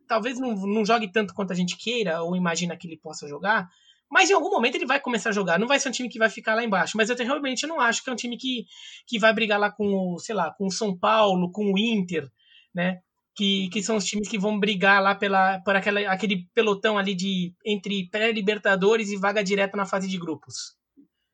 talvez 0.07 0.39
não, 0.39 0.53
não 0.55 0.85
jogue 0.85 1.11
tanto 1.11 1.33
quanto 1.33 1.51
a 1.51 1.55
gente 1.55 1.75
queira 1.75 2.21
ou 2.21 2.35
imagina 2.35 2.77
que 2.77 2.87
ele 2.87 2.99
possa 2.99 3.27
jogar, 3.27 3.67
mas 4.11 4.29
em 4.29 4.33
algum 4.33 4.51
momento 4.51 4.75
ele 4.75 4.85
vai 4.85 4.99
começar 4.99 5.29
a 5.29 5.33
jogar. 5.33 5.57
Não 5.57 5.67
vai 5.67 5.79
ser 5.79 5.89
um 5.89 5.91
time 5.91 6.07
que 6.07 6.19
vai 6.19 6.29
ficar 6.29 6.53
lá 6.53 6.63
embaixo. 6.63 6.95
Mas 6.95 7.09
eu 7.09 7.15
realmente 7.15 7.65
não 7.65 7.81
acho 7.81 8.03
que 8.03 8.11
é 8.11 8.13
um 8.13 8.15
time 8.15 8.37
que, 8.37 8.65
que 9.07 9.17
vai 9.17 9.33
brigar 9.33 9.59
lá 9.59 9.71
com 9.71 9.87
o, 9.87 10.19
sei 10.19 10.35
lá, 10.35 10.53
com 10.53 10.67
o 10.67 10.71
São 10.71 10.95
Paulo, 10.95 11.51
com 11.51 11.73
o 11.73 11.79
Inter, 11.79 12.29
né? 12.75 12.99
que, 13.35 13.69
que 13.69 13.81
são 13.81 13.97
os 13.97 14.05
times 14.05 14.27
que 14.27 14.37
vão 14.37 14.59
brigar 14.59 15.01
lá 15.01 15.15
pela, 15.15 15.59
por 15.61 15.75
aquela, 15.75 15.99
aquele 16.11 16.47
pelotão 16.53 16.97
ali 16.97 17.15
de 17.15 17.53
entre 17.65 18.07
pré-libertadores 18.09 19.09
e 19.09 19.17
vaga 19.17 19.43
direta 19.43 19.75
na 19.75 19.85
fase 19.85 20.07
de 20.07 20.17
grupos. 20.17 20.76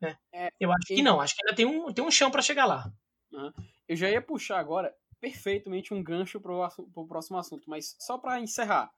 Né? 0.04 0.18
É, 0.34 0.50
eu 0.60 0.72
acho 0.72 0.88
que 0.88 1.02
não, 1.02 1.22
acho 1.22 1.36
que 1.36 1.44
ainda 1.44 1.56
tem 1.56 1.66
um, 1.66 1.94
tem 1.94 2.04
um 2.04 2.12
chão 2.12 2.30
para 2.30 2.42
chegar 2.42 2.66
lá. 2.66 2.92
Eu 3.88 3.96
já 3.96 4.10
ia 4.10 4.22
puxar 4.22 4.60
agora 4.60 4.94
perfeitamente 5.20 5.94
um 5.94 6.04
gancho 6.04 6.40
para 6.40 6.52
o 6.52 7.08
próximo 7.08 7.38
assunto, 7.38 7.70
mas 7.70 7.96
só 8.00 8.18
para 8.18 8.40
encerrar, 8.40 8.92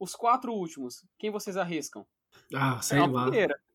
os 0.00 0.14
quatro 0.14 0.52
últimos, 0.52 1.04
quem 1.18 1.30
vocês 1.30 1.56
arriscam? 1.56 2.06
Ah, 2.54 2.80
sei 2.80 3.06
lá. 3.06 3.26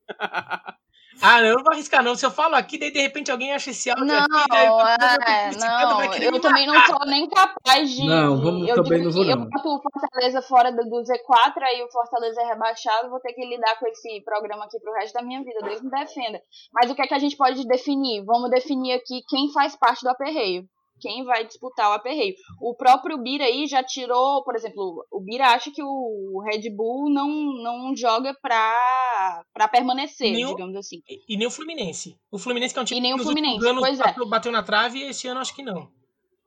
Ah, 1.20 1.40
eu 1.40 1.56
não 1.56 1.64
vou 1.64 1.72
arriscar, 1.72 2.02
não. 2.02 2.14
Se 2.14 2.26
eu 2.26 2.30
falo 2.30 2.54
aqui, 2.54 2.78
daí 2.78 2.90
de 2.90 3.00
repente 3.00 3.30
alguém 3.30 3.52
acha 3.52 3.70
esse 3.70 3.90
áudio 3.90 4.04
não, 4.04 4.18
aqui, 4.18 4.44
daí 4.50 4.66
é, 4.66 5.56
não, 5.56 6.04
eu 6.22 6.40
também 6.40 6.66
não 6.66 6.80
sou 6.86 7.06
nem 7.06 7.28
capaz 7.28 7.90
de. 7.90 8.06
Não, 8.06 8.40
vamos, 8.40 8.68
eu 8.68 8.74
também 8.76 9.02
não 9.02 9.10
vou, 9.10 9.24
não. 9.24 9.30
Eu 9.30 9.48
boto 9.48 9.68
o 9.68 9.82
Fortaleza 9.82 10.42
fora 10.42 10.70
do, 10.70 10.82
do 10.84 11.02
Z4, 11.02 11.62
aí 11.62 11.82
o 11.82 11.90
Fortaleza 11.90 12.40
é 12.40 12.46
rebaixado, 12.46 13.10
vou 13.10 13.20
ter 13.20 13.32
que 13.32 13.44
lidar 13.46 13.78
com 13.78 13.86
esse 13.86 14.20
programa 14.22 14.64
aqui 14.64 14.78
pro 14.80 14.92
resto 14.92 15.14
da 15.14 15.22
minha 15.22 15.42
vida. 15.42 15.60
Deus 15.62 15.82
me 15.82 15.90
defenda. 15.90 16.40
Mas 16.72 16.90
o 16.90 16.94
que 16.94 17.02
é 17.02 17.06
que 17.06 17.14
a 17.14 17.18
gente 17.18 17.36
pode 17.36 17.66
definir? 17.66 18.24
Vamos 18.24 18.50
definir 18.50 18.92
aqui 18.92 19.22
quem 19.28 19.52
faz 19.52 19.76
parte 19.76 20.02
do 20.02 20.10
aperreio 20.10 20.68
quem 21.04 21.22
vai 21.22 21.46
disputar 21.46 21.90
o 21.90 21.92
aperreio. 21.92 22.34
O 22.58 22.74
próprio 22.74 23.18
Bira 23.18 23.44
aí 23.44 23.66
já 23.66 23.84
tirou, 23.84 24.42
por 24.42 24.56
exemplo, 24.56 25.06
o 25.12 25.20
Bira 25.20 25.48
acha 25.48 25.70
que 25.70 25.82
o 25.82 26.42
Red 26.42 26.70
Bull 26.70 27.10
não, 27.10 27.28
não 27.28 27.94
joga 27.94 28.34
pra, 28.40 29.44
pra 29.52 29.68
permanecer, 29.68 30.32
nem 30.32 30.46
digamos 30.46 30.74
assim. 30.74 31.02
E, 31.06 31.34
e, 31.34 31.36
nem 31.36 31.46
o 31.46 31.50
Fluminense. 31.50 32.18
O 32.30 32.38
Fluminense 32.38 32.72
que 32.72 32.78
é 32.78 32.82
um 32.82 32.86
time 32.86 32.98
e 32.98 33.02
nem 33.02 33.12
o 33.12 33.18
Fluminense, 33.18 33.60
pois 33.60 34.00
é. 34.00 34.02
bateu, 34.02 34.26
bateu 34.26 34.52
na 34.52 34.62
trave 34.62 34.98
e 34.98 35.10
esse 35.10 35.28
ano 35.28 35.40
acho 35.40 35.54
que 35.54 35.62
não. 35.62 35.92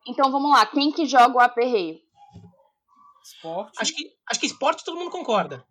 Então 0.08 0.32
vamos 0.32 0.50
lá, 0.50 0.66
quem 0.66 0.92
que 0.92 1.06
joga 1.06 1.38
o 1.38 1.40
aperreio? 1.40 2.00
Esporte. 3.24 3.78
Acho 3.80 3.94
que, 3.94 4.10
acho 4.28 4.40
que 4.40 4.46
esporte 4.48 4.84
todo 4.84 4.98
mundo 4.98 5.12
concorda. 5.12 5.64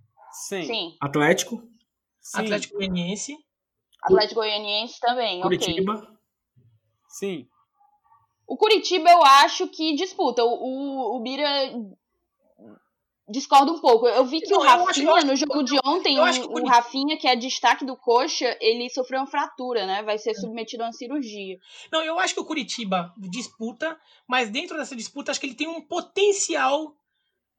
Sim. 0.46 0.62
Sim. 0.62 0.96
Atlético. 1.00 1.60
Sim. 2.20 2.38
Atlético 2.38 2.76
Goianiense. 2.76 3.36
Atlético 4.02 4.34
Goianiense 4.36 5.00
também, 5.00 5.40
Curitiba. 5.40 5.94
ok. 5.94 6.08
Sim. 7.08 7.48
O 8.46 8.56
Curitiba 8.56 9.10
eu 9.10 9.22
acho 9.24 9.66
que 9.68 9.94
disputa. 9.94 10.44
O, 10.44 10.48
o, 10.48 11.16
o 11.16 11.20
Bira 11.20 11.46
discordo 13.28 13.72
um 13.72 13.80
pouco. 13.80 14.06
Eu 14.06 14.24
vi 14.24 14.40
que 14.40 14.50
Não, 14.50 14.60
o 14.60 14.62
Rafinha, 14.62 15.12
acho- 15.14 15.26
no 15.26 15.34
jogo 15.36 15.62
de 15.64 15.76
ontem, 15.84 16.18
o 16.18 16.62
o, 16.62 16.66
Rafinha, 16.66 17.16
que 17.18 17.26
é 17.26 17.34
destaque 17.34 17.84
do 17.84 17.96
coxa, 17.96 18.56
ele 18.60 18.88
sofreu 18.88 19.20
uma 19.20 19.26
fratura, 19.26 19.84
né? 19.84 20.02
Vai 20.02 20.16
ser 20.18 20.34
submetido 20.34 20.82
a 20.84 20.86
uma 20.86 20.92
cirurgia. 20.92 21.58
Não, 21.90 22.02
eu 22.02 22.18
acho 22.20 22.34
que 22.34 22.40
o 22.40 22.44
Curitiba 22.44 23.12
disputa, 23.18 23.98
mas 24.28 24.48
dentro 24.48 24.76
dessa 24.76 24.94
disputa 24.94 25.30
acho 25.32 25.40
que 25.40 25.46
ele 25.46 25.54
tem 25.56 25.66
um 25.66 25.80
potencial 25.80 26.94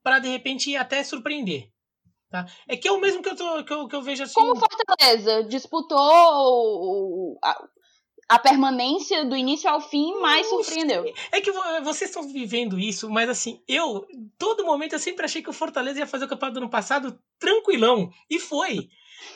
para 0.02 0.20
de 0.20 0.30
repente 0.30 0.74
até 0.78 1.04
surpreender. 1.04 1.70
Tá? 2.30 2.46
É 2.68 2.76
que 2.76 2.88
é 2.88 2.92
o 2.92 3.00
mesmo 3.00 3.22
que 3.22 3.30
eu, 3.30 3.36
tô, 3.36 3.64
que 3.64 3.74
eu, 3.74 3.88
que 3.88 3.96
eu 3.96 4.02
vejo 4.02 4.24
assim. 4.24 4.34
Como 4.34 4.52
o 4.52 4.56
Fortaleza 4.56 5.44
disputou 5.46 5.98
o- 5.98 7.40
a, 7.44 7.62
a 8.30 8.38
permanência 8.40 9.24
do 9.26 9.36
início 9.36 9.70
ao 9.70 9.80
fim, 9.80 10.12
Não 10.14 10.44
surpreendeu. 10.44 11.14
É 11.32 11.40
que 11.40 11.52
vo- 11.52 11.62
vocês 11.84 12.10
estão 12.10 12.24
vivendo 12.28 12.78
isso, 12.80 13.10
mas 13.10 13.30
assim, 13.30 13.62
eu, 13.68 14.06
todo 14.38 14.66
momento, 14.66 14.94
eu 14.94 15.00
sempre 15.00 15.24
achei 15.26 15.42
que 15.42 15.50
o 15.50 15.54
Fortaleza 15.54 16.00
ia 16.00 16.08
fazer 16.08 16.26
o 16.26 16.28
campeonato 16.28 16.60
do 16.60 16.64
ano 16.64 16.70
passado 16.70 17.18
tranquilão. 17.40 18.10
E 18.30 18.38
foi. 18.40 18.90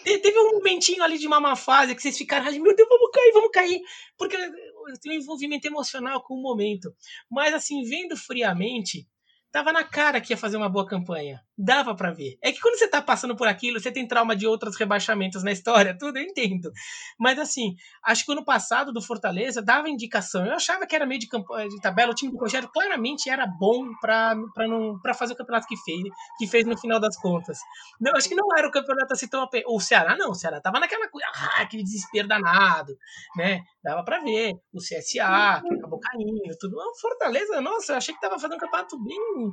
Te- 0.03 0.17
Teve 0.19 0.37
um 0.39 0.51
momentinho 0.53 1.03
ali 1.03 1.17
de 1.17 1.25
uma 1.27 1.55
fase 1.55 1.95
que 1.95 2.01
vocês 2.01 2.17
ficaram, 2.17 2.45
"Ai, 2.47 2.59
meu 2.59 2.75
Deus, 2.75 2.89
vamos 2.89 3.09
cair, 3.11 3.31
vamos 3.33 3.51
cair. 3.51 3.81
Porque 4.17 4.35
eu 4.35 4.99
tenho 5.01 5.15
um 5.15 5.21
envolvimento 5.21 5.65
emocional 5.67 6.21
com 6.23 6.33
o 6.35 6.41
momento. 6.41 6.93
Mas 7.29 7.53
assim, 7.53 7.83
vendo 7.83 8.17
friamente, 8.17 9.07
tava 9.51 9.71
na 9.71 9.83
cara 9.83 10.19
que 10.21 10.33
ia 10.33 10.37
fazer 10.37 10.57
uma 10.57 10.69
boa 10.69 10.85
campanha. 10.85 11.41
Dava 11.63 11.93
pra 11.93 12.09
ver. 12.11 12.39
É 12.41 12.51
que 12.51 12.59
quando 12.59 12.75
você 12.75 12.87
tá 12.87 12.99
passando 13.03 13.35
por 13.35 13.47
aquilo, 13.47 13.79
você 13.79 13.91
tem 13.91 14.07
trauma 14.07 14.35
de 14.35 14.47
outros 14.47 14.75
rebaixamentos 14.75 15.43
na 15.43 15.51
história, 15.51 15.95
tudo 15.97 16.17
eu 16.17 16.23
entendo. 16.23 16.71
Mas 17.19 17.37
assim, 17.37 17.75
acho 18.03 18.25
que 18.25 18.31
ano 18.31 18.43
passado 18.43 18.91
do 18.91 18.99
Fortaleza 18.99 19.61
dava 19.61 19.87
indicação. 19.87 20.43
Eu 20.43 20.55
achava 20.55 20.87
que 20.87 20.95
era 20.95 21.05
meio 21.05 21.19
de, 21.19 21.27
campanha, 21.27 21.69
de 21.69 21.79
tabela. 21.79 22.13
O 22.13 22.15
time 22.15 22.31
do 22.31 22.37
Rogério 22.39 22.67
claramente 22.67 23.29
era 23.29 23.45
bom 23.45 23.93
pra, 24.01 24.33
não, 24.57 24.99
pra 24.99 25.13
fazer 25.13 25.33
o 25.33 25.35
campeonato 25.35 25.67
que 25.67 25.77
fez, 25.77 26.01
que 26.39 26.47
fez 26.47 26.65
no 26.65 26.75
final 26.75 26.99
das 26.99 27.15
contas. 27.17 27.59
Não, 27.99 28.13
acho 28.15 28.27
que 28.27 28.33
não 28.33 28.47
era 28.57 28.67
o 28.67 28.71
campeonato 28.71 29.13
assim 29.13 29.27
tão. 29.27 29.47
O 29.67 29.79
Ceará 29.79 30.17
não, 30.17 30.31
o 30.31 30.35
Ceará 30.35 30.59
tava 30.59 30.79
naquela 30.79 31.07
coisa, 31.09 31.27
ah, 31.31 31.61
aquele 31.61 31.83
desespero 31.83 32.27
danado, 32.27 32.97
né? 33.35 33.61
Dava 33.83 34.03
pra 34.03 34.19
ver. 34.19 34.53
O 34.73 34.79
CSA, 34.79 35.61
que 35.61 35.75
acabou 35.75 35.99
caindo, 35.99 36.57
tudo. 36.59 36.75
O 36.75 36.99
Fortaleza, 36.99 37.61
nossa, 37.61 37.93
eu 37.93 37.97
achei 37.97 38.15
que 38.15 38.21
tava 38.21 38.39
fazendo 38.39 38.55
um 38.55 38.59
campeonato 38.59 38.97
bem. 39.03 39.51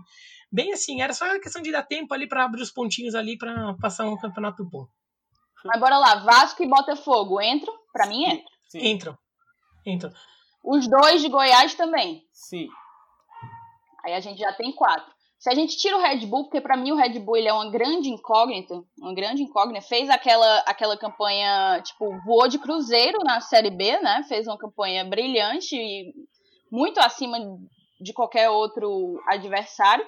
Bem 0.51 0.72
assim, 0.72 1.03
era 1.03 1.12
só 1.12 1.38
questão 1.40 1.61
de 1.61 1.70
dar 1.70 1.82
tempo 1.82 2.12
ali 2.14 2.26
pra 2.26 2.44
abrir 2.44 2.62
os 2.62 2.70
pontinhos 2.70 3.14
ali 3.14 3.36
pra 3.36 3.74
passar 3.80 4.07
um 4.07 4.16
campeonato 4.16 4.64
bom. 4.64 4.86
Mas 5.64 5.80
bora 5.80 5.99
lá, 5.99 6.16
Vasco 6.16 6.62
e 6.62 6.68
Botafogo 6.68 7.40
entram? 7.40 7.74
Pra 7.92 8.07
mim 8.07 8.24
entra. 8.24 8.46
Sim. 8.68 8.86
Entram. 8.86 9.18
Entram. 9.84 10.12
Os 10.64 10.88
dois 10.88 11.20
de 11.20 11.28
Goiás 11.28 11.74
também. 11.74 12.22
Sim. 12.32 12.68
Aí 14.05 14.14
a 14.14 14.20
gente 14.20 14.38
já 14.38 14.53
tem 14.53 14.72
quatro. 14.72 15.12
Se 15.38 15.49
a 15.49 15.55
gente 15.55 15.76
tira 15.76 15.96
o 15.96 16.01
Red 16.01 16.26
Bull, 16.26 16.44
porque 16.44 16.61
pra 16.61 16.76
mim 16.76 16.90
o 16.90 16.96
Red 16.96 17.20
Bull 17.20 17.36
ele 17.36 17.49
é 17.49 17.53
uma 17.53 17.70
grande 17.70 18.09
incógnita, 18.11 18.74
uma 18.99 19.14
grande 19.14 19.42
incógnita, 19.42 19.86
fez 19.86 20.11
aquela, 20.11 20.59
aquela 20.61 20.96
campanha, 20.96 21.80
tipo, 21.82 22.18
voou 22.24 22.49
de 22.49 22.59
cruzeiro 22.59 23.18
na 23.22 23.40
Série 23.40 23.70
B, 23.70 24.01
né? 24.01 24.24
Fez 24.28 24.49
uma 24.49 24.59
campanha 24.59 25.05
brilhante 25.05 25.76
e 25.76 26.12
muito 26.72 26.99
acima 26.99 27.38
de 28.01 28.12
qualquer 28.12 28.51
outro 28.51 29.20
adversário. 29.28 30.05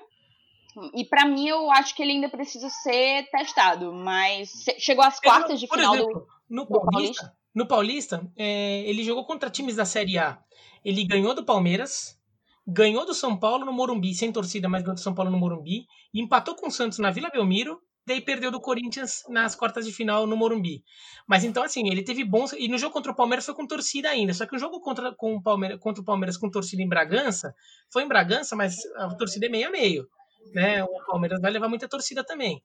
E 0.94 1.04
pra 1.04 1.26
mim 1.26 1.48
eu 1.48 1.70
acho 1.70 1.94
que 1.94 2.02
ele 2.02 2.12
ainda 2.12 2.28
precisa 2.28 2.68
ser 2.68 3.28
testado, 3.30 3.92
mas 3.92 4.50
chegou 4.78 5.04
às 5.04 5.18
quartas 5.18 5.58
de 5.58 5.66
final 5.66 5.96
do 5.96 6.02
exemplo, 6.02 6.26
no 6.48 6.64
do 6.64 6.68
Paulista, 6.68 6.90
Paulista? 6.92 7.36
no 7.54 7.66
Paulista 7.66 8.32
é, 8.36 8.82
ele 8.88 9.02
jogou 9.02 9.24
contra 9.24 9.50
times 9.50 9.76
da 9.76 9.84
Série 9.84 10.18
A. 10.18 10.38
Ele 10.84 11.04
ganhou 11.04 11.34
do 11.34 11.44
Palmeiras, 11.44 12.18
ganhou 12.66 13.04
do 13.04 13.14
São 13.14 13.36
Paulo 13.36 13.64
no 13.64 13.72
Morumbi, 13.72 14.14
sem 14.14 14.32
torcida, 14.32 14.68
mas 14.68 14.82
ganhou 14.82 14.94
do 14.94 15.00
São 15.00 15.14
Paulo 15.14 15.30
no 15.30 15.38
Morumbi, 15.38 15.86
e 16.14 16.20
empatou 16.20 16.54
com 16.54 16.68
o 16.68 16.70
Santos 16.70 16.98
na 16.98 17.10
Vila 17.10 17.30
Belmiro, 17.30 17.80
daí 18.06 18.20
perdeu 18.20 18.50
do 18.50 18.60
Corinthians 18.60 19.22
nas 19.28 19.54
quartas 19.54 19.86
de 19.86 19.92
final 19.92 20.26
no 20.26 20.36
Morumbi. 20.36 20.82
Mas 21.26 21.44
então, 21.44 21.62
assim, 21.62 21.88
ele 21.88 22.02
teve 22.02 22.24
bons. 22.24 22.52
E 22.52 22.68
no 22.68 22.78
jogo 22.78 22.92
contra 22.92 23.12
o 23.12 23.14
Palmeiras 23.14 23.44
foi 23.44 23.54
com 23.54 23.66
torcida 23.66 24.08
ainda. 24.08 24.32
Só 24.32 24.46
que 24.46 24.56
o 24.56 24.58
jogo 24.58 24.80
contra, 24.80 25.14
com 25.14 25.36
o 25.36 25.42
Palmeiras, 25.42 25.78
contra 25.78 26.02
o 26.02 26.04
Palmeiras 26.04 26.36
com 26.36 26.50
torcida 26.50 26.82
em 26.82 26.88
Bragança 26.88 27.54
foi 27.92 28.02
em 28.02 28.08
Bragança, 28.08 28.56
mas 28.56 28.78
a 28.96 29.14
torcida 29.14 29.46
é 29.46 29.48
meio 29.48 29.68
a 29.68 29.70
meio. 29.70 30.08
Né? 30.54 30.82
O 30.84 31.04
Palmeiras 31.06 31.40
vai 31.40 31.50
levar 31.50 31.68
muita 31.68 31.88
torcida 31.88 32.24
também. 32.24 32.62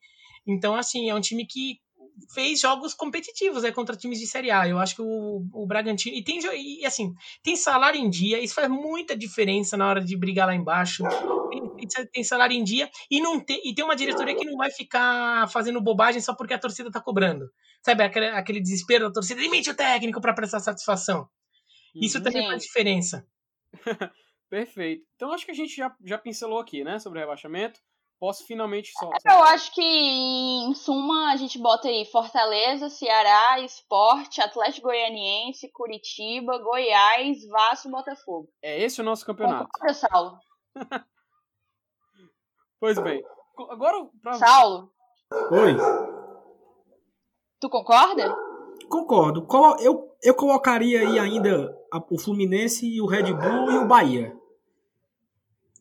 Então, 0.48 0.76
assim, 0.76 1.10
é 1.10 1.16
um 1.16 1.22
time 1.22 1.46
que 1.46 1.80
fez 2.34 2.62
jogos 2.62 2.94
competitivos 2.94 3.64
né, 3.64 3.72
contra 3.72 3.96
times 3.96 4.20
de 4.20 4.28
Série 4.28 4.52
A. 4.52 4.68
Eu 4.68 4.80
acho 4.80 4.96
que 4.96 5.02
o, 5.02 5.46
o 5.54 5.68
Bragantino. 5.68 6.16
E 6.16 6.24
tem, 6.24 6.40
e, 6.54 6.86
assim, 6.86 7.14
tem 7.44 7.56
salário 7.56 8.00
em 8.00 8.10
dia, 8.10 8.40
isso 8.40 8.56
faz 8.56 8.70
muita 8.70 9.16
diferença 9.16 9.76
na 9.76 9.88
hora 9.88 10.02
de 10.02 10.16
brigar 10.16 10.48
lá 10.48 10.56
embaixo. 10.56 11.04
Tem, 11.50 12.08
tem- 12.12 12.24
salário 12.24 12.56
em 12.56 12.64
dia 12.64 12.90
e, 13.12 13.22
não 13.22 13.40
tem, 13.40 13.62
e 13.64 13.74
tem 13.74 13.84
uma 13.84 13.96
diretoria 13.96 14.36
que 14.36 14.46
não 14.46 14.58
vai 14.58 14.72
ficar 14.72 15.48
fazendo 15.50 15.82
bobagem 15.82 16.22
só 16.22 16.34
porque 16.34 16.54
a 16.54 16.60
torcida 16.60 16.92
tá 16.92 17.02
cobrando. 17.02 17.50
Sabe, 17.82 18.04
aquele, 18.04 18.28
aquele 18.28 18.62
desespero 18.62 19.06
da 19.08 19.14
torcida, 19.14 19.42
limite 19.42 19.70
o 19.70 19.76
técnico 19.76 20.22
para 20.22 20.34
prestar 20.34 20.60
satisfação. 20.60 21.28
Isso 21.94 22.22
também 22.22 22.46
faz 22.48 22.64
diferença. 22.64 23.26
Perfeito. 24.50 25.06
Então 25.16 25.32
acho 25.32 25.46
que 25.46 25.52
a 25.52 25.56
gente 25.56 25.76
já, 25.76 25.96
já 26.04 26.18
pincelou 26.18 26.60
aqui, 26.60 26.84
né, 26.84 27.00
sobre 27.00 27.20
o 27.20 27.22
rebaixamento. 27.22 27.80
Posso 28.18 28.46
finalmente 28.46 28.92
só. 28.98 29.10
Eu 29.30 29.44
acho 29.44 29.74
que, 29.74 29.82
em 29.82 30.74
suma, 30.74 31.34
a 31.34 31.36
gente 31.36 31.60
bota 31.60 31.90
aí 31.90 32.06
Fortaleza, 32.06 32.90
Ceará, 32.90 33.60
Esporte, 33.60 34.40
Atlético 34.40 34.88
Goianiense, 34.88 35.70
Curitiba, 35.74 36.58
Goiás, 36.58 37.46
Vasco 37.46 37.90
e 37.90 37.92
Botafogo. 37.92 38.50
É 38.62 38.82
esse 38.82 39.02
o 39.02 39.04
nosso 39.04 39.26
campeonato. 39.26 39.70
Concorda, 39.72 39.94
Saulo? 39.94 40.40
Pois 42.78 43.00
bem. 43.00 43.24
Agora, 43.70 44.08
pra... 44.22 44.34
Saulo, 44.34 44.92
Oi. 45.50 45.76
tu 47.60 47.70
concorda? 47.70 48.36
Concordo. 48.90 49.48
Eu, 49.82 50.16
eu 50.22 50.36
colocaria 50.36 51.00
aí 51.00 51.18
ainda 51.18 51.76
o 52.10 52.18
Fluminense 52.20 52.86
e 52.88 53.02
o 53.02 53.06
Red 53.06 53.34
Bull 53.34 53.72
e 53.72 53.78
o 53.78 53.88
Bahia. 53.88 54.36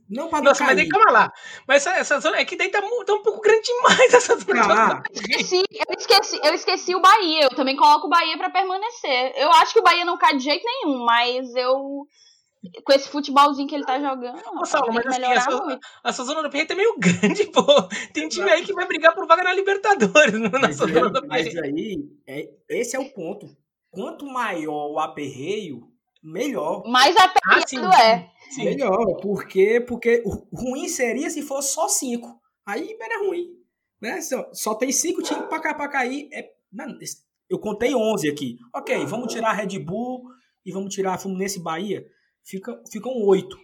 Não 0.08 0.28
para 0.28 0.42
Nossa, 0.44 0.64
mas 0.64 0.74
cair. 0.74 0.82
aí 0.84 0.88
calma 0.88 1.10
lá. 1.10 1.32
Mas 1.66 1.86
essa, 1.86 1.98
essa 1.98 2.20
zona. 2.20 2.36
É 2.36 2.44
que 2.44 2.56
daí 2.56 2.68
tá, 2.68 2.80
tá 2.80 3.14
um 3.14 3.22
pouco 3.22 3.40
grande 3.40 3.62
demais 3.62 4.12
essa 4.12 4.36
zona. 4.38 4.62
de 4.62 4.70
Ah, 4.72 5.02
Esqueci, 5.10 5.56
eu, 5.72 5.96
esqueci, 5.98 6.40
eu 6.44 6.54
esqueci 6.54 6.94
o 6.94 7.00
Bahia. 7.00 7.44
Eu 7.44 7.50
também 7.56 7.74
coloco 7.74 8.06
o 8.06 8.10
Bahia 8.10 8.36
pra 8.36 8.50
permanecer. 8.50 9.32
Eu 9.36 9.50
acho 9.52 9.72
que 9.72 9.80
o 9.80 9.82
Bahia 9.82 10.04
não 10.04 10.18
cai 10.18 10.36
de 10.36 10.44
jeito 10.44 10.62
nenhum, 10.62 11.04
mas 11.04 11.54
eu. 11.54 12.06
Com 12.84 12.92
esse 12.94 13.08
futebolzinho 13.10 13.68
que 13.68 13.74
ele 13.74 13.84
tá 13.84 13.98
jogando, 14.00 14.40
tem 14.42 14.54
mas 14.54 14.74
assim, 14.74 14.90
melhorar 15.20 15.36
a 15.38 15.40
sua- 15.50 15.64
muito. 15.66 15.86
A 16.02 16.12
sua 16.14 16.24
zona 16.24 16.38
europeia 16.40 16.66
é 16.68 16.74
meio 16.74 16.96
grande, 17.00 17.44
pô. 17.46 17.62
Tem 18.12 18.26
time 18.28 18.50
aí 18.50 18.64
que 18.64 18.72
vai 18.72 18.86
brigar 18.86 19.14
por 19.14 19.26
vaga 19.26 19.42
na 19.44 19.52
Libertadores, 19.52 20.32
na 20.40 20.58
mas, 20.58 20.76
zona 20.76 20.98
europeia. 20.98 21.26
mas 21.28 21.56
aí, 21.58 21.98
é, 22.26 22.48
esse 22.70 22.94
é 22.96 22.98
o 22.98 23.10
ponto. 23.10 23.46
Quanto 23.90 24.24
maior 24.26 24.90
o 24.92 24.98
aperreio, 24.98 25.88
melhor. 26.24 26.82
Mas 26.86 27.14
Ah, 27.16 27.24
aperreado 27.24 27.68
sim, 27.68 28.02
é. 28.02 28.30
Sim. 28.50 28.64
Melhor, 28.64 29.16
porque, 29.20 29.80
porque 29.80 30.22
o 30.24 30.30
ruim 30.56 30.88
seria 30.88 31.28
se 31.30 31.42
fosse 31.42 31.74
só 31.74 31.88
cinco. 31.88 32.40
Aí 32.66 32.96
era 33.00 33.26
ruim. 33.26 33.48
Né? 34.00 34.20
Só, 34.20 34.48
só 34.52 34.74
tem 34.74 34.90
cinco 34.90 35.22
times 35.22 35.46
pra, 35.46 35.60
cá, 35.60 35.74
pra 35.74 35.88
cair. 35.88 36.28
É, 36.32 36.50
eu 37.48 37.58
contei 37.58 37.94
11 37.94 38.28
aqui. 38.28 38.56
Ok, 38.74 39.04
vamos 39.06 39.32
tirar 39.32 39.50
a 39.50 39.52
Red 39.52 39.78
Bull 39.78 40.24
e 40.64 40.72
vamos 40.72 40.94
tirar 40.94 41.14
a 41.14 41.18
Fluminense 41.18 41.58
e 41.58 41.62
Bahia. 41.62 42.04
Fica, 42.44 42.80
ficam 42.90 43.12
oito. 43.26 43.56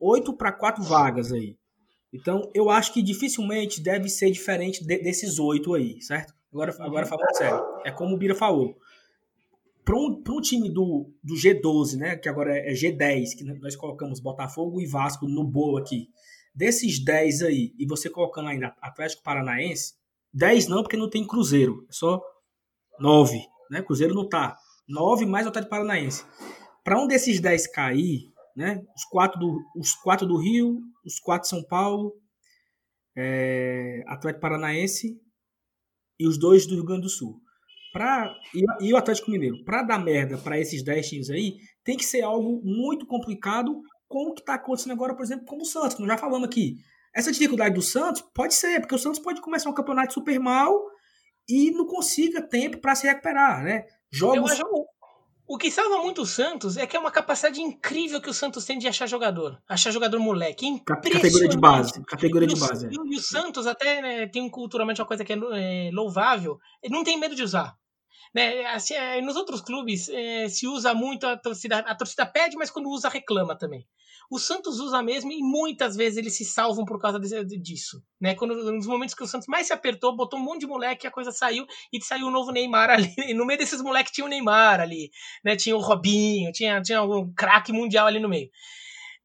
Oito 0.00 0.32
para 0.36 0.52
quatro 0.52 0.82
vagas 0.82 1.32
aí. 1.32 1.56
Então, 2.12 2.50
eu 2.54 2.68
acho 2.68 2.92
que 2.92 3.02
dificilmente 3.02 3.82
deve 3.82 4.08
ser 4.08 4.30
diferente 4.30 4.84
de- 4.84 4.98
desses 4.98 5.38
oito 5.38 5.74
aí, 5.74 6.00
certo? 6.02 6.34
Agora, 6.52 6.74
agora 6.80 7.06
falando 7.06 7.34
sério. 7.36 7.64
É 7.84 7.90
como 7.90 8.14
o 8.14 8.18
Bira 8.18 8.34
falou. 8.34 8.76
Para 9.84 9.96
um, 9.96 10.22
um 10.28 10.40
time 10.40 10.70
do, 10.70 11.10
do 11.22 11.34
G12, 11.34 11.96
né? 11.96 12.16
Que 12.16 12.28
agora 12.28 12.56
é 12.56 12.72
G10, 12.72 13.36
que 13.36 13.44
nós 13.44 13.76
colocamos 13.76 14.20
Botafogo 14.20 14.80
e 14.80 14.86
Vasco 14.86 15.26
no 15.26 15.44
bolo 15.44 15.78
aqui. 15.78 16.08
Desses 16.54 17.02
10 17.02 17.42
aí, 17.42 17.74
e 17.78 17.86
você 17.86 18.10
colocando 18.10 18.48
ainda 18.48 18.76
Atlético 18.80 19.22
Paranaense, 19.22 19.94
10 20.32 20.68
não, 20.68 20.82
porque 20.82 20.96
não 20.96 21.08
tem 21.10 21.26
Cruzeiro. 21.26 21.86
É 21.88 21.92
só 21.92 22.22
9. 22.98 23.40
Né? 23.70 23.82
Cruzeiro 23.82 24.14
não 24.14 24.28
tá. 24.28 24.56
9 24.88 25.26
mais 25.26 25.46
Atlético 25.46 25.70
Paranaense. 25.70 26.24
Para 26.84 27.00
um 27.00 27.06
desses 27.06 27.40
10 27.40 27.66
cair, 27.68 28.32
né? 28.56 28.82
Os 28.94 29.04
quatro 29.04 29.38
do, 29.38 29.58
os 29.76 29.94
quatro 29.94 30.26
do 30.26 30.36
Rio, 30.36 30.80
os 31.04 31.18
quatro 31.18 31.42
de 31.42 31.48
São 31.48 31.64
Paulo, 31.64 32.14
é, 33.16 34.02
Atlético 34.06 34.40
Paranaense 34.40 35.20
e 36.18 36.26
os 36.26 36.38
dois 36.38 36.66
do 36.66 36.74
Rio 36.74 36.84
Grande 36.84 37.02
do 37.02 37.08
Sul. 37.08 37.40
Pra, 37.92 38.34
e, 38.54 38.64
e 38.88 38.92
o 38.92 38.96
Atlético 38.96 39.30
Mineiro. 39.30 39.62
Para 39.64 39.82
dar 39.82 39.98
merda 39.98 40.38
para 40.38 40.58
esses 40.58 40.82
10 40.82 41.08
times 41.08 41.30
aí, 41.30 41.56
tem 41.84 41.96
que 41.96 42.04
ser 42.04 42.22
algo 42.22 42.60
muito 42.64 43.06
complicado 43.06 43.82
com 44.08 44.30
o 44.30 44.34
que 44.34 44.40
está 44.40 44.54
acontecendo 44.54 44.92
agora, 44.92 45.14
por 45.14 45.22
exemplo, 45.22 45.46
como 45.46 45.62
o 45.62 45.66
Santos, 45.66 45.94
que 45.94 46.00
nós 46.02 46.10
já 46.10 46.18
falamos 46.18 46.46
aqui. 46.46 46.76
Essa 47.14 47.32
dificuldade 47.32 47.74
do 47.74 47.82
Santos 47.82 48.22
pode 48.34 48.54
ser, 48.54 48.80
porque 48.80 48.94
o 48.94 48.98
Santos 48.98 49.18
pode 49.20 49.40
começar 49.40 49.68
um 49.68 49.74
campeonato 49.74 50.14
super 50.14 50.38
mal 50.38 50.82
e 51.48 51.70
não 51.70 51.86
consiga 51.86 52.40
tempo 52.40 52.78
para 52.78 52.94
se 52.94 53.06
recuperar, 53.06 53.62
né? 53.62 53.84
Eu 53.84 54.18
Jogos. 54.18 54.52
acho 54.52 54.62
o, 54.66 54.86
O 55.46 55.58
que 55.58 55.70
salva 55.70 56.02
muito 56.02 56.22
o 56.22 56.26
Santos 56.26 56.76
é 56.76 56.86
que 56.86 56.96
é 56.96 57.00
uma 57.00 57.10
capacidade 57.10 57.60
incrível 57.60 58.20
que 58.20 58.30
o 58.30 58.34
Santos 58.34 58.64
tem 58.64 58.78
de 58.78 58.88
achar 58.88 59.06
jogador. 59.06 59.58
Achar 59.68 59.90
jogador 59.90 60.18
moleque. 60.18 60.80
Categoria 60.84 61.48
de 61.48 61.58
base. 61.58 62.04
Categoria 62.04 62.48
de 62.48 62.58
base. 62.58 62.88
E, 62.88 63.14
e 63.14 63.16
o 63.16 63.20
Santos 63.20 63.66
até 63.66 64.00
né, 64.00 64.26
tem 64.26 64.48
culturalmente 64.48 65.00
uma 65.00 65.06
coisa 65.06 65.24
que 65.24 65.32
é, 65.32 65.36
é 65.36 65.90
louvável. 65.92 66.58
Ele 66.82 66.94
não 66.94 67.04
tem 67.04 67.18
medo 67.18 67.34
de 67.34 67.42
usar. 67.42 67.76
Né? 68.34 68.64
Assim, 68.66 68.94
é, 68.94 69.20
nos 69.20 69.36
outros 69.36 69.60
clubes 69.60 70.08
é, 70.08 70.48
se 70.48 70.66
usa 70.66 70.94
muito 70.94 71.26
a 71.26 71.36
torcida, 71.36 71.78
a 71.78 71.94
torcida 71.94 72.26
pede, 72.26 72.56
mas 72.56 72.70
quando 72.70 72.88
usa 72.88 73.08
reclama 73.08 73.56
também. 73.56 73.86
O 74.30 74.38
Santos 74.38 74.80
usa 74.80 75.02
mesmo 75.02 75.30
e 75.30 75.42
muitas 75.42 75.94
vezes 75.94 76.16
eles 76.16 76.34
se 76.34 76.44
salvam 76.44 76.86
por 76.86 76.98
causa 76.98 77.20
disso. 77.20 78.02
Né? 78.18 78.34
Quando, 78.34 78.54
nos 78.72 78.86
momentos 78.86 79.14
que 79.14 79.22
o 79.22 79.26
Santos 79.26 79.46
mais 79.46 79.66
se 79.66 79.74
apertou, 79.74 80.16
botou 80.16 80.38
um 80.38 80.42
monte 80.42 80.60
de 80.60 80.66
moleque, 80.66 81.06
a 81.06 81.10
coisa 81.10 81.30
saiu 81.30 81.66
e 81.92 82.02
saiu 82.02 82.28
o 82.28 82.30
novo 82.30 82.50
Neymar 82.50 82.88
ali. 82.90 83.14
E 83.18 83.34
no 83.34 83.44
meio 83.44 83.58
desses 83.58 83.82
moleques 83.82 84.12
tinha 84.12 84.24
o 84.24 84.28
Neymar 84.28 84.80
ali, 84.80 85.10
né? 85.44 85.54
tinha 85.54 85.76
o 85.76 85.80
Robinho, 85.80 86.50
tinha, 86.52 86.80
tinha 86.80 87.02
um 87.02 87.30
craque 87.34 87.72
mundial 87.72 88.06
ali 88.06 88.20
no 88.20 88.28
meio. 88.28 88.48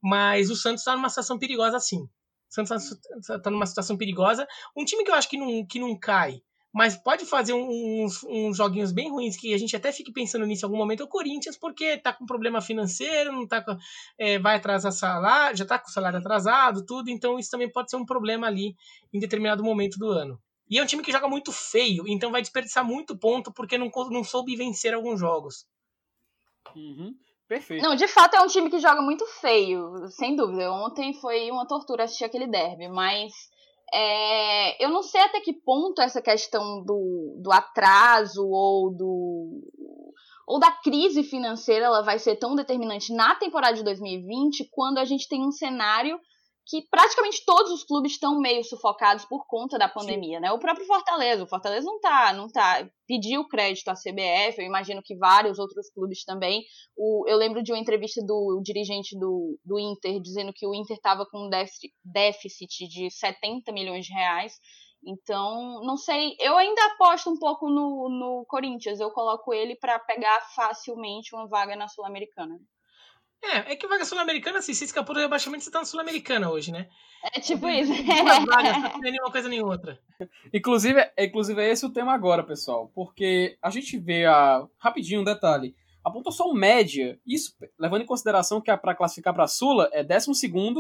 Mas 0.04 0.50
o 0.50 0.56
Santos 0.56 0.82
está 0.82 0.94
numa 0.94 1.10
situação 1.10 1.40
perigosa 1.40 1.78
assim. 1.78 2.02
O 2.02 2.66
Santos 2.66 2.92
está 3.30 3.50
numa 3.50 3.66
situação 3.66 3.98
perigosa. 3.98 4.48
Um 4.76 4.84
time 4.84 5.04
que 5.06 5.12
eu 5.12 5.16
acho 5.16 5.30
que 5.30 5.38
não, 5.38 5.66
que 5.66 5.80
não 5.80 5.98
cai, 5.98 6.42
mas 6.78 6.96
pode 6.96 7.26
fazer 7.26 7.54
uns, 7.54 8.24
uns, 8.24 8.56
joguinhos 8.56 8.92
bem 8.92 9.10
ruins 9.10 9.36
que 9.36 9.52
a 9.52 9.58
gente 9.58 9.76
até 9.76 9.92
fique 9.92 10.14
pensando 10.14 10.46
nisso 10.46 10.64
em 10.64 10.68
algum 10.68 10.78
momento, 10.78 11.02
é 11.02 11.06
o 11.06 11.08
Corinthians, 11.08 11.58
porque 11.58 11.98
tá 11.98 12.14
com 12.14 12.24
problema 12.24 12.62
financeiro, 12.62 13.32
não 13.32 13.48
tá 13.48 13.64
com, 13.64 13.76
é, 14.16 14.38
vai 14.38 14.58
atrasar 14.58 14.92
salário, 14.92 15.58
já 15.58 15.66
tá 15.66 15.80
com 15.80 15.90
o 15.90 15.92
salário 15.92 16.20
atrasado, 16.20 16.86
tudo, 16.86 17.10
então 17.10 17.40
isso 17.40 17.50
também 17.50 17.68
pode 17.68 17.90
ser 17.90 17.96
um 17.96 18.06
problema 18.06 18.46
ali 18.46 18.76
em 19.12 19.20
determinado 19.20 19.64
momento 19.64 19.98
do 19.98 20.12
ano. 20.12 20.40
E 20.70 20.78
é 20.78 20.84
um 20.84 20.86
time 20.86 21.02
que 21.02 21.12
joga 21.12 21.28
muito 21.28 21.52
feio, 21.52 22.08
então 22.08 22.30
vai 22.30 22.42
desperdiçar 22.44 22.86
muito 22.86 23.18
ponto 23.18 23.52
porque 23.52 23.76
não, 23.76 23.90
não 24.12 24.24
soube 24.24 24.56
vencer 24.56 24.94
alguns 24.94 25.20
jogos. 25.20 25.66
Uhum. 26.76 27.12
Perfeito. 27.48 27.82
Não, 27.82 27.96
de 27.96 28.08
fato 28.08 28.36
é 28.36 28.42
um 28.42 28.48
time 28.48 28.70
que 28.70 28.78
joga 28.78 29.02
muito 29.02 29.26
feio, 29.42 30.08
sem 30.10 30.36
dúvida. 30.36 30.72
Ontem 30.72 31.12
foi 31.14 31.50
uma 31.50 31.66
tortura 31.66 32.04
assistir 32.04 32.26
aquele 32.26 32.46
derby, 32.46 32.88
mas 32.88 33.34
é, 33.94 34.84
eu 34.84 34.90
não 34.90 35.02
sei 35.02 35.22
até 35.22 35.40
que 35.40 35.54
ponto 35.54 36.02
essa 36.02 36.22
questão 36.22 36.84
do, 36.84 37.40
do 37.42 37.52
atraso 37.52 38.46
ou 38.46 38.94
do 38.94 39.62
ou 40.46 40.60
da 40.60 40.72
crise 40.72 41.24
financeira 41.24 41.86
ela 41.86 42.02
vai 42.02 42.20
ser 42.20 42.38
tão 42.38 42.56
determinante 42.56 43.14
na 43.14 43.36
temporada 43.36 43.76
de 43.76 43.84
2020 43.84 44.70
quando 44.72 44.98
a 44.98 45.06
gente 45.06 45.28
tem 45.28 45.46
um 45.46 45.52
cenário 45.52 46.20
que 46.68 46.82
praticamente 46.92 47.46
todos 47.46 47.72
os 47.72 47.84
clubes 47.86 48.12
estão 48.12 48.40
meio 48.40 48.62
sufocados 48.62 49.24
por 49.24 49.48
conta 49.48 49.78
da 49.78 49.88
pandemia, 49.88 50.38
Sim. 50.38 50.42
né? 50.42 50.52
O 50.52 50.60
próprio 50.60 50.86
Fortaleza, 50.86 51.44
o 51.44 51.48
Fortaleza 51.48 51.86
não 51.86 52.00
tá, 52.02 52.34
não 52.34 52.50
tá, 52.50 52.86
pediu 53.08 53.48
crédito 53.48 53.88
à 53.88 53.94
CBF, 53.94 54.60
eu 54.60 54.66
imagino 54.66 55.02
que 55.02 55.16
vários 55.16 55.60
outros 55.60 55.90
clubes 55.90 56.26
também. 56.26 56.66
O, 56.98 57.24
eu 57.26 57.38
lembro 57.38 57.64
de 57.64 57.72
uma 57.72 57.80
entrevista 57.80 58.22
do 58.22 58.62
dirigente 58.62 59.18
do, 59.18 59.58
do 59.64 59.80
Inter 59.80 60.20
dizendo 60.20 60.52
que 60.54 60.68
o 60.68 60.76
Inter 60.76 60.98
estava 60.98 61.26
com 61.26 61.46
um 61.46 61.50
déficit, 61.50 61.94
déficit 62.04 62.88
de 62.90 63.10
70 63.10 63.72
milhões 63.72 64.06
de 64.06 64.14
reais. 64.14 64.54
Então, 65.06 65.80
não 65.86 65.96
sei, 65.96 66.36
eu 66.38 66.58
ainda 66.58 66.84
aposto 66.88 67.30
um 67.30 67.40
pouco 67.40 67.70
no, 67.70 68.10
no 68.10 68.46
Corinthians, 68.46 69.00
eu 69.00 69.10
coloco 69.12 69.54
ele 69.54 69.78
para 69.78 70.00
pegar 70.00 70.42
facilmente 70.54 71.34
uma 71.34 71.48
vaga 71.48 71.78
na 71.78 71.88
Sul-Americana. 71.88 72.60
É, 73.44 73.74
é 73.74 73.76
que 73.76 73.88
vaga 73.88 74.04
sul-americana, 74.04 74.60
assim, 74.60 74.74
se 74.74 74.86
escapou 74.86 75.14
do 75.14 75.22
rebaixamento, 75.22 75.64
você 75.64 75.72
tá 75.72 75.80
na 75.80 75.86
sul-americana 75.86 76.50
hoje, 76.50 76.72
né? 76.72 76.88
É 77.34 77.40
tipo 77.40 77.68
isso. 77.70 77.92
Duas 77.94 78.46
vagas, 78.46 78.82
não 78.82 79.02
tem 79.02 79.12
nenhuma 79.12 79.32
coisa 79.32 79.48
nem 79.48 79.64
outra. 79.64 80.00
Inclusive, 80.54 81.00
inclusive, 81.18 81.62
é 81.62 81.70
esse 81.70 81.86
o 81.86 81.94
tema 81.94 82.14
agora, 82.14 82.44
pessoal. 82.44 82.92
Porque 82.94 83.58
a 83.62 83.70
gente 83.70 83.98
vê 83.98 84.26
a. 84.26 84.68
Rapidinho, 84.78 85.22
um 85.22 85.24
detalhe. 85.24 85.76
A 86.04 86.10
pontuação 86.10 86.54
média, 86.54 87.20
isso 87.28 87.54
levando 87.78 88.02
em 88.02 88.06
consideração 88.06 88.62
que 88.62 88.76
para 88.78 88.96
classificar 88.96 89.34
para 89.34 89.44
a 89.44 89.48
Sula 89.48 89.90
é 89.92 90.04
12 90.04 90.32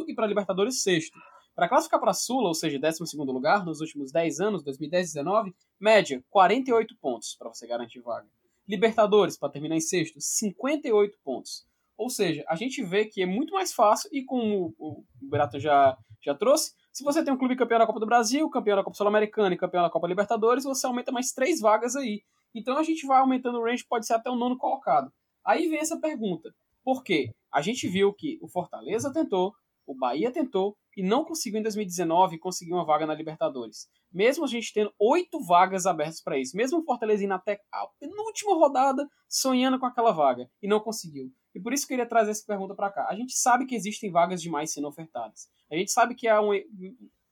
e 0.08 0.16
para 0.16 0.26
Libertadores 0.26 0.82
sexto. 0.82 1.20
Para 1.54 1.68
classificar 1.68 2.00
para 2.00 2.12
a 2.12 2.14
Sula, 2.14 2.48
ou 2.48 2.54
seja, 2.54 2.80
12 2.80 3.18
lugar, 3.18 3.66
nos 3.66 3.82
últimos 3.82 4.12
10 4.12 4.40
anos, 4.40 4.64
2010 4.64 5.12
e 5.12 5.14
2019, 5.16 5.56
média 5.80 6.24
48 6.30 6.96
pontos 7.02 7.36
para 7.36 7.50
você 7.50 7.68
garantir 7.68 8.00
vaga. 8.00 8.28
Libertadores, 8.68 9.38
para 9.38 9.50
terminar 9.50 9.76
em 9.76 9.82
sexto, 9.82 10.22
58 10.22 11.18
pontos. 11.24 11.66
Ou 11.98 12.10
seja, 12.10 12.46
a 12.48 12.56
gente 12.56 12.84
vê 12.84 13.06
que 13.06 13.24
é 13.24 13.26
muito 13.26 13.54
mais 13.54 13.74
fácil, 13.74 14.10
e 14.14 14.24
como 14.24 14.76
o 14.78 15.04
Berato 15.22 15.60
já, 15.60 15.98
já 16.24 16.36
trouxe, 16.36 16.74
se 16.94 17.04
você 17.04 17.24
tem 17.24 17.34
um 17.34 17.38
clube 17.38 17.56
campeão 17.56 17.80
da 17.80 17.88
Copa 17.88 18.00
do 18.00 18.06
Brasil, 18.06 18.50
campeão 18.50 18.76
da 18.76 18.84
Copa 18.84 18.96
Sul-Americana 18.96 19.54
e 19.54 19.58
campeão 19.58 19.84
da 19.84 19.90
Copa 19.90 20.08
Libertadores, 20.08 20.64
você 20.64 20.86
aumenta 20.86 21.12
mais 21.12 21.32
três 21.32 21.60
vagas 21.60 21.96
aí. 21.96 22.22
Então 22.56 22.78
a 22.78 22.84
gente 22.84 23.06
vai 23.06 23.20
aumentando 23.20 23.60
o 23.60 23.64
range, 23.64 23.86
pode 23.88 24.06
ser 24.06 24.14
até 24.14 24.30
o 24.30 24.36
nono 24.36 24.58
colocado. 24.58 25.12
Aí 25.46 25.68
vem 25.68 25.80
essa 25.80 26.00
pergunta. 26.00 26.54
Por 26.84 27.04
quê? 27.04 27.34
A 27.54 27.62
gente 27.62 27.88
viu 27.88 28.14
que 28.14 28.38
o 28.42 28.48
Fortaleza 28.48 29.12
tentou, 29.12 29.54
o 29.86 29.96
Bahia 29.96 30.32
tentou 30.32 30.76
e 30.96 31.04
não 31.04 31.24
conseguiu 31.24 31.60
em 31.60 31.64
2019 31.64 32.40
conseguir 32.40 32.74
uma 32.74 32.86
vaga 32.86 33.06
na 33.06 33.14
Libertadores. 33.14 33.88
Mesmo 34.12 34.44
a 34.44 34.48
gente 34.48 34.74
tendo 34.74 34.92
oito 35.00 35.40
vagas 35.40 35.86
abertas 35.86 36.22
para 36.22 36.38
isso, 36.38 36.58
mesmo 36.58 36.80
o 36.80 36.84
Fortaleza 36.84 37.24
indo 37.24 37.34
até 37.34 37.60
a 37.72 37.88
penúltima 38.00 38.56
rodada 38.56 39.08
sonhando 39.30 39.80
com 39.80 39.86
aquela 39.86 40.12
vaga 40.12 40.50
e 40.62 40.68
não 40.68 40.80
conseguiu. 40.80 41.32
E 41.58 41.60
por 41.60 41.74
isso 41.74 41.88
que 41.88 41.94
eu 41.94 41.98
queria 41.98 42.08
trazer 42.08 42.30
essa 42.30 42.46
pergunta 42.46 42.76
para 42.76 42.92
cá. 42.92 43.08
A 43.10 43.16
gente 43.16 43.34
sabe 43.34 43.66
que 43.66 43.74
existem 43.74 44.12
vagas 44.12 44.44
demais 44.44 44.72
sendo 44.72 44.88
ofertadas. 44.88 45.50
A 45.72 45.76
gente 45.76 45.92
sabe 45.92 46.14
que 46.14 46.28
há 46.28 46.40
um, 46.40 46.52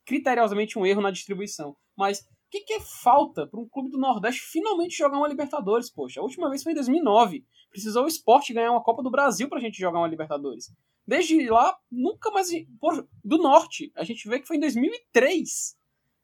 criteriosamente 0.04 0.76
um 0.76 0.84
erro 0.84 1.00
na 1.00 1.12
distribuição. 1.12 1.76
Mas 1.96 2.22
o 2.22 2.50
que, 2.50 2.62
que 2.62 2.72
é 2.72 2.80
falta 2.80 3.46
para 3.46 3.60
um 3.60 3.68
clube 3.68 3.88
do 3.88 3.98
Nordeste 3.98 4.40
finalmente 4.40 4.98
jogar 4.98 5.16
uma 5.16 5.28
Libertadores? 5.28 5.88
Poxa, 5.88 6.18
a 6.18 6.24
última 6.24 6.50
vez 6.50 6.64
foi 6.64 6.72
em 6.72 6.74
2009. 6.74 7.46
Precisou 7.70 8.02
o 8.02 8.08
esporte 8.08 8.52
ganhar 8.52 8.72
uma 8.72 8.82
Copa 8.82 9.00
do 9.00 9.12
Brasil 9.12 9.48
para 9.48 9.58
a 9.58 9.60
gente 9.60 9.78
jogar 9.78 10.00
uma 10.00 10.08
Libertadores. 10.08 10.72
Desde 11.06 11.48
lá, 11.48 11.78
nunca 11.88 12.32
mais. 12.32 12.48
Poxa, 12.80 13.06
do 13.24 13.38
Norte, 13.38 13.92
a 13.94 14.02
gente 14.02 14.28
vê 14.28 14.40
que 14.40 14.46
foi 14.48 14.56
em 14.56 14.60
2003. 14.60 15.78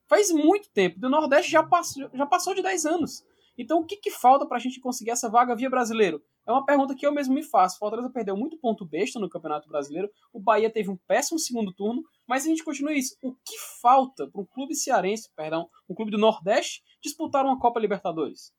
Faz 0.09 0.33
muito 0.33 0.69
tempo. 0.73 0.99
Do 0.99 1.09
Nordeste 1.09 1.53
já 1.53 1.63
passou, 1.63 2.11
já 2.13 2.27
passou 2.27 2.53
de 2.53 2.63
10 2.63 2.85
anos. 2.85 3.25
Então, 3.57 3.79
o 3.79 3.85
que, 3.85 3.97
que 3.97 4.11
falta 4.11 4.45
para 4.45 4.57
a 4.57 4.61
gente 4.61 4.81
conseguir 4.81 5.13
essa 5.13 5.31
vaga 5.31 5.55
via 5.55 5.71
brasileiro? 5.71 6.21
É 6.47 6.53
uma 6.53 6.65
pergunta 6.65 6.95
que 6.95 7.07
eu 7.07 7.13
mesmo 7.13 7.35
me 7.35 7.43
faço. 7.43 7.79
Fortaleza 7.79 8.11
perdeu 8.11 8.37
muito 8.37 8.59
ponto 8.59 8.85
besta 8.85 9.19
no 9.19 9.29
Campeonato 9.29 9.69
Brasileiro. 9.69 10.11
O 10.33 10.41
Bahia 10.41 10.71
teve 10.71 10.91
um 10.91 10.97
péssimo 11.07 11.39
segundo 11.39 11.73
turno. 11.73 12.03
Mas 12.27 12.45
a 12.45 12.49
gente 12.49 12.65
continua 12.65 12.93
isso. 12.93 13.17
O 13.23 13.33
que 13.33 13.57
falta 13.81 14.27
para 14.27 14.41
um 14.41 14.45
clube 14.45 14.75
cearense, 14.75 15.31
perdão, 15.37 15.69
um 15.89 15.95
clube 15.95 16.11
do 16.11 16.19
Nordeste, 16.19 16.83
disputar 17.01 17.45
uma 17.45 17.59
Copa 17.59 17.79
Libertadores? 17.79 18.53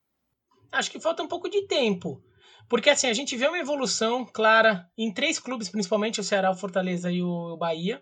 Acho 0.72 0.92
que 0.92 1.00
falta 1.00 1.24
um 1.24 1.28
pouco 1.28 1.50
de 1.50 1.68
tempo. 1.68 2.22
Porque 2.70 2.90
assim, 2.90 3.08
a 3.08 3.14
gente 3.14 3.36
vê 3.36 3.48
uma 3.48 3.60
evolução 3.60 4.26
clara 4.26 4.88
em 4.98 5.14
três 5.14 5.40
clubes, 5.40 5.70
principalmente 5.70 6.20
o 6.20 6.24
Ceará, 6.24 6.52
o 6.52 6.56
Fortaleza 6.56 7.12
e 7.12 7.22
o 7.22 7.58
Bahia. 7.58 8.02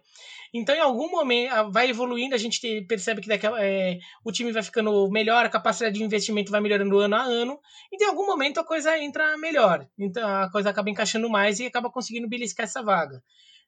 Então, 0.53 0.75
em 0.75 0.79
algum 0.79 1.09
momento, 1.09 1.71
vai 1.71 1.89
evoluindo, 1.89 2.35
a 2.35 2.37
gente 2.37 2.81
percebe 2.81 3.21
que 3.21 3.27
daqui, 3.27 3.47
é, 3.47 3.99
o 4.23 4.31
time 4.33 4.51
vai 4.51 4.61
ficando 4.61 5.09
melhor, 5.09 5.45
a 5.45 5.49
capacidade 5.49 5.97
de 5.97 6.03
investimento 6.03 6.51
vai 6.51 6.59
melhorando 6.59 6.99
ano 6.99 7.15
a 7.15 7.23
ano, 7.23 7.59
e 7.91 8.03
em 8.03 8.07
algum 8.07 8.25
momento 8.25 8.59
a 8.59 8.65
coisa 8.65 8.97
entra 8.99 9.37
melhor. 9.37 9.87
Então, 9.97 10.27
a 10.27 10.51
coisa 10.51 10.69
acaba 10.69 10.89
encaixando 10.89 11.29
mais 11.29 11.59
e 11.59 11.65
acaba 11.65 11.89
conseguindo 11.89 12.27
beliscar 12.27 12.65
essa 12.65 12.83
vaga. 12.83 13.23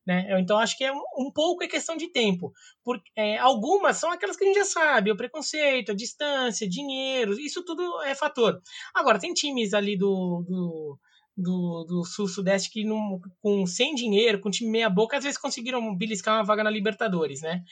Né? 0.05 0.27
Então 0.39 0.57
acho 0.57 0.77
que 0.77 0.83
é 0.83 0.91
um, 0.91 1.31
pouco 1.33 1.63
é 1.63 1.67
questão 1.67 1.95
de 1.95 2.09
tempo. 2.09 2.51
Porque, 2.83 3.09
é, 3.15 3.37
algumas 3.37 3.97
são 3.97 4.11
aquelas 4.11 4.35
que 4.35 4.43
a 4.43 4.47
gente 4.47 4.57
já 4.57 4.65
sabe, 4.65 5.11
o 5.11 5.15
preconceito, 5.15 5.91
a 5.91 5.95
distância, 5.95 6.67
dinheiro, 6.67 7.39
isso 7.39 7.63
tudo 7.63 8.01
é 8.03 8.13
fator. 8.13 8.61
Agora, 8.93 9.19
tem 9.19 9.33
times 9.33 9.73
ali 9.73 9.97
do, 9.97 10.43
do, 10.47 10.99
do, 11.37 11.83
do 11.85 12.03
sul-sudeste 12.03 12.69
que 12.69 12.83
não, 12.83 13.19
com 13.41 13.65
sem 13.65 13.95
dinheiro, 13.95 14.39
com 14.39 14.51
time 14.51 14.69
meia 14.69 14.89
boca, 14.89 15.17
às 15.17 15.23
vezes 15.23 15.39
conseguiram 15.39 15.95
beliscar 15.95 16.35
uma 16.35 16.43
vaga 16.43 16.63
na 16.63 16.69
Libertadores, 16.69 17.41
né? 17.41 17.63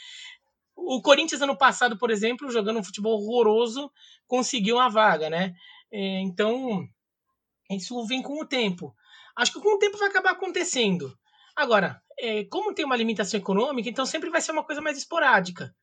O 0.75 1.01
Corinthians 1.01 1.41
ano 1.41 1.57
passado, 1.57 1.97
por 1.97 2.09
exemplo, 2.09 2.49
jogando 2.49 2.79
um 2.79 2.83
futebol 2.83 3.21
horroroso, 3.21 3.91
conseguiu 4.25 4.77
uma 4.77 4.89
vaga, 4.89 5.29
né? 5.29 5.53
É, 5.91 6.21
então, 6.21 6.87
isso 7.69 8.05
vem 8.07 8.21
com 8.21 8.41
o 8.41 8.45
tempo. 8.45 8.95
Acho 9.35 9.53
que 9.53 9.61
com 9.61 9.75
o 9.75 9.79
tempo 9.79 9.97
vai 9.97 10.07
acabar 10.07 10.31
acontecendo. 10.31 11.13
Agora, 11.55 12.01
é, 12.21 12.45
como 12.45 12.73
tem 12.73 12.85
uma 12.85 12.95
limitação 12.95 13.39
econômica, 13.39 13.89
então 13.89 14.05
sempre 14.05 14.29
vai 14.29 14.41
ser 14.41 14.51
uma 14.51 14.63
coisa 14.63 14.81
mais 14.81 14.97
esporádica. 14.97 15.75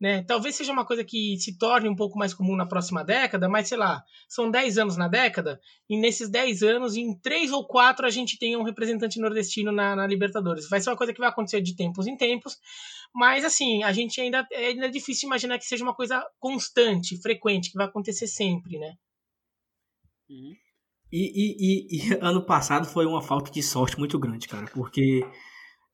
Né? 0.00 0.24
Talvez 0.24 0.56
seja 0.56 0.72
uma 0.72 0.84
coisa 0.84 1.04
que 1.04 1.36
se 1.38 1.56
torne 1.56 1.88
um 1.88 1.94
pouco 1.94 2.18
mais 2.18 2.34
comum 2.34 2.56
na 2.56 2.66
próxima 2.66 3.04
década, 3.04 3.48
mas 3.48 3.68
sei 3.68 3.78
lá, 3.78 4.02
são 4.28 4.50
10 4.50 4.78
anos 4.78 4.96
na 4.96 5.06
década, 5.06 5.60
e 5.88 5.96
nesses 5.96 6.28
10 6.28 6.64
anos, 6.64 6.96
em 6.96 7.16
3 7.20 7.52
ou 7.52 7.64
4, 7.64 8.04
a 8.04 8.10
gente 8.10 8.36
tem 8.36 8.56
um 8.56 8.64
representante 8.64 9.20
nordestino 9.20 9.70
na, 9.70 9.94
na 9.94 10.04
Libertadores. 10.04 10.68
Vai 10.68 10.80
ser 10.80 10.90
uma 10.90 10.96
coisa 10.96 11.12
que 11.12 11.20
vai 11.20 11.28
acontecer 11.28 11.60
de 11.60 11.76
tempos 11.76 12.08
em 12.08 12.16
tempos, 12.16 12.58
mas 13.14 13.44
assim, 13.44 13.84
a 13.84 13.92
gente 13.92 14.20
ainda 14.20 14.44
é 14.50 14.66
ainda 14.68 14.90
difícil 14.90 15.28
imaginar 15.28 15.56
que 15.58 15.66
seja 15.66 15.84
uma 15.84 15.94
coisa 15.94 16.26
constante, 16.40 17.20
frequente, 17.22 17.70
que 17.70 17.76
vai 17.76 17.86
acontecer 17.86 18.26
sempre, 18.26 18.78
né? 18.78 18.94
Uhum. 20.28 20.56
E, 21.12 21.30
e, 21.36 21.56
e, 21.60 22.08
e, 22.08 22.18
ano 22.20 22.44
passado 22.44 22.86
foi 22.86 23.06
uma 23.06 23.22
falta 23.22 23.52
de 23.52 23.62
sorte 23.62 23.98
muito 23.98 24.18
grande, 24.18 24.48
cara, 24.48 24.66
porque 24.72 25.20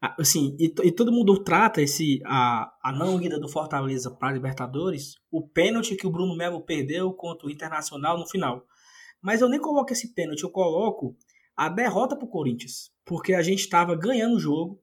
assim, 0.01 0.57
e, 0.59 0.73
e 0.85 0.93
todo 0.93 1.13
mundo 1.13 1.43
trata 1.43 1.83
esse 1.83 2.21
a, 2.25 2.73
a 2.83 2.93
não 2.93 3.21
ida 3.21 3.39
do 3.39 3.49
Fortaleza 3.49 4.11
para 4.11 4.33
Libertadores, 4.33 5.17
o 5.31 5.47
pênalti 5.47 5.97
que 5.97 6.07
o 6.07 6.11
Bruno 6.11 6.37
Melo 6.37 6.65
perdeu 6.65 7.13
contra 7.13 7.49
o 7.49 7.51
Internacional 7.51 8.19
no 8.19 8.27
final. 8.27 8.65
Mas 9.21 9.41
eu 9.41 9.49
nem 9.49 9.61
coloco 9.61 9.93
esse 9.93 10.15
pênalti, 10.15 10.43
eu 10.43 10.51
coloco 10.51 11.17
a 11.57 11.69
derrota 11.69 12.17
pro 12.17 12.29
Corinthians. 12.29 12.93
Porque 13.05 13.35
a 13.35 13.43
gente 13.43 13.61
estava 13.61 13.97
ganhando 13.97 14.37
o 14.37 14.41
jogo. 14.41 14.81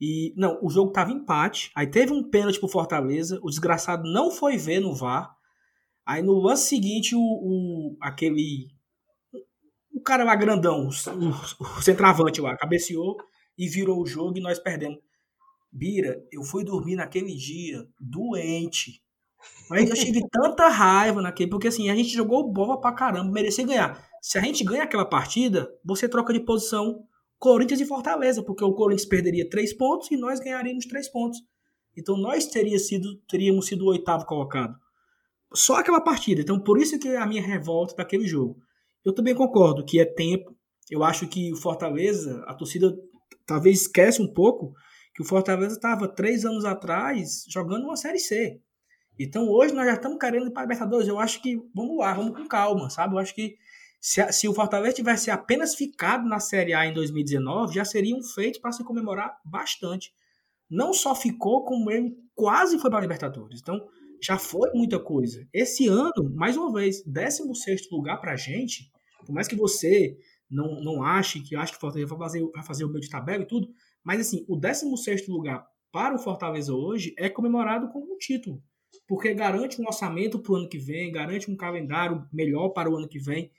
E. 0.00 0.34
Não, 0.36 0.58
o 0.60 0.68
jogo 0.68 0.90
tava 0.90 1.12
empate. 1.12 1.70
Aí 1.76 1.86
teve 1.86 2.12
um 2.12 2.28
pênalti 2.28 2.58
pro 2.58 2.68
Fortaleza. 2.68 3.38
O 3.42 3.48
desgraçado 3.48 4.10
não 4.10 4.30
foi 4.30 4.56
ver 4.56 4.80
no 4.80 4.94
VAR. 4.94 5.32
Aí 6.04 6.20
no 6.22 6.40
lance 6.40 6.68
seguinte, 6.68 7.14
o, 7.14 7.20
o 7.20 7.96
aquele. 8.00 8.66
O 9.94 10.00
cara 10.00 10.24
lá 10.24 10.34
grandão, 10.34 10.88
o, 10.88 10.88
o 10.88 11.82
centroavante 11.82 12.40
lá, 12.40 12.56
cabeceou 12.56 13.16
e 13.62 13.68
virou 13.68 14.02
o 14.02 14.06
jogo 14.06 14.36
e 14.36 14.40
nós 14.40 14.58
perdemos. 14.58 14.98
Bira, 15.70 16.20
eu 16.32 16.42
fui 16.42 16.64
dormir 16.64 16.96
naquele 16.96 17.32
dia 17.32 17.86
doente. 18.00 19.00
Mas 19.70 19.88
eu 19.88 19.94
tive 19.94 20.20
tanta 20.28 20.66
raiva 20.66 21.22
naquele, 21.22 21.48
porque 21.48 21.68
assim, 21.68 21.88
a 21.88 21.94
gente 21.94 22.08
jogou 22.08 22.52
bola 22.52 22.80
pra 22.80 22.92
caramba, 22.92 23.30
merecia 23.30 23.64
ganhar. 23.64 24.04
Se 24.20 24.36
a 24.36 24.40
gente 24.40 24.64
ganha 24.64 24.82
aquela 24.82 25.04
partida, 25.04 25.72
você 25.84 26.08
troca 26.08 26.32
de 26.32 26.40
posição 26.40 27.06
Corinthians 27.38 27.80
e 27.80 27.86
Fortaleza, 27.86 28.42
porque 28.42 28.64
o 28.64 28.72
Corinthians 28.72 29.08
perderia 29.08 29.48
três 29.48 29.72
pontos 29.72 30.10
e 30.10 30.16
nós 30.16 30.40
ganharíamos 30.40 30.84
três 30.86 31.08
pontos. 31.08 31.38
Então 31.96 32.16
nós 32.16 32.46
teria 32.46 32.80
sido, 32.80 33.16
teríamos 33.28 33.66
sido 33.66 33.84
o 33.84 33.90
oitavo 33.90 34.26
colocado. 34.26 34.76
Só 35.54 35.76
aquela 35.76 36.00
partida. 36.00 36.40
Então 36.40 36.58
por 36.58 36.80
isso 36.80 36.98
que 36.98 37.08
a 37.14 37.26
minha 37.26 37.42
revolta 37.42 37.94
daquele 37.94 38.26
jogo. 38.26 38.60
Eu 39.04 39.14
também 39.14 39.36
concordo 39.36 39.84
que 39.84 40.00
é 40.00 40.04
tempo. 40.04 40.52
Eu 40.90 41.04
acho 41.04 41.28
que 41.28 41.52
o 41.52 41.56
Fortaleza, 41.56 42.42
a 42.48 42.54
torcida 42.54 42.92
talvez 43.46 43.82
esquece 43.82 44.20
um 44.22 44.32
pouco 44.32 44.74
que 45.14 45.22
o 45.22 45.24
Fortaleza 45.24 45.74
estava 45.74 46.08
três 46.08 46.44
anos 46.44 46.64
atrás 46.64 47.44
jogando 47.48 47.84
uma 47.84 47.96
Série 47.96 48.18
C. 48.18 48.60
Então 49.18 49.48
hoje 49.48 49.74
nós 49.74 49.86
já 49.86 49.94
estamos 49.94 50.18
querendo 50.18 50.46
ir 50.46 50.50
para 50.50 50.62
a 50.62 50.64
Libertadores. 50.64 51.08
Eu 51.08 51.18
acho 51.18 51.42
que 51.42 51.60
vamos 51.74 51.98
lá, 51.98 52.14
vamos 52.14 52.36
com 52.36 52.46
calma, 52.46 52.88
sabe? 52.88 53.14
Eu 53.14 53.18
acho 53.18 53.34
que 53.34 53.56
se, 54.00 54.32
se 54.32 54.48
o 54.48 54.54
Fortaleza 54.54 54.96
tivesse 54.96 55.30
apenas 55.30 55.74
ficado 55.74 56.28
na 56.28 56.40
Série 56.40 56.74
A 56.74 56.86
em 56.86 56.92
2019, 56.92 57.74
já 57.74 57.84
seria 57.84 58.16
um 58.16 58.22
feito 58.22 58.60
para 58.60 58.72
se 58.72 58.82
comemorar 58.82 59.38
bastante. 59.44 60.12
Não 60.68 60.92
só 60.92 61.14
ficou, 61.14 61.64
como 61.64 61.90
ele 61.90 62.16
quase 62.34 62.78
foi 62.78 62.90
para 62.90 62.98
a 62.98 63.02
Libertadores. 63.02 63.60
Então 63.60 63.86
já 64.20 64.38
foi 64.38 64.70
muita 64.72 64.98
coisa. 64.98 65.46
Esse 65.52 65.88
ano, 65.88 66.32
mais 66.34 66.56
uma 66.56 66.72
vez, 66.72 67.02
16 67.04 67.90
lugar 67.90 68.20
para 68.20 68.32
a 68.32 68.36
gente, 68.36 68.90
por 69.26 69.32
mais 69.32 69.46
que 69.46 69.56
você 69.56 70.16
não, 70.52 70.80
não 70.82 71.02
ache 71.02 71.40
que 71.40 71.56
acho 71.56 71.72
que 71.72 71.78
o 71.78 71.80
Fortaleza 71.80 72.08
vai 72.08 72.18
fazer, 72.18 72.46
vai 72.52 72.62
fazer 72.62 72.84
o 72.84 72.88
meio 72.88 73.00
de 73.00 73.08
tabela 73.08 73.42
e 73.42 73.46
tudo, 73.46 73.68
mas 74.04 74.20
assim, 74.20 74.44
o 74.46 74.56
16 74.56 75.26
lugar 75.26 75.66
para 75.90 76.14
o 76.14 76.18
Fortaleza 76.18 76.74
hoje 76.74 77.14
é 77.18 77.28
comemorado 77.28 77.88
com 77.88 78.00
um 78.00 78.18
título, 78.18 78.62
porque 79.08 79.32
garante 79.32 79.80
um 79.80 79.86
orçamento 79.86 80.38
para 80.38 80.52
o 80.52 80.56
ano 80.56 80.68
que 80.68 80.78
vem, 80.78 81.10
garante 81.10 81.50
um 81.50 81.56
calendário 81.56 82.26
melhor 82.32 82.68
para 82.70 82.90
o 82.90 82.96
ano 82.96 83.08
que 83.08 83.18
vem. 83.18 83.50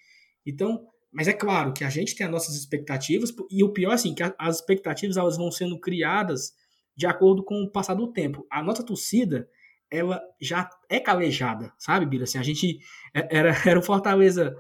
Então, 0.46 0.88
mas 1.12 1.28
é 1.28 1.34
claro 1.34 1.74
que 1.74 1.84
a 1.84 1.90
gente 1.90 2.16
tem 2.16 2.26
as 2.26 2.32
nossas 2.32 2.56
expectativas, 2.56 3.34
e 3.50 3.64
o 3.64 3.74
pior 3.74 3.92
assim, 3.92 4.14
que 4.14 4.24
as 4.24 4.56
expectativas 4.56 5.18
elas 5.18 5.38
vão 5.38 5.52
sendo 5.52 5.80
criadas 5.80 6.54
de 6.96 7.08
acordo 7.08 7.44
com 7.44 7.64
o 7.64 7.72
passar 7.72 7.96
do 7.96 8.12
tempo. 8.12 8.46
A 8.52 8.62
nossa 8.62 8.84
torcida, 8.84 9.48
ela 9.90 10.22
já 10.40 10.70
é 10.90 11.00
calejada, 11.00 11.72
sabe, 11.78 12.06
Bira? 12.06 12.24
Assim, 12.24 12.38
a 12.38 12.44
gente 12.44 12.80
é, 13.14 13.38
era, 13.38 13.52
era 13.66 13.80
o 13.80 13.84
Fortaleza 13.84 14.56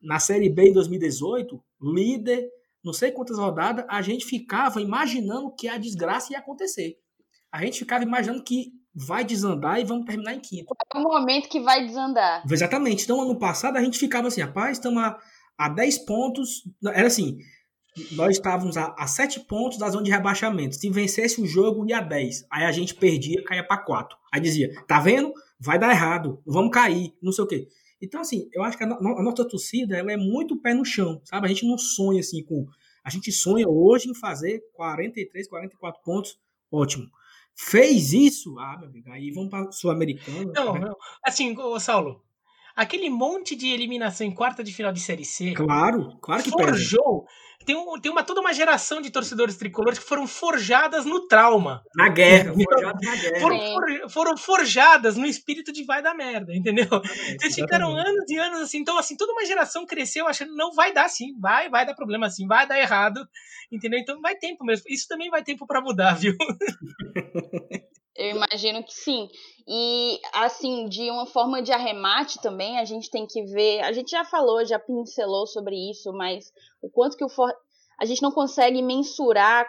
na 0.00 0.18
Série 0.18 0.48
B 0.48 0.68
em 0.68 0.72
2018, 0.72 1.62
líder, 1.82 2.48
não 2.84 2.92
sei 2.92 3.10
quantas 3.10 3.38
rodadas, 3.38 3.84
a 3.88 4.00
gente 4.02 4.24
ficava 4.24 4.80
imaginando 4.80 5.54
que 5.54 5.68
a 5.68 5.76
desgraça 5.76 6.32
ia 6.32 6.38
acontecer. 6.38 6.96
A 7.50 7.64
gente 7.64 7.78
ficava 7.78 8.04
imaginando 8.04 8.42
que 8.42 8.72
vai 8.94 9.24
desandar 9.24 9.80
e 9.80 9.84
vamos 9.84 10.06
terminar 10.06 10.34
em 10.34 10.40
quinto. 10.40 10.74
É 10.94 10.98
o 10.98 11.02
momento 11.02 11.48
que 11.48 11.60
vai 11.60 11.86
desandar. 11.86 12.42
Exatamente. 12.50 13.04
Então, 13.04 13.20
ano 13.20 13.38
passado, 13.38 13.76
a 13.76 13.82
gente 13.82 13.98
ficava 13.98 14.28
assim, 14.28 14.40
rapaz, 14.40 14.78
estamos 14.78 15.02
a, 15.02 15.18
a 15.56 15.68
10 15.68 15.98
pontos. 15.98 16.62
Era 16.84 17.06
assim, 17.06 17.38
nós 18.12 18.36
estávamos 18.36 18.76
a, 18.76 18.94
a 18.98 19.06
7 19.06 19.40
pontos 19.40 19.78
da 19.78 19.88
zona 19.88 20.04
de 20.04 20.10
rebaixamento. 20.10 20.76
Se 20.76 20.90
vencesse 20.90 21.40
o 21.40 21.46
jogo, 21.46 21.88
ia 21.88 21.98
a 21.98 22.02
10. 22.02 22.46
Aí 22.50 22.64
a 22.64 22.72
gente 22.72 22.94
perdia, 22.94 23.42
caía 23.44 23.66
para 23.66 23.82
4. 23.82 24.16
Aí 24.32 24.40
dizia, 24.40 24.70
tá 24.86 25.00
vendo? 25.00 25.32
Vai 25.60 25.78
dar 25.78 25.90
errado, 25.90 26.40
vamos 26.46 26.70
cair, 26.70 27.12
não 27.20 27.32
sei 27.32 27.44
o 27.44 27.46
quê. 27.46 27.68
Então, 28.00 28.20
assim, 28.20 28.48
eu 28.52 28.62
acho 28.62 28.76
que 28.76 28.84
a, 28.84 28.86
a, 28.86 29.22
nossa 29.22 29.46
torcida 29.46 29.96
ela 29.96 30.12
é 30.12 30.16
muito 30.16 30.56
pé 30.60 30.74
no 30.74 30.84
chão, 30.84 31.20
sabe? 31.24 31.46
A 31.46 31.48
gente 31.48 31.66
não 31.66 31.76
sonha 31.76 32.20
assim 32.20 32.42
com. 32.44 32.66
A 33.02 33.10
gente 33.10 33.32
sonha 33.32 33.68
hoje 33.68 34.08
em 34.10 34.14
fazer 34.14 34.62
43, 34.74 35.48
44 35.48 36.02
pontos, 36.02 36.38
ótimo. 36.70 37.08
Fez 37.54 38.12
isso, 38.12 38.56
ah, 38.58 38.76
meu 38.78 38.88
amigo, 38.88 39.10
aí 39.10 39.30
vamos 39.32 39.50
para 39.50 39.72
Sul-Americano. 39.72 40.52
Não, 40.54 40.74
né? 40.74 40.80
não. 40.80 40.96
Assim, 41.24 41.56
ô, 41.58 41.80
Saulo, 41.80 42.22
aquele 42.76 43.10
monte 43.10 43.56
de 43.56 43.68
eliminação 43.68 44.24
em 44.26 44.34
quarta 44.34 44.62
de 44.62 44.72
final 44.72 44.92
de 44.92 45.00
Série 45.00 45.24
C. 45.24 45.54
Claro, 45.54 46.16
claro 46.20 46.42
que 46.42 46.50
forjou. 46.50 47.22
Perde 47.22 47.47
tem, 47.64 47.76
um, 47.76 48.00
tem 48.00 48.10
uma, 48.10 48.22
toda 48.22 48.40
uma 48.40 48.52
geração 48.52 49.00
de 49.00 49.10
torcedores 49.10 49.56
tricolores 49.56 49.98
que 49.98 50.04
foram 50.04 50.26
forjadas 50.26 51.04
no 51.04 51.26
trauma. 51.26 51.82
Na 51.94 52.08
guerra, 52.08 52.54
forjadas 52.54 53.00
na 53.02 53.16
guerra. 53.16 53.40
Foram, 53.40 53.58
for, 53.58 54.10
foram, 54.10 54.36
forjadas 54.36 55.16
no 55.16 55.26
espírito 55.26 55.72
de 55.72 55.84
vai 55.84 56.02
dar 56.02 56.14
merda, 56.14 56.54
entendeu? 56.54 56.86
Exatamente, 56.86 57.44
Eles 57.44 57.54
ficaram 57.54 57.90
anos 57.94 58.30
e 58.30 58.38
anos 58.38 58.60
assim. 58.62 58.78
Então, 58.78 58.96
assim, 58.96 59.16
toda 59.16 59.32
uma 59.32 59.44
geração 59.44 59.84
cresceu 59.84 60.26
achando 60.26 60.54
não 60.54 60.72
vai 60.72 60.92
dar 60.92 61.04
assim, 61.04 61.38
vai, 61.38 61.68
vai 61.68 61.84
dar 61.84 61.94
problema 61.94 62.26
assim, 62.26 62.46
vai 62.46 62.66
dar 62.66 62.78
errado, 62.78 63.28
entendeu? 63.70 63.98
Então 63.98 64.20
vai 64.20 64.36
tempo 64.36 64.64
mesmo. 64.64 64.84
Isso 64.88 65.06
também 65.08 65.28
vai 65.28 65.42
tempo 65.42 65.66
para 65.66 65.82
mudar, 65.82 66.14
viu? 66.14 66.34
Eu 68.18 68.30
imagino 68.30 68.82
que 68.82 68.92
sim. 68.92 69.28
E, 69.64 70.18
assim, 70.32 70.88
de 70.88 71.08
uma 71.08 71.24
forma 71.24 71.62
de 71.62 71.70
arremate 71.70 72.40
também, 72.42 72.76
a 72.76 72.84
gente 72.84 73.08
tem 73.08 73.24
que 73.24 73.44
ver. 73.44 73.80
A 73.82 73.92
gente 73.92 74.10
já 74.10 74.24
falou, 74.24 74.66
já 74.66 74.76
pincelou 74.76 75.46
sobre 75.46 75.76
isso, 75.88 76.12
mas 76.12 76.52
o 76.82 76.90
quanto 76.90 77.16
que 77.16 77.24
o. 77.24 77.28
For... 77.28 77.54
A 77.96 78.04
gente 78.04 78.20
não 78.20 78.32
consegue 78.32 78.82
mensurar, 78.82 79.68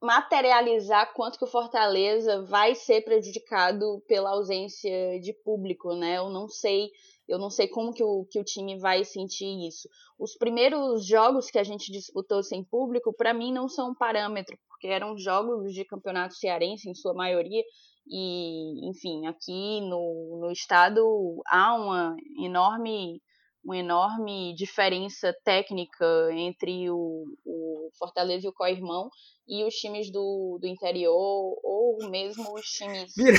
materializar 0.00 1.12
quanto 1.12 1.38
que 1.38 1.44
o 1.44 1.48
Fortaleza 1.48 2.42
vai 2.46 2.74
ser 2.74 3.02
prejudicado 3.02 4.02
pela 4.08 4.30
ausência 4.30 5.20
de 5.20 5.34
público, 5.44 5.94
né? 5.94 6.16
Eu 6.16 6.30
não 6.30 6.48
sei. 6.48 6.90
Eu 7.28 7.38
não 7.38 7.50
sei 7.50 7.66
como 7.68 7.92
que 7.92 8.02
o, 8.02 8.26
que 8.30 8.38
o 8.38 8.44
time 8.44 8.78
vai 8.78 9.04
sentir 9.04 9.66
isso. 9.66 9.88
Os 10.18 10.36
primeiros 10.36 11.06
jogos 11.06 11.50
que 11.50 11.58
a 11.58 11.64
gente 11.64 11.90
disputou 11.90 12.42
sem 12.42 12.62
público, 12.62 13.14
para 13.14 13.32
mim, 13.32 13.52
não 13.52 13.68
são 13.68 13.90
um 13.90 13.94
parâmetro, 13.94 14.58
porque 14.68 14.86
eram 14.86 15.16
jogos 15.16 15.72
de 15.72 15.84
campeonato 15.84 16.34
cearense, 16.34 16.88
em 16.88 16.94
sua 16.94 17.14
maioria, 17.14 17.62
e, 18.06 18.88
enfim, 18.88 19.26
aqui 19.26 19.80
no, 19.80 20.38
no 20.40 20.52
estado 20.52 21.42
há 21.46 21.74
uma 21.74 22.14
enorme, 22.38 23.22
uma 23.64 23.76
enorme 23.76 24.54
diferença 24.54 25.34
técnica 25.42 26.04
entre 26.32 26.90
o, 26.90 27.24
o 27.44 27.90
Fortaleza 27.98 28.46
e 28.46 28.48
o 28.48 28.52
Co-Irmão 28.52 29.08
e 29.48 29.64
os 29.64 29.74
times 29.74 30.10
do, 30.10 30.58
do 30.60 30.66
interior, 30.66 31.58
ou 31.62 31.98
mesmo 32.10 32.54
os 32.54 32.66
times. 32.66 33.12
Bira, 33.16 33.38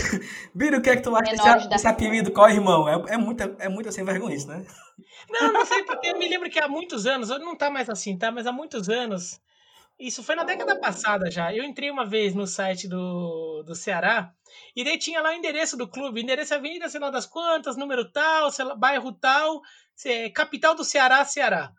Bira 0.53 0.77
o 0.77 0.81
que 0.81 0.89
é 0.89 0.95
que 0.95 1.03
tu 1.03 1.15
acha 1.15 1.31
desse, 1.31 1.69
desse 1.69 1.87
apelido 1.87 2.31
Co-Irmão? 2.31 2.87
É, 2.87 3.13
é, 3.13 3.17
muita, 3.17 3.55
é 3.59 3.69
muita 3.69 3.91
sem 3.91 4.03
vergonha 4.03 4.35
isso, 4.35 4.47
né? 4.47 4.65
Não, 5.29 5.53
não 5.53 5.65
sei, 5.65 5.83
porque 5.83 6.07
eu 6.07 6.17
me 6.17 6.27
lembro 6.27 6.49
que 6.49 6.59
há 6.59 6.67
muitos 6.67 7.05
anos, 7.05 7.29
não 7.29 7.55
tá 7.55 7.69
mais 7.69 7.89
assim, 7.89 8.17
tá? 8.17 8.31
Mas 8.31 8.47
há 8.47 8.51
muitos 8.51 8.89
anos 8.89 9.39
isso 9.99 10.23
foi 10.23 10.35
na 10.35 10.43
década 10.43 10.79
passada 10.79 11.31
já. 11.31 11.53
Eu 11.53 11.63
entrei 11.63 11.89
uma 11.89 12.05
vez 12.05 12.35
no 12.35 12.45
site 12.45 12.87
do, 12.87 13.63
do 13.63 13.75
Ceará 13.75 14.33
e 14.75 14.83
daí 14.83 14.97
tinha 14.97 15.21
lá 15.21 15.29
o 15.29 15.33
endereço 15.33 15.77
do 15.77 15.87
clube, 15.87 16.21
endereço 16.21 16.53
Avenida, 16.53 16.89
sei 16.89 16.99
lá 16.99 17.09
das 17.09 17.25
quantas, 17.25 17.77
número 17.77 18.09
tal, 18.11 18.49
lá, 18.59 18.75
bairro 18.75 19.11
tal, 19.13 19.61
capital 20.33 20.75
do 20.75 20.83
Ceará, 20.83 21.23
Ceará. 21.23 21.71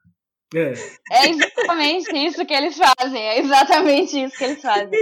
É. 0.54 0.74
é 1.10 1.28
exatamente 1.28 2.16
isso 2.16 2.46
que 2.46 2.54
eles 2.54 2.78
fazem, 2.78 3.20
é 3.20 3.40
exatamente 3.40 4.22
isso 4.22 4.36
que 4.36 4.44
eles 4.44 4.62
fazem. 4.62 5.00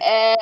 É, 0.00 0.34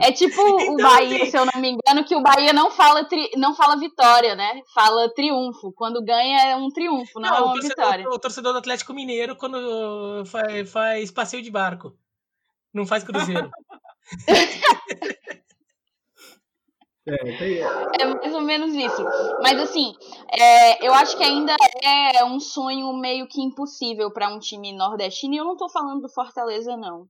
é 0.00 0.12
tipo 0.12 0.40
então, 0.40 0.74
o 0.74 0.76
Bahia, 0.76 1.22
assim, 1.22 1.30
se 1.30 1.36
eu 1.36 1.44
não 1.44 1.60
me 1.60 1.70
engano, 1.70 2.04
que 2.04 2.14
o 2.14 2.22
Bahia 2.22 2.52
não 2.52 2.70
fala, 2.70 3.04
tri, 3.08 3.28
não 3.36 3.54
fala 3.54 3.76
vitória, 3.76 4.36
né? 4.36 4.62
Fala 4.72 5.12
triunfo. 5.12 5.72
Quando 5.72 6.04
ganha 6.04 6.50
é 6.50 6.54
um 6.54 6.70
triunfo, 6.70 7.18
não, 7.18 7.28
não 7.28 7.36
é 7.36 7.40
uma 7.40 7.52
torcedor, 7.54 7.68
vitória. 7.68 8.08
O 8.08 8.18
torcedor 8.18 8.52
do 8.52 8.58
Atlético 8.60 8.94
Mineiro, 8.94 9.34
quando 9.34 10.24
faz, 10.26 10.70
faz 10.70 11.10
passeio 11.10 11.42
de 11.42 11.50
barco, 11.50 11.92
não 12.72 12.86
faz 12.86 13.02
cruzeiro. 13.02 13.50
É, 17.06 18.02
é 18.02 18.04
mais 18.04 18.34
ou 18.34 18.42
menos 18.42 18.74
isso. 18.74 19.02
Mas 19.42 19.58
assim, 19.58 19.94
é, 20.30 20.86
eu 20.86 20.92
acho 20.92 21.16
que 21.16 21.24
ainda 21.24 21.54
é 21.82 22.24
um 22.24 22.38
sonho 22.38 22.92
meio 22.92 23.26
que 23.26 23.40
impossível 23.40 24.10
para 24.12 24.28
um 24.28 24.38
time 24.38 24.72
nordestino. 24.72 25.34
E 25.34 25.38
eu 25.38 25.44
não 25.44 25.56
tô 25.56 25.68
falando 25.68 26.02
do 26.02 26.08
Fortaleza, 26.08 26.76
não. 26.76 27.08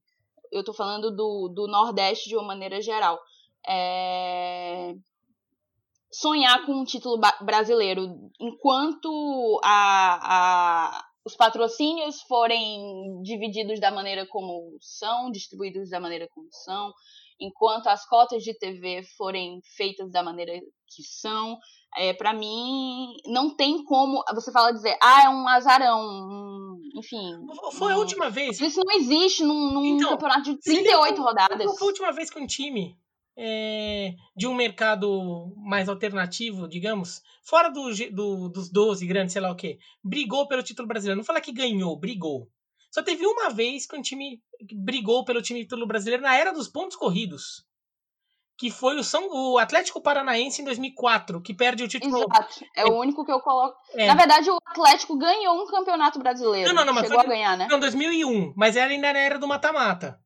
Eu 0.51 0.65
tô 0.65 0.73
falando 0.73 1.11
do, 1.11 1.49
do 1.49 1.67
Nordeste 1.67 2.29
de 2.29 2.37
uma 2.37 2.47
maneira 2.47 2.81
geral. 2.81 3.19
É... 3.67 4.95
Sonhar 6.13 6.65
com 6.67 6.73
um 6.73 6.85
título 6.85 7.21
brasileiro. 7.41 8.31
Enquanto 8.41 9.61
a, 9.63 10.19
a, 10.23 11.05
os 11.25 11.37
patrocínios 11.37 12.21
forem 12.23 13.23
divididos 13.23 13.79
da 13.79 13.91
maneira 13.91 14.27
como 14.27 14.77
são, 14.81 15.31
distribuídos 15.31 15.91
da 15.91 16.01
maneira 16.01 16.29
como 16.35 16.49
são, 16.51 16.93
enquanto 17.41 17.89
as 17.89 18.07
cotas 18.07 18.43
de 18.43 18.53
TV 18.59 19.03
forem 19.17 19.61
feitas 19.77 20.11
da 20.11 20.23
maneira 20.23 20.53
que 20.95 21.03
são, 21.03 21.59
é, 21.97 22.13
para 22.13 22.33
mim, 22.33 23.15
não 23.27 23.57
tem 23.57 23.85
como 23.85 24.23
você 24.35 24.53
fala 24.53 24.73
dizer, 24.73 24.97
ah, 25.03 25.25
é 25.25 25.29
um 25.29 25.49
azarão, 25.49 26.01
um, 26.01 26.81
enfim. 26.97 27.33
Foi 27.73 27.93
um, 27.93 27.97
a 27.97 27.99
última 27.99 28.29
vez. 28.29 28.61
Isso 28.61 28.83
não 28.85 28.95
existe 28.95 29.43
num, 29.43 29.73
num 29.73 29.85
então, 29.85 30.11
campeonato 30.11 30.43
de 30.43 30.61
38 30.61 31.23
rodadas. 31.23 31.79
Foi 31.79 31.87
a 31.87 31.91
última 31.91 32.13
vez 32.13 32.31
que 32.31 32.39
um 32.39 32.47
time 32.47 32.97
é, 33.37 34.15
de 34.37 34.47
um 34.47 34.55
mercado 34.55 35.55
mais 35.57 35.89
alternativo, 35.89 36.69
digamos, 36.69 37.23
fora 37.43 37.71
do, 37.71 37.91
do, 38.13 38.49
dos 38.49 38.71
12 38.71 39.07
grandes, 39.07 39.33
sei 39.33 39.41
lá 39.41 39.51
o 39.51 39.57
quê, 39.57 39.79
brigou 40.05 40.47
pelo 40.47 40.63
título 40.63 40.87
brasileiro. 40.87 41.19
Não 41.19 41.25
fala 41.25 41.41
que 41.41 41.53
ganhou, 41.53 41.97
brigou. 41.97 42.49
Só 42.91 43.03
teve 43.03 43.25
uma 43.25 43.51
vez 43.51 43.87
que 43.87 43.97
um 43.97 44.03
time 44.03 44.43
brigou 44.73 45.25
pelo 45.25 45.43
título 45.43 45.87
brasileiro 45.87 46.23
na 46.23 46.37
era 46.37 46.53
dos 46.53 46.69
pontos 46.69 46.97
corridos 46.97 47.65
que 48.61 48.71
foi 48.71 48.99
o, 48.99 49.03
São, 49.03 49.27
o 49.31 49.57
Atlético 49.57 50.03
Paranaense 50.03 50.61
em 50.61 50.65
2004, 50.67 51.41
que 51.41 51.55
perde 51.55 51.83
o 51.83 51.89
título. 51.89 52.19
Exato, 52.19 52.63
é, 52.77 52.83
é 52.83 52.85
o 52.85 53.01
único 53.01 53.25
que 53.25 53.33
eu 53.33 53.41
coloco. 53.41 53.75
É. 53.95 54.07
Na 54.07 54.15
verdade, 54.15 54.51
o 54.51 54.59
Atlético 54.67 55.17
ganhou 55.17 55.63
um 55.63 55.67
campeonato 55.67 56.19
brasileiro. 56.19 56.69
Não, 56.69 56.75
não, 56.75 56.85
não, 56.85 56.93
mas 56.93 57.05
Chegou 57.05 57.25
foi, 57.25 57.27
a 57.27 57.35
ganhar, 57.35 57.57
né? 57.57 57.67
Não, 57.71 57.81
2001, 57.81 58.53
mas 58.55 58.77
era 58.77 58.91
ainda 58.91 59.15
na 59.15 59.19
era 59.19 59.39
do 59.39 59.49
mata-mata. 59.49 60.21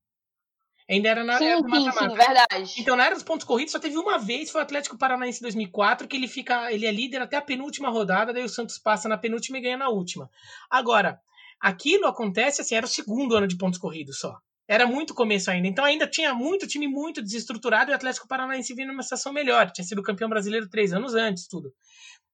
Ainda 0.90 1.10
era 1.10 1.22
na 1.22 1.38
sim, 1.38 1.46
era 1.46 1.62
do 1.62 1.68
mata-mata. 1.68 2.10
Sim, 2.10 2.16
verdade. 2.16 2.74
Então, 2.76 2.96
na 2.96 3.06
era 3.06 3.14
dos 3.14 3.22
pontos 3.22 3.46
corridos, 3.46 3.70
só 3.70 3.78
teve 3.78 3.96
uma 3.96 4.18
vez, 4.18 4.50
foi 4.50 4.62
o 4.62 4.64
Atlético 4.64 4.98
Paranaense 4.98 5.38
em 5.38 5.42
2004, 5.42 6.08
que 6.08 6.16
ele 6.16 6.26
fica, 6.26 6.72
ele 6.72 6.86
é 6.86 6.90
líder 6.90 7.22
até 7.22 7.36
a 7.36 7.40
penúltima 7.40 7.88
rodada, 7.88 8.32
daí 8.32 8.42
o 8.42 8.48
Santos 8.48 8.78
passa 8.78 9.08
na 9.08 9.16
penúltima 9.16 9.58
e 9.58 9.60
ganha 9.60 9.76
na 9.76 9.90
última. 9.90 10.28
Agora, 10.68 11.20
aquilo 11.64 12.06
acontece 12.06 12.60
assim, 12.60 12.74
era 12.74 12.84
o 12.84 12.88
segundo 12.88 13.34
ano 13.34 13.48
de 13.48 13.56
pontos 13.56 13.78
corridos 13.78 14.18
só. 14.18 14.36
Era 14.68 14.86
muito 14.86 15.14
começo 15.14 15.50
ainda. 15.50 15.66
Então 15.66 15.84
ainda 15.84 16.06
tinha 16.06 16.34
muito 16.34 16.66
time 16.66 16.86
muito 16.86 17.22
desestruturado 17.22 17.90
e 17.90 17.92
o 17.92 17.94
Atlético 17.94 18.28
Paranaense 18.28 18.74
vindo 18.74 18.88
numa 18.88 19.02
situação 19.02 19.32
melhor. 19.32 19.70
Tinha 19.70 19.84
sido 19.84 20.02
campeão 20.02 20.28
brasileiro 20.28 20.68
três 20.68 20.92
anos 20.92 21.14
antes, 21.14 21.46
tudo. 21.48 21.72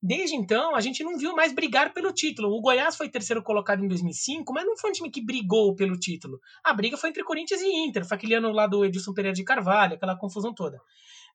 Desde 0.03 0.35
então, 0.35 0.75
a 0.75 0.81
gente 0.81 1.05
não 1.05 1.17
viu 1.17 1.35
mais 1.35 1.53
brigar 1.53 1.93
pelo 1.93 2.13
título. 2.13 2.49
O 2.49 2.61
Goiás 2.61 2.97
foi 2.97 3.09
terceiro 3.09 3.43
colocado 3.43 3.85
em 3.85 3.89
2005, 3.89 4.53
mas 4.53 4.65
não 4.65 4.77
foi 4.77 4.91
um 4.91 4.93
time 4.93 5.11
que 5.11 5.25
brigou 5.25 5.75
pelo 5.77 5.97
título. 5.97 6.41
A 6.65 6.73
briga 6.73 6.97
foi 6.97 7.11
entre 7.11 7.23
Corinthians 7.23 7.61
e 7.61 7.87
Inter. 7.87 8.05
Foi 8.07 8.17
aquele 8.17 8.35
ano 8.35 8.51
lá 8.51 8.67
do 8.67 8.85
Edilson 8.85 9.13
Pereira 9.13 9.35
de 9.35 9.45
Carvalho, 9.45 9.95
aquela 9.95 10.17
confusão 10.17 10.55
toda. 10.55 10.79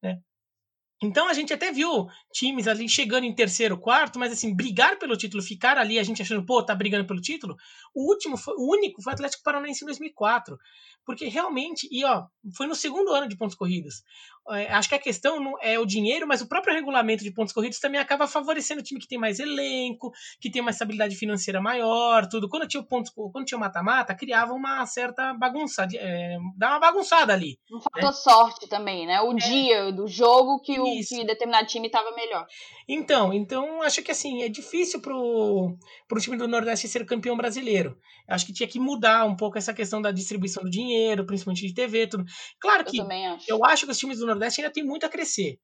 Né? 0.01 0.17
Então 1.03 1.27
a 1.27 1.33
gente 1.33 1.53
até 1.53 1.71
viu 1.71 2.07
times 2.31 2.67
ali 2.67 2.87
chegando 2.87 3.25
em 3.25 3.35
terceiro, 3.35 3.77
quarto, 3.77 4.17
mas 4.17 4.31
assim, 4.31 4.55
brigar 4.55 4.97
pelo 4.97 5.17
título, 5.17 5.43
ficar 5.43 5.77
ali, 5.77 5.99
a 5.99 6.03
gente 6.03 6.21
achando, 6.21 6.45
pô, 6.45 6.63
tá 6.63 6.73
brigando 6.73 7.05
pelo 7.05 7.19
título. 7.19 7.55
O 7.93 8.09
último, 8.09 8.37
foi, 8.37 8.53
o 8.55 8.71
único 8.71 9.01
foi 9.01 9.11
o 9.11 9.13
Atlético 9.13 9.43
Paranaense 9.43 9.83
em 9.83 9.87
2004. 9.87 10.57
Porque 11.05 11.27
realmente, 11.27 11.87
e 11.91 12.03
ó, 12.05 12.25
foi 12.55 12.65
no 12.65 12.73
segundo 12.73 13.11
ano 13.11 13.27
de 13.27 13.37
pontos 13.37 13.55
corridos. 13.55 14.03
É, 14.51 14.71
acho 14.73 14.89
que 14.89 14.95
a 14.95 14.99
questão 14.99 15.39
não 15.39 15.55
é 15.61 15.77
o 15.79 15.85
dinheiro, 15.85 16.27
mas 16.27 16.41
o 16.41 16.47
próprio 16.47 16.73
regulamento 16.73 17.23
de 17.23 17.31
pontos 17.31 17.53
corridos 17.53 17.79
também 17.79 17.99
acaba 17.99 18.27
favorecendo 18.27 18.81
o 18.81 18.83
time 18.83 18.99
que 18.99 19.07
tem 19.07 19.17
mais 19.17 19.39
elenco, 19.39 20.11
que 20.39 20.49
tem 20.49 20.61
uma 20.61 20.71
estabilidade 20.71 21.15
financeira 21.15 21.61
maior, 21.61 22.27
tudo. 22.27 22.49
Quando 22.49 22.67
tinha 22.67 22.81
o 22.81 22.85
pontos, 22.85 23.11
quando 23.11 23.45
tinha 23.45 23.57
o 23.57 23.61
mata-mata, 23.61 24.15
criava 24.15 24.53
uma 24.53 24.85
certa 24.85 25.33
bagunça, 25.33 25.87
é, 25.93 26.37
dá 26.57 26.69
uma 26.71 26.79
bagunçada 26.79 27.33
ali. 27.33 27.59
Um 27.71 27.79
fator 27.79 28.03
né? 28.03 28.11
sorte 28.11 28.67
também, 28.67 29.05
né? 29.05 29.21
O 29.21 29.31
é. 29.31 29.35
dia 29.35 29.91
do 29.91 30.07
jogo 30.07 30.61
que 30.61 30.79
o 30.79 30.85
que 30.85 31.25
determinado 31.25 31.67
time 31.67 31.87
estava 31.87 32.11
melhor. 32.15 32.45
Então, 32.87 33.33
então 33.33 33.81
acho 33.81 34.01
que 34.01 34.11
assim, 34.11 34.43
é 34.43 34.49
difícil 34.49 35.01
pro, 35.01 35.75
pro 36.07 36.21
time 36.21 36.37
do 36.37 36.47
Nordeste 36.47 36.87
ser 36.87 37.05
campeão 37.05 37.35
brasileiro. 37.35 37.97
Acho 38.27 38.45
que 38.45 38.53
tinha 38.53 38.67
que 38.67 38.79
mudar 38.79 39.25
um 39.25 39.35
pouco 39.35 39.57
essa 39.57 39.73
questão 39.73 40.01
da 40.01 40.11
distribuição 40.11 40.63
do 40.63 40.69
dinheiro 40.69 40.95
dinheiro, 40.95 41.25
principalmente 41.25 41.67
de 41.67 41.73
TV, 41.73 42.07
tudo. 42.07 42.25
Claro 42.59 42.85
que 42.85 42.97
eu, 42.97 43.05
acho. 43.05 43.45
eu 43.47 43.65
acho 43.65 43.85
que 43.85 43.91
os 43.91 43.97
times 43.97 44.19
do 44.19 44.25
Nordeste 44.25 44.34
ainda 44.41 44.71
tem 44.71 44.83
muito 44.83 45.05
a 45.05 45.09
crescer. 45.09 45.59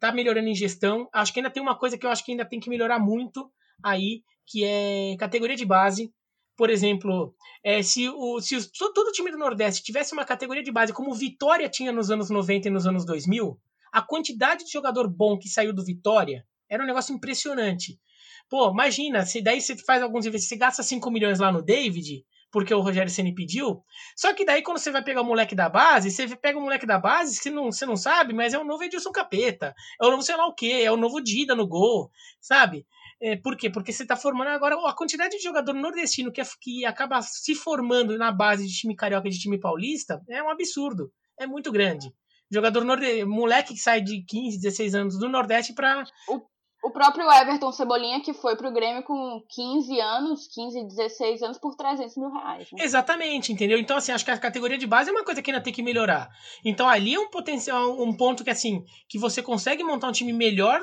Tá 0.00 0.12
melhorando 0.12 0.48
em 0.48 0.54
gestão. 0.54 1.08
Acho 1.12 1.32
que 1.32 1.38
ainda 1.38 1.50
tem 1.50 1.62
uma 1.62 1.78
coisa 1.78 1.96
que 1.96 2.04
eu 2.04 2.10
acho 2.10 2.24
que 2.24 2.32
ainda 2.32 2.44
tem 2.44 2.58
que 2.58 2.68
melhorar 2.68 2.98
muito 2.98 3.50
aí, 3.82 4.22
que 4.44 4.64
é 4.64 5.16
categoria 5.18 5.56
de 5.56 5.64
base. 5.64 6.12
Por 6.56 6.70
exemplo, 6.70 7.34
é, 7.62 7.82
se, 7.82 8.08
o, 8.08 8.40
se 8.40 8.56
o, 8.56 8.92
todo 8.92 9.12
time 9.12 9.30
do 9.30 9.38
Nordeste 9.38 9.82
tivesse 9.82 10.14
uma 10.14 10.24
categoria 10.24 10.62
de 10.62 10.72
base 10.72 10.92
como 10.92 11.14
Vitória 11.14 11.68
tinha 11.68 11.92
nos 11.92 12.10
anos 12.10 12.30
90 12.30 12.68
e 12.68 12.70
nos 12.70 12.86
anos 12.86 13.04
2000, 13.04 13.60
a 13.92 14.02
quantidade 14.02 14.64
de 14.64 14.72
jogador 14.72 15.06
bom 15.08 15.38
que 15.38 15.48
saiu 15.48 15.72
do 15.72 15.84
Vitória 15.84 16.46
era 16.68 16.82
um 16.82 16.86
negócio 16.86 17.14
impressionante. 17.14 18.00
Pô, 18.48 18.70
imagina, 18.70 19.26
se 19.26 19.42
daí 19.42 19.60
você 19.60 19.76
faz 19.76 20.02
alguns 20.02 20.24
investimentos, 20.24 20.48
você 20.48 20.56
gasta 20.56 20.82
5 20.82 21.10
milhões 21.10 21.38
lá 21.38 21.52
no 21.52 21.62
David, 21.62 22.24
porque 22.50 22.74
o 22.74 22.80
Rogério 22.80 23.10
Ceni 23.10 23.34
pediu. 23.34 23.82
Só 24.16 24.32
que 24.32 24.44
daí, 24.44 24.62
quando 24.62 24.78
você 24.78 24.90
vai 24.90 25.02
pegar 25.02 25.22
o 25.22 25.24
moleque 25.24 25.54
da 25.54 25.68
base, 25.68 26.10
você 26.10 26.34
pega 26.36 26.58
o 26.58 26.62
moleque 26.62 26.86
da 26.86 26.98
base, 26.98 27.34
você 27.34 27.50
não, 27.50 27.72
você 27.72 27.84
não 27.86 27.96
sabe, 27.96 28.32
mas 28.32 28.54
é 28.54 28.58
o 28.58 28.64
novo 28.64 28.82
Edilson 28.82 29.12
Capeta, 29.12 29.74
é 30.00 30.06
o 30.06 30.10
novo 30.10 30.22
sei 30.22 30.36
lá 30.36 30.46
o 30.46 30.54
quê, 30.54 30.82
é 30.84 30.90
o 30.90 30.96
novo 30.96 31.20
Dida 31.20 31.54
no 31.54 31.66
gol, 31.66 32.10
sabe? 32.40 32.86
É, 33.20 33.36
por 33.36 33.56
quê? 33.56 33.70
Porque 33.70 33.92
você 33.92 34.02
está 34.02 34.16
formando 34.16 34.48
agora 34.48 34.76
a 34.86 34.94
quantidade 34.94 35.36
de 35.36 35.42
jogador 35.42 35.72
nordestino 35.72 36.30
que, 36.30 36.40
é, 36.40 36.44
que 36.60 36.84
acaba 36.84 37.22
se 37.22 37.54
formando 37.54 38.16
na 38.18 38.30
base 38.30 38.66
de 38.66 38.74
time 38.74 38.94
carioca 38.94 39.28
e 39.28 39.30
de 39.30 39.38
time 39.38 39.58
paulista 39.58 40.22
é 40.28 40.42
um 40.42 40.50
absurdo. 40.50 41.10
É 41.38 41.46
muito 41.46 41.72
grande. 41.72 42.12
Jogador 42.50 42.84
nordestino, 42.84 43.28
moleque 43.28 43.74
que 43.74 43.80
sai 43.80 44.00
de 44.00 44.22
15, 44.22 44.60
16 44.60 44.94
anos 44.94 45.18
do 45.18 45.28
Nordeste 45.28 45.72
para 45.72 46.04
o 46.86 46.90
próprio 46.90 47.28
Everton 47.28 47.72
Cebolinha, 47.72 48.20
que 48.20 48.32
foi 48.32 48.56
pro 48.56 48.72
Grêmio 48.72 49.02
com 49.02 49.42
15 49.48 50.00
anos, 50.00 50.46
15, 50.46 50.84
16 50.84 51.42
anos, 51.42 51.58
por 51.58 51.74
300 51.74 52.16
mil 52.16 52.30
reais. 52.30 52.68
Né? 52.70 52.84
Exatamente, 52.84 53.52
entendeu? 53.52 53.76
Então, 53.76 53.96
assim, 53.96 54.12
acho 54.12 54.24
que 54.24 54.30
a 54.30 54.38
categoria 54.38 54.78
de 54.78 54.86
base 54.86 55.10
é 55.10 55.12
uma 55.12 55.24
coisa 55.24 55.42
que 55.42 55.50
ainda 55.50 55.60
tem 55.60 55.72
que 55.72 55.82
melhorar. 55.82 56.28
Então, 56.64 56.88
ali 56.88 57.14
é 57.14 57.18
um 57.18 57.28
potencial, 57.28 58.00
um 58.00 58.16
ponto 58.16 58.44
que, 58.44 58.50
assim, 58.50 58.84
que 59.08 59.18
você 59.18 59.42
consegue 59.42 59.82
montar 59.82 60.06
um 60.06 60.12
time 60.12 60.32
melhor 60.32 60.80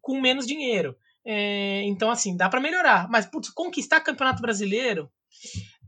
com 0.00 0.20
menos 0.20 0.44
dinheiro. 0.44 0.96
É, 1.24 1.82
então, 1.84 2.10
assim, 2.10 2.36
dá 2.36 2.48
para 2.48 2.60
melhorar. 2.60 3.08
Mas, 3.08 3.24
putz, 3.24 3.48
conquistar 3.48 4.00
campeonato 4.00 4.42
brasileiro 4.42 5.08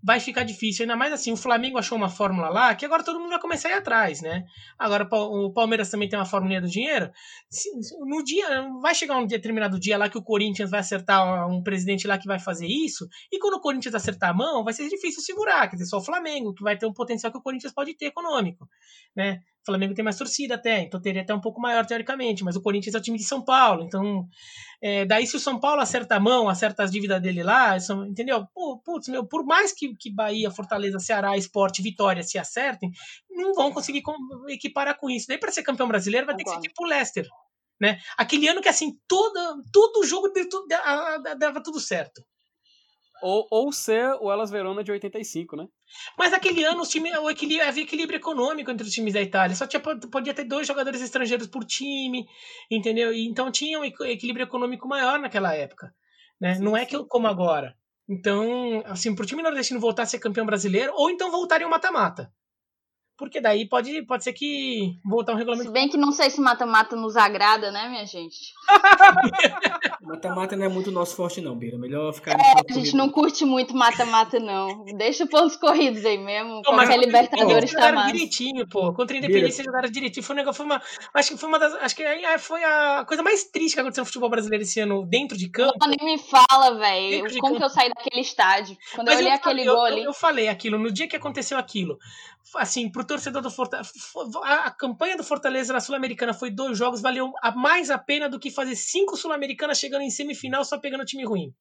vai 0.07 0.21
ficar 0.21 0.45
difícil. 0.45 0.85
Ainda 0.85 0.95
mais 0.95 1.13
assim, 1.13 1.33
o 1.33 1.37
Flamengo 1.37 1.79
achou 1.79 1.99
uma 1.99 2.09
fórmula 2.09 2.49
lá 2.49 2.73
que 2.77 2.85
agora 2.85 3.03
todo 3.03 3.19
mundo 3.19 3.31
vai 3.31 3.41
começar 3.41 3.69
a 3.69 3.73
ir 3.73 3.75
atrás, 3.75 4.23
né? 4.23 4.45
Agora 4.79 5.09
o 5.13 5.53
Palmeiras 5.53 5.91
também 5.91 6.09
tem 6.09 6.17
uma 6.17 6.25
fórmula 6.25 6.61
do 6.61 6.69
dinheiro. 6.69 7.11
No 8.07 8.23
dia, 8.23 8.69
vai 8.81 8.95
chegar 8.95 9.19
um 9.19 9.27
determinado 9.27 9.81
dia 9.81 9.99
lá 9.99 10.09
que 10.09 10.17
o 10.17 10.23
Corinthians 10.23 10.71
vai 10.71 10.79
acertar 10.79 11.49
um 11.51 11.61
presidente 11.61 12.07
lá 12.07 12.17
que 12.17 12.27
vai 12.29 12.39
fazer 12.39 12.69
isso, 12.69 13.09
e 13.33 13.41
quando 13.41 13.55
o 13.55 13.61
Corinthians 13.61 13.97
acertar 13.97 14.31
a 14.31 14.35
mão, 14.35 14.63
vai 14.63 14.73
ser 14.73 14.89
difícil 14.89 15.21
segurar, 15.23 15.69
quer 15.69 15.75
dizer, 15.75 15.89
só 15.89 15.99
o 15.99 16.05
Flamengo, 16.05 16.55
que 16.55 16.63
vai 16.63 16.79
ter 16.79 16.87
um 16.87 16.93
potencial 16.93 17.33
que 17.33 17.39
o 17.39 17.43
Corinthians 17.43 17.73
pode 17.75 17.93
ter 17.97 18.07
econômico, 18.07 18.69
né? 19.17 19.41
O 19.67 19.73
Flamengo 19.73 19.95
tem 19.95 20.05
mais 20.05 20.17
torcida 20.17 20.55
até, 20.55 20.83
então 20.83 21.01
teria 21.01 21.23
até 21.23 21.35
um 21.35 21.41
pouco 21.41 21.61
maior 21.61 21.85
teoricamente, 21.85 22.45
mas 22.45 22.55
o 22.55 22.63
Corinthians 22.63 22.95
é 22.95 22.99
o 22.99 23.03
time 23.03 23.19
de 23.19 23.25
São 23.25 23.43
Paulo, 23.43 23.83
então 23.83 24.25
é, 24.81 25.05
daí 25.05 25.27
se 25.27 25.35
o 25.35 25.41
São 25.41 25.59
Paulo 25.59 25.81
acerta 25.81 26.15
a 26.15 26.21
mão, 26.21 26.49
acerta 26.49 26.85
as 26.85 26.93
dívidas 26.93 27.21
dele 27.21 27.43
lá, 27.43 27.77
são, 27.81 28.07
entendeu? 28.07 28.47
Putz, 28.85 29.09
meu, 29.09 29.27
por 29.27 29.45
mais 29.45 29.73
que, 29.73 29.97
que 29.97 30.09
Bahia, 30.09 30.53
Fortaleza, 30.53 31.01
Ceará, 31.01 31.37
Esporte, 31.37 31.83
Vitória 31.83 32.23
se 32.23 32.39
acertem, 32.39 32.93
não 33.29 33.55
vão 33.55 33.73
conseguir 33.73 34.05
equiparar 34.47 34.97
com 34.97 35.11
isso. 35.11 35.27
Daí 35.27 35.37
para 35.37 35.51
ser 35.51 35.65
campeão 35.65 35.89
brasileiro 35.89 36.29
vai 36.29 36.37
ter 36.37 36.45
que 36.45 36.51
ser 36.51 36.61
tipo 36.61 36.85
o 36.85 36.87
Leicester, 36.87 37.27
né? 37.81 37.99
Aquele 38.17 38.47
ano 38.47 38.63
que 38.63 38.69
assim, 38.69 38.97
todo, 39.09 39.65
todo 39.73 40.07
jogo 40.07 40.33
dava 41.41 41.61
tudo 41.61 41.81
certo. 41.81 42.23
Ou, 43.23 43.47
ou 43.51 43.73
ser 43.73 44.15
o 44.21 44.31
Elas 44.31 44.51
Verona 44.51 44.85
de 44.85 44.93
85, 44.93 45.57
né? 45.57 45.67
Mas 46.19 46.33
aquele 46.33 46.65
ano 46.65 46.83
os 46.83 46.89
time, 46.89 47.11
o 47.19 47.31
equilíbrio, 47.31 47.69
havia 47.69 47.83
equilíbrio 47.83 48.19
econômico 48.19 48.71
entre 48.71 48.87
os 48.87 48.93
times 48.93 49.15
da 49.15 49.23
Itália. 49.23 49.57
Só 49.57 49.67
tinha, 49.67 49.81
podia 49.81 50.35
ter 50.35 50.45
dois 50.45 50.67
jogadores 50.67 51.01
estrangeiros 51.01 51.47
por 51.47 51.65
time, 51.65 52.27
entendeu? 52.71 53.13
E, 53.13 53.27
então 53.27 53.51
tinha 53.51 53.79
um 53.81 53.85
equilíbrio 53.85 54.45
econômico 54.45 54.87
maior 54.87 55.19
naquela 55.19 55.55
época. 55.55 55.95
Né? 56.41 56.59
Não 56.59 56.77
é 56.77 56.85
que 56.85 57.03
como 57.05 57.27
agora. 57.27 57.77
Então, 58.09 58.83
assim, 58.87 59.15
pro 59.15 59.27
time 59.27 59.43
nordestino 59.43 59.81
voltar 59.81 60.03
a 60.03 60.07
ser 60.07 60.19
campeão 60.19 60.47
brasileiro, 60.47 60.93
ou 60.95 61.11
então 61.11 61.31
voltar 61.31 61.61
em 61.61 61.65
um 61.65 61.71
mata-mata 61.71 62.31
porque 63.17 63.41
daí 63.41 63.67
pode, 63.67 64.03
pode 64.03 64.25
ser 64.25 64.33
que 64.33 64.99
voltar 65.05 65.33
um 65.33 65.37
regulamento. 65.37 65.69
Se 65.69 65.73
bem 65.73 65.89
que 65.89 65.97
não 65.97 66.13
sei 66.13 66.31
se 66.31 66.41
mata-mata 66.41 66.95
nos 66.95 67.17
agrada, 67.17 67.71
né, 67.71 67.89
minha 67.89 68.07
gente? 68.07 68.55
Mata-mata 70.07 70.55
não 70.55 70.65
é 70.65 70.69
muito 70.69 70.93
nosso 70.93 71.17
forte, 71.17 71.41
não, 71.41 71.57
Bira. 71.57 71.77
Melhor 71.77 72.13
ficar. 72.13 72.33
É, 72.33 72.55
a 72.71 72.73
gente 72.73 72.95
não 72.95 73.09
curte 73.09 73.45
muito 73.45 73.77
mata-mata, 73.77 74.39
não. 74.39 74.85
Deixa 74.97 75.27
pontos 75.27 75.57
corridos 75.57 76.05
aí 76.05 76.17
mesmo. 76.17 76.63
Pô, 76.63 76.73
Qualquer 76.73 76.99
Libertadores 76.99 77.73
tá 77.73 77.93
mais. 77.93 78.13
direitinho, 78.13 78.69
pô. 78.69 78.93
Contra 78.93 79.17
a 79.17 79.19
Independência 79.19 79.65
jogaram 79.65 79.91
direitinho. 79.91 80.25
Foi, 80.25 80.35
um 80.35 80.39
negócio, 80.39 80.59
foi 80.59 80.67
uma. 80.67 80.81
Acho 81.13 81.31
que 81.31 81.37
foi 81.37 81.49
uma 81.49 81.59
das. 81.59 81.75
Acho 81.75 81.97
que 81.97 82.05
foi 82.39 82.63
a 82.63 83.05
coisa 83.05 83.23
mais 83.23 83.45
triste 83.45 83.75
que 83.75 83.81
aconteceu 83.81 84.03
no 84.03 84.07
futebol 84.07 84.31
brasileiro 84.31 84.63
esse 84.63 84.79
ano 84.79 85.05
dentro 85.05 85.37
de 85.37 85.49
campo. 85.49 85.75
Não, 85.81 85.89
nem 85.89 86.17
me 86.17 86.19
fala, 86.19 86.79
velho. 86.79 87.25
Como 87.41 87.55
campo. 87.55 87.57
que 87.57 87.65
eu 87.65 87.71
saí 87.71 87.89
daquele 87.89 88.21
estádio? 88.21 88.77
Quando 88.95 89.09
Mas 89.09 89.17
eu 89.17 89.21
olhei 89.23 89.33
eu 89.33 89.37
aquele 89.37 89.65
gol 89.65 89.75
eu, 89.75 89.85
ali. 89.85 90.05
Eu 90.05 90.13
falei 90.13 90.49
aquilo, 90.49 90.79
no 90.79 90.93
dia 90.93 91.09
que 91.09 91.17
aconteceu 91.17 91.59
aquilo. 91.59 91.99
Assim, 92.55 92.89
pro 92.89 93.05
torcedor 93.07 93.43
do 93.43 93.51
Fortaleza. 93.51 93.91
A 94.45 94.71
campanha 94.71 95.17
do 95.17 95.25
Fortaleza 95.25 95.73
na 95.73 95.81
Sul-Americana 95.81 96.35
foi 96.35 96.51
dois 96.51 96.77
jogos, 96.77 97.01
valeu 97.01 97.33
mais 97.55 97.91
a 97.91 97.99
pena 97.99 98.29
do 98.29 98.39
que 98.39 98.51
fazer 98.51 98.77
cinco 98.77 99.17
Sul-Americanas 99.17 99.79
chegando 99.79 100.03
em 100.03 100.11
semifinal 100.11 100.65
só 100.65 100.79
pegando 100.79 101.05
time 101.05 101.25
ruim. 101.25 101.55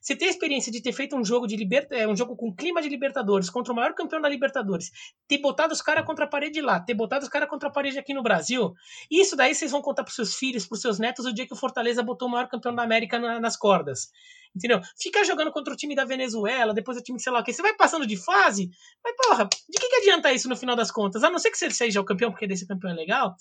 Você 0.00 0.16
ter 0.16 0.26
a 0.26 0.30
experiência 0.30 0.72
de 0.72 0.82
ter 0.82 0.92
feito 0.92 1.16
um 1.16 1.24
jogo 1.24 1.46
de 1.46 1.56
liber... 1.56 1.86
É, 1.90 2.06
um 2.08 2.16
jogo 2.16 2.36
com 2.36 2.54
clima 2.54 2.80
de 2.80 2.88
Libertadores 2.88 3.50
contra 3.50 3.72
o 3.72 3.76
maior 3.76 3.94
campeão 3.94 4.20
da 4.20 4.28
Libertadores, 4.28 4.90
ter 5.28 5.38
botado 5.38 5.72
os 5.72 5.82
caras 5.82 6.04
contra 6.04 6.24
a 6.24 6.28
parede 6.28 6.60
lá, 6.60 6.80
ter 6.80 6.94
botado 6.94 7.24
os 7.24 7.28
caras 7.28 7.48
contra 7.48 7.68
a 7.68 7.72
parede 7.72 7.98
aqui 7.98 8.14
no 8.14 8.22
Brasil, 8.22 8.72
isso 9.10 9.36
daí 9.36 9.54
vocês 9.54 9.70
vão 9.70 9.82
contar 9.82 10.02
pros 10.04 10.16
seus 10.16 10.34
filhos, 10.34 10.66
pros 10.66 10.80
seus 10.80 10.98
netos, 10.98 11.26
o 11.26 11.32
dia 11.32 11.46
que 11.46 11.52
o 11.52 11.56
Fortaleza 11.56 12.02
botou 12.02 12.28
o 12.28 12.30
maior 12.30 12.48
campeão 12.48 12.74
da 12.74 12.82
América 12.82 13.18
na, 13.18 13.38
nas 13.40 13.56
cordas. 13.56 14.10
Entendeu? 14.56 14.80
Ficar 14.98 15.22
jogando 15.22 15.52
contra 15.52 15.74
o 15.74 15.76
time 15.76 15.94
da 15.94 16.06
Venezuela, 16.06 16.72
depois 16.72 16.96
o 16.96 17.02
time, 17.02 17.20
sei 17.20 17.30
lá 17.30 17.40
o 17.40 17.44
que, 17.44 17.52
você 17.52 17.60
vai 17.60 17.74
passando 17.76 18.06
de 18.06 18.16
fase, 18.16 18.70
mas 19.04 19.14
porra, 19.14 19.44
de 19.44 19.78
que, 19.78 19.88
que 19.88 19.96
adianta 19.96 20.32
isso 20.32 20.48
no 20.48 20.56
final 20.56 20.74
das 20.74 20.90
contas? 20.90 21.22
A 21.22 21.30
não 21.30 21.38
ser 21.38 21.50
que 21.50 21.58
você 21.58 21.70
seja 21.70 22.00
o 22.00 22.04
campeão, 22.04 22.30
porque 22.30 22.46
desse 22.46 22.66
campeão 22.66 22.90
é 22.90 22.94
legal, 22.94 23.36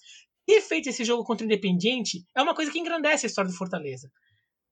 ter 0.45 0.59
feito 0.59 0.89
esse 0.89 1.05
jogo 1.05 1.23
contra 1.23 1.45
o 1.45 1.47
Independiente 1.47 2.25
é 2.35 2.41
uma 2.41 2.53
coisa 2.53 2.69
que 2.69 2.79
engrandece 2.79 3.25
a 3.25 3.29
história 3.29 3.49
do 3.49 3.57
Fortaleza. 3.57 4.09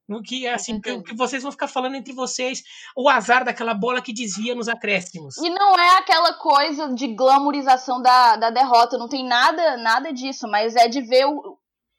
No 0.08 0.22
que 0.22 0.46
assim, 0.46 0.82
que, 0.82 1.02
que, 1.02 1.16
vocês 1.16 1.42
vão 1.42 1.52
ficar 1.52 1.70
falando 1.70 1.96
entre 1.96 2.12
vocês 2.12 2.62
o 2.96 3.08
azar 3.08 3.46
daquela 3.46 3.74
bola 3.74 4.02
que 4.02 4.12
desvia 4.12 4.54
nos 4.54 4.68
acréscimos. 4.68 5.38
E 5.38 5.50
não 5.50 5.80
é 5.80 5.98
aquela 5.98 6.34
coisa 6.34 6.94
de 6.94 7.08
glamorização 7.16 8.02
da, 8.02 8.36
da 8.36 8.50
derrota, 8.50 8.98
não 8.98 9.08
tem 9.08 9.26
nada 9.26 9.78
nada 9.78 10.12
disso, 10.12 10.46
mas 10.50 10.76
é 10.76 10.90
de 10.90 11.02
ver 11.02 11.26
o, 11.26 11.58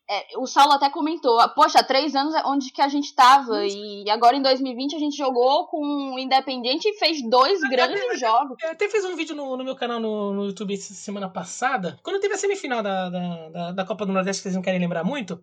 é, 0.08 0.38
o 0.38 0.46
Saulo 0.46 0.72
até 0.72 0.90
comentou, 0.90 1.38
poxa, 1.54 1.78
há 1.78 1.82
três 1.82 2.14
anos 2.14 2.34
é 2.34 2.42
onde 2.44 2.70
que 2.70 2.82
a 2.82 2.88
gente 2.88 3.06
estava 3.06 3.66
e 3.66 4.08
agora 4.10 4.36
em 4.36 4.42
2020 4.42 4.94
a 4.94 4.98
gente 4.98 5.16
jogou 5.16 5.66
com 5.66 6.14
o 6.14 6.18
Independente 6.18 6.86
e 6.86 6.98
fez 6.98 7.22
dois 7.26 7.62
eu 7.62 7.70
grandes 7.70 8.02
até, 8.04 8.16
jogos. 8.16 8.56
Eu 8.62 8.70
até 8.70 8.86
fiz 8.88 9.02
um 9.04 9.16
vídeo 9.16 9.34
no, 9.34 9.56
no 9.56 9.64
meu 9.64 9.74
canal 9.74 9.98
no, 9.98 10.34
no, 10.34 10.44
YouTube 10.46 10.76
semana 10.76 11.30
passada, 11.30 11.98
quando 12.02 12.20
teve 12.20 12.34
a 12.34 12.38
semifinal 12.38 12.82
da, 12.82 13.08
da, 13.08 13.48
da, 13.48 13.72
da 13.72 13.84
Copa 13.86 14.04
do 14.04 14.12
Nordeste, 14.12 14.40
que 14.40 14.42
vocês 14.44 14.54
não 14.54 14.62
querem 14.62 14.80
lembrar 14.80 15.04
muito, 15.04 15.42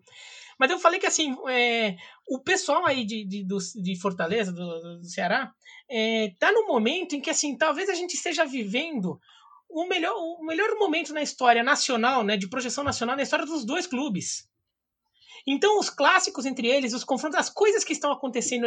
mas 0.56 0.70
eu 0.70 0.78
falei 0.78 1.00
que 1.00 1.06
assim, 1.06 1.34
é, 1.48 1.96
o 2.28 2.38
pessoal 2.38 2.86
aí 2.86 3.04
de, 3.04 3.24
de, 3.24 3.44
de 3.44 4.00
Fortaleza, 4.00 4.52
do, 4.52 4.98
do 4.98 5.04
Ceará, 5.04 5.50
é, 5.90 6.32
tá 6.38 6.52
no 6.52 6.68
momento 6.68 7.16
em 7.16 7.20
que 7.20 7.30
assim, 7.30 7.56
talvez 7.56 7.88
a 7.88 7.94
gente 7.94 8.14
esteja 8.14 8.44
vivendo 8.44 9.18
o 9.68 9.88
melhor, 9.88 10.14
o 10.14 10.44
melhor 10.44 10.68
momento 10.78 11.12
na 11.12 11.22
história 11.22 11.64
nacional, 11.64 12.22
né, 12.22 12.36
de 12.36 12.48
projeção 12.48 12.84
nacional, 12.84 13.16
na 13.16 13.22
história 13.22 13.44
dos 13.44 13.64
dois 13.64 13.88
clubes. 13.88 14.51
Então, 15.46 15.78
os 15.78 15.90
clássicos 15.90 16.46
entre 16.46 16.66
eles, 16.68 16.92
os 16.92 17.04
confrontos, 17.04 17.38
as 17.38 17.50
coisas 17.50 17.84
que 17.84 17.92
estão 17.92 18.12
acontecendo 18.12 18.66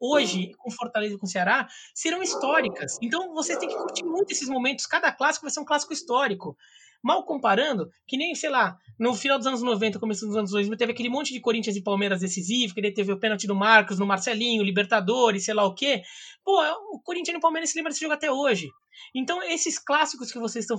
hoje 0.00 0.52
com 0.58 0.70
Fortaleza 0.70 1.14
e 1.14 1.18
com 1.18 1.26
Ceará 1.26 1.68
serão 1.94 2.22
históricas. 2.22 2.98
Então, 3.00 3.32
vocês 3.34 3.58
têm 3.58 3.68
que 3.68 3.76
curtir 3.76 4.04
muito 4.04 4.32
esses 4.32 4.48
momentos. 4.48 4.86
Cada 4.86 5.12
clássico 5.12 5.46
vai 5.46 5.52
ser 5.52 5.60
um 5.60 5.64
clássico 5.64 5.92
histórico. 5.92 6.56
Mal 7.02 7.24
comparando, 7.24 7.90
que 8.06 8.16
nem, 8.16 8.34
sei 8.34 8.50
lá, 8.50 8.76
no 8.98 9.14
final 9.14 9.38
dos 9.38 9.46
anos 9.46 9.62
90, 9.62 9.98
começo 9.98 10.26
dos 10.26 10.36
anos 10.36 10.50
2000, 10.52 10.76
teve 10.76 10.92
aquele 10.92 11.08
monte 11.08 11.32
de 11.32 11.40
Corinthians 11.40 11.76
e 11.76 11.82
Palmeiras 11.82 12.20
decisivo, 12.20 12.74
que 12.74 12.80
daí 12.80 12.94
teve 12.94 13.12
o 13.12 13.18
pênalti 13.18 13.46
do 13.46 13.54
Marcos, 13.54 13.98
no 13.98 14.06
Marcelinho, 14.06 14.62
Libertadores, 14.62 15.44
sei 15.44 15.54
lá 15.54 15.64
o 15.64 15.74
quê. 15.74 16.02
Pô, 16.44 16.62
o 16.92 17.00
Corinthians 17.00 17.34
e 17.34 17.38
o 17.38 17.40
Palmeiras 17.40 17.70
se 17.70 17.76
lembram 17.76 17.90
desse 17.90 18.00
jogo 18.00 18.14
até 18.14 18.30
hoje. 18.30 18.68
Então, 19.14 19.42
esses 19.42 19.78
clássicos 19.78 20.30
que 20.30 20.38
vocês 20.38 20.64
estão 20.64 20.78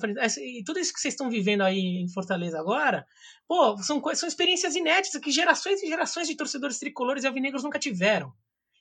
tudo 0.66 0.80
isso 0.80 0.94
que 0.94 1.00
vocês 1.00 1.14
estão 1.14 1.30
vivendo 1.30 1.62
aí 1.62 1.80
em 1.80 2.08
Fortaleza 2.08 2.60
agora, 2.60 3.06
pô, 3.48 3.78
são, 3.84 4.02
são 4.16 4.30
experiências 4.30 4.76
inéditas 4.76 5.20
que 5.20 5.32
gerações 5.32 5.84
e 5.84 5.88
gerações 5.88 6.28
de 6.28 6.36
torcedores 6.36 6.80
tricolores 6.80 7.24
e 7.24 7.28
alvinegros 7.28 7.64
nunca 7.64 7.80
tiveram 7.80 8.32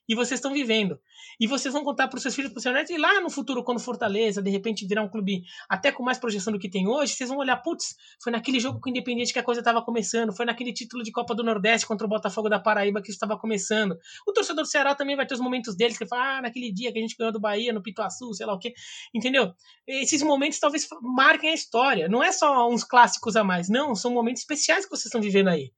e 0.08 0.14
vocês 0.14 0.38
estão 0.38 0.52
vivendo. 0.52 0.98
E 1.40 1.46
vocês 1.46 1.72
vão 1.72 1.84
contar 1.84 2.08
para 2.08 2.16
os 2.16 2.22
seus 2.22 2.34
filhos, 2.34 2.50
para 2.50 2.58
os 2.58 2.62
seus 2.62 2.74
netos, 2.74 2.90
e 2.90 2.98
lá 2.98 3.20
no 3.20 3.30
futuro, 3.30 3.62
quando 3.64 3.80
Fortaleza, 3.80 4.42
de 4.42 4.50
repente, 4.50 4.86
virar 4.86 5.02
um 5.02 5.08
clube 5.08 5.42
até 5.68 5.92
com 5.92 6.02
mais 6.02 6.18
projeção 6.18 6.52
do 6.52 6.58
que 6.58 6.68
tem 6.68 6.88
hoje, 6.88 7.14
vocês 7.14 7.28
vão 7.28 7.38
olhar, 7.38 7.56
putz, 7.56 7.96
foi 8.22 8.32
naquele 8.32 8.60
jogo 8.60 8.80
com 8.80 8.88
o 8.88 8.90
Independente 8.90 9.32
que 9.32 9.38
a 9.38 9.42
coisa 9.42 9.60
estava 9.60 9.82
começando, 9.82 10.34
foi 10.34 10.44
naquele 10.44 10.72
título 10.72 11.02
de 11.02 11.10
Copa 11.10 11.34
do 11.34 11.42
Nordeste 11.42 11.86
contra 11.86 12.06
o 12.06 12.10
Botafogo 12.10 12.48
da 12.48 12.58
Paraíba 12.58 13.00
que 13.00 13.10
estava 13.10 13.38
começando. 13.38 13.96
O 14.26 14.32
torcedor 14.32 14.64
do 14.64 14.68
Ceará 14.68 14.94
também 14.94 15.16
vai 15.16 15.26
ter 15.26 15.34
os 15.34 15.40
momentos 15.40 15.76
deles, 15.76 15.96
que 15.96 16.04
ele 16.04 16.08
fala, 16.08 16.38
ah, 16.38 16.42
naquele 16.42 16.72
dia 16.72 16.92
que 16.92 16.98
a 16.98 17.02
gente 17.02 17.16
ganhou 17.16 17.32
do 17.32 17.40
Bahia, 17.40 17.72
no 17.72 17.82
Pituaçu, 17.82 18.32
sei 18.34 18.46
lá 18.46 18.54
o 18.54 18.58
quê. 18.58 18.72
Entendeu? 19.14 19.52
Esses 19.86 20.22
momentos 20.22 20.58
talvez 20.58 20.86
marquem 21.00 21.50
a 21.50 21.54
história. 21.54 22.08
Não 22.08 22.22
é 22.22 22.32
só 22.32 22.68
uns 22.68 22.84
clássicos 22.84 23.36
a 23.36 23.44
mais, 23.44 23.68
não, 23.68 23.94
são 23.94 24.12
momentos 24.12 24.42
especiais 24.42 24.84
que 24.84 24.90
vocês 24.90 25.06
estão 25.06 25.20
vivendo 25.20 25.48
aí 25.48 25.72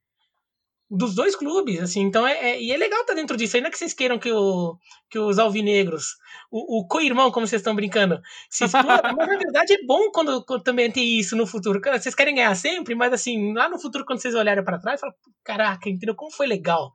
dos 0.95 1.15
dois 1.15 1.35
clubes, 1.35 1.81
assim, 1.81 2.01
então 2.01 2.27
é, 2.27 2.53
é, 2.53 2.63
e 2.63 2.71
é 2.71 2.77
legal 2.77 3.01
estar 3.01 3.15
tá 3.15 3.21
dentro 3.21 3.37
disso, 3.37 3.57
ainda 3.57 3.71
que 3.71 3.77
vocês 3.77 3.93
queiram 3.93 4.19
que, 4.19 4.31
o, 4.31 4.79
que 5.11 5.19
os 5.19 5.39
alvinegros, 5.39 6.17
o, 6.51 6.79
o 6.79 6.87
co-irmão, 6.87 7.33
como 7.33 7.47
vocês 7.47 7.61
estão 7.61 7.75
brincando, 7.75 8.21
se 8.49 8.65
exploda, 8.65 9.03
mas 9.17 9.29
na 9.29 9.37
verdade 9.37 9.73
é 9.73 9.85
bom 9.85 10.11
quando, 10.13 10.45
quando, 10.45 10.63
também 10.63 10.91
tem 10.93 11.19
isso 11.19 11.37
no 11.37 11.47
futuro, 11.47 11.81
vocês 11.81 12.15
querem 12.15 12.37
ganhar 12.37 12.55
sempre, 12.55 12.95
mas 12.95 13.13
assim, 13.13 13.53
lá 13.53 13.69
no 13.69 13.79
futuro 13.79 14.05
quando 14.05 14.21
vocês 14.21 14.35
olharem 14.35 14.63
para 14.63 14.79
trás, 14.79 15.01
falam, 15.01 15.15
caraca, 15.43 15.89
entendeu, 15.89 16.15
como 16.15 16.31
foi 16.31 16.47
legal. 16.47 16.93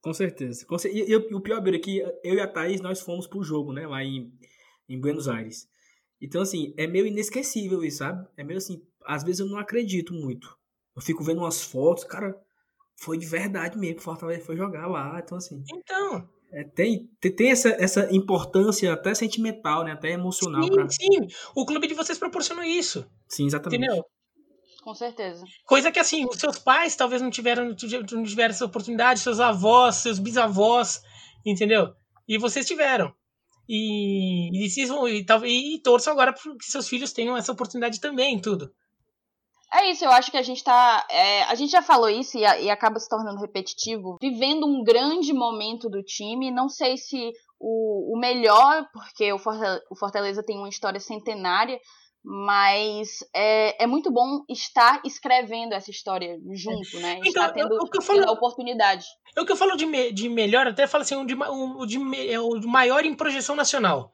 Com 0.00 0.14
certeza, 0.14 0.64
com. 0.64 0.76
E, 0.86 1.10
e, 1.10 1.16
o 1.16 1.40
pior, 1.40 1.66
é 1.66 1.78
que 1.78 1.98
eu 2.24 2.34
e 2.34 2.40
a 2.40 2.46
Thaís, 2.46 2.80
nós 2.80 3.00
fomos 3.00 3.26
pro 3.26 3.42
jogo, 3.42 3.72
né, 3.72 3.86
lá 3.86 4.02
em, 4.02 4.32
em 4.88 4.98
Buenos 4.98 5.28
Aires, 5.28 5.68
então 6.20 6.40
assim, 6.40 6.72
é 6.78 6.86
meio 6.86 7.06
inesquecível 7.06 7.84
isso, 7.84 7.98
sabe, 7.98 8.26
é 8.36 8.42
meio 8.42 8.56
assim, 8.56 8.82
às 9.04 9.22
vezes 9.22 9.40
eu 9.40 9.46
não 9.46 9.58
acredito 9.58 10.14
muito, 10.14 10.56
eu 10.96 11.02
fico 11.02 11.22
vendo 11.22 11.40
umas 11.42 11.60
fotos, 11.60 12.04
cara 12.04 12.34
foi 12.98 13.16
de 13.16 13.26
verdade 13.26 13.78
mesmo. 13.78 14.00
Fortaleza 14.00 14.44
foi 14.44 14.56
jogar 14.56 14.86
lá. 14.86 15.20
Então, 15.24 15.38
assim. 15.38 15.62
Então. 15.72 16.28
É, 16.50 16.64
tem, 16.64 17.08
tem 17.36 17.50
essa, 17.50 17.68
essa 17.78 18.08
importância 18.10 18.92
até 18.92 19.14
sentimental, 19.14 19.84
né? 19.84 19.92
Até 19.92 20.10
emocional. 20.10 20.62
Sim, 20.62 20.70
pra... 20.70 20.88
sim. 20.88 21.28
O 21.54 21.64
clube 21.64 21.86
de 21.86 21.94
vocês 21.94 22.18
proporcionou 22.18 22.64
isso. 22.64 23.06
Sim, 23.28 23.46
exatamente. 23.46 23.84
Entendeu? 23.84 24.04
Com 24.82 24.94
certeza. 24.94 25.44
Coisa 25.66 25.92
que, 25.92 25.98
assim, 25.98 26.24
os 26.24 26.38
seus 26.38 26.58
pais 26.58 26.96
talvez 26.96 27.20
não 27.20 27.30
tiveram, 27.30 27.68
não 27.68 28.24
tiveram 28.24 28.50
essa 28.50 28.64
oportunidade, 28.64 29.20
seus 29.20 29.38
avós, 29.38 29.96
seus 29.96 30.18
bisavós, 30.18 31.02
entendeu? 31.44 31.92
E 32.26 32.38
vocês 32.38 32.66
tiveram. 32.66 33.12
E, 33.68 34.48
e, 34.50 34.66
e, 34.66 35.74
e 35.74 35.82
torçam 35.82 36.12
agora 36.14 36.32
para 36.32 36.42
que 36.56 36.64
seus 36.64 36.88
filhos 36.88 37.12
tenham 37.12 37.36
essa 37.36 37.52
oportunidade 37.52 38.00
também, 38.00 38.40
tudo. 38.40 38.72
É 39.72 39.90
isso, 39.90 40.04
eu 40.04 40.10
acho 40.10 40.30
que 40.30 40.36
a 40.36 40.42
gente 40.42 40.64
tá. 40.64 41.06
É, 41.10 41.42
a 41.42 41.54
gente 41.54 41.70
já 41.70 41.82
falou 41.82 42.08
isso 42.08 42.38
e, 42.38 42.40
e, 42.40 42.70
acaba 42.70 42.98
se 42.98 43.08
tornando 43.08 43.40
repetitivo, 43.40 44.16
vivendo 44.20 44.66
um 44.66 44.82
grande 44.82 45.32
momento 45.32 45.90
do 45.90 46.02
time. 46.02 46.50
Não 46.50 46.68
sei 46.68 46.96
se 46.96 47.32
o, 47.60 48.14
o 48.14 48.18
melhor, 48.18 48.88
porque 48.92 49.30
o 49.30 49.38
Fortaleza, 49.38 49.82
o 49.90 49.96
Fortaleza 49.96 50.42
tem 50.42 50.56
uma 50.56 50.70
história 50.70 50.98
centenária, 50.98 51.78
mas 52.24 53.18
é, 53.34 53.82
é 53.82 53.86
muito 53.86 54.10
bom 54.10 54.42
estar 54.48 55.02
escrevendo 55.04 55.74
essa 55.74 55.90
história 55.90 56.38
junto, 56.52 56.98
né? 57.00 57.14
Então, 57.18 57.28
estar 57.28 57.52
tendo, 57.52 57.74
o 57.74 57.88
que 57.88 57.98
eu 57.98 58.02
falo, 58.02 58.24
a 58.24 58.32
oportunidade. 58.32 59.06
É 59.36 59.40
o 59.40 59.46
que 59.46 59.52
eu 59.52 59.56
falo 59.56 59.76
de, 59.76 59.84
me, 59.84 60.12
de 60.12 60.28
melhor, 60.28 60.66
até 60.66 60.86
falo 60.86 61.02
assim, 61.02 61.16
um 61.16 61.26
de, 61.26 61.34
um, 61.34 61.86
de, 61.86 62.30
é 62.30 62.40
o 62.40 62.58
maior 62.66 63.04
em 63.04 63.14
projeção 63.14 63.54
nacional. 63.54 64.12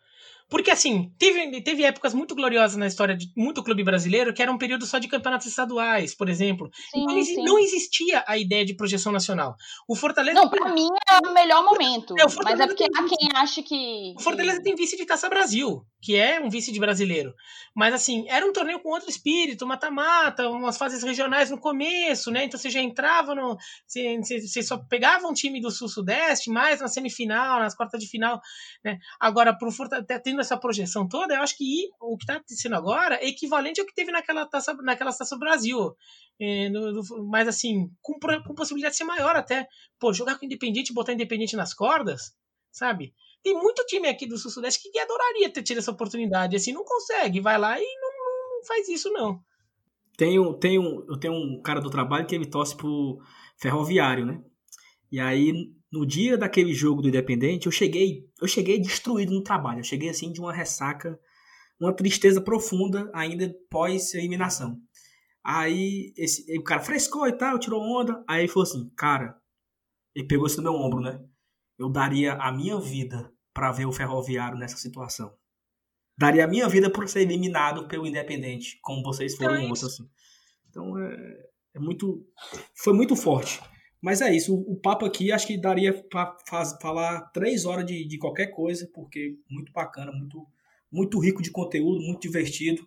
Porque, 0.48 0.70
assim, 0.70 1.10
teve, 1.18 1.62
teve 1.62 1.84
épocas 1.84 2.12
muito 2.12 2.34
gloriosas 2.34 2.76
na 2.76 2.86
história 2.86 3.16
de 3.16 3.32
muito 3.36 3.62
clube 3.62 3.82
brasileiro 3.82 4.32
que 4.32 4.42
era 4.42 4.52
um 4.52 4.58
período 4.58 4.86
só 4.86 4.98
de 4.98 5.08
campeonatos 5.08 5.46
estaduais, 5.46 6.14
por 6.14 6.28
exemplo. 6.28 6.70
Sim, 6.90 7.02
então, 7.02 7.24
sim. 7.24 7.42
não 7.42 7.58
existia 7.58 8.22
a 8.26 8.36
ideia 8.36 8.64
de 8.64 8.74
projeção 8.74 9.10
nacional. 9.10 9.56
O 9.88 9.96
Fortaleza. 9.96 10.38
Não, 10.38 10.48
pra 10.48 10.72
mim 10.72 10.88
é 11.10 11.28
o 11.28 11.32
melhor 11.32 11.64
momento. 11.64 12.14
É, 12.18 12.24
o 12.24 12.28
mas 12.44 12.60
é 12.60 12.66
porque 12.66 12.84
há 12.84 13.08
quem 13.08 13.28
acha 13.34 13.62
que. 13.62 14.14
O 14.18 14.22
Fortaleza 14.22 14.62
tem 14.62 14.74
vice 14.74 14.96
de 14.96 15.06
Taça 15.06 15.28
Brasil, 15.28 15.84
que 16.02 16.14
é 16.16 16.40
um 16.40 16.50
vice 16.50 16.70
de 16.70 16.78
brasileiro. 16.78 17.34
Mas, 17.74 17.94
assim, 17.94 18.26
era 18.28 18.46
um 18.46 18.52
torneio 18.52 18.80
com 18.80 18.90
outro 18.90 19.08
espírito, 19.08 19.66
mata-mata, 19.66 20.48
umas 20.48 20.76
fases 20.76 21.02
regionais 21.02 21.50
no 21.50 21.58
começo, 21.58 22.30
né? 22.30 22.44
Então 22.44 22.60
você 22.60 22.68
já 22.68 22.80
entrava 22.80 23.34
no. 23.34 23.56
Você, 23.86 24.20
você 24.40 24.62
só 24.62 24.78
pegava 24.78 25.26
um 25.26 25.32
time 25.32 25.60
do 25.60 25.70
Sul-Sudeste, 25.70 26.50
mais 26.50 26.80
na 26.80 26.88
semifinal, 26.88 27.60
nas 27.60 27.74
quartas 27.74 28.00
de 28.00 28.08
final, 28.08 28.40
né? 28.84 28.98
Agora, 29.18 29.56
pro 29.56 29.72
Fortaleza 29.72 30.06
tendo 30.34 30.40
essa 30.40 30.56
projeção 30.56 31.08
toda, 31.08 31.34
eu 31.34 31.42
acho 31.42 31.56
que 31.56 31.88
o 32.00 32.16
que 32.16 32.24
está 32.24 32.34
acontecendo 32.34 32.74
agora 32.74 33.16
é 33.16 33.28
equivalente 33.28 33.80
ao 33.80 33.86
que 33.86 33.94
teve 33.94 34.10
naquela 34.10 34.44
taça, 34.44 34.74
naquela 34.74 35.12
taça 35.12 35.38
Brasil. 35.38 35.94
É, 36.40 36.68
no, 36.68 36.92
no, 36.92 37.26
mas 37.30 37.46
assim, 37.46 37.88
com, 38.02 38.18
com 38.18 38.54
possibilidade 38.54 38.92
de 38.92 38.98
ser 38.98 39.04
maior 39.04 39.36
até. 39.36 39.66
Pô, 39.98 40.12
jogar 40.12 40.38
com 40.38 40.44
Independente 40.44 40.92
botar 40.92 41.12
Independente 41.12 41.56
nas 41.56 41.72
cordas, 41.72 42.32
sabe? 42.72 43.14
Tem 43.42 43.54
muito 43.54 43.84
time 43.86 44.08
aqui 44.08 44.26
do 44.26 44.36
Sul-Sudeste 44.36 44.90
que 44.90 44.98
adoraria 44.98 45.50
ter 45.50 45.62
tido 45.62 45.78
essa 45.78 45.92
oportunidade. 45.92 46.56
Assim, 46.56 46.72
não 46.72 46.84
consegue, 46.84 47.40
vai 47.40 47.58
lá 47.58 47.78
e 47.78 47.84
não, 48.00 48.58
não 48.58 48.64
faz 48.66 48.88
isso, 48.88 49.10
não. 49.10 49.40
Tem 50.16 50.36
tem 50.58 50.78
um, 50.78 51.04
eu 51.08 51.18
tenho 51.18 51.34
um 51.34 51.60
cara 51.62 51.80
do 51.80 51.90
trabalho 51.90 52.26
que 52.26 52.34
ele 52.34 52.46
torce 52.46 52.76
pro 52.76 53.18
ferroviário, 53.56 54.26
né? 54.26 54.42
E 55.14 55.20
aí 55.20 55.72
no 55.92 56.04
dia 56.04 56.36
daquele 56.36 56.74
jogo 56.74 57.00
do 57.00 57.06
Independente, 57.06 57.66
eu 57.66 57.72
cheguei, 57.72 58.28
eu 58.42 58.48
cheguei 58.48 58.80
destruído 58.80 59.32
no 59.32 59.44
trabalho. 59.44 59.78
Eu 59.78 59.84
cheguei 59.84 60.08
assim 60.08 60.32
de 60.32 60.40
uma 60.40 60.52
ressaca, 60.52 61.16
uma 61.78 61.94
tristeza 61.94 62.40
profunda 62.40 63.08
ainda 63.14 63.54
pós 63.70 64.12
eliminação. 64.12 64.76
Aí 65.44 66.12
esse, 66.16 66.58
o 66.58 66.64
cara 66.64 66.80
frescou 66.80 67.28
e 67.28 67.32
tal, 67.32 67.60
tirou 67.60 67.80
onda. 67.80 68.24
Aí 68.26 68.40
ele 68.40 68.48
falou 68.48 68.64
assim, 68.64 68.90
cara, 68.96 69.40
ele 70.16 70.26
pegou 70.26 70.48
isso 70.48 70.60
no 70.60 70.64
meu 70.64 70.72
ombro, 70.72 71.00
né? 71.00 71.24
Eu 71.78 71.88
daria 71.88 72.32
a 72.32 72.50
minha 72.50 72.80
vida 72.80 73.32
para 73.52 73.70
ver 73.70 73.86
o 73.86 73.92
Ferroviário 73.92 74.58
nessa 74.58 74.76
situação. 74.76 75.32
Daria 76.18 76.44
a 76.44 76.48
minha 76.48 76.68
vida 76.68 76.90
por 76.90 77.08
ser 77.08 77.20
eliminado 77.20 77.86
pelo 77.86 78.04
Independente, 78.04 78.80
como 78.82 79.04
vocês 79.04 79.36
foram 79.36 79.58
então, 79.58 79.70
ontem, 79.70 79.86
assim. 79.86 80.10
Então 80.68 80.98
é, 80.98 81.46
é 81.74 81.78
muito, 81.78 82.26
foi 82.74 82.92
muito 82.92 83.14
forte 83.14 83.60
Mas 84.04 84.20
é 84.20 84.30
isso, 84.30 84.54
o, 84.54 84.72
o 84.72 84.76
papo 84.76 85.06
aqui 85.06 85.32
acho 85.32 85.46
que 85.46 85.56
daria 85.56 85.94
para 85.94 86.36
falar 86.78 87.22
três 87.32 87.64
horas 87.64 87.86
de, 87.86 88.06
de 88.06 88.18
qualquer 88.18 88.48
coisa, 88.48 88.86
porque 88.92 89.34
muito 89.48 89.72
bacana, 89.72 90.12
muito, 90.12 90.46
muito 90.92 91.18
rico 91.18 91.40
de 91.40 91.50
conteúdo, 91.50 92.02
muito 92.02 92.20
divertido. 92.20 92.86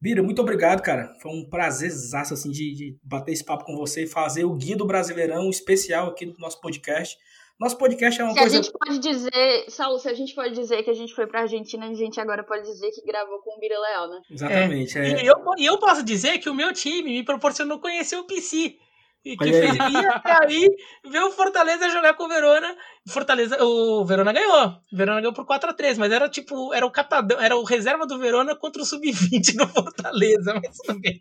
Bira, 0.00 0.20
muito 0.20 0.42
obrigado, 0.42 0.82
cara. 0.82 1.14
Foi 1.20 1.30
um 1.30 1.48
prazer 1.48 1.92
assim, 1.92 2.50
de, 2.50 2.74
de 2.74 2.98
bater 3.04 3.30
esse 3.30 3.44
papo 3.44 3.64
com 3.64 3.76
você 3.76 4.02
e 4.02 4.08
fazer 4.08 4.44
o 4.44 4.52
Guia 4.56 4.76
do 4.76 4.84
Brasileirão 4.84 5.48
especial 5.48 6.08
aqui 6.08 6.26
no 6.26 6.34
nosso 6.38 6.60
podcast. 6.60 7.16
Nosso 7.56 7.78
podcast 7.78 8.20
é 8.20 8.24
uma 8.24 8.32
se 8.32 8.40
coisa. 8.40 8.58
A 8.58 8.62
gente 8.62 8.72
pode 8.72 8.98
dizer, 8.98 9.64
Saulo, 9.68 10.00
se 10.00 10.08
a 10.08 10.14
gente 10.14 10.34
pode 10.34 10.56
dizer 10.56 10.82
que 10.82 10.90
a 10.90 10.94
gente 10.94 11.14
foi 11.14 11.28
pra 11.28 11.42
Argentina, 11.42 11.86
a 11.86 11.94
gente 11.94 12.20
agora 12.20 12.42
pode 12.42 12.64
dizer 12.64 12.90
que 12.90 13.06
gravou 13.06 13.38
com 13.42 13.56
o 13.56 13.60
Bira 13.60 13.78
Leal, 13.78 14.10
né? 14.10 14.20
Exatamente. 14.28 14.98
É. 14.98 15.06
É. 15.06 15.22
E, 15.22 15.26
eu, 15.28 15.36
e 15.56 15.64
eu 15.66 15.78
posso 15.78 16.02
dizer 16.02 16.38
que 16.38 16.50
o 16.50 16.54
meu 16.54 16.72
time 16.72 17.10
me 17.10 17.24
proporcionou 17.24 17.78
conhecer 17.78 18.16
o 18.16 18.24
PC. 18.24 18.76
E 19.24 19.36
que 19.36 19.44
fez 19.44 19.74
ir 19.74 20.06
até 20.08 20.44
aí 20.44 20.68
ver 21.08 21.20
o 21.20 21.30
Fortaleza 21.30 21.88
jogar 21.90 22.14
com 22.14 22.24
o 22.24 22.28
Verona. 22.28 22.76
Fortaleza, 23.08 23.62
o 23.62 24.04
Verona 24.04 24.32
ganhou. 24.32 24.68
O 24.92 24.96
Verona 24.96 25.20
ganhou 25.20 25.32
por 25.32 25.46
4 25.46 25.70
a 25.70 25.72
3 25.72 25.96
mas 25.98 26.10
era 26.10 26.28
tipo, 26.28 26.74
era 26.74 26.84
o 26.84 26.90
catadão, 26.90 27.40
era 27.40 27.56
o 27.56 27.62
reserva 27.62 28.04
do 28.04 28.18
Verona 28.18 28.56
contra 28.56 28.82
o 28.82 28.84
sub-20 28.84 29.56
do 29.56 29.68
Fortaleza, 29.68 30.54
mas 30.60 30.98
bem. 31.00 31.20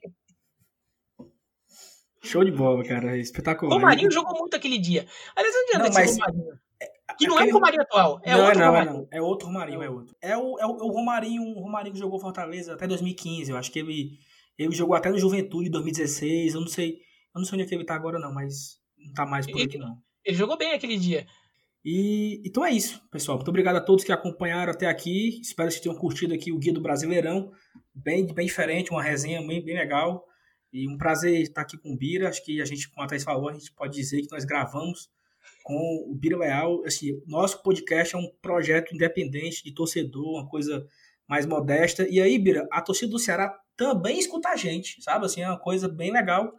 Show 2.24 2.44
de 2.44 2.52
bola, 2.52 2.84
cara. 2.84 3.18
Espetacular. 3.18 3.72
O 3.72 3.76
Romarinho 3.76 4.12
jogou 4.12 4.38
muito 4.38 4.56
aquele 4.56 4.80
dia. 4.80 5.06
Aliás, 5.36 5.56
não 5.56 5.64
adianta 5.64 5.88
não, 5.88 5.94
mas... 5.94 6.12
Romarinho. 6.12 6.60
Que 7.18 7.28
não 7.28 7.36
aquele... 7.36 7.50
é 7.50 7.54
o 7.54 7.56
Romarinho 7.56 7.82
atual, 7.82 8.22
é 8.24 8.32
não, 8.32 8.46
outro 8.46 8.60
não, 8.60 8.66
Romarinho. 8.68 8.94
Não, 8.94 9.08
é 9.12 9.22
outro 9.22 9.48
Romarinho, 9.48 9.84
é 9.84 9.90
outro. 9.90 10.16
É 10.22 10.38
o, 10.38 10.60
é 10.60 10.66
o, 10.66 10.70
o 10.70 10.92
Romarinho, 10.92 11.44
o 11.44 11.62
Romarinho 11.62 11.94
que 11.94 12.00
jogou 12.00 12.20
Fortaleza 12.20 12.74
até 12.74 12.88
2015. 12.88 13.52
Eu 13.52 13.58
acho 13.58 13.72
que 13.72 13.80
ele, 13.80 14.18
ele 14.58 14.74
jogou 14.74 14.96
até 14.96 15.10
no 15.10 15.20
Juventude 15.20 15.68
em 15.68 15.72
2016. 15.72 16.56
Eu 16.56 16.62
não 16.62 16.68
sei 16.68 17.00
eu 17.34 17.40
não 17.40 17.46
sei 17.46 17.56
onde 17.56 17.64
é 17.64 17.68
que 17.68 17.76
ele 17.76 17.86
tá 17.86 17.96
agora, 17.96 18.20
não, 18.20 18.34
mas 18.34 18.80
não 18.98 19.14
tá 19.14 19.26
mais 19.26 19.46
por 19.46 19.56
ele, 19.56 19.66
aqui, 19.66 19.78
não. 19.78 19.98
Ele 20.24 20.38
jogou 20.38 20.58
bem 20.58 20.74
aquele 20.74 20.98
dia. 20.98 21.26
E 21.84 22.42
então 22.46 22.64
é 22.64 22.72
isso, 22.72 23.02
pessoal. 23.10 23.38
Muito 23.38 23.50
obrigado 23.50 23.78
a 23.78 23.82
todos 23.82 24.04
que 24.04 24.12
acompanharam 24.12 24.72
até 24.72 24.86
aqui. 24.86 25.40
Espero 25.42 25.68
que 25.68 25.74
vocês 25.74 25.84
tenham 25.84 25.98
curtido 25.98 26.34
aqui 26.34 26.52
o 26.52 26.60
Guia 26.60 26.74
do 26.74 26.82
Brasileirão. 26.82 27.52
Bem, 27.94 28.26
bem 28.34 28.46
diferente, 28.46 28.92
uma 28.92 29.02
resenha 29.02 29.46
bem, 29.46 29.64
bem 29.64 29.76
legal. 29.76 30.24
E 30.72 30.88
um 30.88 30.98
prazer 30.98 31.42
estar 31.42 31.62
aqui 31.62 31.78
com 31.78 31.94
o 31.94 31.98
Bira. 31.98 32.30
Acho 32.30 32.44
que 32.46 32.62
a 32.62 32.66
gente, 32.66 32.90
como 32.90 33.04
a 33.04 33.08
Thais 33.08 33.24
falou, 33.24 33.50
a 33.50 33.54
gente 33.54 33.74
pode 33.74 33.96
dizer 33.96 34.22
que 34.22 34.32
nós 34.32 34.46
gravamos 34.46 35.10
com 35.64 36.06
o 36.08 36.16
Bira 36.16 36.38
Leal. 36.38 36.84
Assim, 36.86 37.20
nosso 37.26 37.64
podcast 37.64 38.16
é 38.16 38.18
um 38.18 38.30
projeto 38.42 38.94
independente 38.94 39.64
de 39.64 39.74
torcedor, 39.74 40.40
uma 40.40 40.48
coisa 40.48 40.86
mais 41.28 41.46
modesta. 41.48 42.08
E 42.08 42.22
aí, 42.22 42.38
Bira, 42.38 42.68
a 42.72 42.82
torcida 42.82 43.12
do 43.12 43.20
Ceará 43.20 43.58
também 43.76 44.20
escuta 44.20 44.50
a 44.50 44.56
gente, 44.56 45.02
sabe? 45.02 45.26
Assim, 45.26 45.42
é 45.42 45.48
uma 45.48 45.60
coisa 45.60 45.90
bem 45.90 46.12
legal 46.12 46.54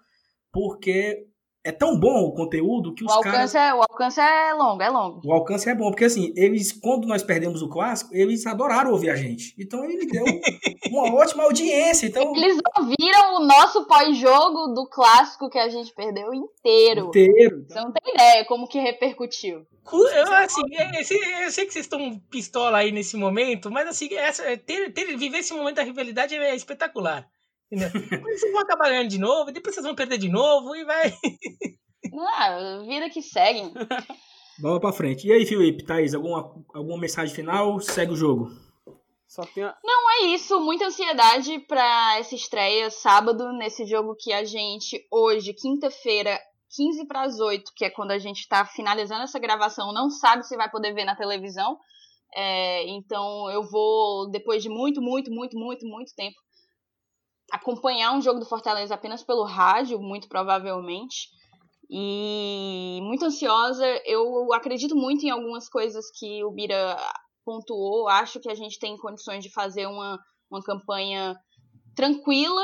porque 0.52 1.26
é 1.64 1.70
tão 1.70 1.98
bom 1.98 2.24
o 2.24 2.32
conteúdo 2.32 2.92
que 2.92 3.04
os 3.04 3.12
o 3.12 3.14
alcance 3.14 3.36
caras. 3.36 3.54
É, 3.54 3.72
o 3.72 3.80
alcance 3.80 4.20
é 4.20 4.52
longo, 4.52 4.82
é 4.82 4.90
longo. 4.90 5.20
O 5.24 5.32
alcance 5.32 5.68
é 5.68 5.74
bom, 5.74 5.90
porque 5.90 6.04
assim, 6.04 6.32
eles, 6.36 6.72
quando 6.72 7.06
nós 7.06 7.22
perdemos 7.22 7.62
o 7.62 7.68
clássico, 7.68 8.14
eles 8.14 8.44
adoraram 8.46 8.90
ouvir 8.90 9.10
a 9.10 9.16
gente. 9.16 9.54
Então 9.58 9.84
ele 9.84 10.04
deu 10.06 10.24
uma 10.90 11.14
ótima 11.14 11.44
audiência. 11.44 12.06
Então... 12.06 12.34
Eles 12.34 12.58
ouviram 12.76 13.36
o 13.36 13.46
nosso 13.46 13.86
pós-jogo 13.86 14.74
do 14.74 14.88
clássico 14.88 15.48
que 15.48 15.58
a 15.58 15.68
gente 15.68 15.94
perdeu 15.94 16.34
inteiro. 16.34 17.06
Inteiro. 17.06 17.64
Você 17.68 17.80
não 17.80 17.92
tem 17.92 18.12
ideia 18.12 18.44
como 18.44 18.66
que 18.66 18.80
repercutiu. 18.80 19.64
Eu, 19.92 20.32
assim, 20.34 20.62
eu 21.42 21.50
sei 21.50 21.66
que 21.66 21.72
vocês 21.72 21.86
estão 21.86 22.18
pistola 22.30 22.78
aí 22.78 22.92
nesse 22.92 23.16
momento, 23.16 23.70
mas 23.70 23.88
assim, 23.88 24.12
essa, 24.14 24.44
ter, 24.56 24.92
ter, 24.92 25.16
viver 25.16 25.38
esse 25.38 25.52
momento 25.52 25.76
da 25.76 25.82
rivalidade 25.82 26.34
é 26.34 26.54
espetacular. 26.54 27.28
Vocês 27.76 28.52
vão 28.52 28.60
acabar 28.60 28.88
ganhando 28.88 29.08
de 29.08 29.18
novo, 29.18 29.52
depois 29.52 29.74
vocês 29.74 29.86
vão 29.86 29.94
perder 29.94 30.18
de 30.18 30.28
novo 30.28 30.74
e 30.76 30.84
vai. 30.84 31.12
Ah, 32.14 32.82
vida 32.86 33.08
que 33.08 33.22
segue. 33.22 33.72
Bola 34.58 34.80
pra 34.80 34.92
frente. 34.92 35.26
E 35.26 35.32
aí, 35.32 35.46
Felipe, 35.46 35.84
Thaís, 35.84 36.14
alguma, 36.14 36.54
alguma 36.74 36.98
mensagem 36.98 37.34
final? 37.34 37.80
Segue 37.80 38.12
o 38.12 38.16
jogo. 38.16 38.50
Só 39.26 39.42
tem 39.46 39.64
a... 39.64 39.74
Não, 39.82 40.10
é 40.10 40.26
isso. 40.26 40.60
Muita 40.60 40.86
ansiedade 40.86 41.58
para 41.60 42.18
essa 42.18 42.34
estreia 42.34 42.90
sábado, 42.90 43.50
nesse 43.54 43.86
jogo 43.86 44.14
que 44.18 44.32
a 44.32 44.44
gente, 44.44 45.06
hoje, 45.10 45.54
quinta-feira, 45.54 46.38
15 46.76 47.06
para 47.06 47.22
as 47.22 47.40
8, 47.40 47.72
que 47.74 47.86
é 47.86 47.90
quando 47.90 48.10
a 48.10 48.18
gente 48.18 48.40
está 48.40 48.64
finalizando 48.66 49.22
essa 49.22 49.38
gravação, 49.38 49.92
não 49.92 50.10
sabe 50.10 50.46
se 50.46 50.56
vai 50.56 50.70
poder 50.70 50.92
ver 50.92 51.04
na 51.04 51.16
televisão. 51.16 51.78
É, 52.34 52.86
então 52.88 53.50
eu 53.50 53.62
vou, 53.62 54.30
depois 54.30 54.62
de 54.62 54.68
muito, 54.68 55.00
muito, 55.00 55.30
muito, 55.30 55.58
muito, 55.58 55.86
muito 55.86 56.14
tempo, 56.14 56.36
acompanhar 57.52 58.14
um 58.14 58.22
jogo 58.22 58.40
do 58.40 58.46
Fortaleza 58.46 58.94
apenas 58.94 59.22
pelo 59.22 59.44
rádio, 59.44 60.00
muito 60.00 60.26
provavelmente. 60.26 61.28
E 61.90 62.98
muito 63.02 63.26
ansiosa. 63.26 63.84
Eu 64.06 64.50
acredito 64.54 64.96
muito 64.96 65.26
em 65.26 65.30
algumas 65.30 65.68
coisas 65.68 66.10
que 66.18 66.42
o 66.42 66.50
Bira 66.50 66.96
pontuou. 67.44 68.08
Acho 68.08 68.40
que 68.40 68.50
a 68.50 68.54
gente 68.54 68.78
tem 68.78 68.96
condições 68.96 69.44
de 69.44 69.52
fazer 69.52 69.86
uma, 69.86 70.18
uma 70.50 70.62
campanha 70.62 71.36
tranquila. 71.94 72.62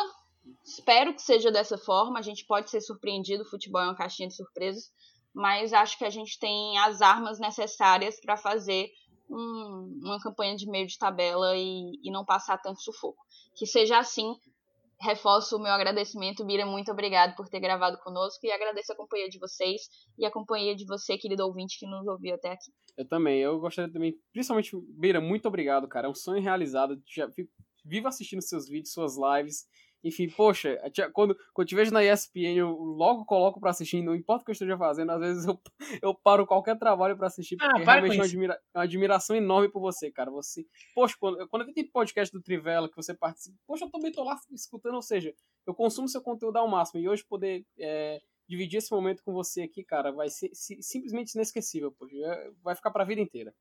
Espero 0.65 1.13
que 1.13 1.21
seja 1.21 1.51
dessa 1.51 1.77
forma. 1.77 2.19
A 2.19 2.23
gente 2.23 2.47
pode 2.47 2.71
ser 2.71 2.81
surpreendido. 2.81 3.43
O 3.43 3.51
futebol 3.51 3.83
é 3.83 3.85
uma 3.85 3.97
caixinha 3.97 4.29
de 4.29 4.37
surpresas. 4.37 4.85
Mas 5.35 5.75
acho 5.75 5.99
que 5.99 6.07
a 6.07 6.11
gente 6.11 6.39
tem 6.39 6.79
as 6.79 7.03
armas 7.03 7.39
necessárias 7.39 8.19
para 8.19 8.39
fazer 8.39 8.89
um, 9.29 10.01
uma 10.03 10.19
campanha 10.21 10.57
de 10.57 10.67
meio 10.67 10.87
de 10.87 10.97
tabela 10.97 11.55
e, 11.55 11.93
e 12.03 12.11
não 12.11 12.25
passar 12.25 12.57
tanto 12.57 12.81
sufoco. 12.81 13.23
Que 13.55 13.67
seja 13.67 13.99
assim 13.99 14.35
reforço 15.01 15.57
o 15.57 15.63
meu 15.63 15.73
agradecimento, 15.73 16.45
Bira, 16.45 16.67
muito 16.67 16.91
obrigado 16.91 17.37
por 17.37 17.49
ter 17.49 17.61
gravado 17.61 17.99
conosco 17.99 18.45
e 18.45 18.51
agradeço 18.51 18.93
a 18.93 18.97
companhia 18.97 19.29
de 19.29 19.39
vocês 19.39 19.83
e 20.19 20.27
a 20.27 20.31
companhia 20.31 20.75
de 20.75 20.85
você, 20.85 21.17
querido 21.17 21.45
ouvinte, 21.45 21.79
que 21.79 21.87
nos 21.87 22.07
ouviu 22.07 22.35
até 22.35 22.51
aqui. 22.51 22.73
Eu 22.97 23.09
também, 23.09 23.41
eu 23.41 23.61
gostaria 23.61 23.93
também, 23.93 24.15
principalmente, 24.33 24.77
Bira, 24.99 25.21
muito 25.21 25.47
obrigado, 25.47 25.89
cara, 25.89 26.09
é 26.09 26.11
um 26.11 26.15
sonho 26.15 26.43
realizado, 26.43 27.01
já 27.07 27.29
vivo 27.85 28.09
assistindo 28.09 28.43
seus 28.43 28.69
vídeos, 28.69 28.93
suas 28.93 29.15
lives, 29.17 29.67
enfim, 30.03 30.29
poxa, 30.29 30.79
quando, 31.13 31.35
quando 31.53 31.65
eu 31.65 31.65
te 31.67 31.75
vejo 31.75 31.93
na 31.93 32.05
ESPN, 32.05 32.57
eu 32.57 32.71
logo 32.71 33.25
coloco 33.25 33.59
pra 33.59 33.71
assistir, 33.71 34.01
não 34.03 34.15
importa 34.15 34.43
o 34.43 34.45
que 34.45 34.51
eu 34.51 34.53
esteja 34.53 34.79
fazendo, 34.79 35.11
às 35.11 35.21
vezes 35.21 35.47
eu, 35.47 35.61
eu 36.03 36.15
paro 36.15 36.47
qualquer 36.47 36.79
trabalho 36.79 37.17
para 37.17 37.27
assistir, 37.27 37.57
ah, 37.61 37.69
porque 37.69 37.83
ah, 37.83 37.93
realmente 37.93 38.13
é 38.13 38.19
uma, 38.19 38.25
admira, 38.25 38.61
uma, 38.75 38.83
admiração 38.85 39.37
enorme 39.37 39.69
por 39.69 39.81
você, 39.81 40.11
cara. 40.11 40.31
Você, 40.31 40.67
poxa, 40.95 41.17
quando, 41.19 41.49
quando 41.49 41.73
tem 41.73 41.89
podcast 41.91 42.33
do 42.33 42.43
Trivela 42.43 42.89
que 42.89 42.97
você 42.97 43.13
participa, 43.13 43.59
poxa, 43.67 43.85
eu 43.85 43.91
também 43.91 44.13
tô 44.13 44.23
lá 44.23 44.39
escutando, 44.53 44.95
ou 44.95 45.03
seja, 45.03 45.35
eu 45.67 45.75
consumo 45.75 46.09
seu 46.09 46.23
conteúdo 46.23 46.57
ao 46.57 46.69
máximo, 46.69 47.01
e 47.01 47.09
hoje 47.09 47.25
poder 47.25 47.67
é, 47.79 48.21
dividir 48.49 48.79
esse 48.79 48.93
momento 48.93 49.23
com 49.25 49.33
você 49.33 49.63
aqui, 49.63 49.83
cara, 49.83 50.13
vai 50.13 50.29
ser 50.31 50.51
simplesmente 50.55 51.35
inesquecível, 51.35 51.93
poxa, 51.93 52.17
é, 52.17 52.51
vai 52.63 52.75
ficar 52.75 52.91
pra 52.91 53.05
vida 53.05 53.21
inteira. 53.21 53.53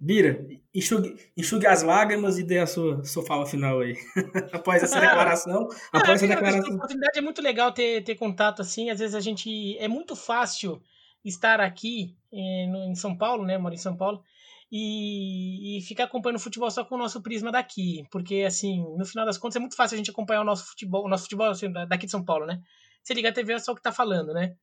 Bira, 0.00 0.46
enxugue, 0.74 1.14
enxugue 1.36 1.66
as 1.66 1.82
lágrimas 1.82 2.38
e 2.38 2.42
dê 2.42 2.58
a 2.58 2.66
sua, 2.66 3.04
sua 3.04 3.22
fala 3.22 3.44
final 3.44 3.80
aí. 3.80 3.94
após 4.50 4.82
essa 4.82 4.98
declaração. 4.98 5.68
após 5.92 6.22
é, 6.22 6.24
essa 6.24 6.26
declaração. 6.26 6.72
A 6.72 6.74
oportunidade 6.76 7.18
é 7.18 7.20
muito 7.20 7.42
legal 7.42 7.70
ter, 7.70 8.02
ter 8.02 8.14
contato 8.14 8.62
assim. 8.62 8.88
Às 8.88 8.98
vezes 8.98 9.14
a 9.14 9.20
gente. 9.20 9.76
É 9.78 9.86
muito 9.86 10.16
fácil 10.16 10.80
estar 11.22 11.60
aqui 11.60 12.16
no, 12.32 12.84
em 12.90 12.94
São 12.94 13.14
Paulo, 13.14 13.44
né? 13.44 13.58
Moro 13.58 13.74
em 13.74 13.78
São 13.78 13.94
Paulo. 13.94 14.24
E, 14.72 15.78
e, 15.78 15.82
ficar 15.82 16.04
acompanhando 16.04 16.36
o 16.36 16.42
futebol 16.42 16.70
só 16.70 16.84
com 16.84 16.94
o 16.94 16.98
nosso 16.98 17.20
prisma 17.20 17.50
daqui. 17.52 18.06
Porque, 18.10 18.44
assim, 18.46 18.82
no 18.96 19.04
final 19.04 19.26
das 19.26 19.36
contas, 19.36 19.56
é 19.56 19.58
muito 19.60 19.76
fácil 19.76 19.96
a 19.96 19.98
gente 19.98 20.10
acompanhar 20.10 20.40
o 20.40 20.44
nosso 20.44 20.64
futebol, 20.64 21.04
o 21.04 21.08
nosso 21.08 21.24
futebol 21.24 21.48
assim, 21.48 21.70
daqui 21.72 22.06
de 22.06 22.12
São 22.12 22.24
Paulo, 22.24 22.46
né? 22.46 22.60
Você 23.02 23.12
liga 23.12 23.30
a 23.30 23.32
TV 23.32 23.54
é 23.54 23.58
só 23.58 23.72
o 23.72 23.74
que 23.74 23.82
tá 23.82 23.92
falando, 23.92 24.32
né? 24.32 24.54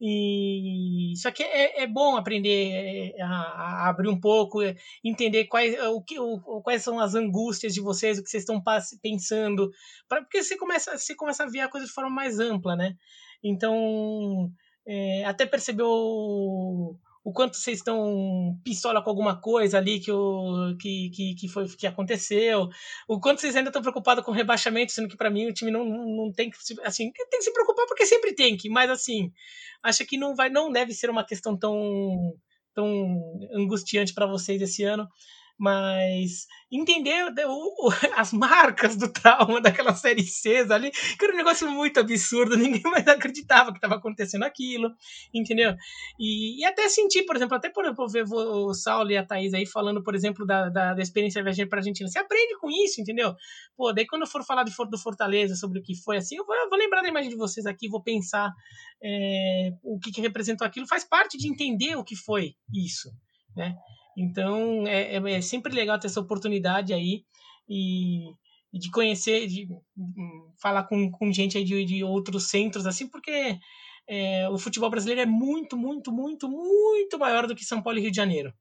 E 0.00 1.12
só 1.16 1.30
que 1.30 1.42
é, 1.42 1.82
é 1.82 1.86
bom 1.86 2.16
aprender 2.16 3.14
é, 3.16 3.22
a, 3.22 3.28
a, 3.28 3.88
abrir 3.88 4.08
um 4.08 4.18
pouco, 4.18 4.60
é, 4.62 4.74
entender 5.04 5.44
quais, 5.44 5.80
o 5.80 6.02
que, 6.02 6.18
o, 6.18 6.60
quais 6.62 6.82
são 6.82 6.98
as 6.98 7.14
angústias 7.14 7.72
de 7.72 7.80
vocês, 7.80 8.18
o 8.18 8.22
que 8.22 8.28
vocês 8.28 8.42
estão 8.42 8.62
pensando, 9.00 9.70
pra, 10.08 10.20
porque 10.22 10.42
você 10.42 10.56
começa, 10.56 10.98
você 10.98 11.14
começa 11.14 11.44
a 11.44 11.48
ver 11.48 11.60
a 11.60 11.68
coisa 11.68 11.86
de 11.86 11.92
forma 11.92 12.10
mais 12.10 12.38
ampla, 12.40 12.76
né? 12.76 12.96
Então, 13.42 14.50
é, 14.86 15.24
até 15.24 15.46
percebeu 15.46 15.88
o 15.88 16.98
quanto 17.32 17.56
vocês 17.56 17.78
estão 17.78 18.58
pistola 18.62 19.02
com 19.02 19.08
alguma 19.08 19.40
coisa 19.40 19.78
ali 19.78 19.98
que, 19.98 20.12
o, 20.12 20.76
que, 20.78 21.10
que, 21.10 21.34
que, 21.34 21.48
foi, 21.48 21.66
que 21.68 21.86
aconteceu, 21.86 22.68
o 23.08 23.18
quanto 23.18 23.40
vocês 23.40 23.56
ainda 23.56 23.70
estão 23.70 23.80
preocupados 23.80 24.24
com 24.24 24.30
rebaixamento, 24.30 24.92
sendo 24.92 25.08
que 25.08 25.16
para 25.16 25.30
mim 25.30 25.46
o 25.46 25.52
time 25.52 25.70
não, 25.70 25.84
não 25.84 26.32
tem 26.32 26.50
que 26.50 26.56
assim, 26.82 27.10
tem 27.10 27.26
que 27.30 27.42
se 27.42 27.52
preocupar 27.52 27.86
porque 27.86 28.04
sempre 28.04 28.34
tem 28.34 28.56
que, 28.56 28.68
mas 28.68 28.90
assim, 28.90 29.32
acho 29.82 30.04
que 30.04 30.18
não 30.18 30.34
vai 30.34 30.50
não 30.50 30.70
deve 30.70 30.92
ser 30.92 31.08
uma 31.08 31.24
questão 31.24 31.56
tão 31.56 32.34
tão 32.74 33.40
angustiante 33.54 34.12
para 34.12 34.26
vocês 34.26 34.60
esse 34.60 34.82
ano. 34.82 35.08
Mas 35.58 36.46
entender 36.70 37.24
o, 37.46 37.90
as 38.16 38.32
marcas 38.32 38.96
do 38.96 39.08
trauma 39.12 39.60
daquela 39.60 39.94
série 39.94 40.24
C 40.24 40.66
ali, 40.70 40.90
que 40.90 41.24
era 41.24 41.32
um 41.32 41.36
negócio 41.36 41.70
muito 41.70 42.00
absurdo, 42.00 42.56
ninguém 42.58 42.82
mais 42.82 43.06
acreditava 43.06 43.70
que 43.70 43.78
estava 43.78 43.94
acontecendo 43.94 44.42
aquilo, 44.42 44.90
entendeu? 45.32 45.74
E, 46.18 46.60
e, 46.60 46.64
até 46.64 46.88
sentir, 46.88 47.24
por 47.24 47.36
exemplo, 47.36 47.56
até 47.56 47.70
por 47.70 47.84
exemplo, 47.84 48.08
ver 48.08 48.24
o 48.24 48.74
Saulo 48.74 49.10
e 49.10 49.16
a 49.16 49.24
Thaís 49.24 49.54
aí 49.54 49.66
falando, 49.66 50.02
por 50.02 50.14
exemplo, 50.14 50.44
da, 50.44 50.68
da, 50.68 50.94
da 50.94 51.02
experiência 51.02 51.42
viajando 51.42 51.68
para 51.68 51.78
a 51.78 51.80
Argentina. 51.80 52.08
Você 52.08 52.18
aprende 52.18 52.58
com 52.58 52.68
isso, 52.70 53.00
entendeu? 53.00 53.34
Pô, 53.76 53.92
daí 53.92 54.06
quando 54.06 54.22
eu 54.22 54.28
for 54.28 54.44
falar 54.44 54.64
de, 54.64 54.72
do 54.90 54.98
Fortaleza, 54.98 55.54
sobre 55.54 55.78
o 55.78 55.82
que 55.82 55.94
foi 55.94 56.16
assim, 56.16 56.36
eu 56.36 56.44
vou, 56.44 56.54
eu 56.56 56.68
vou 56.68 56.78
lembrar 56.78 57.02
da 57.02 57.08
imagem 57.08 57.30
de 57.30 57.36
vocês 57.36 57.64
aqui, 57.66 57.88
vou 57.88 58.02
pensar 58.02 58.52
é, 59.02 59.70
o 59.82 59.98
que, 59.98 60.10
que 60.10 60.20
representou 60.20 60.66
aquilo, 60.66 60.86
faz 60.86 61.04
parte 61.04 61.38
de 61.38 61.48
entender 61.48 61.96
o 61.96 62.04
que 62.04 62.16
foi 62.16 62.54
isso, 62.72 63.10
né? 63.56 63.76
Então 64.16 64.86
é, 64.86 65.16
é, 65.16 65.32
é 65.32 65.40
sempre 65.40 65.74
legal 65.74 65.98
ter 65.98 66.06
essa 66.06 66.20
oportunidade 66.20 66.92
aí 66.92 67.24
e, 67.68 68.30
e 68.72 68.78
de 68.78 68.90
conhecer, 68.90 69.46
de, 69.46 69.68
hum, 69.96 70.52
falar 70.60 70.84
com, 70.84 71.10
com 71.10 71.32
gente 71.32 71.58
aí 71.58 71.64
de, 71.64 71.84
de 71.84 72.04
outros 72.04 72.48
centros, 72.48 72.86
assim, 72.86 73.08
porque 73.08 73.58
é, 74.08 74.48
o 74.48 74.58
futebol 74.58 74.90
brasileiro 74.90 75.22
é 75.22 75.26
muito, 75.26 75.76
muito, 75.76 76.12
muito, 76.12 76.48
muito 76.48 77.18
maior 77.18 77.46
do 77.46 77.54
que 77.54 77.64
São 77.64 77.82
Paulo 77.82 77.98
e 77.98 78.02
Rio 78.02 78.10
de 78.10 78.16
Janeiro. 78.16 78.52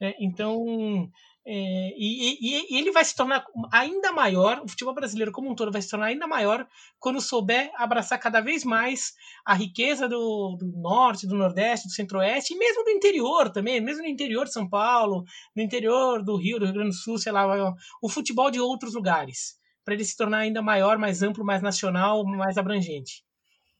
Né? 0.00 0.14
Então, 0.20 1.10
é, 1.48 1.94
e, 1.96 2.36
e, 2.40 2.74
e, 2.74 2.78
ele 2.78 2.90
vai 2.90 3.04
se 3.04 3.14
tornar 3.14 3.44
ainda 3.72 4.10
maior, 4.10 4.60
o 4.64 4.68
futebol 4.68 4.92
brasileiro 4.92 5.30
como 5.30 5.48
um 5.48 5.54
todo 5.54 5.70
vai 5.70 5.80
se 5.80 5.88
tornar 5.88 6.06
ainda 6.06 6.26
maior 6.26 6.66
quando 6.98 7.20
souber 7.20 7.70
abraçar 7.76 8.18
cada 8.18 8.40
vez 8.40 8.64
mais 8.64 9.12
a 9.44 9.54
riqueza 9.54 10.08
do, 10.08 10.56
do 10.58 10.66
norte, 10.76 11.24
do 11.24 11.36
nordeste, 11.36 11.86
do 11.86 11.92
centro-oeste 11.92 12.52
e 12.52 12.58
mesmo 12.58 12.82
do 12.82 12.90
interior 12.90 13.48
também, 13.50 13.80
mesmo 13.80 14.02
no 14.02 14.08
interior 14.08 14.46
de 14.46 14.52
São 14.52 14.68
Paulo, 14.68 15.22
no 15.54 15.62
interior 15.62 16.20
do 16.24 16.36
Rio, 16.36 16.58
do 16.58 16.64
Rio 16.64 16.74
Grande 16.74 16.90
do 16.90 16.96
Sul, 16.96 17.16
sei 17.16 17.30
lá, 17.30 17.72
o 18.02 18.08
futebol 18.08 18.50
de 18.50 18.58
outros 18.58 18.94
lugares, 18.94 19.56
para 19.84 19.94
ele 19.94 20.04
se 20.04 20.16
tornar 20.16 20.38
ainda 20.38 20.60
maior, 20.60 20.98
mais 20.98 21.22
amplo, 21.22 21.44
mais 21.44 21.62
nacional, 21.62 22.24
mais 22.24 22.58
abrangente. 22.58 23.25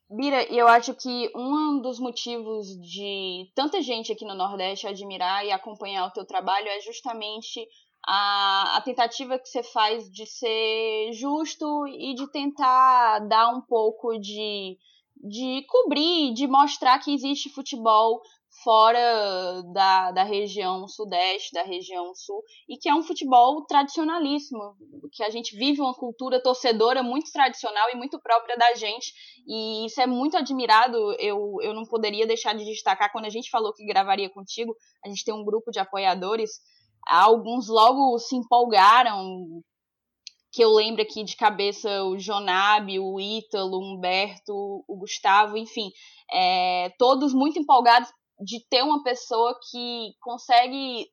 Bira, 0.08 0.50
e 0.52 0.56
eu 0.56 0.68
acho 0.68 0.94
que 0.94 1.32
um 1.34 1.80
dos 1.80 1.98
motivos 1.98 2.68
de 2.80 3.50
tanta 3.56 3.82
gente 3.82 4.12
aqui 4.12 4.24
no 4.24 4.36
Nordeste 4.36 4.86
admirar 4.86 5.44
e 5.44 5.50
acompanhar 5.50 6.06
o 6.06 6.12
teu 6.12 6.24
trabalho 6.24 6.68
é 6.68 6.80
justamente 6.80 7.66
a, 8.06 8.76
a 8.76 8.80
tentativa 8.82 9.36
que 9.36 9.48
você 9.48 9.64
faz 9.64 10.08
de 10.08 10.24
ser 10.24 11.12
justo 11.12 11.88
e 11.88 12.14
de 12.14 12.30
tentar 12.30 13.18
dar 13.26 13.48
um 13.48 13.60
pouco 13.60 14.16
de, 14.16 14.78
de 15.24 15.66
cobrir, 15.68 16.32
de 16.34 16.46
mostrar 16.46 17.00
que 17.00 17.12
existe 17.12 17.50
futebol 17.50 18.22
fora 18.62 19.62
da, 19.72 20.10
da 20.12 20.22
região 20.22 20.86
sudeste, 20.88 21.52
da 21.52 21.62
região 21.62 22.14
sul, 22.14 22.42
e 22.68 22.76
que 22.76 22.88
é 22.88 22.94
um 22.94 23.02
futebol 23.02 23.64
tradicionalíssimo, 23.66 24.76
que 25.12 25.22
a 25.22 25.30
gente 25.30 25.56
vive 25.56 25.80
uma 25.80 25.94
cultura 25.94 26.42
torcedora 26.42 27.02
muito 27.02 27.30
tradicional 27.32 27.88
e 27.90 27.96
muito 27.96 28.20
própria 28.20 28.56
da 28.56 28.74
gente, 28.74 29.12
e 29.46 29.86
isso 29.86 30.00
é 30.00 30.06
muito 30.06 30.36
admirado, 30.36 30.96
eu, 31.18 31.56
eu 31.60 31.74
não 31.74 31.84
poderia 31.84 32.26
deixar 32.26 32.54
de 32.54 32.64
destacar, 32.64 33.12
quando 33.12 33.26
a 33.26 33.30
gente 33.30 33.50
falou 33.50 33.72
que 33.72 33.86
gravaria 33.86 34.30
contigo, 34.30 34.74
a 35.04 35.08
gente 35.08 35.24
tem 35.24 35.34
um 35.34 35.44
grupo 35.44 35.70
de 35.70 35.78
apoiadores, 35.78 36.50
alguns 37.06 37.68
logo 37.68 38.18
se 38.18 38.36
empolgaram, 38.36 39.62
que 40.52 40.64
eu 40.64 40.72
lembro 40.72 41.02
aqui 41.02 41.22
de 41.22 41.36
cabeça 41.36 42.02
o 42.04 42.18
Jonabi, 42.18 42.98
o 42.98 43.20
Ítalo, 43.20 43.76
o 43.76 43.94
Humberto, 43.94 44.82
o 44.88 44.96
Gustavo, 44.96 45.56
enfim, 45.56 45.90
é, 46.32 46.90
todos 46.98 47.34
muito 47.34 47.58
empolgados 47.58 48.10
de 48.40 48.64
ter 48.68 48.82
uma 48.82 49.02
pessoa 49.02 49.58
que 49.70 50.14
consegue 50.20 51.06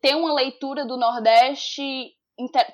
ter 0.00 0.14
uma 0.14 0.34
leitura 0.34 0.84
do 0.86 0.96
Nordeste, 0.96 1.82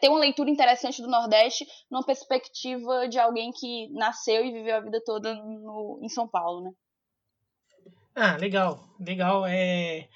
ter 0.01 0.09
uma 0.09 0.19
leitura 0.19 0.51
interessante 0.51 1.01
do 1.02 1.09
Nordeste 1.09 1.66
numa 1.90 2.05
perspectiva 2.05 3.09
de 3.09 3.19
alguém 3.19 3.52
que 3.52 3.89
nasceu 3.93 4.44
e 4.44 4.52
viveu 4.52 4.77
a 4.77 4.81
vida 4.81 5.01
toda 5.05 5.35
no, 5.35 6.01
em 6.02 6.09
São 6.09 6.27
Paulo, 6.27 6.62
né? 6.62 6.70
Ah, 8.15 8.36
legal, 8.36 8.85
legal. 8.98 9.47
É... 9.47 10.09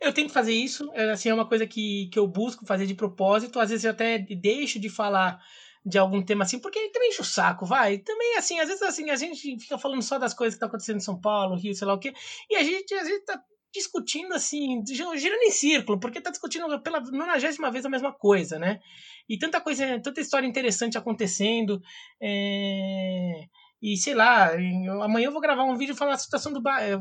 Eu 0.00 0.12
tenho 0.12 0.28
que 0.28 0.34
fazer 0.34 0.52
isso, 0.52 0.90
é, 0.92 1.10
assim, 1.10 1.28
é 1.28 1.34
uma 1.34 1.48
coisa 1.48 1.66
que, 1.66 2.08
que 2.12 2.18
eu 2.18 2.26
busco 2.26 2.66
fazer 2.66 2.86
de 2.86 2.94
propósito. 2.94 3.60
Às 3.60 3.70
vezes 3.70 3.84
eu 3.84 3.90
até 3.90 4.18
deixo 4.18 4.78
de 4.78 4.88
falar 4.88 5.40
de 5.84 5.98
algum 5.98 6.22
tema 6.22 6.44
assim, 6.44 6.58
porque 6.58 6.88
também 6.88 7.10
enche 7.10 7.20
o 7.20 7.24
saco, 7.24 7.66
vai. 7.66 7.98
Também, 7.98 8.36
assim, 8.36 8.58
às 8.58 8.68
vezes 8.68 8.82
assim, 8.82 9.10
a 9.10 9.16
gente 9.16 9.58
fica 9.58 9.76
falando 9.76 10.02
só 10.02 10.18
das 10.18 10.32
coisas 10.32 10.54
que 10.54 10.60
tá 10.60 10.66
acontecendo 10.66 10.96
em 10.96 11.00
São 11.00 11.20
Paulo, 11.20 11.56
Rio, 11.56 11.74
sei 11.74 11.86
lá 11.86 11.94
o 11.94 11.98
quê, 11.98 12.12
e 12.48 12.56
a 12.56 12.62
gente, 12.62 12.94
às 12.94 13.06
vezes, 13.06 13.24
tá 13.24 13.38
discutindo 13.74 14.32
assim, 14.32 14.82
girando 14.86 15.42
em 15.42 15.50
círculo, 15.50 15.98
porque 15.98 16.20
tá 16.20 16.30
discutindo 16.30 16.80
pela 16.80 17.00
nonagésima 17.00 17.70
vez 17.72 17.84
a 17.84 17.90
mesma 17.90 18.12
coisa, 18.12 18.58
né? 18.58 18.80
E 19.28 19.36
tanta 19.36 19.60
coisa, 19.60 20.00
tanta 20.00 20.20
história 20.20 20.46
interessante 20.46 20.96
acontecendo. 20.96 21.82
É... 22.22 23.46
E 23.86 23.98
sei 23.98 24.14
lá, 24.14 24.50
amanhã 25.02 25.26
eu 25.26 25.30
vou 25.30 25.42
gravar 25.42 25.62
um 25.64 25.76
vídeo 25.76 25.94
falando 25.94 26.14
a 26.14 26.18
situação 26.18 26.50
do 26.50 26.62
Bahia 26.62 26.98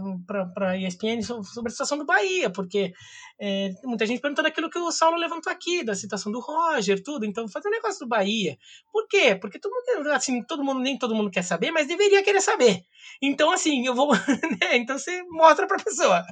para 0.54 0.78
ESPN 0.78 1.22
sobre 1.22 1.70
a 1.70 1.72
situação 1.72 1.98
do 1.98 2.06
Bahia, 2.06 2.50
porque 2.50 2.92
é, 3.40 3.72
muita 3.86 4.06
gente 4.06 4.20
perguntando 4.20 4.50
aquilo 4.50 4.70
que 4.70 4.78
o 4.78 4.92
Saulo 4.92 5.16
levantou 5.16 5.50
aqui, 5.50 5.82
da 5.82 5.96
situação 5.96 6.30
do 6.30 6.42
Roger, 6.42 7.02
tudo. 7.02 7.26
Então, 7.26 7.48
fazer 7.48 7.70
um 7.70 7.72
negócio 7.72 8.00
do 8.02 8.10
Bahia. 8.10 8.58
Por 8.92 9.08
quê? 9.08 9.34
Porque 9.34 9.60
todo 9.60 9.72
mundo, 9.72 10.12
assim, 10.12 10.44
todo 10.44 10.62
mundo, 10.62 10.82
nem 10.82 10.98
todo 10.98 11.16
mundo 11.16 11.32
quer 11.32 11.44
saber, 11.44 11.72
mas 11.72 11.88
deveria 11.88 12.22
querer 12.22 12.42
saber. 12.42 12.84
Então, 13.22 13.52
assim, 13.52 13.86
eu 13.86 13.96
vou. 13.96 14.12
Né? 14.62 14.78
Então 14.78 14.98
você 14.98 15.24
mostra 15.24 15.66
pra 15.66 15.78
pessoa. 15.78 16.24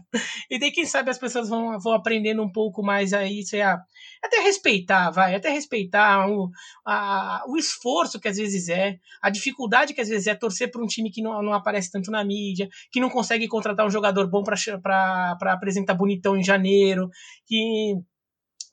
E 0.50 0.60
daí, 0.60 0.72
quem 0.72 0.86
sabe, 0.86 1.10
as 1.10 1.18
pessoas 1.18 1.50
vão, 1.50 1.80
vão 1.80 1.94
aprendendo 1.94 2.44
um 2.44 2.52
pouco 2.52 2.84
mais 2.84 3.14
aí, 3.14 3.44
sei 3.44 3.62
lá, 3.64 3.82
até 4.24 4.40
respeitar, 4.40 5.10
vai, 5.10 5.34
até 5.34 5.50
respeitar 5.50 6.30
o, 6.30 6.52
a, 6.86 7.44
o 7.48 7.58
esforço 7.58 8.20
que 8.20 8.28
às 8.28 8.38
vezes 8.38 8.70
é, 8.70 9.00
a 9.22 9.30
dificuldade 9.30 9.94
que 9.94 10.02
às 10.02 10.10
vezes 10.10 10.28
é 10.28 10.36
torcer 10.42 10.72
para 10.72 10.84
um 10.84 10.88
time 10.88 11.12
que 11.12 11.22
não, 11.22 11.42
não 11.42 11.54
aparece 11.54 11.92
tanto 11.92 12.12
na 12.12 12.24
mídia, 12.24 12.68
que 12.92 13.00
não 13.00 13.10
consegue 13.10 13.48
contratar 13.48 13.86
um 13.86 13.92
jogador 13.92 14.28
bom 14.28 14.44
para 14.44 15.38
apresentar 15.46 15.94
bonitão 15.94 16.36
em 16.36 16.44
janeiro, 16.44 17.10
que 17.46 17.96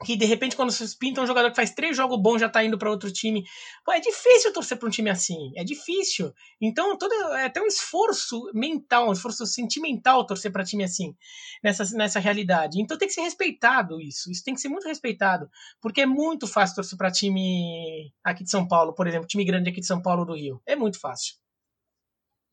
que 0.05 0.16
de 0.16 0.24
repente 0.24 0.55
quando 0.55 0.70
vocês 0.70 0.95
pintam 0.95 1.24
um 1.24 1.27
jogador 1.27 1.51
que 1.51 1.57
faz 1.57 1.73
três 1.73 1.97
jogos 1.97 2.20
bons 2.20 2.40
já 2.40 2.49
tá 2.49 2.62
indo 2.65 2.78
para 2.78 2.90
outro 2.90 3.12
time. 3.12 3.43
Pô, 3.85 3.93
é 3.93 4.01
difícil 4.01 4.53
torcer 4.53 4.78
para 4.78 4.86
um 4.86 4.90
time 4.90 5.11
assim, 5.11 5.53
é 5.57 5.65
difícil. 5.65 6.32
Então 6.61 6.97
todo 6.97 7.12
é 7.35 7.47
até 7.47 7.61
um 7.61 7.66
esforço 7.66 8.51
mental, 8.55 9.09
um 9.09 9.12
esforço 9.12 9.45
sentimental 9.47 10.24
torcer 10.24 10.53
para 10.53 10.65
time 10.65 10.85
assim, 10.85 11.16
nessa, 11.62 11.85
nessa 11.97 12.20
realidade. 12.20 12.81
Então 12.81 12.97
tem 12.97 13.09
que 13.09 13.15
ser 13.15 13.23
respeitado 13.23 14.01
isso, 14.01 14.31
isso 14.31 14.45
tem 14.45 14.55
que 14.55 14.61
ser 14.61 14.69
muito 14.69 14.86
respeitado, 14.86 15.51
porque 15.81 16.03
é 16.03 16.07
muito 16.07 16.47
fácil 16.47 16.77
torcer 16.77 16.97
para 16.97 17.11
time 17.11 18.12
aqui 18.23 18.45
de 18.45 18.51
São 18.51 18.69
Paulo, 18.69 18.95
por 18.95 19.07
exemplo, 19.07 19.27
time 19.27 19.45
grande 19.45 19.70
aqui 19.70 19.81
de 19.81 19.86
São 19.86 20.01
Paulo 20.01 20.24
do 20.24 20.35
Rio. 20.35 20.62
É 20.65 20.77
muito 20.77 21.01
fácil. 21.01 21.35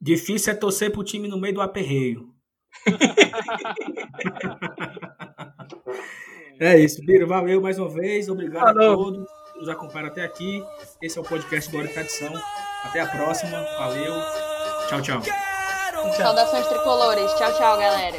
Difícil 0.02 0.54
é 0.54 0.56
torcer 0.56 0.92
pro 0.92 1.04
time 1.04 1.28
no 1.28 1.40
meio 1.40 1.56
do 1.56 1.62
aperreio. 1.62 2.34
É 6.60 6.78
isso, 6.80 7.06
Biro. 7.06 7.28
Valeu 7.28 7.62
mais 7.62 7.78
uma 7.78 7.90
vez. 7.90 8.30
Obrigado 8.30 8.78
Falou. 8.78 8.94
a 8.94 8.96
todos 8.96 9.28
que 9.54 9.60
nos 9.60 9.70
acompanharam 9.70 10.10
até 10.10 10.24
aqui. 10.24 10.64
Esse 11.02 11.18
é 11.18 11.22
o 11.22 11.24
podcast 11.24 11.70
Glória 11.70 11.90
e 11.90 11.94
Tradição. 11.94 12.32
Até 12.84 13.02
a 13.02 13.08
próxima. 13.08 13.62
Valeu. 13.78 14.14
Tchau, 14.88 15.02
tchau. 15.02 15.22
Saudações 16.16 16.68
tricolores. 16.68 17.32
Tchau, 17.34 17.52
tchau, 17.58 17.78
galera. 17.78 18.18